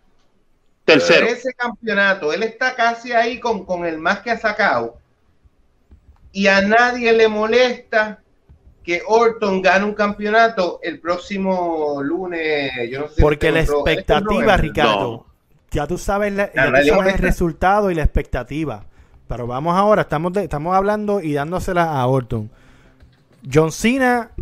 Tercero. 0.84 1.26
ese 1.26 1.52
campeonato, 1.54 2.32
él 2.32 2.42
está 2.42 2.74
casi 2.74 3.12
ahí 3.12 3.40
con, 3.40 3.64
con 3.64 3.86
el 3.86 3.98
más 3.98 4.20
que 4.20 4.30
ha 4.30 4.38
sacado. 4.38 4.98
Y 6.32 6.46
a 6.48 6.60
nadie 6.62 7.12
le 7.12 7.28
molesta 7.28 8.18
que 8.82 9.02
Orton 9.06 9.62
gane 9.62 9.84
un 9.84 9.94
campeonato 9.94 10.80
el 10.82 11.00
próximo 11.00 12.02
lunes. 12.02 12.70
Yo 12.90 13.00
no 13.00 13.08
sé 13.08 13.14
si 13.16 13.22
Porque 13.22 13.50
la 13.50 13.60
compró- 13.64 13.78
expectativa, 13.88 14.40
¿es 14.54 14.60
con 14.60 14.68
Ricardo, 14.68 15.10
No. 15.10 15.26
ya 15.70 15.86
tú 15.86 15.96
sabes, 15.96 16.32
la- 16.34 16.52
ya 16.52 16.66
tú 16.66 16.88
sabes 16.88 17.14
el 17.14 17.18
resultado 17.20 17.90
y 17.90 17.94
la 17.94 18.02
expectativa. 18.02 18.84
Pero 19.26 19.46
vamos 19.46 19.74
ahora, 19.74 20.02
estamos, 20.02 20.34
de- 20.34 20.44
estamos 20.44 20.76
hablando 20.76 21.22
y 21.22 21.32
dándosela 21.32 21.98
a 21.98 22.06
Orton. 22.06 22.50
John 23.50 23.72
Cena, 23.72 24.32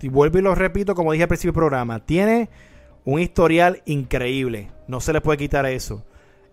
y 0.00 0.08
vuelvo 0.08 0.38
y 0.38 0.42
lo 0.42 0.54
repito, 0.54 0.94
como 0.94 1.10
dije 1.12 1.22
al 1.24 1.28
principio 1.28 1.50
del 1.52 1.58
programa, 1.58 1.98
tiene 1.98 2.48
un 3.04 3.20
historial 3.20 3.82
increíble. 3.86 4.70
No 4.88 5.00
se 5.00 5.12
le 5.12 5.20
puede 5.20 5.38
quitar 5.38 5.66
eso. 5.66 6.04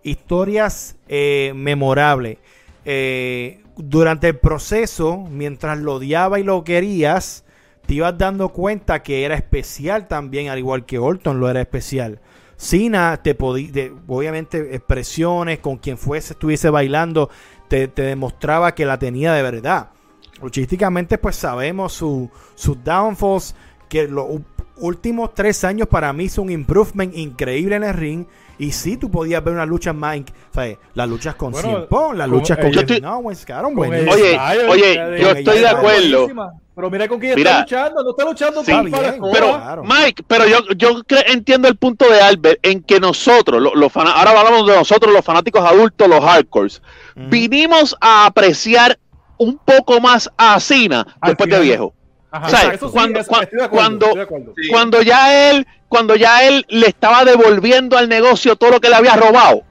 Historias 0.02 0.96
eh, 1.08 1.52
memorables. 1.54 2.38
Eh, 2.84 3.62
durante 3.76 4.28
el 4.28 4.38
proceso, 4.38 5.18
mientras 5.30 5.78
lo 5.78 5.94
odiaba 5.94 6.38
y 6.40 6.42
lo 6.42 6.64
querías, 6.64 7.44
te 7.86 7.94
ibas 7.94 8.16
dando 8.18 8.50
cuenta 8.50 9.02
que 9.02 9.24
era 9.24 9.34
especial 9.34 10.08
también, 10.08 10.48
al 10.48 10.58
igual 10.58 10.84
que 10.84 10.98
Orton 10.98 11.40
lo 11.40 11.48
era 11.48 11.60
especial. 11.60 12.20
Cena, 12.56 13.20
te 13.22 13.34
podía, 13.34 13.90
obviamente, 14.06 14.74
expresiones 14.74 15.58
con 15.58 15.78
quien 15.78 15.98
fuese, 15.98 16.34
estuviese 16.34 16.70
bailando, 16.70 17.28
te, 17.68 17.88
demostraba 17.88 18.74
que 18.74 18.84
la 18.86 18.98
tenía 18.98 19.32
de 19.32 19.42
verdad. 19.42 19.90
Luchísticamente, 20.40 21.18
pues 21.18 21.36
sabemos 21.36 21.92
su- 21.92 22.30
sus 22.54 22.82
downfalls, 22.84 23.54
que 23.88 24.06
los 24.08 24.26
u- 24.28 24.44
últimos 24.82 25.32
tres 25.34 25.64
años 25.64 25.88
para 25.88 26.12
mí 26.12 26.28
son 26.28 26.44
un 26.46 26.50
improvement 26.52 27.16
increíble 27.16 27.76
en 27.76 27.84
el 27.84 27.94
ring. 27.94 28.26
Y 28.58 28.70
sí, 28.72 28.96
tú 28.96 29.10
podías 29.10 29.42
ver 29.42 29.54
una 29.54 29.66
lucha 29.66 29.92
más, 29.92 30.16
in- 30.16 30.26
o 30.50 30.54
sea, 30.54 30.76
las 30.94 31.08
luchas 31.08 31.34
con 31.34 31.52
Bueno, 31.52 31.68
Cien 31.68 31.86
Pong, 31.88 32.14
las 32.14 32.28
con- 32.28 32.38
luchas 32.38 32.58
con 32.58 33.04
Owens, 33.04 33.44
quedaron 33.46 33.74
Con. 33.74 33.88
Oye, 33.88 34.38
yo 35.20 35.30
estoy 35.30 35.58
de 35.60 35.68
acuerdo. 35.68 36.28
Pero 36.74 36.90
mira 36.90 37.06
con 37.06 37.18
quién 37.18 37.34
Mira. 37.34 37.50
está 37.50 37.60
luchando. 37.62 38.02
No 38.04 38.10
está 38.10 38.24
luchando 38.24 38.64
Sí, 38.64 38.72
bien, 38.72 39.20
Pero, 39.32 39.46
Claro. 39.58 39.82
Mike, 39.84 40.22
pero 40.26 40.46
yo, 40.46 40.58
yo 40.76 41.00
entiendo 41.26 41.68
el 41.68 41.76
punto 41.76 42.08
de 42.10 42.20
Albert 42.20 42.60
en 42.62 42.82
que 42.82 42.98
nosotros, 42.98 43.60
lo- 43.60 43.74
los 43.74 43.94
ahora 43.96 44.30
hablamos 44.38 44.66
de 44.66 44.76
nosotros, 44.76 45.12
los 45.12 45.24
fanáticos 45.24 45.62
adultos, 45.64 46.08
los 46.08 46.20
hardcores, 46.24 46.80
vinimos 47.14 47.94
a 48.00 48.26
apreciar 48.26 48.98
un 49.38 49.58
poco 49.58 50.00
más 50.00 50.30
a 50.36 50.58
Cena 50.60 51.06
después 51.26 51.50
de 51.50 51.60
viejo. 51.60 51.94
Ajá, 52.32 52.78
Cuando- 52.90 53.20
acuerdo, 53.20 53.68
cuando-. 53.70 54.54
Sí. 54.56 54.68
Cuando 54.70 55.02
ya 55.02 55.50
él, 55.50 55.66
cuando 55.88 56.16
ya 56.16 56.44
él 56.46 56.64
le 56.68 56.86
estaba 56.88 57.24
devolviendo 57.24 57.98
al 57.98 58.08
negocio 58.08 58.56
todo 58.56 58.70
lo 58.70 58.80
que 58.80 58.88
le 58.88 58.96
había 58.96 59.14
robado. 59.16 59.62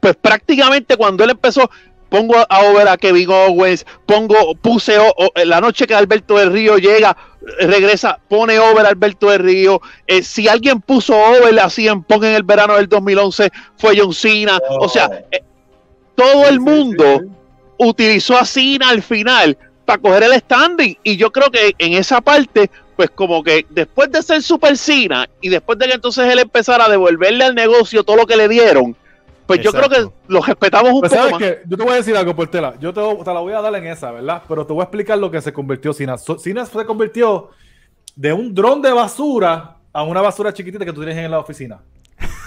Pues 0.00 0.14
prácticamente 0.16 0.96
cuando 0.96 1.24
él 1.24 1.30
empezó, 1.30 1.68
pongo 2.08 2.36
a 2.48 2.60
over 2.62 2.86
a 2.88 2.96
Kevin 2.96 3.30
Owens, 3.30 3.84
pongo, 4.06 4.54
puse 4.54 4.96
o- 4.98 5.12
o- 5.16 5.32
la 5.44 5.60
noche 5.60 5.86
que 5.86 5.94
Alberto 5.94 6.38
del 6.38 6.52
Río 6.52 6.78
llega, 6.78 7.16
regresa, 7.60 8.18
pone 8.28 8.58
over 8.60 8.86
a 8.86 8.90
Alberto 8.90 9.28
del 9.30 9.40
Río. 9.42 9.80
Eh, 10.06 10.22
si 10.22 10.46
alguien 10.48 10.80
puso 10.80 11.16
over 11.16 11.58
así 11.60 11.88
en 11.88 12.02
Pong 12.04 12.22
en 12.24 12.34
el 12.36 12.44
verano 12.44 12.76
del 12.76 12.88
2011, 12.88 13.50
fue 13.76 13.98
John 13.98 14.14
Cena. 14.14 14.58
O 14.78 14.88
sea, 14.88 15.24
eh, 15.32 15.42
todo 16.14 16.44
Sí, 16.44 16.48
el 16.48 16.60
mundo 16.60 17.04
sí, 17.20 17.26
sí. 17.26 17.34
utilizó 17.78 18.38
a 18.38 18.44
Cena 18.44 18.90
al 18.90 19.02
final 19.02 19.58
para 19.88 20.02
coger 20.02 20.22
el 20.24 20.34
standing. 20.34 20.98
Y 21.02 21.16
yo 21.16 21.32
creo 21.32 21.50
que 21.50 21.74
en 21.78 21.94
esa 21.94 22.20
parte, 22.20 22.70
pues 22.94 23.08
como 23.08 23.42
que 23.42 23.64
después 23.70 24.12
de 24.12 24.22
ser 24.22 24.42
Super 24.42 24.76
Cena 24.76 25.26
y 25.40 25.48
después 25.48 25.78
de 25.78 25.86
que 25.86 25.94
entonces 25.94 26.30
él 26.30 26.40
empezara 26.40 26.84
a 26.84 26.88
devolverle 26.90 27.44
al 27.44 27.54
negocio 27.54 28.04
todo 28.04 28.16
lo 28.16 28.26
que 28.26 28.36
le 28.36 28.48
dieron, 28.48 28.94
pues 29.46 29.62
yo 29.62 29.72
creo 29.72 29.88
que 29.88 30.06
lo 30.26 30.42
respetamos 30.42 30.92
un 30.92 31.00
Pues 31.00 31.10
poco 31.12 31.22
sabes 31.22 31.32
más. 31.32 31.42
que 31.42 31.62
yo 31.66 31.76
te 31.78 31.82
voy 31.82 31.92
a 31.94 31.96
decir 31.96 32.14
algo, 32.14 32.36
Portela. 32.36 32.74
Yo 32.78 32.92
te, 32.92 33.00
te 33.00 33.32
la 33.32 33.40
voy 33.40 33.54
a 33.54 33.62
dar 33.62 33.74
en 33.76 33.86
esa, 33.86 34.12
¿verdad? 34.12 34.42
Pero 34.46 34.66
te 34.66 34.74
voy 34.74 34.82
a 34.82 34.84
explicar 34.84 35.16
lo 35.16 35.30
que 35.30 35.40
se 35.40 35.54
convirtió 35.54 35.94
Cena. 35.94 36.16
Cena 36.18 36.66
se 36.66 36.84
convirtió 36.84 37.48
de 38.14 38.34
un 38.34 38.54
dron 38.54 38.82
de 38.82 38.92
basura 38.92 39.76
a 39.90 40.02
una 40.02 40.20
basura 40.20 40.52
chiquitita 40.52 40.84
que 40.84 40.92
tú 40.92 41.00
tienes 41.02 41.16
en 41.16 41.30
la 41.30 41.38
oficina. 41.38 41.80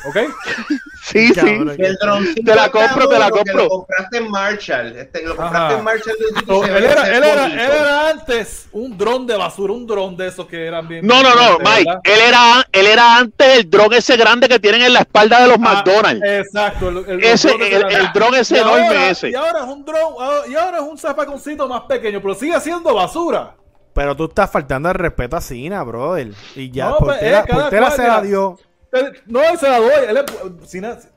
¿Ok? 0.08 0.18
Sí, 1.12 1.28
sí. 1.30 1.34
Cabrón. 1.36 1.76
El 1.78 1.96
droncito 1.98 2.42
Te 2.52 2.56
la 2.56 2.70
compro, 2.72 3.08
te 3.10 3.20
la 3.20 3.30
compro. 3.30 3.64
Lo 3.64 3.70
compraste 3.70 4.18
en 4.18 4.30
Marshall. 4.32 4.96
Este, 4.98 5.22
lo 5.24 5.36
compraste 5.36 5.58
Ajá. 5.58 5.78
en 5.78 5.84
Marshall. 5.84 6.16
de 6.20 6.26
un 6.26 6.36
sitio 6.40 6.56
So, 6.56 6.62
que 6.62 6.68
se 6.68 6.78
él, 6.78 6.84
era, 6.86 7.08
él, 7.18 7.24
era, 7.24 7.46
él 7.46 7.60
era 7.60 8.10
antes 8.10 8.70
un 8.72 8.98
dron 8.98 9.28
de 9.28 9.36
basura, 9.38 9.74
un 9.74 9.86
dron 9.88 10.16
de 10.18 10.28
esos 10.28 10.46
que 10.48 10.66
eran 10.66 10.88
bien. 10.88 11.06
No, 11.06 11.22
no, 11.22 11.30
no, 11.36 11.58
¿verdad? 11.58 11.74
Mike. 11.78 11.92
Él 12.04 12.20
era, 12.28 12.68
él 12.72 12.88
era 12.88 13.18
antes 13.18 13.58
el 13.60 13.70
drone 13.70 13.98
ese 13.98 14.18
grande 14.18 14.48
que 14.48 14.60
tienen 14.60 14.82
en 14.82 14.94
la 14.94 15.00
espalda 15.00 15.42
de 15.42 15.48
los 15.48 15.58
Ah, 15.58 15.60
McDonald's. 15.84 16.24
Exacto. 16.26 16.90
El, 16.90 16.98
el- 17.08 17.24
Ese, 17.24 17.50
dron 17.50 17.62
el, 17.62 17.74
el 17.92 18.08
dron 18.14 18.36
ese 18.36 18.56
Y 18.56 18.60
enorme 18.60 18.88
ahora- 18.88 19.10
ese. 19.10 19.30
Y 19.30 19.36
ahora 19.36 19.60
es 19.60 19.66
un 19.68 19.86
dron, 19.86 20.14
ah, 20.20 20.42
y 20.50 20.56
ahora 20.56 20.78
es 20.78 20.84
un 20.84 20.98
zapaconcito 20.98 21.68
más 21.68 21.82
pequeño, 21.82 22.22
pero 22.22 22.34
sigue 22.36 22.60
siendo 22.62 22.94
basura. 22.94 23.56
Pero 23.94 24.16
tú 24.16 24.24
estás 24.26 24.50
faltando 24.50 24.88
el 24.90 24.96
respeto 24.96 25.36
a 25.36 25.42
Cena, 25.42 25.84
brother. 25.84 26.30
Y 26.56 26.72
ya, 26.72 26.86
No, 26.92 26.98
pues, 27.00 27.18
Portela, 27.18 27.40
eh, 27.40 27.44
cada 27.46 27.62
Portela 27.64 27.88
cual, 27.88 27.96
se 27.98 28.08
la 28.08 28.22
dio. 28.22 28.58
Eh, 28.94 29.12
No, 29.26 29.40
se 29.58 29.70
la 29.70 29.80
doy. 29.80 29.92
Él 30.08 30.20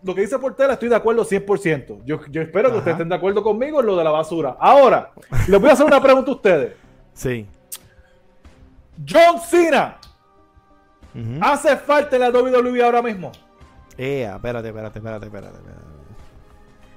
lo 0.03 0.15
que 0.15 0.21
dice 0.21 0.39
Portela, 0.39 0.75
estoy 0.75 0.89
de 0.89 0.97
acuerdo 0.97 1.25
100%. 1.25 2.03
Yo, 2.05 2.21
yo 2.31 2.43
espero 2.43 2.71
que 2.71 2.79
ustedes 2.79 2.95
estén 2.95 3.09
de 3.09 3.15
acuerdo 3.17 3.43
conmigo 3.43 3.81
en 3.81 3.87
lo 3.87 3.97
de 3.97 4.05
la 4.05 4.11
basura. 4.11 4.57
Ahora, 4.61 5.11
les 5.49 5.61
voy 5.61 5.71
a 5.71 5.73
hacer 5.73 5.87
una 5.87 6.01
pregunta 6.01 6.31
a 6.31 6.35
ustedes. 6.35 6.77
Sí. 7.13 7.47
John 9.09 9.41
Cena, 9.41 9.97
Ujú. 11.15 11.39
¿hace 11.41 11.77
falta 11.77 12.15
en 12.17 12.23
la 12.23 12.31
WWE 12.31 12.85
ahora 12.85 13.03
mismo? 13.03 13.33
Ea, 13.99 14.37
espérate, 14.37 14.69
espérate, 14.69 14.99
espérate, 14.99 15.27
espérate, 15.27 15.57
espérate. 15.57 15.85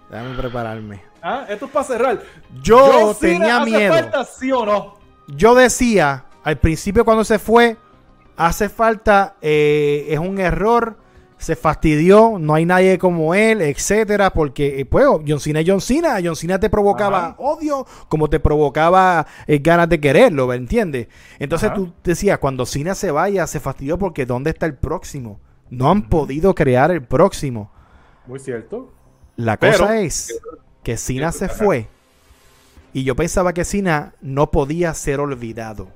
Déjame 0.10 0.38
prepararme. 0.38 1.04
¿Ah? 1.22 1.46
Esto 1.50 1.66
es 1.66 1.72
para 1.72 1.86
cerrar. 1.86 2.22
Yo 2.62 2.78
John 2.78 3.16
Cena 3.16 3.40
tenía 3.40 3.58
¿hace 3.62 3.70
miedo. 3.72 3.94
falta 3.94 4.24
sí 4.26 4.52
o 4.52 4.66
no? 4.66 4.94
Yo 5.28 5.54
decía 5.56 6.26
al 6.44 6.58
principio 6.58 7.04
cuando 7.04 7.24
se 7.26 7.40
fue, 7.40 7.76
hace 8.38 8.70
falta, 8.70 9.36
eh, 9.42 10.06
es 10.10 10.20
un 10.20 10.40
error, 10.40 10.98
se 11.38 11.56
fastidió, 11.56 12.38
no 12.40 12.56
hay 12.56 12.66
nadie 12.66 12.98
como 12.98 13.36
él, 13.36 13.62
etcétera, 13.62 14.32
porque 14.32 14.80
eh, 14.80 14.86
pues 14.86 15.06
John 15.28 15.40
Cena 15.40 15.60
es 15.60 15.66
John 15.70 15.82
Cena, 15.82 16.18
John 16.24 16.36
Cena 16.36 16.60
te 16.60 16.70
provocaba 16.70 17.20
Ajá. 17.28 17.36
odio 17.38 17.86
como 18.08 18.28
te 18.30 18.40
provocaba 18.40 19.28
eh, 19.46 19.60
ganas 19.60 19.88
de 19.90 20.00
quererlo, 20.00 20.48
¿me 20.48 20.56
entiendes? 20.56 21.08
Entonces 21.38 21.68
Ajá. 21.70 21.76
tú 21.76 21.94
decías, 22.04 22.40
cuando 22.40 22.66
Cena 22.66 22.96
se 22.96 23.12
vaya, 23.12 23.46
se 23.46 23.60
fastidió 23.60 23.98
porque 24.00 24.26
¿dónde 24.26 24.50
está 24.52 24.66
el 24.66 24.76
próximo? 24.76 25.40
No 25.70 25.92
han 25.92 26.10
podido 26.10 26.56
crear 26.56 26.90
el 26.92 27.04
próximo. 27.04 27.72
Muy 28.26 28.40
cierto. 28.40 28.92
La 29.36 29.58
Pero- 29.58 29.78
cosa 29.80 30.00
es 30.00 30.40
que 30.82 30.98
Cena 30.98 31.32
se 31.32 31.50
fue 31.50 31.88
y 32.94 33.04
yo 33.04 33.16
pensaba 33.16 33.54
que 33.54 33.64
Cena 33.64 34.16
no 34.22 34.50
podía 34.50 34.92
ser 34.96 35.20
olvidado. 35.20 35.90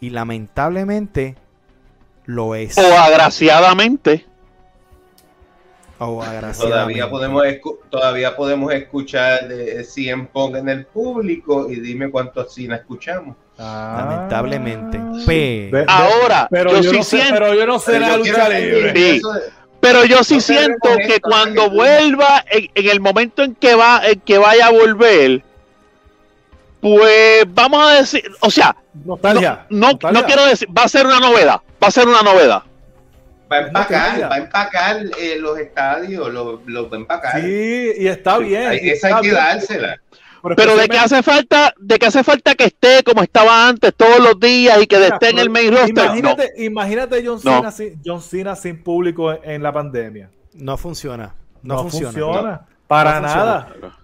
Y 0.00 0.10
lamentablemente 0.10 1.36
lo 2.26 2.54
es. 2.54 2.76
O 2.78 2.98
agraciadamente. 2.98 4.26
Oh, 5.98 6.16
Todavía 6.18 6.38
agraciadamente. 6.38 7.06
podemos, 7.06 7.44
escu- 7.44 7.78
todavía 7.88 8.36
podemos 8.36 8.70
escuchar 8.72 9.48
de 9.48 9.82
CM 9.82 10.26
Punk 10.30 10.56
en 10.56 10.68
el 10.68 10.84
público 10.84 11.70
y 11.70 11.80
dime 11.80 12.10
cuántos 12.10 12.52
cine 12.52 12.74
escuchamos. 12.74 13.34
Lamentablemente. 13.58 14.98
Ve- 15.26 15.84
Ahora, 15.88 16.48
pero 16.50 16.72
yo 16.72 16.82
yo, 16.82 16.90
sí 16.90 16.96
no 16.98 17.02
sé, 17.02 17.16
siento- 17.22 17.34
pero 17.40 17.54
yo 17.54 17.66
no 17.66 17.78
sé 17.78 17.92
Pero 17.92 18.06
la 18.08 18.16
lucha 18.18 18.48
libre. 18.50 18.92
Sí. 18.94 19.22
Pero 19.80 20.04
yo 20.04 20.22
sí 20.24 20.34
No 20.34 20.40
siento 20.40 20.88
que 21.06 21.20
cuando 21.20 21.70
vuelva, 21.70 22.44
en, 22.50 22.68
en 22.74 22.90
el 22.90 23.00
momento 23.00 23.42
en 23.42 23.54
que 23.54 23.74
va, 23.74 24.02
en 24.06 24.20
que 24.20 24.36
vaya 24.36 24.66
a 24.66 24.72
volver, 24.72 25.42
pues 26.80 27.44
vamos 27.48 27.86
a 27.86 27.94
decir, 27.94 28.22
o 28.40 28.50
sea, 28.50 28.76
Nostalgia. 29.04 29.66
no, 29.70 29.78
no, 29.78 29.92
Nostalgia. 29.92 30.20
no 30.20 30.26
quiero 30.26 30.46
decir, 30.46 30.68
va 30.76 30.82
a 30.84 30.88
ser 30.88 31.06
una 31.06 31.20
novedad, 31.20 31.60
va 31.82 31.88
a 31.88 31.90
ser 31.90 32.06
una 32.08 32.22
novedad. 32.22 32.62
Va 33.50 33.56
a 33.56 33.60
empacar, 33.60 34.22
va 34.30 34.34
a 34.34 34.38
empacar 34.38 34.96
eh, 35.20 35.36
los 35.38 35.56
estadios, 35.58 36.32
los, 36.32 36.60
los 36.66 36.90
va 36.92 36.96
a 36.96 37.00
empacar. 37.00 37.40
Sí, 37.40 37.92
y 37.98 38.06
está 38.08 38.38
bien. 38.38 38.72
Y 38.82 38.90
esa 38.90 39.06
está 39.08 39.16
hay 39.18 39.22
que 39.22 39.28
bien. 39.30 39.34
dársela. 39.34 40.00
pero 40.56 40.76
de 40.76 40.88
que 40.88 40.98
hace 40.98 41.22
falta, 41.22 41.72
de 41.78 41.98
que 41.98 42.06
hace 42.06 42.24
falta 42.24 42.54
que 42.56 42.64
esté 42.64 43.04
como 43.04 43.22
estaba 43.22 43.68
antes 43.68 43.94
todos 43.94 44.18
los 44.18 44.38
días 44.40 44.82
y 44.82 44.86
que 44.88 44.96
Mira, 44.96 45.14
esté 45.14 45.28
en 45.30 45.38
el 45.38 45.50
main 45.50 45.70
roster. 45.72 45.90
Imagínate, 46.06 46.52
imagínate 46.58 47.22
John, 47.24 47.40
No. 47.44 47.56
Cena 47.58 47.70
sin, 47.70 48.00
John 48.04 48.20
Cena 48.20 48.56
sin 48.56 48.82
público 48.82 49.30
en, 49.32 49.38
en 49.44 49.62
la 49.62 49.72
pandemia. 49.72 50.28
No 50.54 50.76
funciona. 50.76 51.32
No, 51.62 51.74
No, 51.74 51.80
funciona. 51.82 52.12
funciona. 52.12 52.60
Para 52.88 53.20
No 53.20 53.28
funciona. 53.28 53.44
nada. 53.44 53.96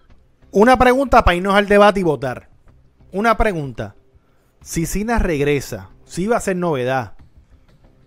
Una 0.52 0.78
pregunta 0.78 1.24
para 1.24 1.34
irnos 1.34 1.54
al 1.56 1.66
debate 1.66 1.98
y 1.98 2.02
votar. 2.04 2.48
Una 3.12 3.36
pregunta. 3.36 3.94
Si 4.62 4.86
Cena 4.86 5.18
regresa, 5.18 5.90
si 6.04 6.26
va 6.26 6.36
a 6.36 6.40
ser 6.40 6.56
novedad. 6.56 7.12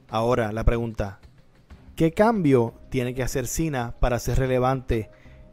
Ahora, 0.10 0.52
la 0.52 0.64
pregunta. 0.64 1.20
¿Qué 1.96 2.12
cambio 2.12 2.74
tiene 2.90 3.14
que 3.14 3.24
hacer 3.24 3.48
Cena 3.48 3.94
para 4.00 4.20
ser 4.20 4.38
relevante 4.40 5.10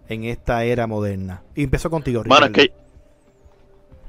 en 0.08 0.24
esta 0.24 0.64
era 0.64 0.86
moderna? 0.86 1.42
Y 1.54 1.64
empezó 1.64 1.90
contigo, 1.90 2.22
No, 2.24 2.28
mano, 2.30 2.46
Ricardo. 2.48 2.62
es 2.62 2.68
que 2.70 2.82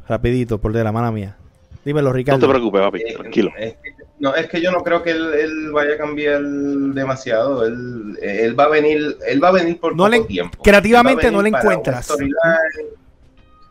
Rapidito, 0.08 0.60
por 0.60 0.74
de 0.74 0.84
la 0.84 0.92
mano 0.92 1.12
mía. 1.12 1.38
Dímelo, 1.86 2.10
no 2.10 2.14
Ricardo. 2.14 2.40
te 2.46 2.48
preocupes, 2.52 2.82
papi, 2.82 3.02
Eh, 3.02 3.14
tranquilo. 3.18 3.52
Es 3.58 3.74
que, 3.76 3.90
no, 4.20 4.36
es 4.36 4.48
que 4.48 4.62
yo 4.62 4.72
no 4.72 4.84
creo 4.84 5.02
que 5.04 5.12
él, 5.12 5.34
él 5.34 5.72
vaya 5.72 5.94
a 5.94 5.98
cambiar 5.98 6.42
demasiado. 6.42 7.66
Él, 7.66 8.18
él 8.22 8.58
va 8.60 8.66
a 8.66 8.70
venir, 8.70 9.18
él 9.28 9.44
va 9.44 9.50
a 9.50 9.52
venir 9.54 9.80
por 9.80 9.92
No 9.96 10.04
poco 10.06 10.10
le- 10.10 10.22
tiempo. 10.26 10.62
creativamente 10.64 11.32
no 11.32 11.42
le 11.42 11.50
encuentras. 11.50 12.12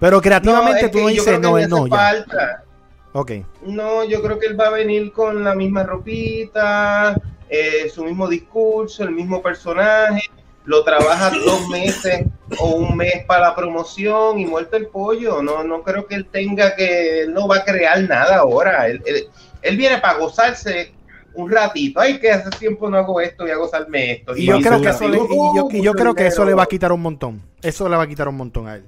Pero 0.03 0.21
creativamente 0.21 0.89
tú 0.89 0.99
no 0.99 1.05
yo 1.11 1.23
dices 1.23 1.39
no, 1.39 1.59
él 1.59 1.69
no, 1.69 1.77
hace 1.83 1.91
ya. 1.91 1.97
falta. 1.97 2.65
Ok. 3.13 3.33
No, 3.65 4.03
yo 4.05 4.21
creo 4.21 4.37
que 4.41 4.47
él 4.47 4.59
va 4.59 4.67
a 4.67 4.71
venir 4.71 5.13
con 5.13 5.45
la 5.45 5.55
misma 5.55 5.85
ropita, 5.85 7.15
eh, 7.49 7.89
su 7.89 8.05
mismo 8.05 8.27
discurso, 8.27 9.05
el 9.05 9.13
mismo 9.13 9.41
personaje, 9.41 10.23
lo 10.65 10.83
trabaja 10.83 11.31
dos 11.47 11.69
meses 11.69 12.25
o 12.59 12.71
un 12.71 12.97
mes 12.97 13.25
para 13.29 13.49
la 13.51 13.55
promoción 13.55 14.41
y 14.41 14.47
muerto 14.47 14.77
el 14.77 14.89
pollo. 14.89 15.41
No, 15.41 15.63
no 15.63 15.83
creo 15.85 16.05
que 16.07 16.17
él 16.17 16.27
tenga 16.27 16.75
que, 16.75 17.21
él 17.23 17.33
no 17.33 17.47
va 17.47 17.59
a 17.59 17.65
crear 17.65 18.03
nada 18.03 18.39
ahora. 18.39 18.89
Él, 18.89 19.01
él- 19.07 19.29
él 19.63 19.77
viene 19.77 19.99
para 19.99 20.19
gozarse 20.19 20.93
un 21.35 21.49
ratito. 21.49 22.01
Ay, 22.01 22.19
que 22.19 22.29
hace 22.33 22.51
tiempo 22.59 22.91
no 22.91 22.97
hago 22.99 23.21
esto, 23.21 23.45
voy 23.45 23.53
a 23.53 23.57
gozarme 23.57 24.11
esto. 24.15 24.37
Y 24.37 24.47
yo 24.47 24.61
creo 24.61 24.81
que 24.81 24.89
eso 24.89 25.07
le, 25.07 25.19
y 25.19 25.21
yo, 25.21 25.27
Uh, 25.27 25.69
y 25.71 25.77
yo 25.77 25.93
mucho 25.93 25.93
creo 25.93 26.15
que 26.17 26.27
eso 26.27 26.45
le 26.45 26.55
va 26.55 26.65
a 26.65 26.67
quitar 26.67 26.91
un 26.91 27.03
montón. 27.03 27.41
Eso 27.63 27.89
le 27.89 27.95
va 27.97 28.03
a 28.03 28.07
quitar 28.09 28.27
un 28.27 28.37
montón 28.37 28.67
a 28.67 28.75
él. 28.75 28.85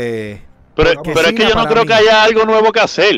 Eh, 0.00 0.40
Pero, 0.76 1.02
pero 1.02 1.20
es 1.28 1.32
que 1.34 1.48
yo 1.48 1.54
no 1.56 1.66
creo 1.66 1.82
mí- 1.82 1.88
que 1.88 1.94
haya 1.94 2.22
algo 2.22 2.44
nuevo 2.44 2.70
que 2.70 2.78
hacer. 2.80 3.14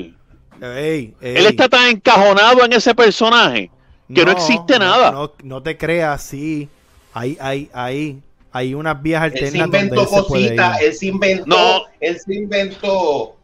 ey, 0.62 1.14
ey. 1.20 1.36
Él 1.36 1.46
está 1.46 1.68
tan 1.68 1.88
encajonado 1.90 2.64
en 2.64 2.72
ese 2.72 2.94
personaje 2.94 3.70
que 4.14 4.24
no, 4.24 4.32
existe 4.32 4.78
nada. 4.78 5.10
No, 5.10 5.32
no 5.42 5.62
te 5.62 5.76
creas, 5.76 6.22
sí. 6.22 6.68
Hay, 7.12 7.36
hay, 7.40 7.68
hay, 7.74 8.18
hay 8.50 8.72
unas 8.74 9.00
vías 9.02 9.24
Él 9.24 9.32
se 9.32 9.44
alternas 9.44 9.66
inventó 9.66 10.00
él 10.02 10.08
se 10.08 10.22
puede 10.22 10.46
cositas, 10.46 10.80
él 10.80 10.94
se 10.94 11.06
inventó, 11.06 11.46
No. 11.46 11.82
él 12.00 12.18
se 12.18 12.34
inventó, 12.34 13.36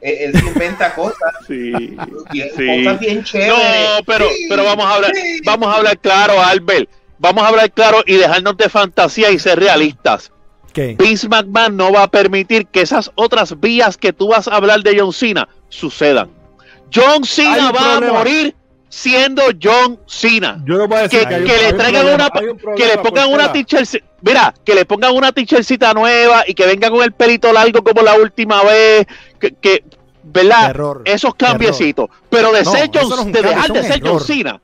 él, 0.00 0.16
él 0.20 0.40
se 0.40 0.46
inventa 0.46 0.94
cosas, 0.94 1.34
Sí. 1.46 1.72
Sí. 2.32 2.66
cosas 2.66 3.00
bien 3.00 3.22
chéveres. 3.24 3.54
No, 3.56 4.04
pero, 4.04 4.28
Sí, 4.30 4.46
pero 4.48 4.64
vamos 4.64 4.84
a 4.84 4.94
hablar, 4.96 5.12
sí. 5.14 5.40
vamos 5.44 5.68
a 5.68 5.76
hablar 5.76 5.98
claro, 5.98 6.40
Albert. 6.42 6.90
Vamos 7.18 7.44
a 7.44 7.48
hablar 7.48 7.70
claro 7.72 8.02
y 8.06 8.16
dejarnos 8.16 8.56
de 8.56 8.68
fantasía 8.68 9.30
y 9.30 9.38
ser 9.38 9.58
realistas. 9.60 10.30
¿Qué? 10.74 10.96
Vince 10.98 11.28
McMahon 11.28 11.76
no 11.76 11.90
va 11.92 12.02
a 12.02 12.08
permitir 12.08 12.66
que 12.66 12.82
esas 12.82 13.10
otras 13.14 13.58
vías 13.60 13.96
que 13.96 14.12
tú 14.12 14.28
vas 14.28 14.46
a 14.48 14.56
hablar 14.56 14.82
de 14.82 14.98
John 14.98 15.12
Cena 15.12 15.48
sucedan. 15.70 16.28
John 16.94 17.24
Cena 17.24 17.70
va 17.72 17.92
problema. 17.92 18.06
a 18.08 18.18
morir 18.18 18.54
siendo 18.88 19.42
John 19.60 19.98
Cena. 20.06 20.62
Yo 20.66 20.76
no 20.78 20.86
voy 20.88 20.98
a 20.98 21.02
decir 21.02 21.20
Que, 21.20 21.28
que, 21.28 21.34
un- 21.36 21.44
le 21.46 21.72
traigan 21.72 22.02
problema, 22.06 22.30
una 22.34 22.74
que 22.76 22.86
le 22.86 22.98
pongan 22.98 23.32
una 23.32 23.52
teacher 23.52 23.86
mira 24.20 24.54
que 24.64 24.74
le 24.74 24.84
pongan 24.84 25.14
una 25.14 25.32
teachercita 25.32 25.92
nueva 25.94 26.44
y 26.46 26.54
que 26.54 26.66
venga 26.66 26.90
con 26.90 27.02
el 27.02 27.12
pelito 27.12 27.52
largo 27.52 27.82
como 27.84 28.02
la 28.02 28.14
última 28.14 28.62
vez 28.62 29.06
que, 29.38 29.52
que 29.54 29.84
verdad 30.22 30.70
Error. 30.70 31.02
esos 31.04 31.34
cambiecitos 31.34 32.08
pero 32.30 32.50
de 32.52 32.62
No, 32.64 32.70
ser 32.72 32.90
John, 32.94 33.08
no 33.10 33.14
es 33.16 33.20
un 33.20 33.32
de 33.32 33.42
dejar 33.42 33.72
de 33.72 33.82
ser 33.82 34.00
John. 34.02 34.20
Cena 34.20 34.60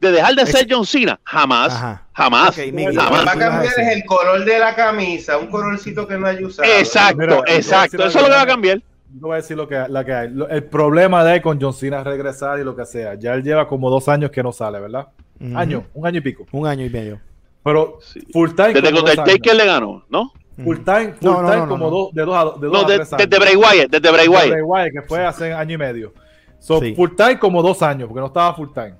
de 0.00 0.12
dejar 0.12 0.34
de 0.34 0.42
Es- 0.42 0.50
ser 0.50 0.66
John 0.68 0.84
Cena 0.84 1.18
jamás 1.24 1.72
Ajá. 1.72 2.01
Jamás 2.14 2.50
Ok, 2.50 2.64
Miguel, 2.72 2.94
Lo 2.94 3.00
que 3.00 3.06
jamás 3.06 3.26
va 3.26 3.32
a 3.32 3.38
cambiar 3.38 3.64
es 3.66 3.78
el 3.96 4.04
color 4.04 4.44
de 4.44 4.58
la 4.58 4.74
camisa, 4.74 5.38
un 5.38 5.46
colorcito 5.48 6.06
que 6.06 6.18
no 6.18 6.26
haya 6.26 6.46
usado. 6.46 6.68
exacto 6.68 7.16
Mira, 7.18 7.36
yo 7.36 7.42
exacto 7.46 7.96
eso 8.04 8.06
es 8.18 8.22
lo 8.22 8.24
que 8.30 8.34
va 8.36 8.42
a 8.42 8.46
cambiar 8.46 8.78
No 9.14 9.28
voy 9.28 9.34
a 9.34 9.36
decir 9.36 9.56
lo 9.56 9.68
que, 9.68 9.84
la 9.88 10.04
que 10.04 10.12
hay. 10.12 10.30
El 10.50 10.64
problema 10.64 11.22
de 11.24 11.34
él 11.36 11.42
con 11.42 11.60
John 11.60 11.74
Cena 11.74 11.98
es 12.00 12.04
regresar 12.04 12.58
y 12.58 12.64
lo 12.64 12.74
que 12.74 12.86
sea. 12.86 13.14
Ya 13.14 13.34
él 13.34 13.42
lleva 13.42 13.68
como 13.68 13.90
dos 13.90 14.08
años 14.08 14.30
que 14.30 14.42
no 14.42 14.52
sale, 14.52 14.80
¿verdad? 14.80 15.08
Ujú. 15.40 15.58
Año, 15.58 15.84
un 15.94 16.06
año 16.06 16.18
y 16.18 16.20
pico. 16.22 16.46
Un 16.52 16.66
año 16.66 16.84
y 16.86 16.88
medio. 16.90 17.20
Pero 17.62 17.98
Sí. 18.00 18.20
full 18.32 18.50
time. 18.54 18.72
desde 18.72 18.92
que 18.92 19.16
Taker 19.16 19.54
le 19.54 19.66
ganó 19.66 20.04
¿no? 20.08 20.32
Full 20.64 20.78
time, 20.78 21.12
full 21.14 21.28
No, 21.30 21.42
no, 21.42 21.48
time 21.48 21.56
no, 21.60 21.66
no, 21.66 21.68
como 21.68 21.84
no. 21.86 21.90
dos- 21.90 22.14
de 22.14 22.22
dos 22.24 22.36
a, 22.36 22.58
de 22.60 22.66
dos 22.68 22.82
a 22.82 22.86
tres 22.86 23.12
años. 23.12 23.28
desde 23.28 23.38
Bray 23.44 23.56
Wyatt 23.56 23.90
desde 23.90 24.10
Bray 24.10 24.28
Wyatt 24.28 24.48
Bray 24.48 24.62
Wyatt, 24.62 24.92
que 24.92 25.02
fue 25.02 25.24
hace 25.26 25.52
año 25.52 25.74
y 25.74 25.78
medio. 25.78 26.12
So, 26.58 26.80
Sí. 26.80 26.94
Full 26.94 27.10
time 27.16 27.38
como 27.38 27.62
dos 27.62 27.82
años, 27.82 28.08
porque 28.08 28.20
no 28.20 28.26
estaba 28.26 28.54
full 28.54 28.68
time. 28.74 28.94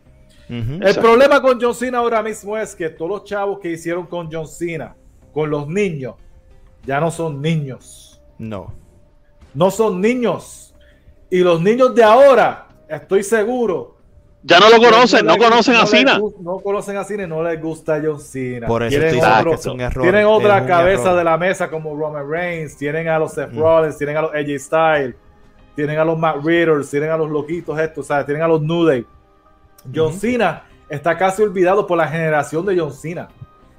El 0.52 0.74
Exacto. 0.82 1.00
problema 1.02 1.40
con 1.42 1.60
John 1.60 1.74
Cena 1.74 1.98
ahora 1.98 2.22
mismo 2.22 2.56
es 2.56 2.74
que 2.74 2.90
todos 2.90 3.10
los 3.10 3.24
chavos 3.24 3.58
que 3.60 3.70
hicieron 3.70 4.06
con 4.06 4.28
John 4.30 4.46
Cena, 4.46 4.94
con 5.32 5.48
los 5.50 5.66
niños, 5.68 6.14
ya 6.84 7.00
no 7.00 7.10
son 7.10 7.40
niños. 7.40 8.20
No. 8.38 8.74
No 9.54 9.70
son 9.70 10.00
niños. 10.00 10.74
Y 11.30 11.38
los 11.40 11.60
niños 11.60 11.94
de 11.94 12.02
ahora, 12.04 12.68
estoy 12.88 13.22
seguro. 13.22 13.96
ya 14.44 14.58
no 14.58 14.68
lo 14.70 14.78
conocen 14.78 15.24
no 15.24 15.36
conocen 15.36 15.76
a 15.76 15.86
Cena 15.86 16.18
No 16.40 16.58
conocen 16.58 16.96
a 16.96 17.04
Cena 17.04 17.22
y 17.22 17.26
no 17.28 17.42
les 17.44 17.62
gusta 17.62 18.00
John 18.04 18.18
Cena. 18.20 18.66
Por 18.66 18.82
eso 18.82 18.98
Tienen 18.98 19.24
otro- 19.24 19.50
que 19.50 19.54
es 19.56 19.66
un 19.66 19.80
error. 19.80 20.02
Tienen 20.02 20.26
otra 20.26 20.56
Es 20.56 20.62
un 20.62 20.68
cabeza 20.68 21.02
error. 21.04 21.16
de 21.18 21.24
la 21.24 21.38
mesa 21.38 21.70
como 21.70 21.94
Roman 21.96 22.28
Reigns, 22.28 22.76
tienen 22.76 23.06
a 23.08 23.18
los 23.20 23.32
Seth 23.32 23.52
Mm. 23.52 23.58
Rollins, 23.60 23.96
tienen 23.98 24.16
a 24.16 24.22
los 24.22 24.34
AJ 24.34 24.58
Styles, 24.58 25.14
tienen 25.76 25.98
a 25.98 26.04
los 26.04 26.18
Matt 26.18 26.44
Riddles, 26.44 26.90
tienen 26.90 27.10
a 27.10 27.16
los 27.16 27.30
loquitos 27.30 27.78
estos, 27.78 28.06
¿sabes? 28.08 28.26
Tienen 28.26 28.42
a 28.42 28.48
los 28.48 28.60
New 28.60 28.84
Day. 28.84 29.06
John. 29.94 30.12
Cena 30.12 30.64
está 30.88 31.16
casi 31.16 31.42
olvidado 31.42 31.86
por 31.86 31.96
la 31.98 32.06
generación 32.08 32.64
de 32.66 32.78
John 32.78 32.92
Cena. 32.92 33.28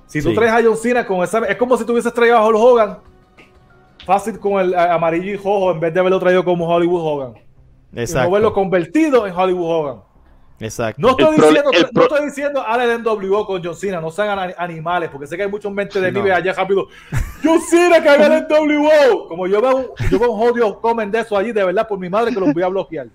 Si 0.07 0.21
tú 0.21 0.29
Sí. 0.29 0.35
traes 0.35 0.51
a 0.51 0.61
John 0.67 0.77
Cena 0.77 1.05
con 1.05 1.23
esa... 1.23 1.39
Es 1.45 1.55
como 1.57 1.77
si 1.77 1.85
tuvieses 1.85 2.13
traído 2.13 2.37
a 2.37 2.45
Hulk 2.47 2.57
Hogan. 2.57 2.97
Fácil 4.05 4.37
con 4.39 4.59
el 4.59 4.75
amarillo 4.75 5.31
y 5.31 5.37
rojo 5.37 5.71
en 5.71 5.79
vez 5.79 5.93
de 5.93 5.99
haberlo 5.99 6.19
traído 6.19 6.43
como 6.43 6.67
Hollywood 6.67 7.01
Hogan. 7.01 7.33
Y 7.91 7.95
no 7.95 8.01
Exacto. 8.01 8.31
verlo 8.31 8.53
convertido 8.53 9.25
en 9.25 9.33
Hollywood 9.35 9.69
Hogan. 9.69 9.97
Exacto. 10.59 11.01
No 11.01 11.09
estoy, 11.11 11.35
El 11.35 11.41
diciendo, 11.41 11.71
el 11.73 11.81
no 11.83 11.89
pro- 11.93 12.03
estoy 12.03 12.25
diciendo 12.25 12.63
NWO 12.63 13.45
con 13.45 13.63
John 13.63 13.75
Cena, 13.75 13.99
no 14.01 14.11
sean 14.11 14.37
ani- 14.39 14.53
animales, 14.57 15.09
porque 15.09 15.27
sé 15.27 15.35
que 15.35 15.43
hay 15.43 15.49
muchos 15.49 15.71
mentes 15.71 16.01
de 16.01 16.11
mí 16.11 16.21
no. 16.21 16.33
allá 16.33 16.53
rápido. 16.53 16.87
John 17.43 17.59
Cena 17.61 18.01
que 18.01 18.09
haga 18.09 18.27
el 18.27 18.43
NWO. 18.47 19.27
Como 19.27 19.47
yo 19.47 19.61
veo, 19.61 19.75
un- 19.77 19.87
yo 20.09 20.19
veo 20.19 20.31
un 20.31 20.49
odio 20.49 20.79
comen 20.79 21.09
de 21.11 21.19
eso 21.21 21.35
allí, 21.37 21.51
de 21.51 21.63
verdad, 21.63 21.87
por 21.87 21.97
mi 21.99 22.09
madre 22.09 22.33
que 22.33 22.39
los 22.39 22.53
voy 22.53 22.63
a 22.63 22.67
bloquear. 22.67 23.07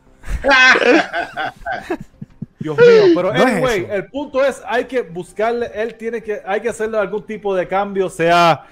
Dios 2.60 2.76
mío, 2.76 3.12
pero 3.14 3.32
No 3.32 3.42
anyway, 3.42 3.86
el 3.90 4.06
punto 4.06 4.44
es, 4.44 4.60
hay 4.66 4.84
que 4.86 5.02
buscarle, 5.02 5.70
él 5.74 5.94
tiene 5.94 6.22
que, 6.22 6.40
hay 6.44 6.60
que 6.60 6.68
hacerle 6.70 6.98
algún 6.98 7.24
tipo 7.24 7.54
de 7.54 7.68
cambio, 7.68 8.08
sea, 8.10 8.66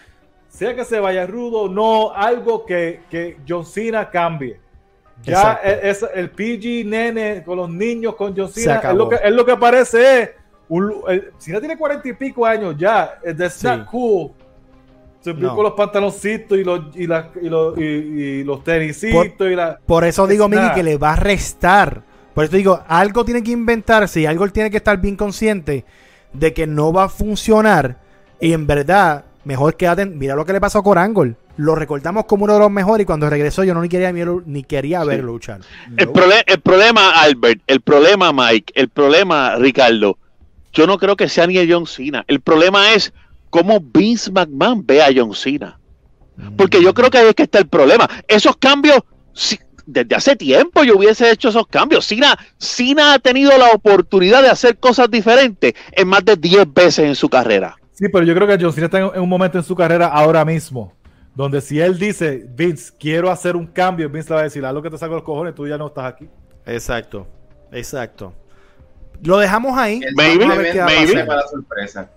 sea 0.49 0.75
que 0.75 0.85
se 0.85 0.99
vaya 0.99 1.27
rudo, 1.27 1.69
no, 1.69 2.13
algo 2.13 2.67
que, 2.67 3.01
que 3.11 3.37
John 3.49 3.65
Cena 3.65 4.11
cambie. 4.11 4.59
Ya 5.23 5.33
Exacto. 5.63 5.69
es, 5.69 6.03
es 6.03 6.11
el 6.15 6.31
PG 6.31 6.87
nene 6.89 7.43
con 7.45 7.57
los 7.59 7.71
niños 7.71 8.17
con 8.17 8.37
John 8.37 8.49
Cena, 8.51 8.81
es 8.83 8.95
lo 8.95 9.09
que, 9.09 9.17
es 9.23 9.33
lo 9.33 9.47
que 9.47 9.57
parece 9.57 10.23
es, 10.23 10.31
un, 10.69 10.93
el, 11.09 11.33
Cena 11.39 11.61
tiene 11.61 11.77
cuarenta 11.79 12.09
y 12.09 12.13
pico 12.13 12.45
años 12.45 12.75
ya, 12.77 13.19
es 13.23 13.37
de 13.37 13.49
Sí. 13.49 13.67
not 13.67 13.87
cool. 13.87 14.33
Se 15.21 15.33
No. 15.35 15.55
con 15.57 15.65
los 15.65 15.73
pantaloncitos 15.73 16.57
y 16.59 16.63
los, 16.65 16.95
y, 16.95 17.07
la- 17.07 17.31
y 17.41 17.49
los, 17.49 17.77
y, 17.79 17.83
y 17.83 18.45
los 18.45 18.63
tenisitos 18.63 19.49
y 19.51 19.57
la... 19.57 19.77
Por 19.85 20.05
eso 20.05 20.25
digo, 20.27 20.49
nada. 20.49 20.73
que 20.75 20.83
le 20.85 20.97
va 20.99 21.15
a 21.15 21.17
restar. 21.17 22.03
Por 22.37 22.45
eso 22.45 22.55
digo, 22.57 22.83
algo 22.87 23.25
tiene 23.25 23.43
que 23.43 23.51
inventarse 23.51 24.21
y 24.21 24.27
algo 24.27 24.47
tiene 24.51 24.71
que 24.71 24.77
estar 24.77 25.01
bien 25.01 25.17
consciente 25.17 25.87
de 26.35 26.53
que 26.53 26.67
no 26.67 26.93
va 26.93 27.05
a 27.05 27.09
funcionar. 27.09 27.97
Y 28.41 28.53
en 28.53 28.67
verdad, 28.67 29.25
mejor 29.45 29.75
quédate. 29.77 30.05
Mira 30.05 30.35
lo 30.37 30.45
que 30.45 30.53
le 30.53 30.61
pasó 30.61 30.81
a 30.81 30.83
Corangol. 30.83 31.35
Lo 31.57 31.75
recordamos 31.75 32.27
como 32.27 32.45
uno 32.45 32.53
de 32.53 32.59
los 32.59 32.71
mejores 32.71 33.05
y 33.05 33.07
cuando 33.07 33.31
regresó 33.31 33.65
yo 33.65 33.73
no 33.73 33.81
ni 33.81 33.89
quería, 33.89 34.13
ni 34.13 34.63
quería 34.65 35.01
Sí. 35.01 35.07
verlo 35.09 35.33
luchar. 35.33 35.61
El, 35.97 36.09
prole- 36.11 36.45
el 36.47 36.61
problema, 36.61 37.13
Albert, 37.23 37.63
el 37.67 37.81
problema, 37.81 38.31
Mike, 38.35 38.75
el 38.77 38.91
problema, 38.91 39.57
Ricardo, 39.57 40.19
yo 40.75 40.87
no 40.87 40.99
creo 40.99 41.17
que 41.17 41.31
sea 41.31 41.47
ni 41.47 41.57
a 41.57 41.65
John 41.67 41.87
Cena. 41.87 42.23
El 42.29 42.43
problema 42.43 42.93
es 42.93 43.15
cómo 43.49 43.81
Vince 43.81 44.31
McMahon 44.31 44.85
ve 44.87 45.03
a 45.03 45.09
John 45.17 45.35
Cena. 45.35 45.79
Porque 46.59 46.83
yo 46.83 46.93
creo 46.93 47.09
que 47.09 47.17
ahí 47.17 47.29
es 47.29 47.35
que 47.35 47.45
está 47.45 47.59
el 47.59 47.69
problema. 47.69 48.07
Esos 48.29 48.59
cambios, 48.59 48.99
si- 49.33 49.59
desde 49.87 50.15
hace 50.15 50.37
tiempo 50.37 50.85
yo 50.85 50.97
hubiese 50.97 51.31
hecho 51.31 51.49
esos 51.49 51.67
cambios. 51.69 52.05
Cena, 52.05 52.37
Cena 52.59 53.15
ha 53.15 53.19
tenido 53.19 53.57
la 53.57 53.71
oportunidad 53.71 54.43
de 54.43 54.49
hacer 54.49 54.79
cosas 54.79 55.11
diferentes 55.11 55.75
en 55.93 56.09
más 56.09 56.25
de 56.25 56.37
10 56.37 56.73
veces 56.75 56.99
en 57.07 57.15
su 57.15 57.29
carrera. 57.29 57.77
Sí, 57.93 58.07
pero 58.13 58.25
yo 58.25 58.35
creo 58.35 58.47
que 58.47 58.59
John 58.63 58.73
Cena 58.73 58.87
está 58.87 58.99
en 58.99 59.11
en 59.15 59.23
un 59.23 59.29
momento 59.29 59.57
en 59.57 59.65
su 59.65 59.75
carrera 59.75 60.09
ahora 60.09 60.45
mismo, 60.45 60.93
donde 61.35 61.61
si 61.61 61.81
él 61.81 61.99
dice, 61.99 62.47
Vince, 62.55 62.93
quiero 62.99 63.31
hacer 63.31 63.57
un 63.57 63.67
cambio, 63.67 64.11
Vince 64.11 64.29
le 64.29 64.35
va 64.35 64.41
a 64.41 64.45
decir, 64.45 64.65
haz 64.67 64.75
lo 64.75 64.83
que 64.83 64.91
te 64.91 64.99
saco 64.99 65.15
los 65.15 65.23
cojones, 65.23 65.55
tú 65.55 65.67
ya 65.67 65.79
no 65.79 65.87
estás 65.87 66.05
aquí. 66.05 66.29
Exacto, 66.67 67.27
exacto. 67.73 68.35
Lo 69.23 69.39
dejamos 69.39 69.79
ahí. 69.79 70.01
Maybe, 70.15 70.47
maybe. 70.47 71.25
para 71.25 71.41
la 71.41 71.49
sorpresa. 71.49 72.11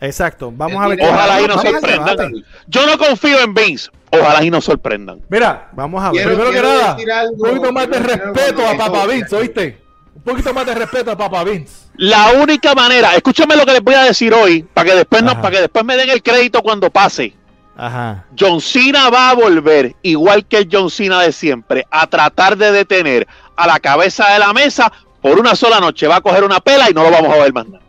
Exacto, 0.00 0.52
vamos 0.54 0.82
a 0.84 0.88
ver. 0.88 0.98
Ojalá 1.02 1.40
y 1.40 1.46
nos 1.46 1.62
sorprendan. 1.62 2.44
Yo 2.66 2.86
no 2.86 2.98
confío 2.98 3.40
en 3.40 3.54
Vince. 3.54 3.90
Ojalá 4.10 4.44
y 4.44 4.50
nos 4.50 4.64
sorprendan. 4.64 5.20
Mira, 5.28 5.68
Vamos 5.72 6.02
a 6.02 6.12
ver. 6.12 6.22
Quiero- 6.26 6.44
primero 6.44 6.52
que 6.96 7.04
nada, 7.06 7.20
algo, 7.20 7.32
un 7.34 7.38
poquito 7.50 7.72
más 7.72 7.90
de 7.90 7.98
respeto 7.98 8.66
a 8.66 8.76
Papa. 8.76 9.06
Vince, 9.06 9.36
¿oíste? 9.36 9.80
Un 10.14 10.22
poquito 10.22 10.54
más 10.54 10.66
de 10.66 10.74
respeto 10.74 11.10
a 11.10 11.16
Papa 11.16 11.44
Vince. 11.44 11.86
La 11.96 12.32
única 12.32 12.74
manera, 12.74 13.14
escúchame 13.14 13.56
lo 13.56 13.64
que 13.66 13.72
les 13.72 13.82
voy 13.82 13.94
a 13.94 14.02
decir 14.04 14.32
hoy, 14.34 14.62
para 14.62 14.90
que 14.90 14.96
después 14.96 15.22
no, 15.22 15.40
para 15.40 15.50
que 15.54 15.60
después 15.62 15.84
me 15.84 15.96
den 15.96 16.10
el 16.10 16.22
crédito 16.22 16.62
cuando 16.62 16.90
pase. 16.90 17.34
Ajá. 17.76 18.24
John 18.38 18.60
Cena 18.60 19.10
va 19.10 19.30
a 19.30 19.34
volver, 19.34 19.94
igual 20.02 20.46
que 20.46 20.58
el 20.58 20.68
John 20.70 20.90
Cena 20.90 21.20
de 21.22 21.32
siempre, 21.32 21.86
a 21.90 22.06
tratar 22.06 22.56
de 22.56 22.72
detener 22.72 23.26
a 23.56 23.66
la 23.66 23.78
cabeza 23.80 24.30
de 24.32 24.38
la 24.38 24.52
mesa 24.54 24.90
por 25.20 25.38
una 25.38 25.54
sola 25.54 25.80
noche. 25.80 26.06
Va 26.06 26.16
a 26.16 26.20
coger 26.20 26.44
una 26.44 26.60
pela 26.60 26.88
y 26.90 26.94
no 26.94 27.02
lo 27.02 27.10
vamos 27.10 27.34
a 27.34 27.42
ver 27.42 27.52
más 27.52 27.66
nada. 27.68 27.84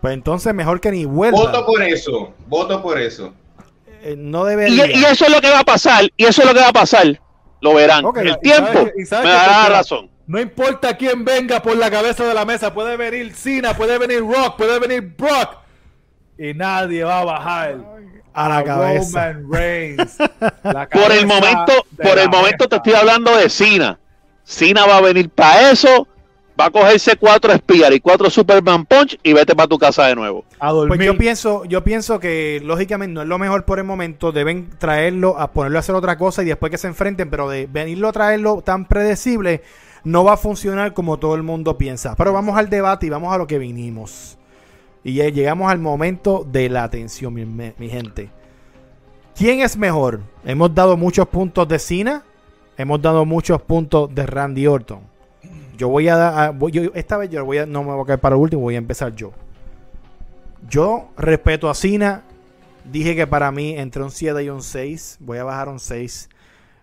Pues 0.00 0.14
entonces 0.14 0.54
mejor 0.54 0.80
que 0.80 0.90
ni 0.90 1.04
vuelva. 1.04 1.38
Voto 1.38 1.66
por 1.66 1.82
eso, 1.82 2.34
voto 2.46 2.82
por 2.82 2.98
eso. 3.00 3.32
Eh, 4.02 4.14
no 4.16 4.46
Y, 4.46 4.50
debería. 4.50 4.86
y 4.96 5.04
eso 5.04 5.24
es 5.24 5.30
lo 5.32 5.40
que 5.40 5.50
va 5.50 5.60
a 5.60 5.64
pasar, 5.64 6.04
y 6.16 6.24
eso 6.24 6.42
es 6.42 6.48
lo 6.48 6.54
que 6.54 6.60
va 6.60 6.68
a 6.68 6.72
pasar. 6.72 7.20
Lo 7.60 7.74
verán. 7.74 8.04
El 8.16 8.28
y 8.28 8.36
tiempo 8.40 8.72
sabes 8.72 9.08
sabes 9.08 9.24
me 9.24 9.30
dará 9.32 9.68
razón. 9.70 10.10
No 10.26 10.40
importa 10.40 10.96
quién 10.96 11.24
venga 11.24 11.62
por 11.62 11.76
la 11.76 11.90
cabeza 11.90 12.24
de 12.24 12.34
la 12.34 12.44
mesa, 12.44 12.74
puede 12.74 12.96
venir 12.96 13.34
Cena, 13.34 13.74
puede 13.74 13.96
venir 13.98 14.20
Rock, 14.20 14.56
puede 14.56 14.78
venir 14.78 15.14
Brock. 15.16 15.56
Y 16.38 16.52
nadie 16.52 17.02
va 17.04 17.20
a 17.20 17.24
bajar 17.24 17.76
a 18.34 18.48
la 18.48 18.64
cabeza. 18.64 19.32
Roman 19.32 19.52
Reigns. 19.52 20.18
La 20.62 20.88
Por 20.88 21.12
el 21.12 21.26
momento, 21.26 21.72
por 22.02 22.18
el 22.18 22.28
momento 22.28 22.68
te 22.68 22.76
estoy 22.76 22.92
hablando 22.92 23.34
de 23.36 23.48
Cena. 23.48 23.98
Cena 24.44 24.84
va 24.84 24.98
a 24.98 25.00
venir 25.00 25.30
para 25.30 25.70
eso, 25.70 26.06
va 26.58 26.66
a 26.66 26.70
cogerse 26.70 27.16
cuatro 27.16 27.52
Spear 27.54 27.92
y 27.92 28.00
cuatro 28.00 28.30
Superman 28.30 28.86
Punch 28.86 29.18
y 29.22 29.32
vete 29.32 29.54
para 29.54 29.68
tu 29.68 29.78
casa 29.78 30.06
de 30.06 30.14
nuevo. 30.14 30.44
A 30.58 30.72
dormir. 30.72 30.96
Pues 30.96 31.06
yo 31.06 31.18
pienso, 31.18 31.64
yo 31.66 31.84
pienso 31.84 32.18
que 32.18 32.60
lógicamente 32.64 33.12
no 33.14 33.22
es 33.22 33.28
lo 33.28 33.38
mejor 33.38 33.64
por 33.64 33.78
el 33.78 33.84
momento. 33.84 34.32
Deben 34.32 34.70
traerlo 34.78 35.38
a 35.38 35.52
ponerlo 35.52 35.78
a 35.78 35.80
hacer 35.80 35.94
otra 35.94 36.16
cosa 36.16 36.42
y 36.42 36.46
después 36.46 36.70
que 36.70 36.78
se 36.78 36.86
enfrenten, 36.88 37.28
pero 37.30 37.48
de 37.48 37.66
venirlo 37.66 38.08
a 38.08 38.12
traerlo 38.12 38.62
tan 38.62 38.86
predecible 38.86 39.62
no 40.04 40.22
va 40.24 40.34
a 40.34 40.36
funcionar 40.36 40.94
como 40.94 41.18
todo 41.18 41.34
el 41.34 41.42
mundo 41.42 41.76
piensa. 41.76 42.14
Pero 42.16 42.32
vamos 42.32 42.56
al 42.56 42.70
debate 42.70 43.06
y 43.06 43.10
vamos 43.10 43.34
a 43.34 43.38
lo 43.38 43.46
que 43.46 43.58
vinimos. 43.58 44.38
Y 45.04 45.14
ya 45.14 45.28
llegamos 45.28 45.70
al 45.70 45.78
momento 45.78 46.46
de 46.50 46.68
la 46.68 46.84
atención, 46.84 47.34
mi, 47.34 47.44
mi- 47.44 47.72
mi 47.78 47.88
gente. 47.88 48.30
¿Quién 49.36 49.60
es 49.60 49.76
mejor? 49.76 50.20
Hemos 50.44 50.74
dado 50.74 50.96
muchos 50.96 51.28
puntos 51.28 51.68
de 51.68 51.78
Cena, 51.78 52.22
hemos 52.78 53.02
dado 53.02 53.24
muchos 53.24 53.60
puntos 53.62 54.14
de 54.14 54.26
Randy 54.26 54.66
Orton. 54.66 55.00
Yo 55.76 55.88
voy 55.88 56.08
a 56.08 56.16
dar, 56.16 56.38
a- 56.38 56.50
voy- 56.50 56.72
yo- 56.72 56.90
esta 56.94 57.16
vez 57.16 57.30
yo 57.30 57.44
voy 57.44 57.58
a, 57.58 57.66
no 57.66 57.82
me 57.84 57.92
voy 57.92 58.02
a 58.02 58.06
caer 58.06 58.18
para 58.20 58.34
el 58.36 58.40
último, 58.42 58.62
voy 58.62 58.74
a 58.74 58.78
empezar 58.78 59.14
yo. 59.14 59.32
Yo 60.68 61.08
respeto 61.16 61.68
a 61.70 61.74
Cena. 61.74 62.22
Dije 62.84 63.16
que 63.16 63.26
para 63.26 63.50
mí 63.50 63.74
entre 63.76 64.02
un 64.02 64.10
7 64.10 64.42
y 64.44 64.48
un 64.48 64.62
6. 64.62 65.18
Voy 65.20 65.38
a 65.38 65.44
bajar 65.44 65.68
un 65.68 65.78
6. 65.80 66.28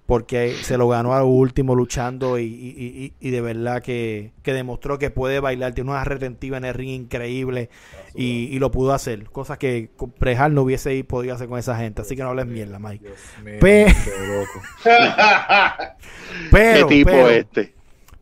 Porque 0.06 0.54
se 0.64 0.78
lo 0.78 0.90
ganó 0.90 1.14
a 1.14 1.20
lo 1.20 1.28
último 1.28 1.76
luchando 1.76 2.38
y, 2.38 2.44
y- 2.44 2.46
y- 2.52 3.14
y 3.26 3.30
de 3.32 3.40
verdad 3.40 3.82
que, 3.82 4.34
que 4.44 4.52
demostró 4.54 5.00
que 5.00 5.10
puede 5.12 5.40
bailar. 5.40 5.74
Tiene 5.74 5.92
una 5.92 6.04
retentiva 6.04 6.58
en 6.58 6.66
el 6.66 6.74
ring 6.74 6.90
increíble 7.04 7.70
y, 8.14 8.50
y 8.54 8.60
lo 8.60 8.70
pudo 8.70 8.92
hacer. 8.94 9.24
Cosas 9.32 9.58
que 9.58 9.90
Prejal 10.20 10.54
no 10.54 10.64
hubiese 10.64 11.02
podido 11.06 11.34
hacer 11.36 11.48
con 11.48 11.58
esa 11.58 11.78
gente. 11.78 12.02
Así 12.02 12.18
que 12.18 12.22
no 12.22 12.30
hables 12.30 12.48
mierda, 12.48 12.80
Mike. 12.80 13.06
Dios 13.06 13.18
mío, 13.46 13.60
Pe- 13.62 13.96
qué 14.04 14.28
loco. 14.28 14.62
Pero, 16.52 16.88
¿Qué 16.90 16.96
tipo 16.96 17.10
pero, 17.10 17.30
este? 17.30 17.74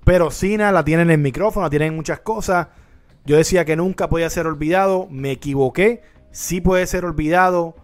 Pero 0.06 0.32
Cena 0.32 0.72
la 0.72 0.84
tiene 0.84 1.04
en 1.04 1.12
el 1.12 1.18
micrófono, 1.20 1.66
la 1.66 1.70
tiene 1.70 1.86
en 1.88 1.96
muchas 1.96 2.20
cosas. 2.22 2.68
Yo 3.26 3.38
decía 3.38 3.66
que 3.66 3.76
nunca 3.76 4.10
podía 4.10 4.30
ser 4.30 4.48
olvidado. 4.48 5.08
Me 5.10 5.32
equivoqué. 5.32 6.02
Sí 6.32 6.60
puede 6.62 6.88
ser 6.88 7.06
olvidado. 7.06 7.76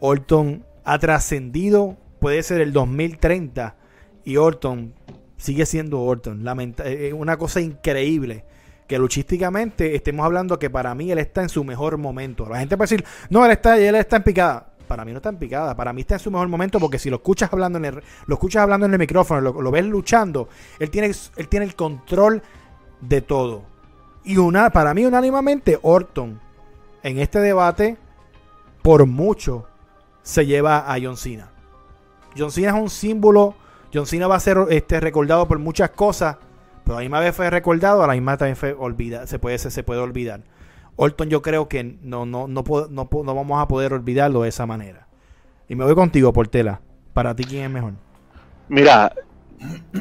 Orton 0.00 0.64
ha 0.84 0.98
trascendido. 0.98 1.96
Puede 2.20 2.42
ser 2.42 2.60
el 2.60 2.72
2030. 2.72 3.76
Y 4.24 4.36
Orton 4.36 4.94
sigue 5.36 5.64
siendo 5.66 6.02
Orton. 6.02 6.44
Lamenta- 6.44 6.84
eh, 6.86 7.12
una 7.12 7.36
cosa 7.38 7.60
increíble. 7.60 8.44
Que 8.86 8.98
luchísticamente 8.98 9.96
estemos 9.96 10.24
hablando 10.26 10.58
que 10.58 10.70
para 10.70 10.94
mí 10.94 11.10
él 11.10 11.18
está 11.18 11.42
en 11.42 11.48
su 11.48 11.64
mejor 11.64 11.96
momento. 11.98 12.48
La 12.48 12.58
gente 12.58 12.76
puede 12.76 12.90
decir, 12.90 13.04
no, 13.30 13.44
él 13.44 13.50
está, 13.52 13.78
él 13.78 13.94
está 13.96 14.16
en 14.16 14.22
picada. 14.22 14.68
Para 14.86 15.04
mí 15.04 15.12
no 15.12 15.18
está 15.18 15.28
en 15.28 15.38
picada. 15.38 15.76
Para 15.76 15.92
mí 15.92 16.02
está 16.02 16.14
en 16.14 16.20
su 16.20 16.30
mejor 16.30 16.48
momento 16.48 16.78
porque 16.78 16.98
si 16.98 17.10
lo 17.10 17.16
escuchas 17.16 17.52
hablando 17.52 17.78
en 17.78 17.84
el, 17.86 18.02
lo 18.26 18.34
escuchas 18.34 18.62
hablando 18.62 18.86
en 18.86 18.92
el 18.92 18.98
micrófono, 18.98 19.40
lo, 19.40 19.70
ves 19.70 19.84
luchando, 19.84 20.48
él 20.78 20.90
tiene, 20.90 21.12
él 21.36 21.48
tiene 21.48 21.66
el 21.66 21.74
control 21.74 22.42
de 23.00 23.20
todo. 23.20 23.64
Y 24.24 24.38
una, 24.38 24.70
para 24.70 24.92
mí, 24.94 25.04
unánimamente, 25.04 25.78
Orton 25.82 26.40
en 27.02 27.18
este 27.18 27.38
debate, 27.38 27.96
por 28.82 29.06
mucho, 29.06 29.66
se 30.22 30.44
lleva 30.44 30.92
a 30.92 30.98
John 31.00 31.16
Cena. 31.16 31.50
John 32.36 32.50
Cena 32.50 32.68
es 32.68 32.74
un 32.74 32.90
símbolo. 32.90 33.54
John 33.94 34.06
Cena 34.06 34.26
va 34.26 34.34
a 34.34 34.40
ser 34.40 34.58
este, 34.70 34.98
recordado 34.98 35.46
por 35.46 35.58
muchas 35.58 35.90
cosas. 35.90 36.36
Pero 36.84 36.96
a 36.96 37.00
la 37.00 37.04
misma 37.04 37.20
vez 37.20 37.34
fue 37.34 37.48
recordado, 37.50 38.02
a 38.02 38.06
la 38.06 38.14
misma 38.14 38.36
también 38.36 38.56
fue 38.56 38.72
olvidado. 38.72 39.26
Se 39.26 39.38
puede, 39.38 39.58
se 39.58 39.82
puede 39.82 40.00
olvidar. 40.00 40.42
Orton 40.96 41.28
yo 41.28 41.42
creo 41.42 41.68
que 41.68 41.84
no, 41.84 42.26
no, 42.26 42.48
no, 42.48 42.64
no, 42.90 43.08
no 43.10 43.34
vamos 43.34 43.62
a 43.62 43.68
poder 43.68 43.92
olvidarlo 43.92 44.42
de 44.42 44.48
esa 44.48 44.66
manera. 44.66 45.06
Y 45.68 45.74
me 45.74 45.84
voy 45.84 45.94
contigo, 45.94 46.32
Portela. 46.32 46.80
Para 47.12 47.34
ti, 47.34 47.44
¿quién 47.44 47.64
es 47.64 47.70
mejor? 47.70 47.92
Mira, 48.68 49.12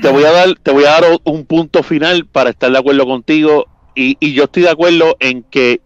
te 0.01 0.11
voy 0.11 0.23
a 0.23 0.31
dar, 0.31 0.55
te 0.61 0.71
voy 0.71 0.85
a 0.85 0.91
dar 0.91 1.03
un 1.23 1.45
punto 1.45 1.83
final 1.83 2.25
para 2.25 2.49
estar 2.49 2.71
de 2.71 2.77
acuerdo 2.77 3.05
contigo. 3.05 3.65
Y, 3.93 4.17
y 4.19 4.33
yo 4.33 4.45
estoy 4.45 4.63
de 4.63 4.69
acuerdo 4.69 5.15
en 5.19 5.43
que 5.43 5.81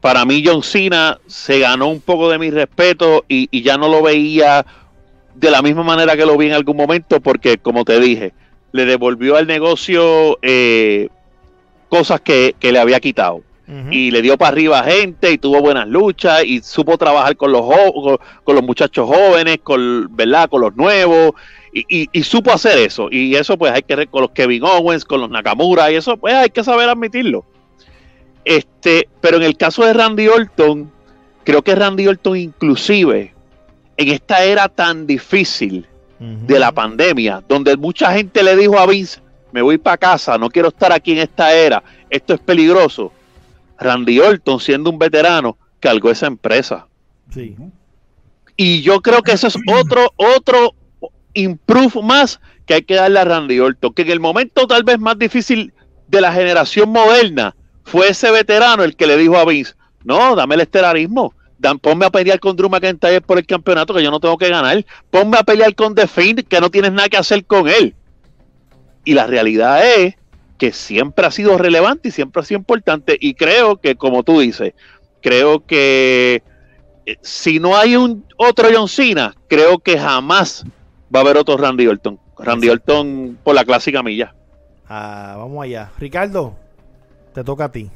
para 0.00 0.24
mí 0.24 0.42
John 0.44 0.62
Cena 0.62 1.18
se 1.26 1.58
ganó 1.58 1.88
un 1.88 2.00
poco 2.00 2.30
de 2.30 2.38
mi 2.38 2.50
respeto 2.50 3.24
y, 3.28 3.48
y 3.50 3.62
ya 3.62 3.76
no 3.76 3.88
lo 3.88 4.02
veía 4.02 4.64
de 5.34 5.50
la 5.50 5.62
misma 5.62 5.82
manera 5.82 6.16
que 6.16 6.24
lo 6.24 6.36
vi 6.36 6.46
en 6.46 6.52
algún 6.52 6.76
momento, 6.76 7.20
porque 7.20 7.58
como 7.58 7.84
te 7.84 8.00
dije, 8.00 8.32
le 8.72 8.86
devolvió 8.86 9.36
al 9.36 9.46
negocio 9.46 10.38
eh, 10.42 11.08
cosas 11.88 12.20
que, 12.20 12.54
que 12.58 12.72
le 12.72 12.78
había 12.78 13.00
quitado. 13.00 13.42
Y 13.90 14.12
le 14.12 14.22
dio 14.22 14.38
para 14.38 14.50
arriba 14.50 14.78
a 14.78 14.84
gente 14.84 15.32
y 15.32 15.38
tuvo 15.38 15.60
buenas 15.60 15.88
luchas 15.88 16.44
y 16.44 16.60
supo 16.60 16.96
trabajar 16.96 17.36
con 17.36 17.50
los 17.50 17.62
con, 17.62 18.18
con 18.44 18.54
los 18.54 18.62
muchachos 18.64 19.08
jóvenes, 19.08 19.58
con 19.62 20.08
verdad, 20.14 20.48
con 20.48 20.60
los 20.60 20.76
nuevos 20.76 21.32
y, 21.72 21.84
y- 21.88 22.08
y 22.12 22.22
supo 22.22 22.52
hacer 22.52 22.78
eso 22.78 23.08
y 23.10 23.34
eso 23.34 23.58
pues 23.58 23.72
hay 23.72 23.82
que 23.82 24.06
con 24.06 24.22
los 24.22 24.30
Kevin 24.30 24.62
Owens, 24.64 25.04
con 25.04 25.20
los 25.20 25.30
Nakamura 25.30 25.90
y 25.90 25.96
eso 25.96 26.16
pues 26.16 26.32
hay 26.34 26.50
que 26.50 26.62
saber 26.62 26.88
admitirlo. 26.88 27.44
Este, 28.44 29.08
pero 29.20 29.38
en 29.38 29.42
el 29.42 29.56
caso 29.56 29.84
de 29.84 29.92
Randy 29.92 30.28
Orton, 30.28 30.90
creo 31.44 31.62
que 31.62 31.74
Randy 31.74 32.06
Orton 32.06 32.36
inclusive 32.36 33.34
en 33.96 34.08
esta 34.08 34.44
era 34.44 34.68
tan 34.68 35.06
difícil 35.06 35.86
de 36.18 36.58
la 36.58 36.72
pandemia, 36.72 37.42
donde 37.46 37.76
mucha 37.76 38.12
gente 38.12 38.42
le 38.42 38.56
dijo 38.56 38.78
a 38.78 38.86
Vince, 38.86 39.20
me 39.52 39.60
voy 39.60 39.76
para 39.76 39.98
casa, 39.98 40.38
no 40.38 40.48
quiero 40.48 40.68
estar 40.68 40.90
aquí 40.92 41.12
en 41.12 41.18
esta 41.18 41.52
era, 41.52 41.82
esto 42.08 42.32
es 42.32 42.40
peligroso. 42.40 43.12
Randy 43.78 44.20
Orton, 44.20 44.60
siendo 44.60 44.90
un 44.90 44.98
veterano, 44.98 45.56
cargó 45.80 46.10
esa 46.10 46.26
empresa. 46.26 46.86
Sí. 47.32 47.56
Y 48.56 48.82
yo 48.82 49.00
creo 49.00 49.22
que 49.22 49.32
eso 49.32 49.48
es 49.48 49.56
otro, 49.68 50.12
otro 50.16 50.74
improve 51.34 52.02
más 52.02 52.40
que 52.64 52.74
hay 52.74 52.82
que 52.82 52.94
darle 52.94 53.20
a 53.20 53.24
Randy 53.24 53.60
Orton, 53.60 53.92
que 53.92 54.02
en 54.02 54.10
el 54.10 54.20
momento 54.20 54.66
tal 54.66 54.82
vez 54.82 54.98
más 54.98 55.18
difícil 55.18 55.72
de 56.08 56.20
la 56.20 56.32
generación 56.32 56.90
moderna, 56.90 57.54
fue 57.84 58.08
ese 58.08 58.30
veterano 58.30 58.82
el 58.82 58.96
que 58.96 59.06
le 59.06 59.16
dijo 59.16 59.36
a 59.36 59.44
Vince, 59.44 59.74
no, 60.04 60.34
dame 60.34 60.56
el 60.56 60.62
estelarismo, 60.62 61.34
dan, 61.58 61.78
ponme 61.78 62.06
a 62.06 62.10
pelear 62.10 62.40
con 62.40 62.56
Drew 62.56 62.68
McIntyre 62.68 63.20
por 63.20 63.38
el 63.38 63.46
campeonato 63.46 63.94
que 63.94 64.02
yo 64.02 64.10
no 64.10 64.20
tengo 64.20 64.36
que 64.36 64.48
ganar, 64.48 64.84
ponme 65.10 65.38
a 65.38 65.42
pelear 65.42 65.74
con 65.74 65.94
The 65.94 66.06
Fiend 66.06 66.44
que 66.48 66.60
no 66.60 66.70
tienes 66.70 66.92
nada 66.92 67.08
que 67.08 67.16
hacer 67.16 67.44
con 67.44 67.68
él. 67.68 67.94
Y 69.04 69.14
la 69.14 69.26
realidad 69.26 69.86
es 69.86 70.16
que 70.58 70.72
siempre 70.72 71.26
ha 71.26 71.30
sido 71.30 71.58
relevante 71.58 72.08
y 72.08 72.12
siempre 72.12 72.42
ha 72.42 72.44
sido 72.44 72.58
importante 72.58 73.16
y 73.20 73.34
creo 73.34 73.76
que 73.76 73.96
como 73.96 74.22
tú 74.22 74.40
dices, 74.40 74.74
creo 75.20 75.64
que 75.64 76.42
eh, 77.06 77.16
si 77.20 77.60
no 77.60 77.76
hay 77.76 77.96
un 77.96 78.24
otro 78.36 78.68
John 78.72 78.88
Cena, 78.88 79.34
creo 79.48 79.78
que 79.78 79.98
jamás 79.98 80.64
va 81.14 81.20
a 81.20 81.22
haber 81.22 81.36
otro 81.36 81.56
Randy 81.56 81.86
Orton. 81.86 82.18
Randy 82.38 82.68
Orton 82.68 83.38
por 83.42 83.54
la 83.54 83.64
clásica 83.64 84.02
milla. 84.02 84.34
Ah, 84.88 85.34
vamos 85.38 85.64
allá. 85.64 85.90
Ricardo, 85.98 86.54
te 87.32 87.42
toca 87.42 87.64
a 87.64 87.72
ti. 87.72 87.90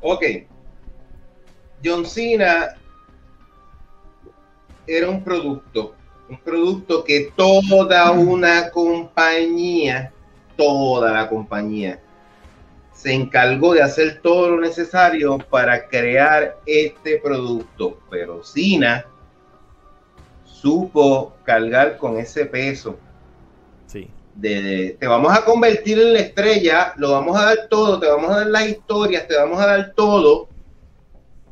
Ok. 0.00 0.24
John 1.84 2.04
Cena 2.04 2.76
era 4.86 5.08
un 5.08 5.22
producto, 5.22 5.94
un 6.28 6.38
producto 6.38 7.04
que 7.04 7.32
toda 7.36 8.10
una 8.10 8.70
compañía, 8.70 10.12
toda 10.56 11.12
la 11.12 11.28
compañía, 11.28 12.00
se 12.92 13.12
encargó 13.14 13.72
de 13.74 13.82
hacer 13.82 14.20
todo 14.22 14.50
lo 14.50 14.60
necesario 14.60 15.38
para 15.38 15.88
crear 15.88 16.56
este 16.66 17.18
producto. 17.18 17.98
Pero 18.10 18.44
Cena 18.44 19.06
supo 20.44 21.34
cargar 21.44 21.96
con 21.96 22.18
ese 22.18 22.44
peso 22.46 22.98
Sí. 23.86 24.08
de, 24.34 24.62
de- 24.62 24.96
te 25.00 25.06
vamos 25.06 25.36
a 25.36 25.44
convertir 25.44 25.98
en 25.98 26.12
la 26.12 26.20
estrella, 26.20 26.92
lo 26.96 27.12
vamos 27.12 27.40
a 27.40 27.46
dar 27.46 27.66
todo, 27.68 27.98
te 27.98 28.06
vamos 28.06 28.30
a 28.30 28.38
dar 28.38 28.46
las 28.46 28.68
historias, 28.68 29.26
te 29.26 29.36
vamos 29.36 29.60
a 29.60 29.66
dar 29.66 29.92
todo, 29.96 30.48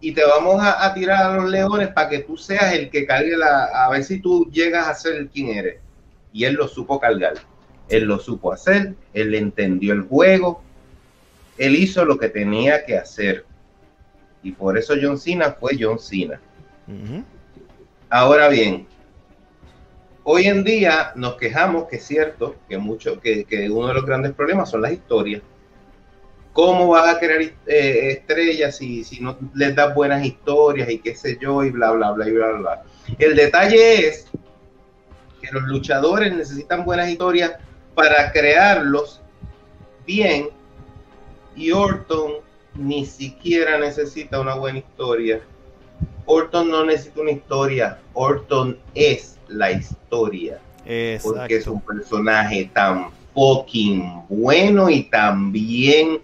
y 0.01 0.13
te 0.13 0.25
vamos 0.25 0.63
a, 0.63 0.85
a 0.85 0.95
tirar 0.95 1.23
a 1.33 1.35
los 1.37 1.51
leones 1.51 1.89
para 1.89 2.09
que 2.09 2.21
tú 2.21 2.37
seas 2.37 2.73
el 2.75 2.89
que 2.91 3.05
cargue 3.07 3.37
la, 3.37 3.65
a 3.65 3.91
ver 3.91 4.05
si 4.05 4.21
tú 4.21 4.49
llegas 4.53 4.87
a 4.87 4.95
ser 4.95 5.27
quien 5.29 5.49
eres. 5.49 5.81
Y 6.33 6.45
él 6.45 6.55
lo 6.55 6.69
supo 6.69 7.01
cargar, 7.01 7.35
él 7.89 8.05
lo 8.05 8.19
supo 8.19 8.53
hacer, 8.53 8.95
él 9.15 9.35
entendió 9.35 9.93
el 9.95 10.03
juego, 10.03 10.63
él 11.57 11.75
hizo 11.75 12.05
lo 12.05 12.19
que 12.19 12.29
tenía 12.29 12.85
que 12.85 12.97
hacer. 12.97 13.45
Y 14.43 14.53
por 14.53 14.79
eso 14.79 14.95
John 15.01 15.19
Cena 15.19 15.57
fue 15.59 15.77
John 15.79 15.99
Cena. 15.99 16.41
Ahora 18.09 18.49
bien, 18.49 18.87
hoy 20.23 20.45
en 20.45 20.65
día 20.65 21.13
nos 21.17 21.35
quejamos 21.35 21.89
que 21.89 21.97
es 21.97 22.07
cierto 22.07 22.57
que 22.69 22.79
mucho, 22.79 23.21
que, 23.21 23.45
que 23.45 23.69
uno 23.69 23.89
de 23.89 23.95
los 23.95 24.07
grandes 24.07 24.33
problemas 24.33 24.71
son 24.71 24.83
las 24.83 24.93
historias. 24.93 25.43
¿Cómo 26.53 26.89
vas 26.89 27.15
a 27.15 27.19
crear 27.21 27.41
eh, 27.41 28.11
estrellas 28.11 28.77
si, 28.77 29.05
si 29.05 29.21
no 29.21 29.39
les 29.55 29.77
das 29.77 29.95
buenas 29.95 30.25
historias 30.25 30.91
y 30.91 30.99
qué 30.99 31.15
sé 31.15 31.39
yo 31.41 31.63
y 31.63 31.71
bla, 31.71 31.93
bla, 31.93 32.11
bla, 32.13 32.29
y 32.29 32.33
bla, 32.33 32.53
bla? 32.53 32.83
El 33.19 33.37
detalle 33.37 34.09
es 34.09 34.27
que 35.41 35.53
los 35.53 35.63
luchadores 35.65 36.35
necesitan 36.35 36.85
buenas 36.85 37.09
historias 37.09 37.53
para 37.99 38.31
crearlos 38.31 39.21
bien 40.07 40.51
y 41.57 41.73
Orton 41.73 42.35
ni 42.77 43.05
siquiera 43.05 43.77
necesita 43.77 44.39
una 44.39 44.55
buena 44.55 44.79
historia. 44.79 45.41
Orton 46.25 46.71
no 46.71 46.85
necesita 46.85 47.23
una 47.23 47.33
historia, 47.33 47.99
Orton 48.15 48.79
es 48.95 49.37
la 49.49 49.73
historia 49.73 50.61
porque 51.25 51.57
es 51.57 51.67
un 51.67 51.81
personaje 51.81 52.71
tan 52.73 53.11
fucking 53.35 54.27
bueno 54.29 54.89
y 54.89 55.03
tan 55.03 55.51
bien 55.51 56.21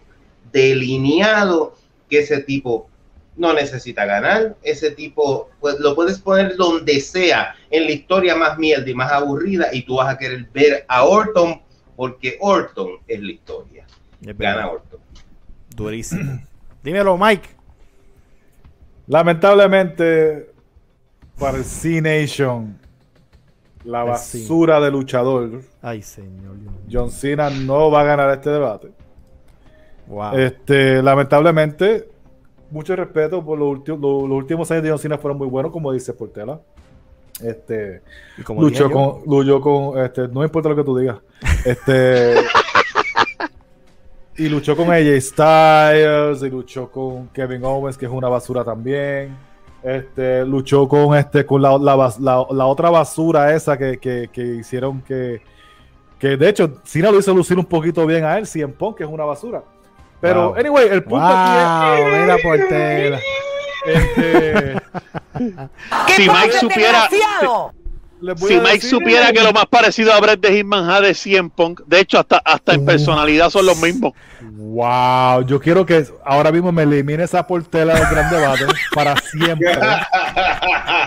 delineado 0.53 1.75
que 2.09 2.21
ese 2.21 2.39
tipo 2.43 2.89
no 3.37 3.53
necesita 3.53 4.05
ganar. 4.05 4.57
Ese 4.63 4.93
tipo 4.93 5.51
pues, 5.59 5.81
lo 5.81 5.97
puedes 5.97 6.21
poner 6.21 6.55
donde 6.55 7.01
sea 7.01 7.57
en 7.71 7.87
la 7.87 7.91
historia 7.91 8.37
más 8.37 8.59
mierda 8.59 8.89
y 8.89 8.95
más 8.95 9.11
aburrida 9.11 9.71
y 9.73 9.83
tú 9.83 9.97
vas 9.97 10.15
a 10.15 10.17
querer 10.17 10.47
ver 10.53 10.85
a 10.87 11.03
Orton 11.03 11.64
porque 11.97 12.37
Orton 12.41 12.99
es 13.07 13.21
la 13.21 13.33
historia. 13.33 13.87
Es. 14.21 14.37
Gana 14.37 14.71
Orton. 14.71 15.01
Durísimo. 15.75 16.41
Dímelo, 16.83 17.17
Mike. 17.17 17.49
Lamentablemente, 19.07 20.51
para 21.39 21.59
el 21.59 21.65
C-Nation, 21.65 22.79
la 23.85 24.05
basura 24.05 24.81
de 24.81 24.91
luchador, 24.91 25.63
Ay, 25.83 26.01
señor. 26.01 26.57
John 26.91 27.11
Cena 27.11 27.51
no 27.51 27.91
va 27.91 28.01
a 28.01 28.05
ganar 28.05 28.31
este 28.31 28.49
debate. 28.49 28.93
Wow. 30.07 30.35
Este, 30.39 31.03
lamentablemente, 31.03 32.09
mucho 32.71 32.97
respeto 32.97 33.45
por 33.45 33.59
los, 33.59 33.69
últimos 33.69 34.01
los, 34.01 34.29
los 34.29 34.39
últimos 34.39 34.71
años 34.71 34.83
de 34.85 34.91
John 34.91 34.99
Cena 34.99 35.19
fueron 35.19 35.37
muy 35.37 35.49
buenos, 35.49 35.71
como 35.71 35.93
dice 35.93 36.15
Portela. 36.15 36.61
Este, 37.43 38.03
Y 38.39 38.43
como 38.43 38.65
dije 38.69 38.83
luchó 38.83 38.93
con, 38.95 39.23
luchó 39.27 39.61
con, 39.61 39.99
este, 40.05 40.29
no 40.29 40.45
importa 40.45 40.69
lo 40.69 40.77
que 40.77 40.85
tú 40.85 40.97
digas. 40.97 41.17
Este, 41.65 42.35
y 44.37 44.49
luchó 44.49 44.77
con 44.77 44.91
AJ 44.91 45.21
Styles, 45.21 46.43
y 46.43 46.51
luchó 46.51 46.91
con 46.91 47.29
Kevin 47.29 47.65
Owens, 47.65 47.97
que 47.99 48.07
es 48.07 48.13
una 48.13 48.29
basura 48.29 48.65
también. 48.65 49.37
Este, 49.83 50.45
luchó 50.47 50.89
con 50.89 51.15
este, 51.17 51.45
con 51.45 51.61
la, 51.61 51.77
la 51.77 51.97
la- 52.19 52.47
la 52.51 52.67
otra 52.67 52.89
basura 52.91 53.55
esa 53.55 53.77
que, 53.77 53.99
que- 53.99 54.31
que 54.33 54.41
hicieron 54.43 55.03
que, 55.03 55.43
que 56.19 56.37
de 56.39 56.49
hecho, 56.49 56.81
Cena 56.85 57.11
lo 57.11 57.19
hizo 57.19 57.35
lucir 57.35 57.59
un 57.59 57.67
poquito 57.67 58.07
bien 58.07 58.25
a 58.25 58.39
él, 58.39 58.47
CM 58.47 58.73
Punk, 58.73 58.97
que 58.99 59.05
es 59.05 59.11
una 59.11 59.25
basura. 59.25 59.63
Pero, 60.21 60.49
Wow. 60.51 60.57
anyway, 60.57 60.89
el 60.91 61.05
punto 61.05 61.27
aquí 61.27 62.01
Wow, 62.01 62.11
mira 62.23 62.37
Portela. 62.43 63.21
Es, 63.85 64.05
este, 64.17 64.77
Si 66.17 66.29
Mike 66.29 66.53
supiera, 66.61 67.09
les 68.21 68.41
voy 68.41 68.49
si 68.49 68.57
a 68.57 68.61
Mike 68.61 68.75
decir- 68.77 68.91
supiera 68.91 69.33
que 69.33 69.43
lo 69.43 69.53
más 69.53 69.67
parecido 69.67 70.13
a 70.13 70.21
Bret 70.21 70.41
de 70.41 70.53
Hitman 70.57 70.89
ha 70.89 71.01
de 71.01 71.15
100 71.15 71.51
Punk, 71.51 71.81
de 71.87 72.01
hecho 72.01 72.19
hasta, 72.19 72.39
hasta 72.39 72.75
en 72.75 72.85
personalidad 72.87 73.51
son 73.51 73.67
los 73.67 73.77
mismos. 73.83 74.13
Wow, 74.41 75.45
yo 75.47 75.61
quiero 75.61 75.85
que 75.85 76.07
ahora 76.25 76.51
mismo 76.51 76.73
me 76.73 76.83
elimine 76.85 77.25
esa 77.25 77.47
portela 77.47 77.95
del 77.95 78.07
gran 78.11 78.31
debate 78.31 78.65
para 78.95 79.15
siempre. 79.21 79.73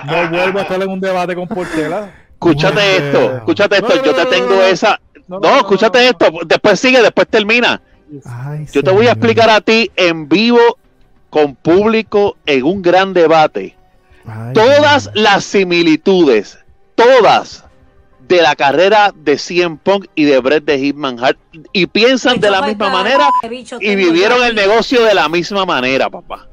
No 0.06 0.30
vuelvo 0.30 0.60
a 0.60 0.62
estar 0.62 0.82
en 0.82 0.90
un 0.90 1.00
debate 1.02 1.36
con 1.36 1.48
portela. 1.48 2.12
Escúchate 2.34 2.98
esto, 2.98 3.38
escúchate 3.38 3.82
no, 3.82 3.88
esto, 3.88 4.00
no, 4.00 4.06
yo 4.06 4.14
te 4.16 4.26
tengo 4.28 4.50
no, 4.52 4.56
no. 4.58 4.62
esa... 4.64 5.00
No, 5.28 5.40
no, 5.40 5.40
No, 5.40 5.48
no, 5.50 5.52
no, 5.56 5.58
escúchate 5.58 6.00
no. 6.00 6.10
esto, 6.12 6.26
después 6.46 6.80
sigue, 6.80 7.02
después 7.02 7.28
termina. 7.28 7.82
Ay, 8.26 8.66
Yo 8.72 8.84
te 8.84 8.92
voy 8.92 9.08
a 9.08 9.12
explicar 9.14 9.50
a 9.50 9.60
ti 9.60 9.92
en 9.96 10.30
vivo, 10.30 10.60
con 11.38 11.56
público, 11.56 12.36
en 12.48 12.64
un 12.64 12.82
gran 12.82 13.14
debate, 13.14 13.76
Ay, 14.26 14.54
todas 14.54 15.12
las 15.14 15.44
similitudes, 15.44 16.58
todas 16.96 17.64
de 18.28 18.42
la 18.42 18.56
carrera 18.56 19.14
de 19.16 19.38
CM 19.38 19.78
Punk 19.78 20.08
y 20.16 20.26
de 20.26 20.40
Bret 20.40 20.66
de 20.66 20.80
Hitman 20.80 21.24
Hart 21.24 21.38
y 21.74 21.86
piensan 21.86 22.40
de 22.40 22.50
la 22.50 22.64
misma 22.64 22.90
manera 22.90 23.30
y 23.80 23.96
vivieron 23.96 24.44
el 24.44 24.56
negocio 24.56 25.04
de 25.04 25.14
la 25.14 25.30
misma 25.30 25.64
manera, 25.64 26.10
papá. 26.10 26.50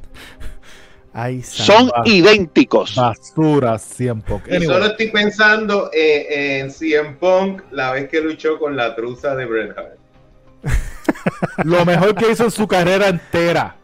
Ay, 1.14 1.42
Son 1.42 1.90
idénticos. 2.04 2.96
Basura 2.96 3.78
100 3.78 4.20
Punk. 4.20 4.48
Y 4.48 4.66
solo 4.66 4.84
estoy 4.84 5.10
pensando 5.10 5.90
eh, 5.94 6.58
en 6.60 6.70
CM 6.70 7.14
Punk 7.14 7.62
la 7.70 7.92
vez 7.92 8.10
que 8.10 8.20
luchó 8.20 8.58
con 8.58 8.76
la 8.76 8.94
truza 8.94 9.34
de 9.34 9.46
Bret 9.46 9.78
Hart. 9.78 9.98
Lo 11.64 11.86
mejor 11.86 12.14
que 12.14 12.30
hizo 12.30 12.44
en 12.44 12.50
su 12.50 12.68
carrera 12.68 13.08
entera 13.08 13.76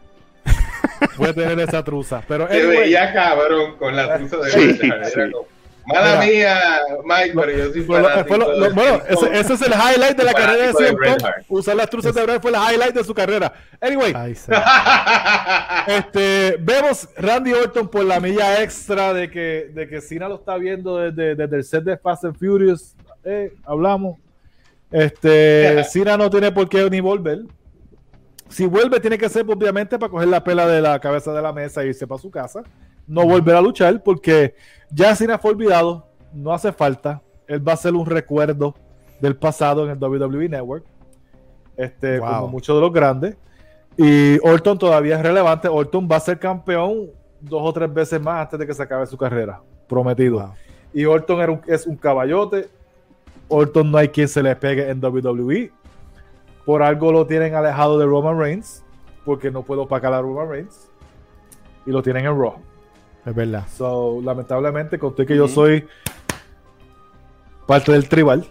fue 1.15 1.33
tener 1.33 1.59
esa 1.59 1.83
truza. 1.83 2.21
Pero 2.27 2.47
Se 2.47 2.53
anyway, 2.59 2.77
veía 2.79 3.13
cabrón 3.13 3.77
con 3.77 3.95
la 3.95 4.17
truza 4.17 4.37
de 4.37 4.51
Sí, 4.51 4.73
sí. 4.73 4.89
como, 5.31 5.47
Mala 5.83 6.19
Mira. 6.21 6.25
mía, 6.31 6.59
Mike, 7.03 7.33
pero 7.35 7.51
yo 7.57 7.73
soy 7.73 7.81
fanático 7.81 8.37
lo- 8.37 8.55
lo- 8.55 8.71
bueno, 8.73 9.01
ese, 9.09 9.39
ese 9.39 9.53
es 9.55 9.61
el 9.63 9.73
highlight 9.73 10.15
de 10.15 10.23
la 10.23 10.33
carrera 10.33 10.71
de. 10.71 10.87
Hart. 11.25 11.45
Usar 11.49 11.75
las 11.75 11.89
truzas 11.89 12.13
de 12.13 12.21
Bret 12.23 12.39
fue 12.39 12.51
el 12.51 12.57
highlight 12.57 12.93
de 12.93 13.03
su 13.03 13.15
carrera. 13.15 13.51
Anyway, 13.81 14.13
Ay, 14.15 14.35
señor. 14.35 14.61
Este, 15.87 16.57
vemos 16.59 17.09
Randy 17.17 17.53
Orton 17.53 17.87
por 17.89 18.05
la 18.05 18.19
milla 18.19 18.61
extra 18.61 19.11
de 19.13 19.29
que, 19.31 19.71
de 19.73 19.87
que 19.87 20.01
Cena 20.01 20.29
lo 20.29 20.35
está 20.35 20.55
viendo 20.57 20.97
desde, 20.97 21.35
desde 21.35 21.55
el 21.57 21.63
set 21.63 21.83
de 21.83 21.97
Fast 21.97 22.25
and 22.25 22.37
Furious. 22.37 22.95
Eh, 23.23 23.51
hablamos. 23.65 24.19
Este, 24.91 25.83
Cena 25.89 26.15
no 26.15 26.29
tiene 26.29 26.51
por 26.51 26.69
qué 26.69 26.87
ni 26.91 26.99
volver. 26.99 27.39
Si 28.51 28.65
vuelve, 28.65 28.99
tiene 28.99 29.17
que 29.17 29.29
ser 29.29 29.45
obviamente 29.49 29.97
para 29.97 30.11
coger 30.11 30.27
la 30.27 30.43
pela 30.43 30.67
de 30.67 30.81
la 30.81 30.99
cabeza 30.99 31.31
de 31.33 31.41
la 31.41 31.53
mesa 31.53 31.81
e 31.83 31.87
irse 31.87 32.05
para 32.05 32.21
su 32.21 32.29
casa. 32.29 32.63
No 33.07 33.25
volver 33.25 33.55
a 33.55 33.61
luchar 33.61 34.03
porque 34.03 34.55
ya 34.91 35.15
Cena 35.15 35.37
fue 35.37 35.51
olvidado. 35.51 36.05
No 36.33 36.53
hace 36.53 36.71
falta. 36.71 37.21
Él 37.47 37.65
va 37.67 37.73
a 37.73 37.77
ser 37.77 37.93
un 37.95 38.05
recuerdo 38.05 38.75
del 39.19 39.35
pasado 39.35 39.85
en 39.85 39.91
el 39.91 39.97
WWE 39.97 40.49
Network. 40.49 40.85
Este, 41.77 42.19
Wow. 42.19 42.29
como 42.29 42.47
muchos 42.49 42.75
de 42.75 42.81
los 42.81 42.93
grandes. 42.93 43.35
Y 43.97 44.37
Orton 44.47 44.77
todavía 44.77 45.15
es 45.15 45.21
relevante. 45.21 45.67
Orton 45.67 46.07
va 46.11 46.17
a 46.17 46.19
ser 46.21 46.39
campeón 46.39 47.07
dos 47.39 47.61
o 47.63 47.73
tres 47.73 47.93
veces 47.93 48.21
más 48.21 48.43
antes 48.43 48.59
de 48.59 48.67
que 48.67 48.73
se 48.73 48.83
acabe 48.83 49.05
su 49.07 49.17
carrera. 49.17 49.61
Prometido. 49.87 50.39
Wow. 50.39 50.53
Y 50.93 51.05
Orton 51.05 51.39
era 51.41 51.51
un- 51.51 51.61
es 51.67 51.87
un 51.87 51.95
caballote. 51.95 52.69
Orton 53.47 53.91
no 53.91 53.97
hay 53.97 54.07
quien 54.09 54.27
se 54.27 54.41
le 54.43 54.55
pegue 54.55 54.89
en 54.89 54.99
WWE. 55.01 55.71
Por 56.65 56.83
algo 56.83 57.11
lo 57.11 57.25
tienen 57.25 57.55
alejado 57.55 57.97
de 57.97 58.05
Roman 58.05 58.37
Reigns. 58.37 58.83
Porque 59.25 59.51
no 59.51 59.63
puedo 59.63 59.87
pagar 59.87 60.13
a 60.13 60.21
Roman 60.21 60.49
Reigns. 60.49 60.89
Y 61.85 61.91
lo 61.91 62.01
tienen 62.01 62.25
en 62.25 62.39
Raw. 62.39 62.55
Es 63.25 63.35
verdad. 63.35 63.67
So, 63.67 64.19
lamentablemente, 64.23 64.97
conté 64.97 65.25
que 65.25 65.35
yo 65.35 65.47
soy 65.47 65.87
parte 67.67 67.91
del 67.91 68.09
tribal. 68.09 68.47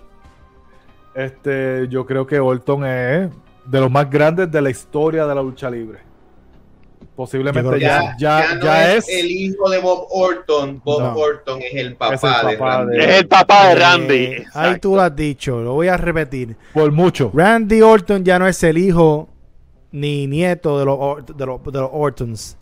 Este, 1.14 1.88
yo 1.88 2.06
creo 2.06 2.26
que 2.26 2.38
Orton 2.38 2.86
es 2.86 3.30
de 3.64 3.80
los 3.80 3.90
más 3.90 4.08
grandes 4.08 4.50
de 4.50 4.62
la 4.62 4.70
historia 4.70 5.26
de 5.26 5.34
la 5.34 5.42
lucha 5.42 5.68
libre. 5.70 6.09
Posiblemente 7.20 7.78
ya, 7.80 8.16
ya, 8.16 8.16
ya, 8.18 8.48
ya 8.48 8.54
no 8.54 8.64
ya 8.64 8.94
es, 8.94 9.08
es, 9.08 9.18
el 9.20 9.30
hijo 9.30 9.68
de 9.68 9.78
Bob 9.78 10.06
Orton. 10.10 10.80
Bob 10.82 11.02
No. 11.02 11.14
Orton 11.16 11.60
es 11.60 11.74
el 11.74 11.94
papá, 11.96 12.14
Es 12.14 12.22
el 12.24 12.30
de 12.50 12.56
papá 12.56 12.78
Randy. 12.78 12.96
de- 12.96 13.04
Es 13.04 13.18
el 13.18 13.28
papá 13.28 13.66
de 13.66 13.72
Eh, 13.72 13.74
Randy. 13.74 14.14
ahí 14.26 14.32
Exacto. 14.42 14.80
tú 14.80 14.94
lo 14.96 15.02
has 15.02 15.14
dicho, 15.16 15.60
lo 15.60 15.74
voy 15.74 15.88
a 15.88 15.96
repetir. 15.98 16.56
por 16.72 16.90
mucho. 16.92 17.30
Randy 17.34 17.82
Orton 17.82 18.24
ya 18.24 18.38
no 18.38 18.48
es 18.48 18.62
el 18.62 18.78
hijo 18.78 19.28
ni 19.92 20.26
nieto 20.26 20.78
de 20.78 20.84
los, 20.86 20.96
Or- 20.98 21.26
de 21.26 21.46
los, 21.46 21.62
de 21.62 21.78
los 21.80 21.90
Ortons. 21.92 22.56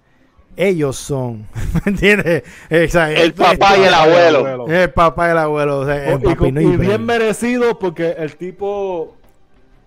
Ellos 0.57 0.97
son. 0.97 1.47
¿Me 1.87 1.93
entiendes? 1.93 2.43
Exacto. 2.69 3.21
El 3.21 3.33
papá 3.33 3.79
y 3.79 3.83
el 3.85 3.95
abuelo. 3.95 4.67
El 4.67 4.91
papá 4.91 5.29
y 5.29 5.31
el 5.31 5.39
abuelo. 5.39 5.79
o 5.79 5.87
sea, 5.87 6.05
el 6.09 6.15
Oh, 6.15 6.19
y, 6.19 6.35
papi, 6.35 6.51
no 6.51 6.79
bien 6.79 7.07
merecido 7.07 7.79
porque 7.79 8.17
el 8.19 8.35
tipo 8.35 9.15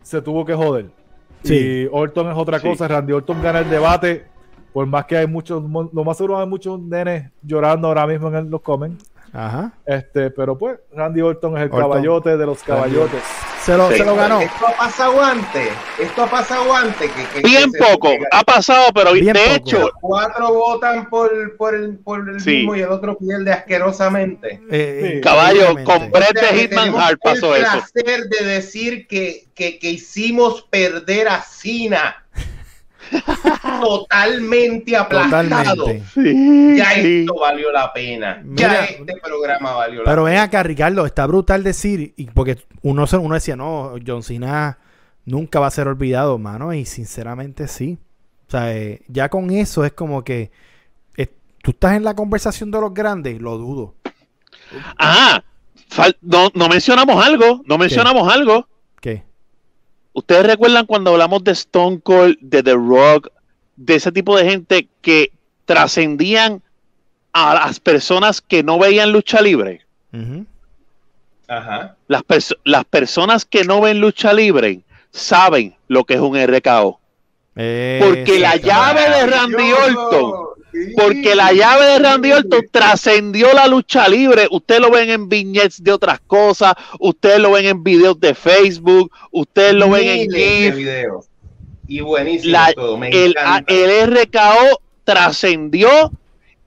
se 0.02 0.22
tuvo 0.22 0.46
que 0.46 0.54
joder. 0.54 0.86
Sí. 1.44 1.56
Y 1.56 1.90
Orton 1.92 2.30
es 2.32 2.38
otra 2.38 2.60
Sí. 2.60 2.68
cosa. 2.70 2.88
Randy 2.88 3.14
Orton 3.14 3.42
gana 3.42 3.60
el 3.60 3.70
debate. 3.70 4.26
Por 4.74 4.86
más 4.86 5.06
que 5.06 5.18
hay 5.18 5.28
muchos, 5.28 5.62
lo 5.64 6.04
más 6.04 6.18
seguro 6.18 6.40
hay 6.40 6.48
muchos 6.48 6.80
nenes 6.80 7.30
llorando 7.44 7.88
ahora 7.90 8.08
mismo 8.08 8.30
en 8.30 8.36
el- 8.36 8.50
los 8.50 8.62
comments. 8.62 9.06
Ajá. 9.34 9.72
Este, 9.86 10.30
pero 10.30 10.58
pues, 10.58 10.78
Randy 10.94 11.22
Orton 11.22 11.56
es 11.58 11.64
el 11.64 11.68
Orton. 11.72 11.80
caballote 11.82 12.36
de 12.38 12.46
los 12.46 12.62
caballotes. 12.64 13.22
Se 13.62 13.78
lo, 13.78 13.90
Sí. 13.92 13.98
se 13.98 14.04
lo 14.06 14.16
ganó. 14.16 14.42
Esto 14.42 14.68
ha 14.68 14.76
pasado 14.76 15.24
antes. 15.24 15.70
Esto 16.00 16.24
ha 16.24 16.28
pasado 16.28 16.74
antes. 16.76 17.12
Que, 17.12 17.42
que- 17.42 17.48
Bien 17.48 17.72
que 17.72 17.78
poco, 17.80 18.10
ha 18.32 18.44
pasado, 18.44 18.88
pero 18.94 19.14
Bien 19.14 19.28
de 19.34 19.40
poco. 19.40 19.56
hecho, 19.56 19.90
Cuatro 20.02 20.52
votan 20.54 21.08
por, 21.10 21.56
por 21.58 21.76
el, 21.76 21.98
por 22.00 22.28
el 22.28 22.42
Sí. 22.42 22.50
mismo 22.58 22.76
y 22.76 22.82
el 22.82 22.90
otro 22.90 23.18
pierde 23.18 23.54
asquerosamente. 23.54 24.60
Eh, 24.70 25.12
Sí. 25.16 25.22
caballo, 25.22 25.76
con 25.86 26.12
Bret 26.12 26.36
O 26.36 26.40
sea, 26.40 26.52
de 26.52 26.58
Hitman 26.58 26.96
Hart 26.96 27.20
pasó 27.24 27.56
el 27.56 27.64
eso. 27.64 27.72
placer 27.94 28.24
de 28.30 28.46
decir 28.46 29.08
que, 29.08 29.46
que, 29.54 29.78
que 29.80 29.92
hicimos 29.92 30.64
perder 30.64 31.28
a 31.30 31.42
Cena. 31.42 32.16
Totalmente 33.82 34.96
aplastado. 34.96 35.44
Totalmente. 35.76 36.04
Sí, 36.14 36.78
Ya 36.78 36.92
sí. 36.96 37.20
esto 37.22 37.36
valió 37.40 37.72
la 37.72 37.92
pena. 37.94 38.42
Mira, 38.44 38.68
ya 38.68 38.86
este 38.86 39.14
programa 39.22 39.74
valió 39.74 40.04
la 40.04 40.10
Pero 40.10 40.24
ven 40.24 40.34
pena. 40.34 40.44
acá, 40.44 40.64
Ricardo, 40.64 41.06
está 41.06 41.26
brutal 41.26 41.64
decir, 41.64 42.14
y 42.16 42.26
porque 42.26 42.58
uno, 42.82 43.08
se- 43.08 43.18
uno 43.18 43.36
decía, 43.36 43.56
no, 43.56 43.94
John 44.06 44.24
Cena 44.24 44.78
nunca 45.26 45.60
va 45.60 45.68
a 45.68 45.72
ser 45.72 45.88
olvidado, 45.88 46.38
mano, 46.38 46.74
y 46.74 46.86
sinceramente 46.86 47.68
sí. 47.68 47.98
O 48.48 48.52
sea, 48.52 48.76
eh, 48.76 49.02
ya 49.08 49.30
con 49.30 49.50
eso 49.52 49.86
es 49.86 49.94
como 49.94 50.24
que 50.24 50.52
eh, 51.18 51.28
tú 51.64 51.72
estás 51.72 51.96
en 51.96 52.04
la 52.04 52.16
conversación 52.16 52.70
de 52.72 52.82
los 52.82 52.94
grandes, 52.94 53.42
lo 53.42 53.58
dudo. 53.58 53.96
Fal- 55.90 56.18
no, 56.22 56.50
no 56.54 56.70
mencionamos 56.70 57.26
algo, 57.26 57.62
no 57.66 57.78
mencionamos 57.78 58.32
algo. 58.34 58.68
¿Ustedes 60.14 60.46
recuerdan 60.46 60.86
cuando 60.86 61.12
hablamos 61.12 61.44
de 61.44 61.52
Stone 61.52 62.00
Cold, 62.02 62.38
de 62.42 62.62
The 62.64 62.74
Rock, 62.74 63.30
de 63.78 63.96
ese 63.96 64.12
tipo 64.12 64.36
de 64.38 64.50
gente 64.50 64.88
que 65.02 65.32
trascendían 65.66 66.62
a 67.34 67.54
las 67.56 67.80
personas 67.80 68.42
que 68.42 68.62
no 68.64 68.78
veían 68.78 69.12
lucha 69.12 69.42
libre? 69.42 69.86
Ajá. 71.48 71.96
Las, 72.08 72.24
perso- 72.24 72.58
las 72.64 72.84
personas 72.86 73.46
que 73.46 73.64
no 73.64 73.82
ven 73.82 74.00
lucha 74.00 74.34
libre 74.34 74.82
saben 75.12 75.76
lo 75.88 76.04
que 76.04 76.16
es 76.16 76.20
un 76.20 76.38
RKO. 76.38 77.00
Porque 78.02 78.40
la 78.40 78.56
llave 78.56 79.02
de 79.10 79.28
Randy. 79.28 79.72
Orton. 79.72 80.34
Porque 80.96 81.36
la 81.36 81.52
llave 81.54 81.86
de 81.86 82.00
Randy 82.00 82.32
Orton 82.32 82.62
trascendió 82.72 83.52
la 83.54 83.68
lucha 83.68 84.08
libre. 84.08 84.48
Ustedes 84.52 84.82
lo 84.82 84.90
ven 84.92 85.10
en 85.10 85.30
vignettes 85.30 85.84
de 85.84 85.92
otras 85.92 86.20
cosas, 86.26 86.74
ustedes 87.00 87.40
lo 87.40 87.52
ven 87.52 87.66
en 87.66 87.84
videos 87.84 88.20
de 88.20 88.34
Facebook, 88.34 89.12
ustedes 89.32 89.74
lo 89.74 89.90
ven 89.90 90.08
en 90.08 90.28
Miles 90.30 90.36
GIF. 90.58 90.76
videos. 90.76 91.26
Y 91.88 92.00
buenísimo 92.02 92.52
La- 92.54 92.72
todo. 92.74 92.98
Me 92.98 93.10
el, 93.10 93.36
RKO 94.08 94.82
trascendió 95.04 95.90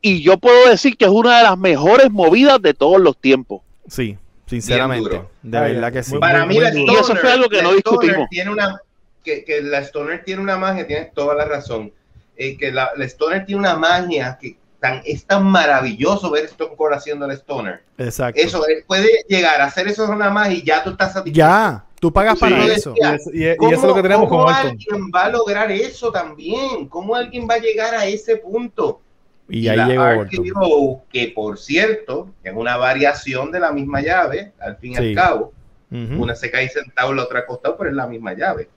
y 0.00 0.22
yo 0.22 0.36
puedo 0.38 0.68
decir 0.68 0.96
que 0.96 1.06
es 1.06 1.10
una 1.10 1.38
de 1.38 1.44
las 1.44 1.56
mejores 1.58 2.10
movidas 2.10 2.60
de 2.60 2.74
todos 2.74 3.00
los 3.00 3.16
tiempos. 3.16 3.62
Sí, 3.88 4.18
sinceramente. 4.46 5.22
De 5.42 5.58
Ay, 5.58 5.72
verdad 5.74 5.92
que 5.92 6.02
sí. 6.02 6.10
muy- 6.12 6.20
Para 6.20 6.44
mí, 6.44 6.54
muy 6.54 6.64
la 6.64 6.70
duro. 6.70 6.82
Stoner, 6.84 6.98
Y 6.98 7.02
eso 7.04 7.16
fue 7.16 7.32
algo 7.32 7.48
que 7.48 7.56
la 7.56 7.62
no 7.62 7.72
discutimos. 7.72 8.28
Tiene 8.30 8.50
una, 8.50 8.80
que, 9.24 9.44
que 9.44 9.62
la 9.62 9.78
Stoner 9.78 10.22
tiene 10.24 10.42
una 10.42 10.58
magia, 10.58 10.86
tiene 10.86 11.10
toda 11.14 11.34
la 11.34 11.46
razón. 11.46 11.90
Eh, 12.36 12.56
que 12.56 12.72
la, 12.72 12.90
la 12.96 13.04
Stoner 13.04 13.44
tiene 13.46 13.60
una 13.60 13.76
magia 13.76 14.36
que 14.40 14.56
tan, 14.80 15.00
es 15.04 15.24
tan 15.24 15.44
maravilloso 15.44 16.30
ver 16.30 16.44
Stone 16.46 16.74
Cold 16.76 16.94
haciendo 16.94 17.26
la 17.26 17.34
Stoner. 17.34 17.82
Exacto. 17.96 18.40
Eso 18.40 18.66
eh, 18.68 18.84
puede 18.86 19.08
llegar 19.28 19.60
a 19.60 19.66
hacer 19.66 19.86
eso 19.88 20.04
es 20.04 20.10
una 20.10 20.30
magia 20.30 20.58
y 20.58 20.62
ya 20.62 20.82
tú 20.82 20.90
estás 20.90 21.12
satisfecho. 21.12 21.38
ya, 21.38 21.84
tú 22.00 22.12
pagas 22.12 22.38
para 22.38 22.64
eso. 22.66 22.90
decía, 22.90 23.12
Y, 23.12 23.14
es- 23.14 23.26
y- 23.32 23.44
y 23.64 23.72
eso 23.72 23.80
es 23.80 23.82
lo 23.84 23.94
que 23.94 24.02
tenemos 24.02 24.28
cómo 24.28 24.48
alguien 24.48 25.10
va 25.14 25.24
a 25.26 25.28
lograr 25.30 25.70
eso 25.72 26.10
también? 26.12 26.88
¿Cómo 26.88 27.14
alguien 27.14 27.46
va 27.48 27.54
a 27.54 27.58
llegar 27.58 27.94
a 27.94 28.04
ese 28.06 28.36
punto? 28.36 29.00
Y 29.48 29.68
ahí 29.68 29.76
la 29.76 29.86
llegó 29.88 31.02
que 31.12 31.32
por 31.34 31.58
cierto, 31.58 32.30
es 32.42 32.52
una 32.54 32.76
variación 32.78 33.52
de 33.52 33.60
la 33.60 33.72
misma 33.72 34.00
llave, 34.00 34.52
al 34.58 34.76
fin 34.78 34.92
y 34.92 34.96
Sí. 34.96 35.08
al 35.10 35.14
cabo. 35.14 35.52
Una 35.90 36.34
se 36.34 36.50
cae 36.50 36.68
sentado, 36.68 37.12
la 37.14 37.22
otra 37.22 37.40
acostado, 37.40 37.76
pero 37.76 37.88
es 37.90 37.94
la 37.96 38.06
misma 38.08 38.32
llave. 38.34 38.68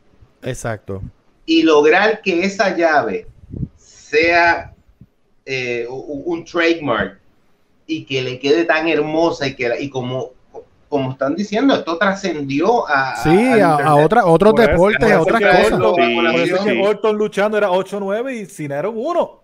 Exacto. 0.44 1.02
Y 1.46 1.64
lograr 1.64 2.22
que 2.22 2.44
esa 2.44 2.76
llave 2.76 3.26
sea 4.10 4.74
eh, 5.46 5.86
un 5.90 6.44
trademark 6.46 7.20
y 7.86 8.04
que 8.06 8.22
le 8.22 8.40
quede 8.40 8.66
tan 8.66 8.88
hermosa 8.88 9.48
y 9.48 9.56
que 9.56 9.72
y 9.80 9.90
como 9.90 10.32
como 10.90 11.12
están 11.12 11.36
diciendo, 11.36 11.74
esto 11.76 11.98
trascendió 11.98 12.88
a, 12.88 13.18
Sí, 13.18 13.30
a, 13.60 13.76
a 13.76 13.96
otra, 13.96 14.26
otros 14.26 14.54
Por 14.54 14.62
deportes, 14.62 15.00
por 15.06 15.12
a 15.12 15.22
otras 15.22 15.40
que 15.42 15.46
cosas. 15.46 15.72
Orton- 15.80 15.96
Sí, 16.08 16.16
por 16.16 16.26
eso 16.40 16.56
es 16.56 16.62
que. 16.62 16.82
Orton 16.82 17.18
luchando 17.18 17.58
era 17.58 17.70
8-9 17.70 18.34
y 18.42 18.46
Cena 18.46 18.78
era 18.80 18.88
un 18.88 18.96
1. 18.98 19.44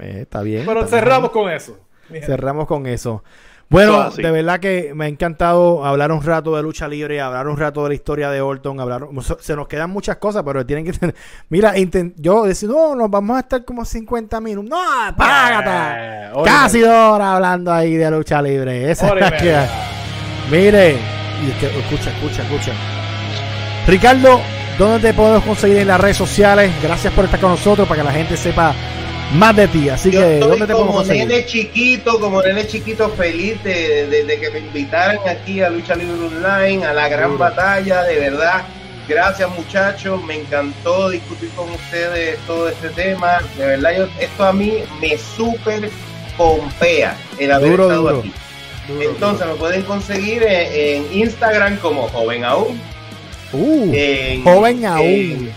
Eh, 0.00 0.18
está 0.22 0.42
bien. 0.42 0.64
Pero 0.66 0.80
está 0.80 0.96
bien. 0.96 1.04
cerramos 1.04 1.30
con 1.30 1.48
eso. 1.48 1.78
Cerramos 2.26 2.66
con 2.66 2.86
eso. 2.88 3.22
Bueno, 3.70 4.10
de 4.10 4.30
verdad 4.32 4.58
que 4.58 4.92
me 4.96 5.04
ha 5.04 5.08
encantado 5.08 5.84
hablar 5.86 6.10
un 6.10 6.22
rato 6.24 6.56
de 6.56 6.62
lucha 6.62 6.88
libre, 6.88 7.20
hablar 7.20 7.46
un 7.46 7.56
rato 7.56 7.84
de 7.84 7.90
la 7.90 7.94
historia 7.94 8.28
de 8.28 8.40
Orton, 8.40 8.80
hablar, 8.80 9.06
se 9.38 9.54
nos 9.54 9.68
quedan 9.68 9.90
muchas 9.90 10.16
cosas, 10.16 10.42
pero 10.44 10.66
tienen 10.66 10.84
que 10.84 10.92
tener, 10.92 11.14
mira, 11.48 11.76
inten- 11.76 12.12
yo 12.16 12.42
decía, 12.44 12.68
no, 12.68 12.96
nos 12.96 13.08
vamos 13.08 13.36
a 13.36 13.40
estar 13.40 13.64
como 13.64 13.84
50 13.84 14.40
minutos, 14.40 14.68
no, 14.70 15.16
págate, 15.16 15.70
Eh, 16.26 16.42
casi 16.44 16.80
dos 16.80 16.92
horas 16.92 17.28
hablando 17.28 17.72
ahí 17.72 17.94
de 17.94 18.10
lucha 18.10 18.42
libre, 18.42 18.90
esa 18.90 19.08
es 19.08 19.20
la 19.20 19.36
que. 19.36 19.56
Mire, 20.50 20.96
y 21.46 21.50
es 21.50 21.56
que- 21.60 21.78
escucha, 21.78 22.10
escucha, 22.10 22.42
escucha. 22.42 22.72
Ricardo, 23.86 24.40
¿dónde 24.78 24.98
te 24.98 25.14
podemos 25.14 25.44
conseguir 25.44 25.78
en 25.78 25.86
las 25.88 26.00
redes 26.00 26.16
sociales? 26.16 26.72
Gracias 26.82 27.12
por 27.14 27.24
estar 27.24 27.38
con 27.40 27.50
nosotros 27.50 27.86
para 27.88 28.00
que 28.02 28.04
la 28.08 28.12
gente 28.12 28.36
sepa 28.36 28.74
más 29.34 29.54
de 29.56 29.68
ti, 29.68 29.88
así 29.88 30.10
Yo 30.10 30.20
que, 30.20 30.38
¿dónde 30.40 30.56
te 30.66 30.72
podemos 30.72 30.86
como 30.86 30.92
conseguir? 30.98 31.26
nene 31.28 31.46
chiquito, 31.46 32.18
como 32.20 32.42
nene 32.42 32.66
chiquito 32.66 33.08
feliz 33.10 33.62
de, 33.62 34.06
de- 34.06 34.24
de 34.24 34.40
que 34.40 34.50
me 34.50 34.58
invitaran 34.58 35.18
aquí 35.28 35.62
a 35.62 35.70
Lucha 35.70 35.94
Libre 35.94 36.26
Online, 36.26 36.84
a 36.84 36.92
la 36.92 37.08
gran 37.08 37.38
batalla, 37.38 38.02
de 38.02 38.16
verdad. 38.18 38.62
Gracias 39.08 39.48
muchachos, 39.50 40.22
me 40.24 40.36
encantó 40.36 41.10
discutir 41.10 41.48
con 41.50 41.68
ustedes 41.70 42.38
todo 42.46 42.68
este 42.68 42.88
tema. 42.90 43.38
De 43.56 43.66
verdad, 43.66 43.90
yo- 43.96 44.08
esto 44.20 44.44
a 44.44 44.52
mí 44.52 44.74
me 45.00 45.16
súper 45.18 45.88
pompea 46.36 47.16
el 47.38 47.52
haber 47.52 47.70
Duro, 47.70 47.82
estado 47.84 48.02
duro. 48.02 48.18
aquí. 48.20 48.32
Duro, 48.88 49.10
Entonces 49.10 49.46
me 49.46 49.54
pueden 49.54 49.82
conseguir 49.82 50.42
en, 50.42 51.04
en 51.06 51.18
Instagram 51.18 51.76
como 51.78 52.08
joven 52.08 52.44
aún. 52.44 52.80
Uh, 53.52 53.90
en- 53.94 54.42
joven 54.44 54.78
en- 54.78 54.84
aún. 54.86 55.50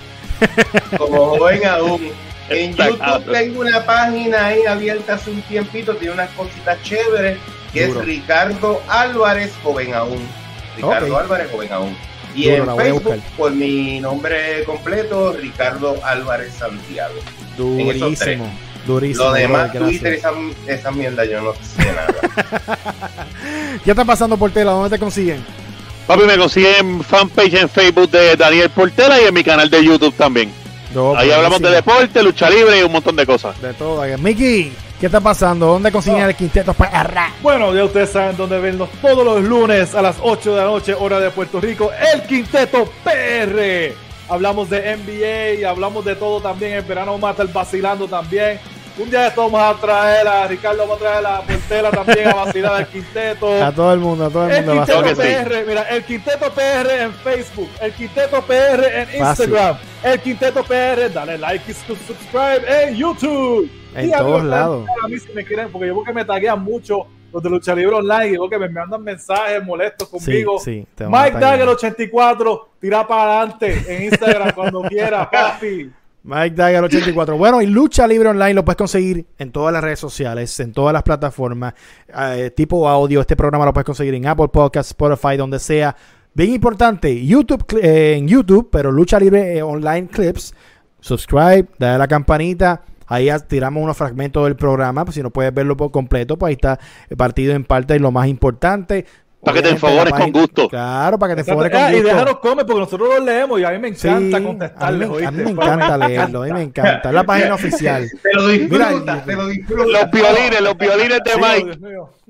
como 0.98 1.38
joven 1.38 1.66
aún. 1.66 2.12
En. 2.50 2.76
YouTube 2.76 3.32
tengo 3.32 3.62
una 3.62 3.86
página 3.86 4.48
ahí 4.48 4.66
abierta 4.66 5.16
hace 5.16 5.32
un 5.32 5.42
tiempito, 5.44 5.96
tiene 5.96 6.14
unas 6.14 6.30
cositas 6.32 6.82
chéveres, 6.84 7.38
que 7.72 7.88
Duro. 7.88 8.02
es 8.02 8.06
Ricardo 8.06 8.82
Álvarez 8.88 9.54
Joven 9.64 9.94
Aún. 9.94 10.28
Ricardo. 10.76 11.18
Álvarez 11.18 11.52
Joven 11.52 11.72
Aún. 11.72 11.98
Y 12.36 12.50
Duro, 12.50 12.72
en 12.72 12.78
Facebook, 12.78 13.24
por 13.38 13.52
mi 13.52 14.00
nombre 14.00 14.64
completo, 14.66 15.34
Ricardo 15.34 15.98
Álvarez 16.04 16.54
Santiago. 16.54 17.16
Durísimo. 17.58 18.52
Durísimo. 18.86 19.26
Lo 19.26 19.34
demás, 19.34 19.72
brother. 19.72 19.90
Twitter, 19.90 20.14
esa, 20.14 20.32
esa 20.68 20.92
mierda, 20.92 21.24
yo 21.24 21.42
no 21.42 21.54
sé 21.54 21.86
nada. 21.86 22.14
¿Qué 23.84 23.92
está 23.92 24.04
pasando 24.04 24.36
por 24.36 24.52
tela? 24.52 24.72
¿Dónde 24.72 24.90
te 24.90 25.00
consiguen? 25.00 25.44
Papi, 26.06 26.24
me 26.24 26.38
consiguen 26.38 27.02
fanpage 27.02 27.54
en 27.54 27.70
Facebook 27.70 28.12
de 28.12 28.36
Daniel 28.36 28.70
Portela 28.70 29.22
y 29.22 29.26
en 29.26 29.34
mi 29.34 29.44
canal 29.44 29.70
de 29.70 29.86
YouTube 29.86 30.14
también. 30.16 30.52
Ahí 31.18 31.32
hablamos 31.32 31.60
de 31.62 31.70
deporte, 31.70 32.22
lucha 32.22 32.50
libre 32.50 32.80
y 32.80 32.84
un 32.84 32.92
montón 32.92 33.16
de 33.16 33.26
cosas. 33.26 33.60
De 33.62 33.74
todo. 33.74 34.04
Mickey, 34.20 34.74
¿qué 35.00 35.08
está 35.08 35.20
pasando? 35.20 35.68
¿Dónde 35.68 35.92
consiguen 35.92 36.22
el 36.22 36.36
quinteto 36.36 36.74
PR? 36.74 37.18
Bueno, 37.42 37.74
ya 37.74 37.84
ustedes 37.86 38.12
saben 38.12 38.38
dónde 38.38 38.60
vernos 38.60 38.90
todos 39.02 39.26
los 39.26 39.44
lunes 39.44 39.96
a 39.96 40.02
las 40.02 40.18
8 40.22 40.52
de 40.52 40.58
la 40.58 40.66
noche, 40.66 40.94
hora 40.94 41.20
de 41.20 41.30
Puerto 41.32 41.60
Rico, 41.60 41.92
el 42.14 42.24
Quinteto 42.24 42.86
PR. 43.04 43.94
Hablamos 44.30 44.70
de 44.70 44.96
NBA, 44.96 45.70
hablamos 45.70 46.06
de 46.06 46.16
todo 46.16 46.42
también. 46.42 46.74
El 46.74 46.84
verano 46.84 47.14
vamos 47.14 47.28
a 47.28 47.32
estar 47.32 47.52
vacilando 47.52 48.08
también. 48.08 48.60
Un 48.96 49.10
día 49.10 49.22
de 49.22 49.28
esto 49.30 49.50
vamos 49.50 49.60
a 49.76 49.82
traer 49.82 50.28
a 50.28 50.48
Ricardo, 50.48 50.78
vamos 50.80 50.98
a 50.98 51.00
traer 51.00 51.26
a 51.26 51.42
Portela 51.42 51.90
también 51.90 52.28
a 52.28 52.34
vacilar 52.36 52.74
al 52.76 52.88
Quinteto. 52.88 53.64
A 53.64 53.72
todo 53.72 53.92
el 53.92 54.00
mundo, 54.00 54.26
a 54.26 54.30
todo 54.30 54.46
el 54.46 54.52
El 54.52 54.66
mundo. 54.66 54.82
a 54.84 54.86
Quinteto 54.86 55.16
sí. 55.16 55.28
PR, 55.28 55.66
mira, 55.68 55.82
el 55.90 56.04
Quinteto 56.04 56.52
PR 56.52 57.02
en 57.02 57.14
Facebook, 57.14 57.70
el 57.82 57.92
Quinteto 57.94 58.42
PR 58.44 58.86
en 59.02 59.20
Fácil. 59.20 59.46
Instagram, 59.46 59.78
el 60.04 60.20
Quinteto 60.22 60.64
PR, 60.64 61.10
dale 61.12 61.38
like 61.40 61.72
y 61.72 61.74
su- 61.74 61.96
subscribe 61.96 62.84
en 62.88 62.96
YouTube. 62.96 63.68
En 63.96 64.10
Y, 64.10 64.14
amigos, 64.14 64.20
todos 64.20 64.44
lados. 64.44 64.88
A 65.04 65.08
mí 65.08 65.18
si 65.18 65.34
me 65.34 65.44
quieren, 65.44 65.72
porque 65.72 65.88
yo 65.88 65.94
creo 65.96 66.06
que 66.06 66.14
me 66.14 66.26
taguean 66.26 66.62
mucho 66.64 67.08
los 67.32 67.42
de 67.42 67.50
Lucha 67.50 67.74
Libre 67.74 67.96
Online 67.96 68.28
y 68.28 68.32
veo 68.34 68.48
que 68.48 68.60
me 68.60 68.70
mandan 68.70 69.04
mensajes 69.04 69.64
molestos 69.66 70.08
conmigo. 70.08 70.60
Sí, 70.60 70.86
sí, 70.96 71.04
Mike 71.06 71.32
taggear. 71.32 71.40
Dagger 71.40 71.68
84, 71.70 72.70
tira 72.80 73.08
para 73.08 73.40
adelante 73.40 73.86
en 73.88 74.04
Instagram 74.04 74.52
cuando 74.54 74.84
quiera, 74.84 75.28
papi. 75.32 75.92
Mike 76.24 76.56
Dagger 76.56 76.84
84. 76.86 77.38
Bueno, 77.38 77.62
y 77.62 77.68
Lucha 77.68 78.08
Libre 78.08 78.30
Online 78.30 78.54
lo 78.54 78.64
puedes 78.64 78.78
conseguir 78.78 79.26
en 79.38 79.52
todas 79.52 79.74
las 79.74 79.84
redes 79.84 80.00
sociales, 80.00 80.58
en 80.62 80.72
todas 80.72 80.94
las 80.94 81.04
plataformas, 81.04 81.74
eh, 82.18 82.50
tipo 82.56 82.88
audio. 82.88 83.20
Este 83.20 83.36
programa 83.36 83.66
lo 83.66 83.74
puedes 83.74 83.86
conseguir 83.86 84.14
en 84.16 84.26
Apple 84.28 84.48
Podcasts, 84.48 84.92
Spotify, 84.92 85.36
donde 85.36 85.60
sea. 85.60 85.96
Bien 86.34 86.52
importante, 86.52 87.26
YouTube 87.26 87.66
eh, 87.82 88.16
en 88.18 88.28
YouTube, 88.28 88.70
pero 88.72 88.92
Lucha 88.92 89.20
Libre 89.20 89.58
eh, 89.58 89.62
Online 89.62 90.08
Clips. 90.08 90.54
Subscribe, 91.02 91.68
dale 91.78 91.96
a 91.96 91.98
la 91.98 92.08
campanita. 92.08 92.82
Ahí 93.06 93.30
tiramos 93.48 93.84
unos 93.84 93.98
fragmentos 93.98 94.46
del 94.46 94.56
programa, 94.56 95.04
pues 95.04 95.16
si 95.16 95.22
no 95.22 95.30
puedes 95.30 95.54
verlo 95.54 95.76
por 95.76 95.92
completo, 95.92 96.38
pues 96.38 96.48
ahí 96.48 96.54
está 96.54 96.80
el 97.10 97.18
partido 97.18 97.54
en 97.54 97.66
parte 97.66 97.94
de 97.94 98.00
lo 98.00 98.12
más 98.12 98.28
importante. 98.28 99.06
Para 99.44 99.58
que 99.58 99.62
te 99.64 99.70
enfogones 99.72 100.14
con 100.14 100.32
gusto. 100.32 100.70
Claro, 100.70 101.20
para 101.20 101.36
que 101.36 101.44
te 101.44 101.50
enfogones 101.50 101.72
con 101.72 101.82
Ah, 101.82 101.92
y 101.92 101.96
gusto. 101.96 102.08
déjanos 102.08 102.40
comer 102.40 102.66
porque 102.66 102.80
nosotros 102.80 103.10
los 103.16 103.24
leemos 103.26 103.60
y 103.60 103.64
a 103.66 103.70
mí 103.72 103.80
me 103.80 103.94
Sí, 103.96 104.08
encanta 104.08 104.38
a 104.38 104.40
mí, 104.40 104.46
contestarles. 104.46 105.10
me, 105.10 105.26
a 105.26 105.32
mí 105.32 105.44
me 105.44 105.50
encanta 105.52 105.98
leerlo, 105.98 106.42
a 106.44 106.46
mí 106.46 106.52
me 106.54 106.62
encanta. 106.64 107.10
Es 107.10 107.14
la 107.16 107.24
página 107.24 107.56
oficial. 107.56 108.10
Te 108.22 108.34
lo 108.34 108.48
disfruta, 108.48 108.92
Mira, 108.94 109.24
te 109.26 109.34
lo 109.36 109.48
disfruta. 109.48 109.84
Los 110.02 110.12
violines, 110.12 110.62
los 110.62 110.78
violines 110.78 111.20
de 111.24 111.32
Sí, 111.32 111.40
Mike. 111.42 111.80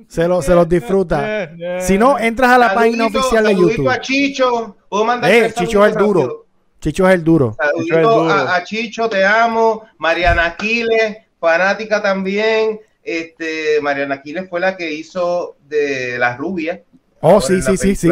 Se, 0.07 0.27
lo, 0.27 0.41
se 0.41 0.55
los 0.55 0.67
disfruta. 0.67 1.49
Si 1.79 1.97
no, 1.97 2.17
entras 2.17 2.51
a 2.51 2.57
la 2.57 2.73
página 2.73 3.05
oficial 3.05 3.43
de 3.45 3.55
YouTube. 3.55 3.89
a 3.89 4.01
Chicho. 4.01 4.77
¿Puedo 4.89 5.05
mandar 5.05 5.31
Eh, 5.31 5.53
Chicho 5.55 5.85
es 5.85 5.91
el 5.93 5.97
duro. 5.99 6.45
Chicho 6.81 7.07
es 7.07 7.13
el 7.15 7.23
duro. 7.23 7.55
Saludito 7.57 7.83
Chicho 7.83 7.95
es 7.97 8.03
duro. 8.03 8.29
a, 8.31 8.55
a 8.55 8.63
Chicho, 8.63 9.09
te 9.09 9.23
amo. 9.23 9.83
Mariana 9.99 10.45
Aquiles, 10.47 11.17
fanática 11.39 12.01
también. 12.01 12.79
Este, 13.03 13.79
Mariana 13.81 14.15
Aquiles 14.15 14.49
fue 14.49 14.59
la 14.59 14.75
que 14.75 14.91
hizo 14.91 15.55
de 15.67 16.17
La 16.17 16.35
Rubia. 16.37 16.81
Oh, 17.25 17.39
sí, 17.41 17.61
sí, 17.61 17.77
sí, 17.77 17.95
sí. 17.95 18.09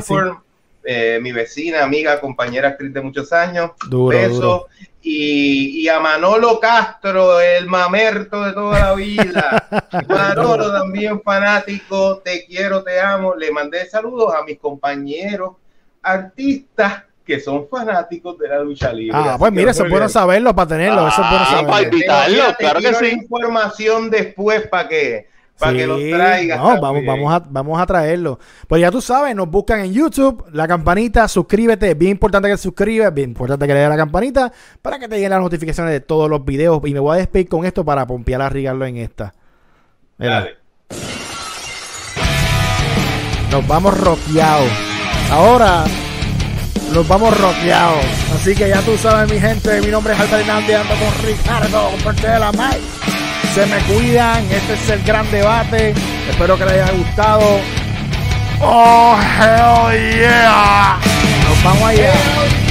Sí. 0.00 0.14
Eh, 0.86 1.18
mi 1.22 1.32
vecina, 1.32 1.82
amiga, 1.84 2.20
compañera 2.20 2.68
actriz 2.68 2.92
de 2.92 3.00
muchos 3.00 3.32
años. 3.32 3.72
Duro, 3.88 4.16
Beso. 4.16 4.34
duro. 4.40 4.66
Y, 5.02 5.82
y 5.82 5.88
a 5.88 6.00
Manolo 6.00 6.58
Castro, 6.60 7.40
el 7.40 7.66
mamerto 7.66 8.42
de 8.42 8.52
toda 8.52 8.78
la 8.80 8.94
vida. 8.94 9.68
Manolo 10.08 10.72
también 10.72 11.20
fanático, 11.22 12.18
te 12.24 12.46
quiero, 12.46 12.82
te 12.82 13.00
amo. 13.00 13.34
Le 13.34 13.50
mandé 13.50 13.84
saludos 13.86 14.34
a 14.34 14.42
mis 14.44 14.58
compañeros 14.58 15.52
artistas 16.02 17.02
que 17.26 17.40
son 17.40 17.66
fanáticos 17.68 18.38
de 18.38 18.48
la 18.48 18.60
lucha 18.60 18.92
libre. 18.92 19.16
Ah, 19.18 19.36
pues 19.38 19.50
mira, 19.52 19.70
eso 19.70 19.84
es 19.84 19.90
bueno 19.90 20.08
saberlo 20.08 20.54
para 20.54 20.68
tenerlo. 20.68 21.08
Eso 21.08 21.22
es 21.22 21.28
bueno 21.30 21.44
Ah, 21.44 21.50
saberlo. 21.50 21.70
para 21.70 21.82
invitarlo, 21.84 22.42
claro 22.58 22.80
que 22.80 22.94
sí. 22.94 23.06
información 23.10 24.10
después 24.10 24.66
para 24.68 24.88
que, 24.88 25.28
para 25.58 25.72
que 25.72 25.86
los 25.86 26.00
Sí, 26.00 26.10
traigas. 26.10 26.58
No, 26.58 26.80
vamos, 26.80 27.04
vamos, 27.06 27.32
a, 27.32 27.38
vamos 27.48 27.80
a 27.80 27.86
traerlo. 27.86 28.38
Pues 28.66 28.80
ya 28.80 28.90
tú 28.90 29.00
sabes, 29.00 29.34
nos 29.36 29.48
buscan 29.48 29.80
en 29.80 29.92
YouTube, 29.92 30.44
la 30.52 30.66
campanita, 30.66 31.28
suscríbete. 31.28 31.92
Es 31.92 31.98
bien 31.98 32.12
importante 32.12 32.48
que 32.48 32.54
te 32.54 32.62
suscribas, 32.62 33.14
bien 33.14 33.30
importante 33.30 33.66
que 33.66 33.72
le 33.72 33.80
des 33.80 33.86
a 33.86 33.90
la 33.90 33.96
campanita 33.96 34.52
para 34.82 34.98
que 34.98 35.08
te 35.08 35.16
lleguen 35.16 35.30
las 35.30 35.40
notificaciones 35.40 35.92
de 35.92 36.00
todos 36.00 36.28
los 36.28 36.44
videos. 36.44 36.80
Y 36.84 36.92
me 36.92 37.00
voy 37.00 37.14
a 37.14 37.18
despedir 37.18 37.48
con 37.48 37.64
esto 37.64 37.84
para 37.84 38.06
pompear 38.06 38.42
a 38.42 38.48
Ricardo 38.48 38.84
en 38.84 38.96
esta. 38.96 39.34
Mira, 40.18 40.34
Dale. 40.40 40.56
nos 43.50 43.66
vamos 43.66 43.98
rockeados. 43.98 44.70
Ahora 45.30 45.84
nos 46.92 47.06
vamos 47.08 47.38
rockeados. 47.40 48.04
Así 48.34 48.54
que 48.54 48.68
ya 48.68 48.80
tú 48.82 48.96
sabes, 48.96 49.30
mi 49.32 49.40
gente, 49.40 49.80
mi 49.80 49.88
nombre 49.88 50.12
es 50.14 50.20
Albert 50.20 50.42
Hernández, 50.42 50.76
ando 50.76 50.94
con 50.94 51.26
Ricardo, 51.26 51.90
con 52.04 52.16
de 52.16 52.38
la 52.38 52.52
Mike. 52.52 53.23
Se 53.54 53.64
me 53.66 53.78
cuidan, 53.82 54.42
este 54.50 54.74
es 54.74 54.90
el 54.90 55.02
gran 55.04 55.30
debate. 55.30 55.94
Espero 56.28 56.58
que 56.58 56.64
les 56.64 56.72
haya 56.72 56.90
gustado. 56.90 57.60
Oh, 58.60 59.16
hell 59.16 60.18
yeah. 60.18 60.98
Nos 61.48 61.62
vamos 61.62 61.88
allá. 61.88 62.63